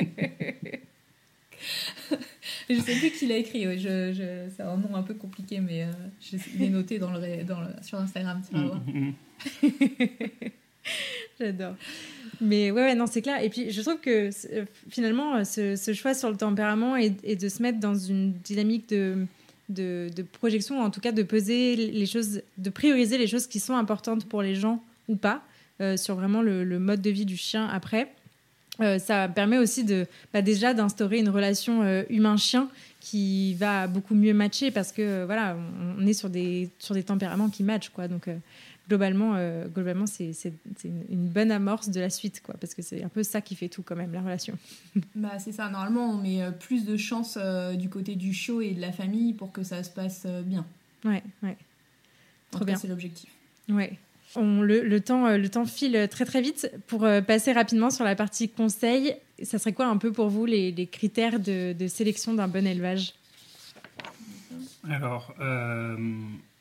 je 2.77 2.81
sais 2.81 2.95
plus 2.99 3.11
qui 3.11 3.27
l'a 3.27 3.37
écrit, 3.39 3.67
ouais, 3.67 3.79
je, 3.79 4.13
je- 4.13 4.51
c'est 4.57 4.63
un 4.63 4.77
nom 4.77 4.95
un 4.95 5.03
peu 5.03 5.15
compliqué, 5.15 5.61
mais 5.61 5.85
euh, 5.85 5.87
je- 6.21 6.37
il 6.57 6.63
est 6.63 6.69
noté 6.71 6.99
dans 6.99 7.11
le, 7.11 7.19
ré- 7.19 7.45
dans 7.45 7.61
le- 7.61 7.69
sur 7.83 7.99
Instagram, 7.99 8.41
tu 8.49 8.55
vas 8.57 8.63
voir. 8.65 8.81
Mm, 8.87 8.99
mm, 8.99 9.13
mm. 9.63 10.29
J'adore. 11.41 11.75
Mais 12.41 12.71
ouais, 12.71 12.83
ouais, 12.83 12.95
non, 12.95 13.07
c'est 13.07 13.23
clair. 13.23 13.43
Et 13.43 13.49
puis, 13.49 13.71
je 13.71 13.81
trouve 13.81 13.99
que 14.01 14.29
euh, 14.53 14.65
finalement, 14.91 15.37
euh, 15.37 15.45
ce, 15.45 15.77
ce 15.77 15.93
choix 15.93 16.15
sur 16.15 16.31
le 16.31 16.37
tempérament 16.37 16.97
et, 16.97 17.13
et 17.25 17.37
de 17.37 17.49
se 17.49 17.63
mettre 17.63 17.81
dans 17.81 17.95
une 17.95 18.33
dynamique 18.33 18.89
de, 18.91 19.27
de, 19.69 20.09
de 20.15 20.23
projection, 20.23 20.81
ou 20.81 20.83
en 20.83 20.91
tout 20.91 21.01
cas 21.01 21.13
de 21.13 21.23
peser 21.23 21.77
les 21.77 22.07
choses, 22.07 22.43
de 22.59 22.71
prioriser 22.71 23.19
les 23.19 23.27
choses 23.27 23.47
qui 23.47 23.61
sont 23.61 23.75
importantes 23.75 24.27
pour 24.27 24.43
les 24.43 24.55
gens 24.55 24.83
ou 25.09 25.17
pas, 25.17 25.43
euh, 25.81 25.97
sur 25.97 26.15
vraiment 26.17 26.43
le, 26.43 26.65
le 26.65 26.79
mode 26.79 27.01
de 27.03 27.11
vie 27.11 27.25
du 27.27 27.37
chien 27.37 27.67
après. 27.69 28.13
Euh, 28.81 28.99
ça 28.99 29.29
permet 29.29 29.59
aussi 29.59 29.85
de 29.85 30.07
bah, 30.33 30.43
déjà 30.43 30.75
d'instaurer 30.75 31.19
une 31.19 31.29
relation 31.29 31.83
euh, 31.83 32.03
humain-chien 32.11 32.69
qui 32.99 33.55
va 33.55 33.87
beaucoup 33.87 34.17
mieux 34.17 34.35
matcher 34.35 34.73
parce 34.73 34.91
que 34.91 35.01
euh, 35.03 35.27
voilà 35.27 35.57
on, 35.57 36.03
on 36.03 36.07
est 36.09 36.13
sur 36.13 36.29
des 36.29 36.71
sur 36.81 36.93
des 36.95 37.05
tempéraments 37.05 37.49
qui 37.51 37.63
matchent 37.63 37.91
quoi 37.91 38.09
donc 38.09 38.29
globalement 38.89 39.35
globalement 39.73 40.07
c'est 40.07 40.33
une, 40.85 41.05
une 41.09 41.29
bonne 41.29 41.53
amorce 41.53 41.89
de 41.89 42.01
la 42.01 42.11
suite 42.11 42.43
quoi 42.43 42.57
parce 42.61 42.75
que 42.75 42.83
c'est 42.83 43.03
un 43.05 43.09
peu 43.09 43.23
ça 43.23 43.41
qui 43.41 43.55
fait 43.55 43.69
tout 43.69 43.83
quand 43.83 43.95
même 43.97 44.13
la 44.13 44.21
relation 44.23 44.59
Bah, 45.15 45.39
c'est 45.39 45.53
ça, 45.53 45.69
normalement, 45.71 46.11
on 46.11 46.17
met 46.19 46.41
plus 46.59 46.85
de 46.85 46.97
chance 46.97 47.39
du 47.79 47.89
côté 47.89 48.17
du 48.17 48.33
chiot 48.33 48.61
et 48.61 48.73
de 48.73 48.81
la 48.81 48.91
famille 48.93 49.33
pour 49.35 49.53
que 49.53 49.63
ça 49.63 49.83
se 49.85 49.91
passe 49.91 50.27
bien. 50.45 50.67
ouais 51.05 51.23
ouais 51.45 51.57
Trop 52.51 52.65
bien. 52.65 52.77
c'est 52.77 52.89
l'objectif. 52.89 53.31
ouais 53.69 53.97
on, 54.37 54.63
le, 54.63 55.01
temps 55.01 55.27
euh, 55.27 55.37
le 55.37 55.49
temps 55.49 55.65
file 55.65 56.09
très 56.11 56.25
très 56.25 56.41
vite 56.41 56.71
pour 56.87 57.05
euh, 57.05 57.21
passer 57.21 57.53
rapidement 57.53 57.91
sur 57.91 58.05
la 58.05 58.15
partie 58.15 58.49
conseil 58.49 59.17
ça 59.43 59.59
serait 59.59 59.73
quoi 59.73 59.87
un 59.87 59.97
peu 59.97 60.13
pour 60.13 60.29
vous 60.29 60.47
les, 60.47 60.89
critères 60.91 61.41
de, 61.41 61.75
sélection 61.89 62.35
d'un 62.35 62.47
bon 62.47 62.65
élevage? 62.67 63.15
Alors, 64.89 65.35
euh, 65.41 65.97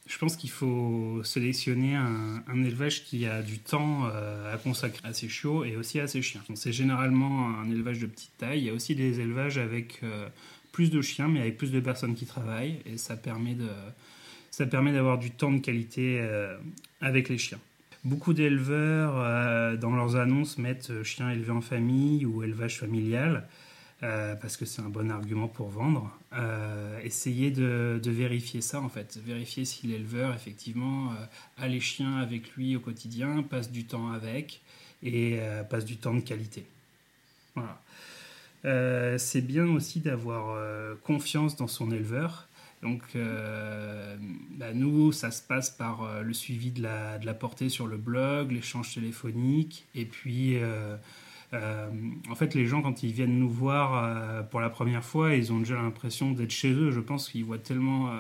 je 0.08 0.18
pense 0.18 0.36
qu'il 0.36 0.50
faut 0.50 1.22
sélectionner 1.24 1.96
un, 1.96 2.64
élevage 2.64 3.04
qui 3.04 3.28
a 3.28 3.44
du 3.44 3.60
temps 3.60 4.06
à 4.06 4.58
consacrer 4.58 5.08
à 5.08 5.14
ses 5.14 5.30
chiots 5.30 5.64
et 5.64 5.78
aussi 5.78 6.00
à 6.00 6.08
ses 6.08 6.24
chiens. 6.24 6.42
C'est 6.56 6.74
généralement 6.74 7.48
un 7.60 7.70
élevage 7.70 8.00
de 8.00 8.08
petite 8.08 8.36
taille. 8.40 8.62
Il 8.62 8.66
y 8.66 8.70
a 8.72 8.74
aussi 8.74 8.96
des 8.96 9.20
élevages 9.20 9.60
avec 9.60 10.02
plus 10.72 10.90
de 10.90 11.02
chiens, 11.02 11.28
mais 11.28 11.42
avec 11.42 11.58
plus 11.58 11.72
de 11.72 11.80
personnes 11.80 12.16
qui 12.16 12.26
travaillent, 12.26 12.80
et 12.88 12.98
ça 12.98 13.16
permet 13.16 13.54
de, 13.54 13.70
ça 14.54 14.68
permet 14.68 14.94
d'avoir 14.94 15.18
du 15.18 15.32
temps 15.32 15.52
de 15.52 15.58
qualité 15.58 16.20
euh, 16.22 16.56
avec 17.02 17.28
les 17.28 17.40
chiens. 17.40 17.58
Beaucoup 18.04 18.34
d'éleveurs, 18.34 19.16
euh, 19.18 19.76
dans 19.78 19.96
leurs 19.96 20.16
annonces, 20.16 20.60
mettent 20.60 20.92
euh, 20.92 21.04
chien 21.04 21.32
élevé 21.32 21.50
en 21.50 21.62
famille 21.62 22.24
ou 22.28 22.44
élevage 22.44 22.78
familial. 22.78 23.48
parce 24.00 24.58
que 24.58 24.66
c'est 24.66 24.82
un 24.82 24.90
bon 24.90 25.10
argument 25.10 25.48
pour 25.48 25.70
vendre. 25.70 26.12
Essayez 27.04 27.52
de, 27.52 28.00
vérifier 28.06 28.62
ça 28.62 28.82
en 28.82 28.90
fait, 28.90 29.18
vérifier 29.26 29.64
si 29.64 29.88
l'éleveur 29.88 30.36
effectivement 30.36 31.14
a 31.58 31.68
les 31.70 31.80
chiens 31.80 32.18
avec 32.18 32.52
lui 32.56 32.76
au 32.76 32.82
quotidien, 32.82 33.44
passe 33.44 33.72
du 33.72 33.86
temps 33.86 34.12
avec 34.12 34.62
et 35.04 35.40
passe 35.70 35.86
du 35.86 35.96
temps 35.96 36.14
de 36.14 36.20
qualité. 36.20 36.66
Voilà. 37.56 39.18
C'est 39.18 39.46
bien 39.56 39.68
aussi 39.68 40.02
d'avoir 40.02 40.44
confiance 41.04 41.56
dans 41.56 41.70
son 41.70 41.90
éleveur. 41.90 42.50
Donc, 42.84 43.02
euh, 43.16 44.18
bah, 44.58 44.74
nous, 44.74 45.14
ça 45.14 45.32
se 45.32 45.42
passe 45.42 45.70
par 45.70 46.04
euh, 46.04 46.22
le 46.22 46.34
suivi 46.34 46.70
de 46.70 46.84
la, 46.84 47.18
de 47.18 47.26
la 47.26 47.34
portée 47.34 47.70
sur 47.70 47.88
le 47.88 47.96
blog, 47.96 48.52
l'échange 48.52 48.94
téléphonique, 48.94 49.88
et 49.96 50.04
puis, 50.04 50.58
euh, 50.58 50.98
euh, 51.54 51.88
en 52.30 52.36
fait, 52.36 52.56
les 52.56 52.66
gens, 52.66 52.82
quand 52.82 53.04
ils 53.04 53.12
viennent 53.12 53.38
nous 53.38 53.50
voir 53.50 54.04
euh, 54.04 54.44
pour 54.44 54.60
la 54.60 54.70
première 54.70 55.04
fois, 55.04 55.36
ils 55.36 55.54
ont 55.54 55.60
déjà 55.60 55.76
l'impression 55.76 56.32
d'être 56.32 56.52
chez 56.52 56.72
eux. 56.72 56.92
Je 56.92 57.00
pense 57.00 57.30
qu'ils 57.30 57.46
voient 57.46 57.60
tellement 57.60 58.10
euh, 58.10 58.14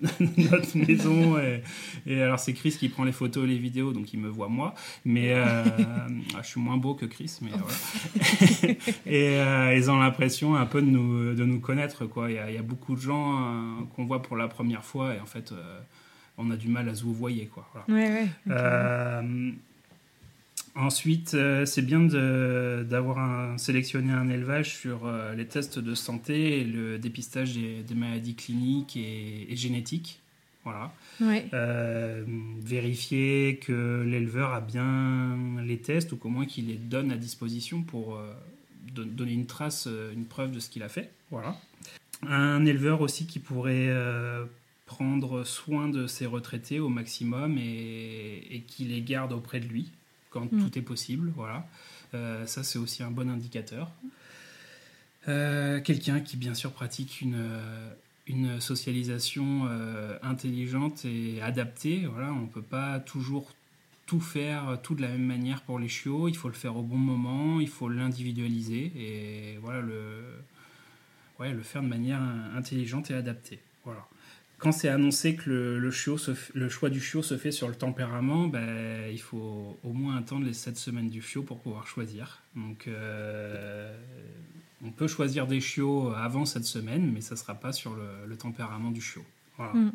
notre 0.36 0.76
maison. 0.76 1.38
Et, 1.38 1.62
et 2.06 2.22
alors, 2.22 2.38
c'est 2.38 2.54
Chris 2.54 2.76
qui 2.78 2.88
prend 2.88 3.04
les 3.04 3.12
photos 3.12 3.44
et 3.44 3.48
les 3.48 3.58
vidéos, 3.58 3.92
donc 3.92 4.12
il 4.12 4.20
me 4.20 4.28
voit 4.28 4.48
moi. 4.48 4.74
Mais 5.04 5.32
euh, 5.34 5.64
ah, 6.34 6.40
je 6.42 6.48
suis 6.48 6.60
moins 6.60 6.76
beau 6.76 6.94
que 6.94 7.06
Chris, 7.06 7.38
mais 7.42 7.50
voilà. 7.50 8.74
et 9.06 9.38
euh, 9.38 9.76
ils 9.76 9.90
ont 9.90 9.98
l'impression 9.98 10.56
un 10.56 10.66
peu 10.66 10.80
de 10.80 10.86
nous, 10.86 11.34
de 11.34 11.44
nous 11.44 11.60
connaître. 11.60 12.06
Quoi. 12.06 12.30
Il, 12.30 12.34
y 12.36 12.38
a, 12.38 12.50
il 12.50 12.54
y 12.54 12.58
a 12.58 12.62
beaucoup 12.62 12.94
de 12.94 13.00
gens 13.00 13.38
euh, 13.38 13.82
qu'on 13.94 14.04
voit 14.04 14.22
pour 14.22 14.36
la 14.36 14.48
première 14.48 14.84
fois, 14.84 15.14
et 15.14 15.20
en 15.20 15.26
fait, 15.26 15.52
euh, 15.52 15.80
on 16.38 16.50
a 16.50 16.56
du 16.56 16.68
mal 16.68 16.88
à 16.88 16.94
se 16.94 17.04
vous. 17.04 17.14
Quoi. 17.52 17.68
Voilà. 17.72 17.86
ouais 17.88 18.10
ouais 18.12 18.28
ok. 18.46 19.54
Ensuite, 20.76 21.34
euh, 21.34 21.66
c'est 21.66 21.82
bien 21.82 22.00
d'avoir 22.84 23.58
sélectionné 23.58 24.12
un 24.12 24.28
élevage 24.28 24.76
sur 24.76 25.04
euh, 25.06 25.34
les 25.34 25.46
tests 25.46 25.78
de 25.78 25.94
santé 25.94 26.60
et 26.60 26.64
le 26.64 26.98
dépistage 26.98 27.54
des, 27.54 27.82
des 27.82 27.94
maladies 27.94 28.34
cliniques 28.36 28.96
et, 28.96 29.52
et 29.52 29.56
génétiques. 29.56 30.20
Voilà. 30.64 30.92
ouais 31.20 31.46
Euh, 31.54 32.22
vérifier 32.60 33.58
que 33.60 34.02
l'éleveur 34.06 34.52
a 34.52 34.60
bien 34.60 35.38
les 35.64 35.78
tests 35.78 36.12
ou 36.12 36.16
qu'au 36.16 36.28
moins 36.28 36.46
qu'il 36.46 36.68
les 36.68 36.74
donne 36.74 37.10
à 37.10 37.16
disposition 37.16 37.82
pour 37.82 38.18
don- 38.94 39.06
donner 39.06 39.32
une 39.32 39.46
trace, 39.46 39.88
une 40.14 40.26
preuve 40.26 40.52
de 40.52 40.60
ce 40.60 40.68
qu'il 40.70 40.82
a 40.82 40.88
fait. 40.88 41.10
Voilà. 41.30 41.56
Un 42.28 42.66
éleveur 42.66 43.00
aussi 43.00 43.26
qui 43.26 43.38
pourrait 43.38 43.90
prendre 44.84 45.44
soin 45.44 45.88
de 45.88 46.06
ses 46.06 46.26
retraités 46.26 46.78
au 46.78 46.90
maximum 46.90 47.56
et, 47.58 48.46
et 48.50 48.60
qui 48.60 48.84
les 48.84 49.00
garde 49.00 49.32
auprès 49.32 49.60
de 49.60 49.66
lui 49.66 49.88
quand 50.30 50.50
Mm. 50.52 50.60
tout 50.70 50.78
est 50.78 50.82
possible. 50.82 51.32
Voilà. 51.36 51.66
Euh, 52.14 52.46
ça, 52.46 52.62
c'est 52.64 52.78
aussi 52.78 53.02
un 53.02 53.10
bon 53.10 53.28
indicateur. 53.30 53.90
Euh, 55.28 55.80
Quelqu'un 55.80 56.20
qui, 56.20 56.36
bien 56.36 56.54
sûr, 56.54 56.72
pratique 56.72 57.20
une, 57.20 57.48
une 58.26 58.60
socialisation 58.60 59.66
euh, 59.68 60.16
intelligente 60.22 61.04
et 61.04 61.40
adaptée. 61.42 62.06
Voilà, 62.06 62.32
on 62.32 62.42
ne 62.42 62.46
peut 62.46 62.62
pas 62.62 63.00
toujours 63.00 63.50
tout 64.06 64.20
faire 64.20 64.78
tout 64.82 64.94
de 64.96 65.02
la 65.02 65.08
même 65.08 65.24
manière 65.26 65.62
pour 65.62 65.78
les 65.78 65.88
chiots. 65.88 66.26
Il 66.28 66.36
faut 66.36 66.48
le 66.48 66.54
faire 66.54 66.76
au 66.76 66.82
bon 66.82 66.96
moment, 66.96 67.60
il 67.60 67.68
faut 67.68 67.88
l'individualiser 67.88 68.90
et 68.96 69.58
voilà, 69.62 69.80
le, 69.82 70.24
ouais, 71.38 71.52
le 71.52 71.62
faire 71.62 71.82
de 71.82 71.86
manière 71.86 72.20
intelligente 72.56 73.10
et 73.12 73.14
adaptée. 73.14 73.60
Voilà. 73.84 74.04
Quand 74.60 74.72
c'est 74.72 74.88
annoncé 74.88 75.36
que 75.36 75.48
le, 75.48 75.90
choix 75.90 76.90
du 76.90 77.00
chiot 77.00 77.22
se 77.22 77.38
fait 77.38 77.50
sur 77.50 77.66
le 77.66 77.74
tempérament, 77.74 78.46
ben, 78.46 79.10
il 79.10 79.20
faut 79.20 79.78
au 79.82 79.92
moins 79.92 80.16
attendre 80.16 80.44
les 80.44 80.52
7 80.52 80.76
semaines 80.76 81.08
du 81.08 81.22
chiot 81.22 81.42
pour 81.42 81.60
pouvoir 81.60 81.86
choisir. 81.86 82.42
Donc, 82.54 82.86
euh, 82.86 83.90
on 84.84 84.90
peut 84.90 85.08
choisir 85.08 85.46
des 85.46 85.60
chiots 85.60 86.12
avant 86.14 86.44
cette 86.44 86.66
semaine, 86.66 87.10
mais 87.10 87.22
ça 87.22 87.36
ne 87.36 87.38
sera 87.38 87.54
pas 87.54 87.72
sur 87.72 87.94
le, 87.94 88.26
le 88.26 88.36
tempérament 88.36 88.90
du 88.90 89.00
chiot. 89.00 89.24
Voilà. 89.56 89.72
Mm. 89.72 89.92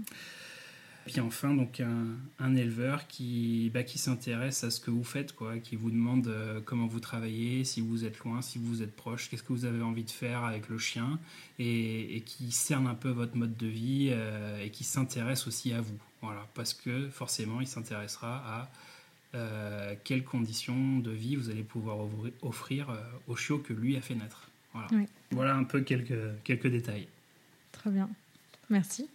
Puis 1.05 1.19
enfin, 1.19 1.53
donc 1.53 1.79
un, 1.81 2.07
un 2.39 2.55
éleveur 2.55 3.05
qui, 3.07 3.69
bah, 3.73 3.83
qui 3.83 3.99
s'intéresse 3.99 4.63
à 4.63 4.71
ce 4.71 4.79
que 4.79 4.89
vous 4.89 5.03
faites, 5.03 5.35
quoi, 5.35 5.59
qui 5.59 5.75
vous 5.75 5.91
demande 5.91 6.27
euh, 6.27 6.59
comment 6.65 6.87
vous 6.87 6.99
travaillez, 6.99 7.63
si 7.63 7.79
vous 7.79 8.05
êtes 8.05 8.17
loin, 8.19 8.41
si 8.41 8.57
vous 8.57 8.81
êtes 8.81 8.95
proche, 8.95 9.29
qu'est-ce 9.29 9.43
que 9.43 9.53
vous 9.53 9.65
avez 9.65 9.83
envie 9.83 10.03
de 10.03 10.09
faire 10.09 10.43
avec 10.43 10.67
le 10.67 10.79
chien, 10.79 11.19
et, 11.59 12.17
et 12.17 12.21
qui 12.21 12.51
cerne 12.51 12.87
un 12.87 12.95
peu 12.95 13.09
votre 13.09 13.37
mode 13.37 13.55
de 13.55 13.67
vie 13.67 14.09
euh, 14.11 14.63
et 14.63 14.71
qui 14.71 14.83
s'intéresse 14.83 15.45
aussi 15.45 15.73
à 15.73 15.81
vous. 15.81 15.97
Voilà, 16.23 16.47
parce 16.55 16.73
que 16.73 17.07
forcément, 17.09 17.61
il 17.61 17.67
s'intéressera 17.67 18.37
à 18.61 18.69
euh, 19.35 19.93
quelles 20.03 20.23
conditions 20.23 20.97
de 20.99 21.11
vie 21.11 21.35
vous 21.35 21.51
allez 21.51 21.61
pouvoir 21.63 21.97
offrir 22.41 22.89
euh, 22.89 22.95
au 23.27 23.35
chiot 23.35 23.59
que 23.59 23.73
lui 23.73 23.95
a 23.95 24.01
fait 24.01 24.15
naître. 24.15 24.47
Voilà, 24.73 24.87
Oui. 24.91 25.05
voilà 25.31 25.55
un 25.55 25.65
peu 25.65 25.81
quelques, 25.81 26.17
quelques 26.43 26.67
détails. 26.67 27.07
Très 27.73 27.91
bien. 27.91 28.09
Merci 28.71 29.07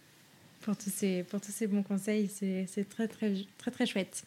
pour 0.61 0.75
tous 0.77 0.89
ces, 0.89 1.23
pour 1.23 1.41
tous 1.41 1.51
ces 1.51 1.67
bons 1.67 1.83
conseils. 1.83 2.29
C'est 2.29 2.89
très, 2.89 3.07
très, 3.07 3.33
très, 3.57 3.71
très 3.71 3.85
chouette. 3.85 4.23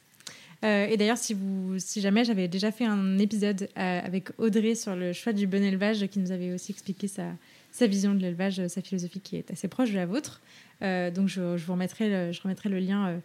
et 0.63 0.97
d'ailleurs, 0.97 1.19
si, 1.19 1.37
si 1.79 2.01
jamais 2.01 2.25
j'avais 2.25 2.49
déjà 2.49 2.73
fait 2.73 2.85
un 2.85 3.19
épisode 3.19 3.69
avec 3.77 4.29
Audrey 4.39 4.75
sur 4.75 4.97
le 4.97 5.13
choix 5.13 5.33
du 5.33 5.47
bon 5.47 5.63
élevage, 5.63 6.07
qui 6.09 6.19
nous 6.19 6.33
avait 6.33 6.53
aussi 6.53 6.73
expliqué 6.73 7.09
sa, 7.09 7.33
sa 7.73 7.87
vision 7.87 8.15
de 8.15 8.21
l'élevage, 8.21 8.67
sa 8.69 8.83
philosophie 8.83 9.21
qui 9.21 9.37
est 9.37 9.51
assez 9.51 9.69
proche 9.69 9.91
de 9.91 9.97
la 9.97 10.07
vôtre. 10.07 10.41
donc 10.81 11.29
je, 11.29 11.57
vous 11.57 11.73
remettrai 11.73 12.09
le, 12.09 12.33
je 12.33 12.41
remettrai 12.43 12.69
le 12.69 12.79
lien 12.79 13.21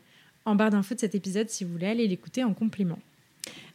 en 0.45 0.55
barre 0.55 0.69
d'infos 0.69 0.95
de 0.95 0.99
cet 0.99 1.15
épisode 1.15 1.49
si 1.49 1.63
vous 1.63 1.71
voulez 1.71 1.87
aller 1.87 2.07
l'écouter 2.07 2.43
en 2.43 2.53
complément. 2.53 2.99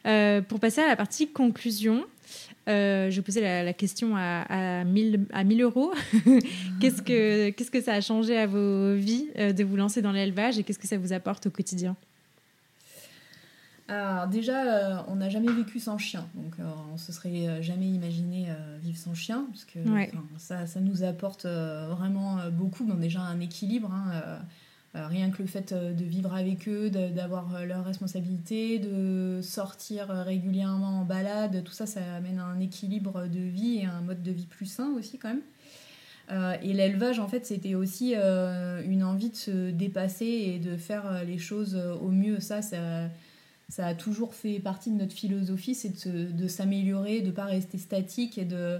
pour 0.03 0.59
passer 0.59 0.81
à 0.81 0.87
la 0.87 0.95
partie 0.95 1.27
conclusion, 1.27 2.05
euh, 2.67 3.11
je 3.11 3.21
posais 3.21 3.63
la, 3.63 3.73
question 3.73 4.15
à, 4.15 4.79
à, 4.79 4.83
1000, 4.83 5.25
à 5.33 5.43
1000 5.43 5.61
euros. 5.61 5.93
qu'est-ce, 6.81 7.01
que, 7.01 7.51
qu'est-ce 7.51 7.71
que 7.71 7.81
ça 7.81 7.93
a 7.93 8.01
changé 8.01 8.37
à 8.37 8.47
vos 8.47 8.95
vies 8.95 9.27
euh, 9.37 9.53
de 9.53 9.63
vous 9.63 9.75
lancer 9.75 10.01
dans 10.01 10.11
l'élevage 10.11 10.57
et 10.57 10.63
qu'est-ce 10.63 10.79
que 10.79 10.87
ça 10.87 10.97
vous 10.97 11.13
apporte 11.13 11.45
au 11.47 11.51
quotidien? 11.51 11.95
Alors 13.87 14.27
déjà, 14.27 14.63
euh, 14.63 14.97
on 15.09 15.17
n'a 15.17 15.29
jamais 15.29 15.51
vécu 15.51 15.79
sans 15.79 15.99
chien, 15.99 16.25
donc 16.33 16.55
on 16.91 16.97
se 16.97 17.11
serait 17.11 17.61
jamais 17.61 17.87
imaginé 17.87 18.47
vivre 18.81 18.97
sans 18.97 19.13
chien, 19.13 19.45
parce 19.51 19.63
que 19.63 19.77
ça, 20.39 20.65
ça, 20.65 20.79
nous 20.79 21.03
apporte 21.03 21.45
vraiment 21.45 22.39
beaucoup. 22.51 22.83
Bon, 22.83 22.95
déjà 22.95 23.21
un 23.21 23.39
équilibre, 23.41 23.91
hein, 23.93 24.39
rien 24.95 25.29
que 25.29 25.41
le 25.41 25.47
fait 25.47 25.71
euh, 25.71 25.93
de 25.93 26.03
vivre 26.03 26.33
avec 26.33 26.67
eux, 26.67 26.89
d'avoir 26.89 27.55
euh, 27.55 27.65
leurs 27.65 27.83
responsabilités, 27.83 28.79
de 28.79 29.39
sortir 29.41 30.07
régulièrement 30.07 31.01
en 31.01 31.05
balade, 31.05 31.63
tout 31.63 31.73
ça, 31.73 31.85
ça 31.85 32.01
amène 32.15 32.39
un 32.39 32.59
équilibre 32.59 33.27
de 33.27 33.39
vie 33.39 33.79
et 33.79 33.85
un 33.85 34.01
mode 34.01 34.23
de 34.23 34.31
vie 34.31 34.45
plus 34.45 34.65
sain 34.65 34.93
aussi 34.97 35.17
quand 35.17 35.29
même. 35.29 36.59
et 36.63 36.73
l'élevage, 36.73 37.19
en 37.19 37.27
fait, 37.27 37.45
c'était 37.45 37.75
aussi 37.75 38.15
une 38.15 39.03
envie 39.03 39.29
de 39.29 39.35
se 39.35 39.69
dépasser 39.69 40.25
et 40.25 40.59
de 40.59 40.77
faire 40.77 41.23
les 41.23 41.37
choses 41.37 41.75
au 42.01 42.09
mieux. 42.09 42.39
Ça, 42.39 42.61
ça, 42.63 43.09
ça 43.69 43.85
a 43.85 43.93
toujours 43.93 44.33
fait 44.33 44.59
partie 44.59 44.89
de 44.91 44.97
notre 44.97 45.13
philosophie, 45.13 45.75
c'est 45.75 46.07
de 46.07 46.47
s'améliorer, 46.47 47.21
de 47.21 47.27
ne 47.27 47.31
pas 47.31 47.45
rester 47.45 47.77
statique 47.77 48.37
et 48.37 48.45
de, 48.45 48.79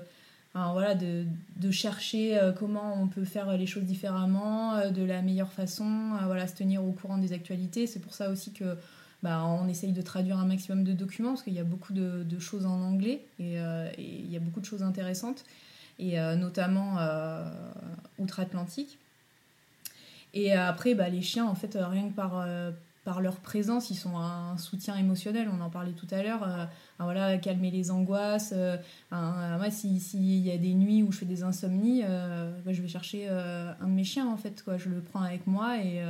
voilà, 0.55 0.95
de, 0.95 1.25
de, 1.57 1.71
chercher 1.71 2.37
euh, 2.37 2.53
comment 2.53 3.01
on 3.01 3.07
peut 3.07 3.25
faire 3.25 3.57
les 3.57 3.67
choses 3.67 3.83
différemment, 3.83 4.75
euh, 4.75 4.89
de 4.89 5.03
la 5.03 5.21
meilleure 5.21 5.51
façon, 5.51 5.85
euh, 5.85 6.25
voilà, 6.25 6.47
se 6.47 6.55
tenir 6.55 6.83
au 6.83 6.91
courant 6.93 7.17
des 7.17 7.33
actualités. 7.33 7.87
C'est 7.87 7.99
pour 7.99 8.13
ça 8.13 8.29
aussi 8.29 8.53
que 8.53 8.77
bah, 9.21 9.43
on 9.45 9.67
essaye 9.67 9.91
de 9.91 10.01
traduire 10.01 10.39
un 10.39 10.45
maximum 10.45 10.85
de 10.85 10.93
documents, 10.93 11.31
parce 11.31 11.43
qu'il 11.43 11.53
y 11.53 11.59
a 11.59 11.65
beaucoup 11.65 11.91
de, 11.91 12.23
de, 12.23 12.39
choses 12.39 12.65
en 12.65 12.81
anglais 12.81 13.25
et, 13.39 13.57
il 13.97 14.31
y 14.31 14.37
a 14.37 14.39
beaucoup 14.39 14.61
de 14.61 14.65
choses 14.65 14.83
intéressantes, 14.83 15.43
et 15.99 16.17
notamment 16.35 16.97
outre-Atlantique. 18.19 18.99
Et 20.33 20.53
après, 20.53 20.93
bah, 20.93 21.09
les 21.09 21.21
chiens, 21.21 21.45
en 21.45 21.55
fait, 21.55 21.75
rien 21.79 22.09
que 22.09 22.13
par, 22.13 22.45
par 23.05 23.21
leur 23.21 23.37
présence, 23.37 23.91
ils 23.91 23.95
sont 23.95 24.17
un 24.17 24.57
soutien 24.57 24.97
émotionnel. 24.97 25.47
On 25.53 25.61
en 25.61 25.69
parlait 25.69 25.93
tout 25.93 26.07
à 26.09 26.23
l'heure. 26.23 26.43
Euh, 26.43 26.65
voilà, 26.99 27.37
calmer 27.37 27.69
les 27.69 27.91
angoisses. 27.91 28.51
Euh, 28.53 28.77
s'il 29.69 30.39
y 30.39 30.51
a 30.51 30.57
des 30.57 30.73
nuits 30.73 31.03
où 31.03 31.11
je 31.11 31.19
fais 31.19 31.25
des 31.25 31.43
insomnies, 31.43 32.03
euh, 32.03 32.51
je 32.65 32.81
vais 32.81 32.87
chercher 32.87 33.29
un 33.29 33.87
de 33.87 33.91
mes 33.91 34.03
chiens, 34.03 34.27
en 34.27 34.37
fait. 34.37 34.63
Quoi. 34.63 34.77
Je 34.77 34.89
le 34.89 35.01
prends 35.01 35.21
avec 35.21 35.45
moi 35.45 35.77
et 35.77 36.01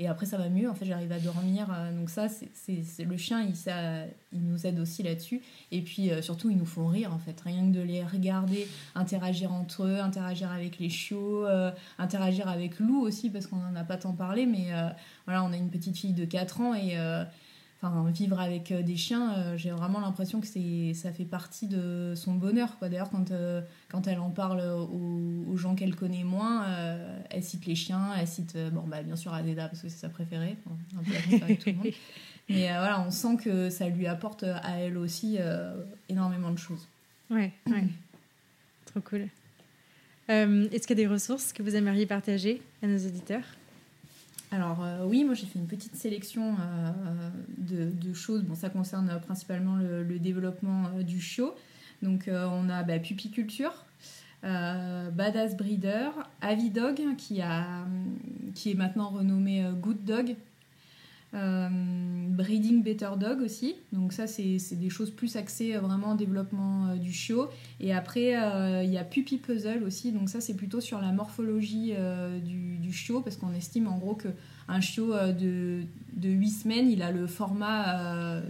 et 0.00 0.08
après, 0.08 0.26
ça 0.26 0.36
va 0.36 0.48
mieux. 0.48 0.68
En 0.68 0.74
fait, 0.74 0.86
j'arrive 0.86 1.12
à 1.12 1.18
dormir. 1.18 1.68
Euh, 1.72 1.92
donc 1.96 2.10
ça, 2.10 2.26
c'est 2.28 3.04
le 3.04 3.16
chien, 3.16 3.42
il, 3.42 3.54
ça, 3.54 4.04
il 4.32 4.44
nous 4.44 4.66
aide 4.66 4.80
aussi 4.80 5.02
là-dessus. 5.02 5.40
Et 5.70 5.82
puis, 5.82 6.10
euh, 6.10 6.20
surtout, 6.20 6.50
ils 6.50 6.56
nous 6.56 6.66
font 6.66 6.88
rire, 6.88 7.12
en 7.12 7.18
fait. 7.18 7.40
Rien 7.40 7.70
que 7.70 7.76
de 7.76 7.80
les 7.80 8.02
regarder, 8.02 8.66
interagir 8.94 9.52
entre 9.52 9.84
eux, 9.84 10.00
interagir 10.00 10.50
avec 10.50 10.78
les 10.78 10.88
chiots, 10.88 11.46
euh, 11.46 11.70
interagir 11.98 12.48
avec 12.48 12.80
Lou 12.80 13.00
aussi, 13.00 13.30
parce 13.30 13.46
qu'on 13.46 13.56
n'en 13.56 13.76
a 13.76 13.84
pas 13.84 13.96
tant 13.96 14.12
parlé. 14.12 14.46
Mais 14.46 14.68
voilà, 15.26 15.44
on 15.44 15.52
a 15.52 15.56
une 15.56 15.70
petite 15.70 15.96
fille 15.96 16.12
de 16.12 16.24
4 16.24 16.60
ans 16.60 16.74
et 16.74 16.96
vivre 18.12 18.40
avec 18.40 18.72
euh, 18.72 18.82
des 18.82 18.96
chiens, 18.96 19.34
euh, 19.34 19.56
j'ai 19.56 19.70
vraiment 19.70 20.00
l'impression 20.00 20.40
que 20.40 20.46
c'est, 20.46 20.94
ça 20.94 21.12
fait 21.12 21.24
partie 21.24 21.66
de 21.66 22.14
son 22.16 22.34
bonheur. 22.34 22.78
Quoi. 22.78 22.88
D'ailleurs, 22.88 23.10
quand, 23.10 23.30
euh, 23.30 23.60
quand 23.88 24.06
elle 24.06 24.18
en 24.18 24.30
parle 24.30 24.60
aux, 24.60 25.56
gens 25.56 25.74
qu'elle 25.74 25.94
connaît 25.94 26.24
moins, 26.24 26.66
elle 27.30 27.42
cite 27.44 27.64
les 27.64 27.76
chiens, 27.76 28.10
elle 28.18 28.26
cite, 28.26 28.56
bon, 28.72 28.82
bah, 28.82 29.02
bien 29.02 29.14
sûr, 29.14 29.32
Adeda, 29.32 29.68
parce 29.68 29.82
que 29.82 29.88
c'est 29.88 30.00
sa 30.00 30.08
préférée, 30.08 30.56
un 30.98 31.02
peu 31.02 31.44
avec 31.44 31.60
tout 31.60 31.70
le 31.70 31.76
monde. 31.76 31.86
Mais 32.48 32.66
voilà, 32.66 33.02
on 33.06 33.10
sent 33.10 33.36
que 33.42 33.70
ça 33.70 33.88
lui 33.88 34.06
apporte 34.08 34.42
à 34.42 34.80
elle 34.80 34.98
aussi 34.98 35.38
énormément 36.08 36.50
de 36.50 36.58
choses. 36.58 36.88
Ouais, 37.30 37.52
ouais. 37.68 37.84
Trop 38.86 39.00
cool. 39.00 39.28
est-ce 40.28 40.86
qu'il 40.86 40.98
y 40.98 41.00
a 41.00 41.04
des 41.04 41.06
ressources 41.06 41.52
que 41.52 41.62
vous 41.62 41.76
aimeriez 41.76 42.04
partager 42.04 42.60
à 42.82 42.88
nos 42.88 42.98
auditeurs? 42.98 43.44
Alors 44.50 44.84
euh, 44.84 45.04
oui, 45.04 45.24
moi 45.24 45.34
j'ai 45.34 45.46
fait 45.46 45.58
une 45.58 45.66
petite 45.66 45.96
sélection 45.96 46.56
euh, 46.60 47.30
de, 47.58 48.12
choses. 48.12 48.44
Bon, 48.44 48.54
ça 48.54 48.70
concerne 48.70 49.20
principalement 49.20 49.76
le, 49.76 50.18
développement 50.18 50.84
euh, 50.96 51.02
du 51.02 51.20
chiot. 51.20 51.54
Donc 52.02 52.28
on 52.28 52.68
a 52.68 52.82
bah, 52.82 52.98
Pupiculture, 52.98 53.72
Badass 54.42 55.56
Breeder, 55.56 56.10
Avidog 56.42 57.16
qui, 57.16 57.40
qui 58.54 58.70
est 58.70 58.74
maintenant 58.74 59.08
renommé 59.08 59.64
Good 59.80 60.04
Dog, 60.04 60.36
Breeding 61.34 62.82
Better 62.82 63.10
Dog 63.18 63.40
aussi. 63.40 63.74
Donc 63.92 64.12
ça, 64.12 64.26
c'est 64.26 64.58
des 64.76 64.90
choses 64.90 65.10
plus 65.10 65.36
axées 65.36 65.76
vraiment 65.78 66.12
au 66.12 66.16
développement 66.16 66.94
du 66.96 67.12
chiot. 67.12 67.48
Et 67.80 67.92
après, 67.92 68.34
il 68.84 68.90
y 68.90 68.98
a 68.98 69.04
Puppy 69.04 69.38
Puzzle 69.38 69.82
aussi. 69.82 70.12
Donc 70.12 70.28
ça, 70.28 70.40
c'est 70.40 70.54
plutôt 70.54 70.80
sur 70.80 71.00
la 71.00 71.10
morphologie 71.10 71.92
du, 72.44 72.92
chiot 72.92 73.20
parce 73.20 73.36
qu'on 73.36 73.52
estime 73.52 73.88
en 73.88 73.98
gros 73.98 74.14
que 74.14 74.28
un 74.68 74.80
chiot 74.80 75.14
euh, 75.14 75.32
de, 75.32 75.82
de 76.14 76.28
8 76.28 76.50
semaines, 76.50 76.90
il 76.90 77.02
a 77.02 77.10
le 77.10 77.26
format 77.26 77.98
euh, 77.98 78.42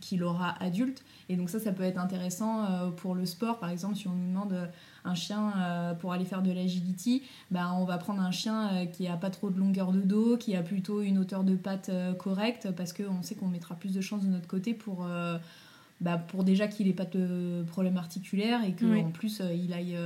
qu'il 0.00 0.22
aura 0.24 0.54
adulte. 0.62 1.02
Et 1.28 1.36
donc 1.36 1.50
ça, 1.50 1.60
ça 1.60 1.72
peut 1.72 1.82
être 1.82 1.98
intéressant 1.98 2.64
euh, 2.64 2.90
pour 2.90 3.14
le 3.14 3.26
sport. 3.26 3.58
Par 3.58 3.70
exemple, 3.70 3.96
si 3.96 4.08
on 4.08 4.12
nous 4.12 4.28
demande 4.28 4.68
un 5.04 5.14
chien 5.14 5.52
pour 6.00 6.12
aller 6.12 6.24
faire 6.24 6.42
de 6.42 6.52
l'agility, 6.52 7.22
bah, 7.50 7.72
on 7.74 7.84
va 7.84 7.98
prendre 7.98 8.20
un 8.20 8.30
chien 8.30 8.86
qui 8.86 9.08
a 9.08 9.16
pas 9.16 9.30
trop 9.30 9.50
de 9.50 9.58
longueur 9.58 9.92
de 9.92 10.00
dos, 10.00 10.36
qui 10.36 10.54
a 10.56 10.62
plutôt 10.62 11.02
une 11.02 11.18
hauteur 11.18 11.44
de 11.44 11.54
patte 11.56 11.90
correcte, 12.18 12.70
parce 12.72 12.92
qu'on 12.92 13.22
sait 13.22 13.34
qu'on 13.34 13.48
mettra 13.48 13.74
plus 13.74 13.94
de 13.94 14.00
chances 14.00 14.22
de 14.22 14.28
notre 14.30 14.48
côté 14.48 14.74
pour... 14.74 15.06
Bah, 16.02 16.16
pour 16.16 16.44
déjà 16.44 16.66
qu'il 16.66 16.86
n'ait 16.86 16.94
pas 16.94 17.04
de 17.04 17.62
problème 17.68 17.98
articulaire 17.98 18.64
et 18.64 18.72
qu'en 18.72 19.10
plus 19.10 19.42
il 19.52 19.74
aille 19.74 19.98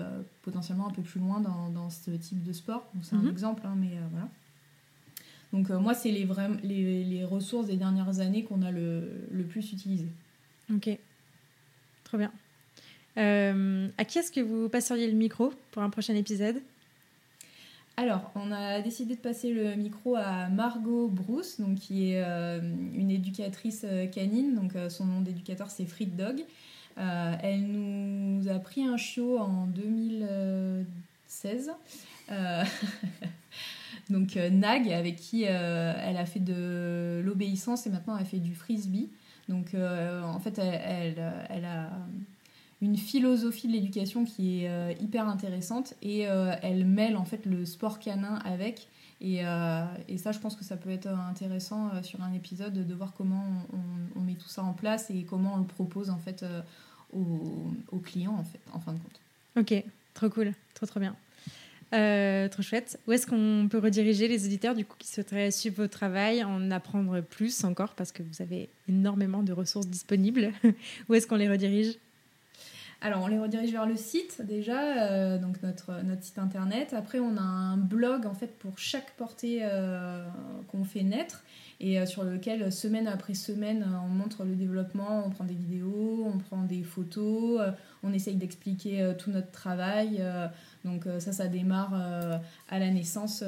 potentiellement 0.43 0.89
un 0.89 0.93
peu 0.93 1.03
plus 1.03 1.21
loin 1.21 1.39
dans, 1.39 1.69
dans 1.71 1.89
ce 1.89 2.11
type 2.11 2.43
de 2.43 2.53
sport. 2.53 2.85
C'est 3.03 3.15
un 3.15 3.21
mhm. 3.21 3.31
exemple, 3.31 3.63
hein, 3.65 3.77
mais 3.77 3.93
voilà. 4.11 4.29
Donc 5.55 5.71
euh, 5.71 5.79
moi, 5.79 5.95
c'est 5.95 6.11
les, 6.11 6.29
les, 6.65 7.05
les, 7.05 7.25
ressources 7.25 7.67
des 7.67 7.77
dernières 7.77 8.19
années 8.19 8.43
qu'on 8.43 8.61
a 8.63 8.73
le, 8.73 9.25
le, 9.31 9.45
plus 9.45 9.73
utilisées. 9.73 10.11
Ok, 10.75 10.91
trop 12.03 12.19
bien. 12.19 12.33
Euh, 13.17 13.89
à 13.97 14.05
qui 14.05 14.19
est-ce 14.19 14.33
que 14.33 14.41
vous 14.41 14.69
passeriez 14.69 15.07
le 15.07 15.17
micro 15.17 15.53
pour 15.71 15.83
un 15.83 15.91
prochain 15.91 16.15
épisode? 16.15 16.61
Alors, 17.97 18.33
on 18.35 18.51
a 18.51 18.81
décidé 18.81 19.15
de 19.15 19.21
passer 19.21 19.53
le 19.53 19.77
micro 19.77 20.17
à 20.17 20.49
Margot 20.49 21.07
Bruce, 21.07 21.61
donc, 21.61 21.77
qui 21.77 22.11
est 22.11 22.25
euh, 22.25 22.61
une 22.95 23.11
éducatrice 23.11 23.87
canine. 24.13 24.57
Donc, 24.57 24.73
son 24.89 25.05
nom 25.05 25.21
d'éducateur, 25.21 25.71
c'est 25.71 25.87
Frit 25.87 26.07
Dog. 26.07 26.45
elle 26.97 27.63
nous 27.63 28.49
a 28.49 28.59
pris 28.59 28.85
un 28.85 28.97
chiot 28.97 29.39
en 29.39 29.67
2016. 29.67 31.71
Donc 34.11 34.37
euh, 34.37 34.51
Nag, 34.51 34.93
avec 34.93 35.17
qui 35.17 35.45
euh, 35.47 35.95
elle 35.99 36.17
a 36.17 36.27
fait 36.27 36.41
de 36.41 37.23
l'obéissance 37.25 37.87
et 37.87 37.91
maintenant 37.91 38.17
elle 38.19 38.27
fait 38.27 38.39
du 38.39 38.55
frisbee. 38.55 39.11
Donc 39.49 39.75
euh, 39.75 40.23
en 40.23 40.39
fait, 40.41 40.59
elle, 40.59 41.33
elle, 41.49 41.65
a 41.65 41.91
une 42.85 42.97
philosophie 42.97 43.67
de 43.67 43.73
l'éducation 43.73 44.25
qui 44.25 44.65
est 44.65 45.01
hyper 45.01 45.29
intéressante 45.29 45.95
et 46.03 46.21
elle 46.21 46.85
mêle 46.85 47.17
en 47.17 47.25
fait 47.25 47.47
le 47.47 47.65
sport 47.65 47.99
canin 47.99 48.37
avec. 48.45 48.89
Et, 49.21 49.41
et, 50.09 50.19
ça, 50.19 50.33
je 50.33 50.39
pense 50.39 50.55
que 50.55 50.65
ça 50.65 50.77
peut 50.77 50.91
être 50.91 51.09
intéressant 51.09 51.91
sur 52.03 52.23
un 52.23 52.33
épisode 52.33 52.87
de 52.87 52.95
voir 52.95 53.13
comment 53.17 53.45
on, 54.17 54.21
met 54.21 54.35
tout 54.35 54.49
ça 54.49 54.63
en 54.63 54.73
place 54.73 55.11
et 55.11 55.23
comment 55.23 55.55
on 55.55 55.59
le 55.59 55.65
propose 55.65 56.11
en 56.11 56.19
fait 56.19 56.45
aux, 57.13 57.99
clients 58.05 58.37
en 58.39 58.45
fait, 58.45 58.61
en 58.73 58.81
fin 58.81 58.93
de 58.93 58.99
compte. 58.99 59.21
Ok, 59.61 59.85
trop 60.15 60.29
cool, 60.29 60.53
trop 60.75 60.87
trop 60.87 61.01
bien. 61.01 61.17
Euh, 61.95 62.49
trop 62.49 62.63
chouette. 62.63 62.99
Où 63.07 63.13
est-ce 63.13 63.27
qu'on 63.27 63.69
peut 63.71 63.79
rediriger 63.79 64.27
les 64.27 64.47
auditeurs 64.47 64.75
du 64.75 64.85
coup 64.85 64.97
qui 64.99 65.07
souhaiteraient 65.07 65.51
suivre 65.51 65.77
votre 65.77 65.93
travail, 65.93 66.43
en 66.43 66.71
apprendre 66.71 67.21
plus 67.21 67.63
encore 67.65 67.95
parce 67.95 68.11
que 68.11 68.23
vous 68.23 68.43
avez 68.43 68.69
énormément 68.89 69.43
de 69.43 69.53
ressources 69.53 69.87
disponibles? 69.87 70.53
Où 71.09 71.15
est-ce 71.15 71.27
qu'on 71.27 71.37
les 71.37 71.49
redirige? 71.49 71.95
Alors, 73.05 73.21
on 73.23 73.27
les 73.27 73.39
redirige 73.39 73.71
vers 73.71 73.85
le 73.85 73.97
site 73.97 74.41
déjà, 74.41 75.11
euh, 75.11 75.37
donc 75.37 75.63
notre, 75.63 75.93
site 76.23 76.39
internet. 76.39 76.95
Après, 76.95 77.21
on 77.21 77.37
a 77.37 77.43
un 77.43 77.77
blog 77.77 78.25
en 78.25 78.33
fait 78.33 78.59
pour 78.59 78.79
chaque 78.79 79.11
portée 79.19 79.59
euh, 79.61 80.27
qu'on 80.69 80.85
fait 80.85 81.03
naître. 81.03 81.45
et 81.81 82.07
sur 82.07 82.25
lequel 82.25 82.73
semaine 82.73 83.07
après 83.07 83.35
semaine 83.35 83.87
on 84.07 84.09
montre 84.09 84.45
le 84.45 84.55
développement, 84.55 85.23
on 85.27 85.29
prend 85.29 85.45
des 85.45 85.53
vidéos, 85.53 86.27
on 86.35 86.39
prend 86.39 86.63
des 86.63 86.83
photos, 86.83 87.61
on 88.03 88.11
essaye 88.15 88.37
d'expliquer 88.37 89.13
tout 89.19 89.31
notre 89.31 89.51
travail. 89.51 90.25
Donc 90.87 91.05
ça, 91.19 91.33
ça 91.33 91.47
démarre 91.47 91.93
à 92.71 92.79
la 92.79 92.91
naissance 92.91 93.45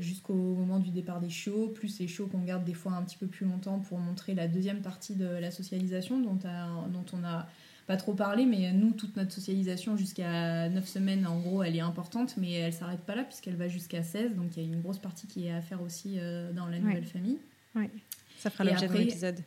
jusqu'au 0.00 0.34
moment 0.34 0.80
du 0.80 0.90
départ 0.90 1.20
des 1.20 1.30
chiots, 1.30 1.68
plus 1.68 2.00
les 2.00 2.08
chiots 2.08 2.26
qu'on 2.26 2.42
garde 2.42 2.64
des 2.64 2.74
fois 2.74 2.92
un 2.94 3.02
petit 3.02 3.18
peu 3.18 3.28
plus 3.28 3.46
longtemps 3.46 3.78
pour 3.78 3.98
montrer 3.98 4.34
la 4.34 4.48
deuxième 4.48 4.80
partie 4.80 5.14
de 5.14 5.26
la 5.26 5.52
socialisation 5.52 6.18
dont 6.18 6.40
on 6.42 7.24
a 7.24 7.46
pas 7.86 7.96
trop 7.96 8.14
parlé, 8.14 8.46
mais 8.46 8.72
nous, 8.72 8.92
toute 8.92 9.16
notre 9.16 9.32
socialisation 9.32 9.96
jusqu'à 9.96 10.68
9 10.68 10.86
semaines, 10.88 11.26
en 11.26 11.38
gros, 11.38 11.62
elle 11.62 11.76
est 11.76 11.80
importante, 11.80 12.36
mais 12.38 12.52
elle 12.52 12.72
s'arrête 12.72 13.00
pas 13.00 13.14
là 13.14 13.24
puisqu'elle 13.24 13.56
va 13.56 13.68
jusqu'à 13.68 14.02
16, 14.02 14.34
donc 14.34 14.56
il 14.56 14.62
y 14.62 14.66
a 14.66 14.68
une 14.68 14.80
grosse 14.80 14.98
partie 14.98 15.26
qui 15.26 15.46
est 15.46 15.52
à 15.52 15.60
faire 15.60 15.82
aussi 15.82 16.14
euh, 16.18 16.52
dans 16.52 16.66
la 16.66 16.78
nouvelle 16.78 17.04
famille. 17.04 17.38
Oui, 17.74 17.90
ça 18.38 18.50
fera 18.50 18.64
l'objet 18.64 18.88
d'un 18.88 18.94
épisode. 18.94 19.40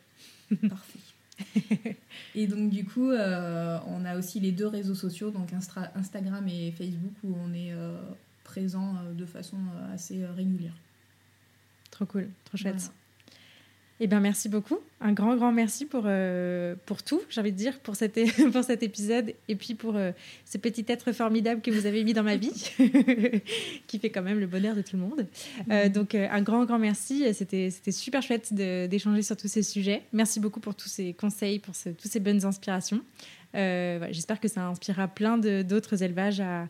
Parfait. 0.68 1.96
et 2.34 2.46
donc 2.46 2.70
du 2.70 2.84
coup, 2.84 3.10
euh, 3.10 3.78
on 3.86 4.04
a 4.04 4.16
aussi 4.16 4.40
les 4.40 4.52
deux 4.52 4.66
réseaux 4.66 4.94
sociaux, 4.94 5.30
donc 5.30 5.52
Instagram 5.52 6.46
et 6.48 6.72
Facebook, 6.72 7.14
où 7.24 7.36
on 7.36 7.52
est 7.52 7.72
euh, 7.72 7.96
présent 8.44 8.94
de 9.14 9.26
façon 9.26 9.58
assez 9.92 10.24
régulière. 10.26 10.74
Trop 11.90 12.06
cool, 12.06 12.28
trop 12.44 12.56
chouette. 12.56 12.92
Eh 14.00 14.06
bien, 14.06 14.20
merci 14.20 14.48
beaucoup. 14.48 14.78
Un 15.00 15.12
grand, 15.12 15.36
grand 15.36 15.50
merci 15.50 15.84
pour, 15.84 16.04
euh, 16.06 16.76
pour 16.86 17.02
tout, 17.02 17.20
j'ai 17.28 17.40
envie 17.40 17.50
de 17.50 17.56
dire, 17.56 17.78
pour 17.80 17.96
cet, 17.96 18.18
pour 18.52 18.62
cet 18.62 18.82
épisode 18.82 19.34
et 19.48 19.56
puis 19.56 19.74
pour 19.74 19.96
euh, 19.96 20.12
ce 20.44 20.56
petit 20.58 20.84
être 20.88 21.12
formidable 21.12 21.60
que 21.60 21.70
vous 21.70 21.86
avez 21.86 22.04
mis 22.04 22.14
dans 22.14 22.22
ma 22.22 22.36
vie, 22.36 22.72
qui 23.86 23.98
fait 23.98 24.10
quand 24.10 24.22
même 24.22 24.38
le 24.38 24.46
bonheur 24.46 24.76
de 24.76 24.82
tout 24.82 24.96
le 24.96 25.02
monde. 25.02 25.26
Euh, 25.70 25.88
donc, 25.88 26.14
un 26.14 26.42
grand, 26.42 26.64
grand 26.64 26.78
merci. 26.78 27.24
C'était 27.34 27.70
super 27.90 28.22
chouette 28.22 28.52
d'échanger 28.52 29.22
sur 29.22 29.36
tous 29.36 29.48
ces 29.48 29.62
sujets. 29.62 30.02
Merci 30.12 30.38
beaucoup 30.38 30.60
pour 30.60 30.74
tous 30.74 30.88
ces 30.88 31.12
conseils, 31.12 31.58
pour 31.58 31.74
toutes 31.74 32.10
ces 32.10 32.20
bonnes 32.20 32.44
inspirations. 32.44 33.02
J'espère 33.54 34.38
que 34.38 34.48
ça 34.48 34.66
inspirera 34.66 35.08
plein 35.08 35.38
d'autres 35.38 36.02
élevages 36.02 36.40
à 36.40 36.68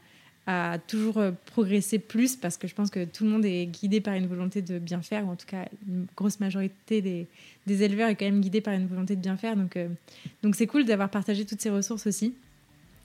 à 0.51 0.79
toujours 0.79 1.19
euh, 1.19 1.31
progresser 1.45 1.99
plus 1.99 2.35
parce 2.35 2.57
que 2.57 2.66
je 2.66 2.75
pense 2.75 2.89
que 2.89 3.05
tout 3.05 3.25
le 3.25 3.31
monde 3.31 3.45
est 3.45 3.66
guidé 3.66 4.01
par 4.01 4.15
une 4.15 4.27
volonté 4.27 4.62
de 4.62 4.79
bien 4.79 5.03
faire, 5.03 5.27
ou 5.27 5.31
en 5.31 5.37
tout 5.37 5.47
cas 5.47 5.66
une 5.87 6.07
grosse 6.16 6.41
majorité 6.41 7.03
des, 7.03 7.27
des 7.66 7.83
éleveurs 7.83 8.09
est 8.09 8.15
quand 8.15 8.25
même 8.25 8.41
guidée 8.41 8.62
par 8.62 8.73
une 8.73 8.87
volonté 8.87 9.15
de 9.15 9.20
bien 9.20 9.37
faire. 9.37 9.57
Donc 9.57 9.77
euh, 9.77 9.89
donc 10.43 10.57
c'est 10.57 10.66
cool 10.66 10.87
d'avoir 10.87 11.11
partagé 11.11 11.45
toutes 11.45 11.61
ces 11.61 11.69
ressources 11.69 12.07
aussi. 12.07 12.33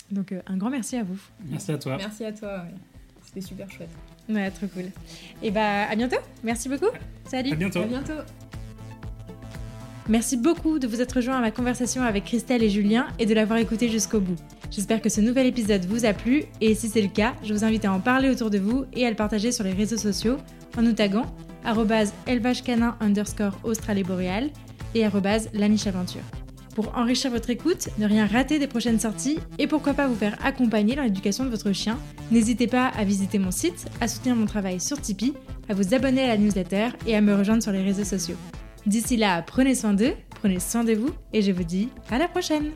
Donc 0.10 0.32
euh, 0.32 0.42
un 0.48 0.56
grand 0.56 0.70
merci 0.70 0.96
à 0.96 1.04
vous. 1.04 1.20
Merci 1.50 1.74
à 1.74 1.78
toi. 1.78 1.98
Merci 1.98 2.24
à 2.24 2.32
toi. 2.32 2.64
C'était 3.26 3.42
super 3.42 3.70
chouette. 3.70 3.90
Ouais, 4.30 4.50
trop 4.50 4.68
cool. 4.68 4.86
Et 5.42 5.52
bah 5.52 5.90
à 5.90 5.96
bientôt. 5.98 6.20
Merci 6.46 6.70
beaucoup. 6.70 6.96
Salut. 7.26 7.52
À 7.52 7.56
bientôt. 7.56 7.82
À 7.82 7.88
bientôt. 7.88 8.22
Merci 10.08 10.38
beaucoup 10.38 10.80
de 10.80 10.88
vous 10.88 11.02
être 11.02 11.14
rejoint 11.14 11.38
à 11.38 11.42
ma 11.42 11.52
conversation 11.52 12.04
avec 12.04 12.24
Christelle 12.24 12.64
et 12.64 12.70
Julien 12.70 13.08
et 13.20 13.26
de 13.26 13.34
l'avoir 13.34 13.60
écouté 13.60 13.90
jusqu'au 13.90 14.22
bout. 14.22 14.40
J'espère 14.74 15.04
que 15.04 15.10
ce 15.10 15.22
nouvel 15.22 15.46
épisode 15.46 15.86
vous 15.86 16.04
a 16.04 16.14
plu 16.14 16.46
et 16.60 16.74
si 16.74 16.90
c'est 16.90 17.04
le 17.04 17.08
cas, 17.08 17.36
je 17.44 17.54
vous 17.54 17.64
invite 17.64 17.86
à 17.86 17.94
en 17.94 18.00
parler 18.00 18.32
autour 18.32 18.50
de 18.50 18.58
vous 18.58 18.86
et 18.94 19.06
à 19.06 19.10
le 19.12 19.16
partager 19.16 19.52
sur 19.52 19.64
les 19.64 19.72
réseaux 19.72 19.98
sociaux 19.98 20.38
en 20.76 20.82
nous 20.82 20.94
taguant 20.94 21.28
élevagecanin 22.26 22.98
underscore 23.00 23.54
et 24.96 25.08
lanicheaventure. 25.54 26.24
Pour 26.74 26.98
enrichir 26.98 27.30
votre 27.30 27.52
écoute, 27.52 27.90
ne 28.00 28.08
rien 28.08 28.26
rater 28.26 28.58
des 28.58 28.66
prochaines 28.66 29.00
sorties 29.00 29.38
et 29.60 29.68
pourquoi 29.68 29.94
pas 29.94 30.08
vous 30.08 30.16
faire 30.16 30.44
accompagner 30.44 30.96
dans 30.96 31.04
l'éducation 31.04 31.46
de 31.46 31.50
votre 31.50 31.72
chien, 31.72 32.00
n'hésitez 32.32 32.66
pas 32.66 32.88
à 32.88 33.04
visiter 33.04 33.38
mon 33.38 33.52
site, 33.52 33.86
à 34.02 34.08
soutenir 34.08 34.36
mon 34.36 34.48
travail 34.48 34.80
sur 34.80 35.00
Tipeee, 35.00 35.36
à 35.70 35.76
vous 35.76 35.94
abonner 35.94 36.24
à 36.24 36.30
la 36.30 36.38
newsletter 36.38 36.90
et 37.06 37.16
à 37.16 37.22
me 37.22 37.36
rejoindre 37.36 37.62
sur 37.62 37.72
les 37.72 37.84
réseaux 37.84 38.04
sociaux. 38.04 38.38
D'ici 38.88 39.18
là, 39.18 39.44
prenez 39.44 39.76
soin 39.76 39.94
d'eux, 39.94 40.14
prenez 40.42 40.60
soin 40.60 40.84
de 40.84 40.94
vous 40.94 41.12
et 41.32 41.44
je 41.44 41.52
vous 41.52 41.64
dis 41.64 41.90
à 42.10 42.18
la 42.18 42.28
prochaine 42.28 42.72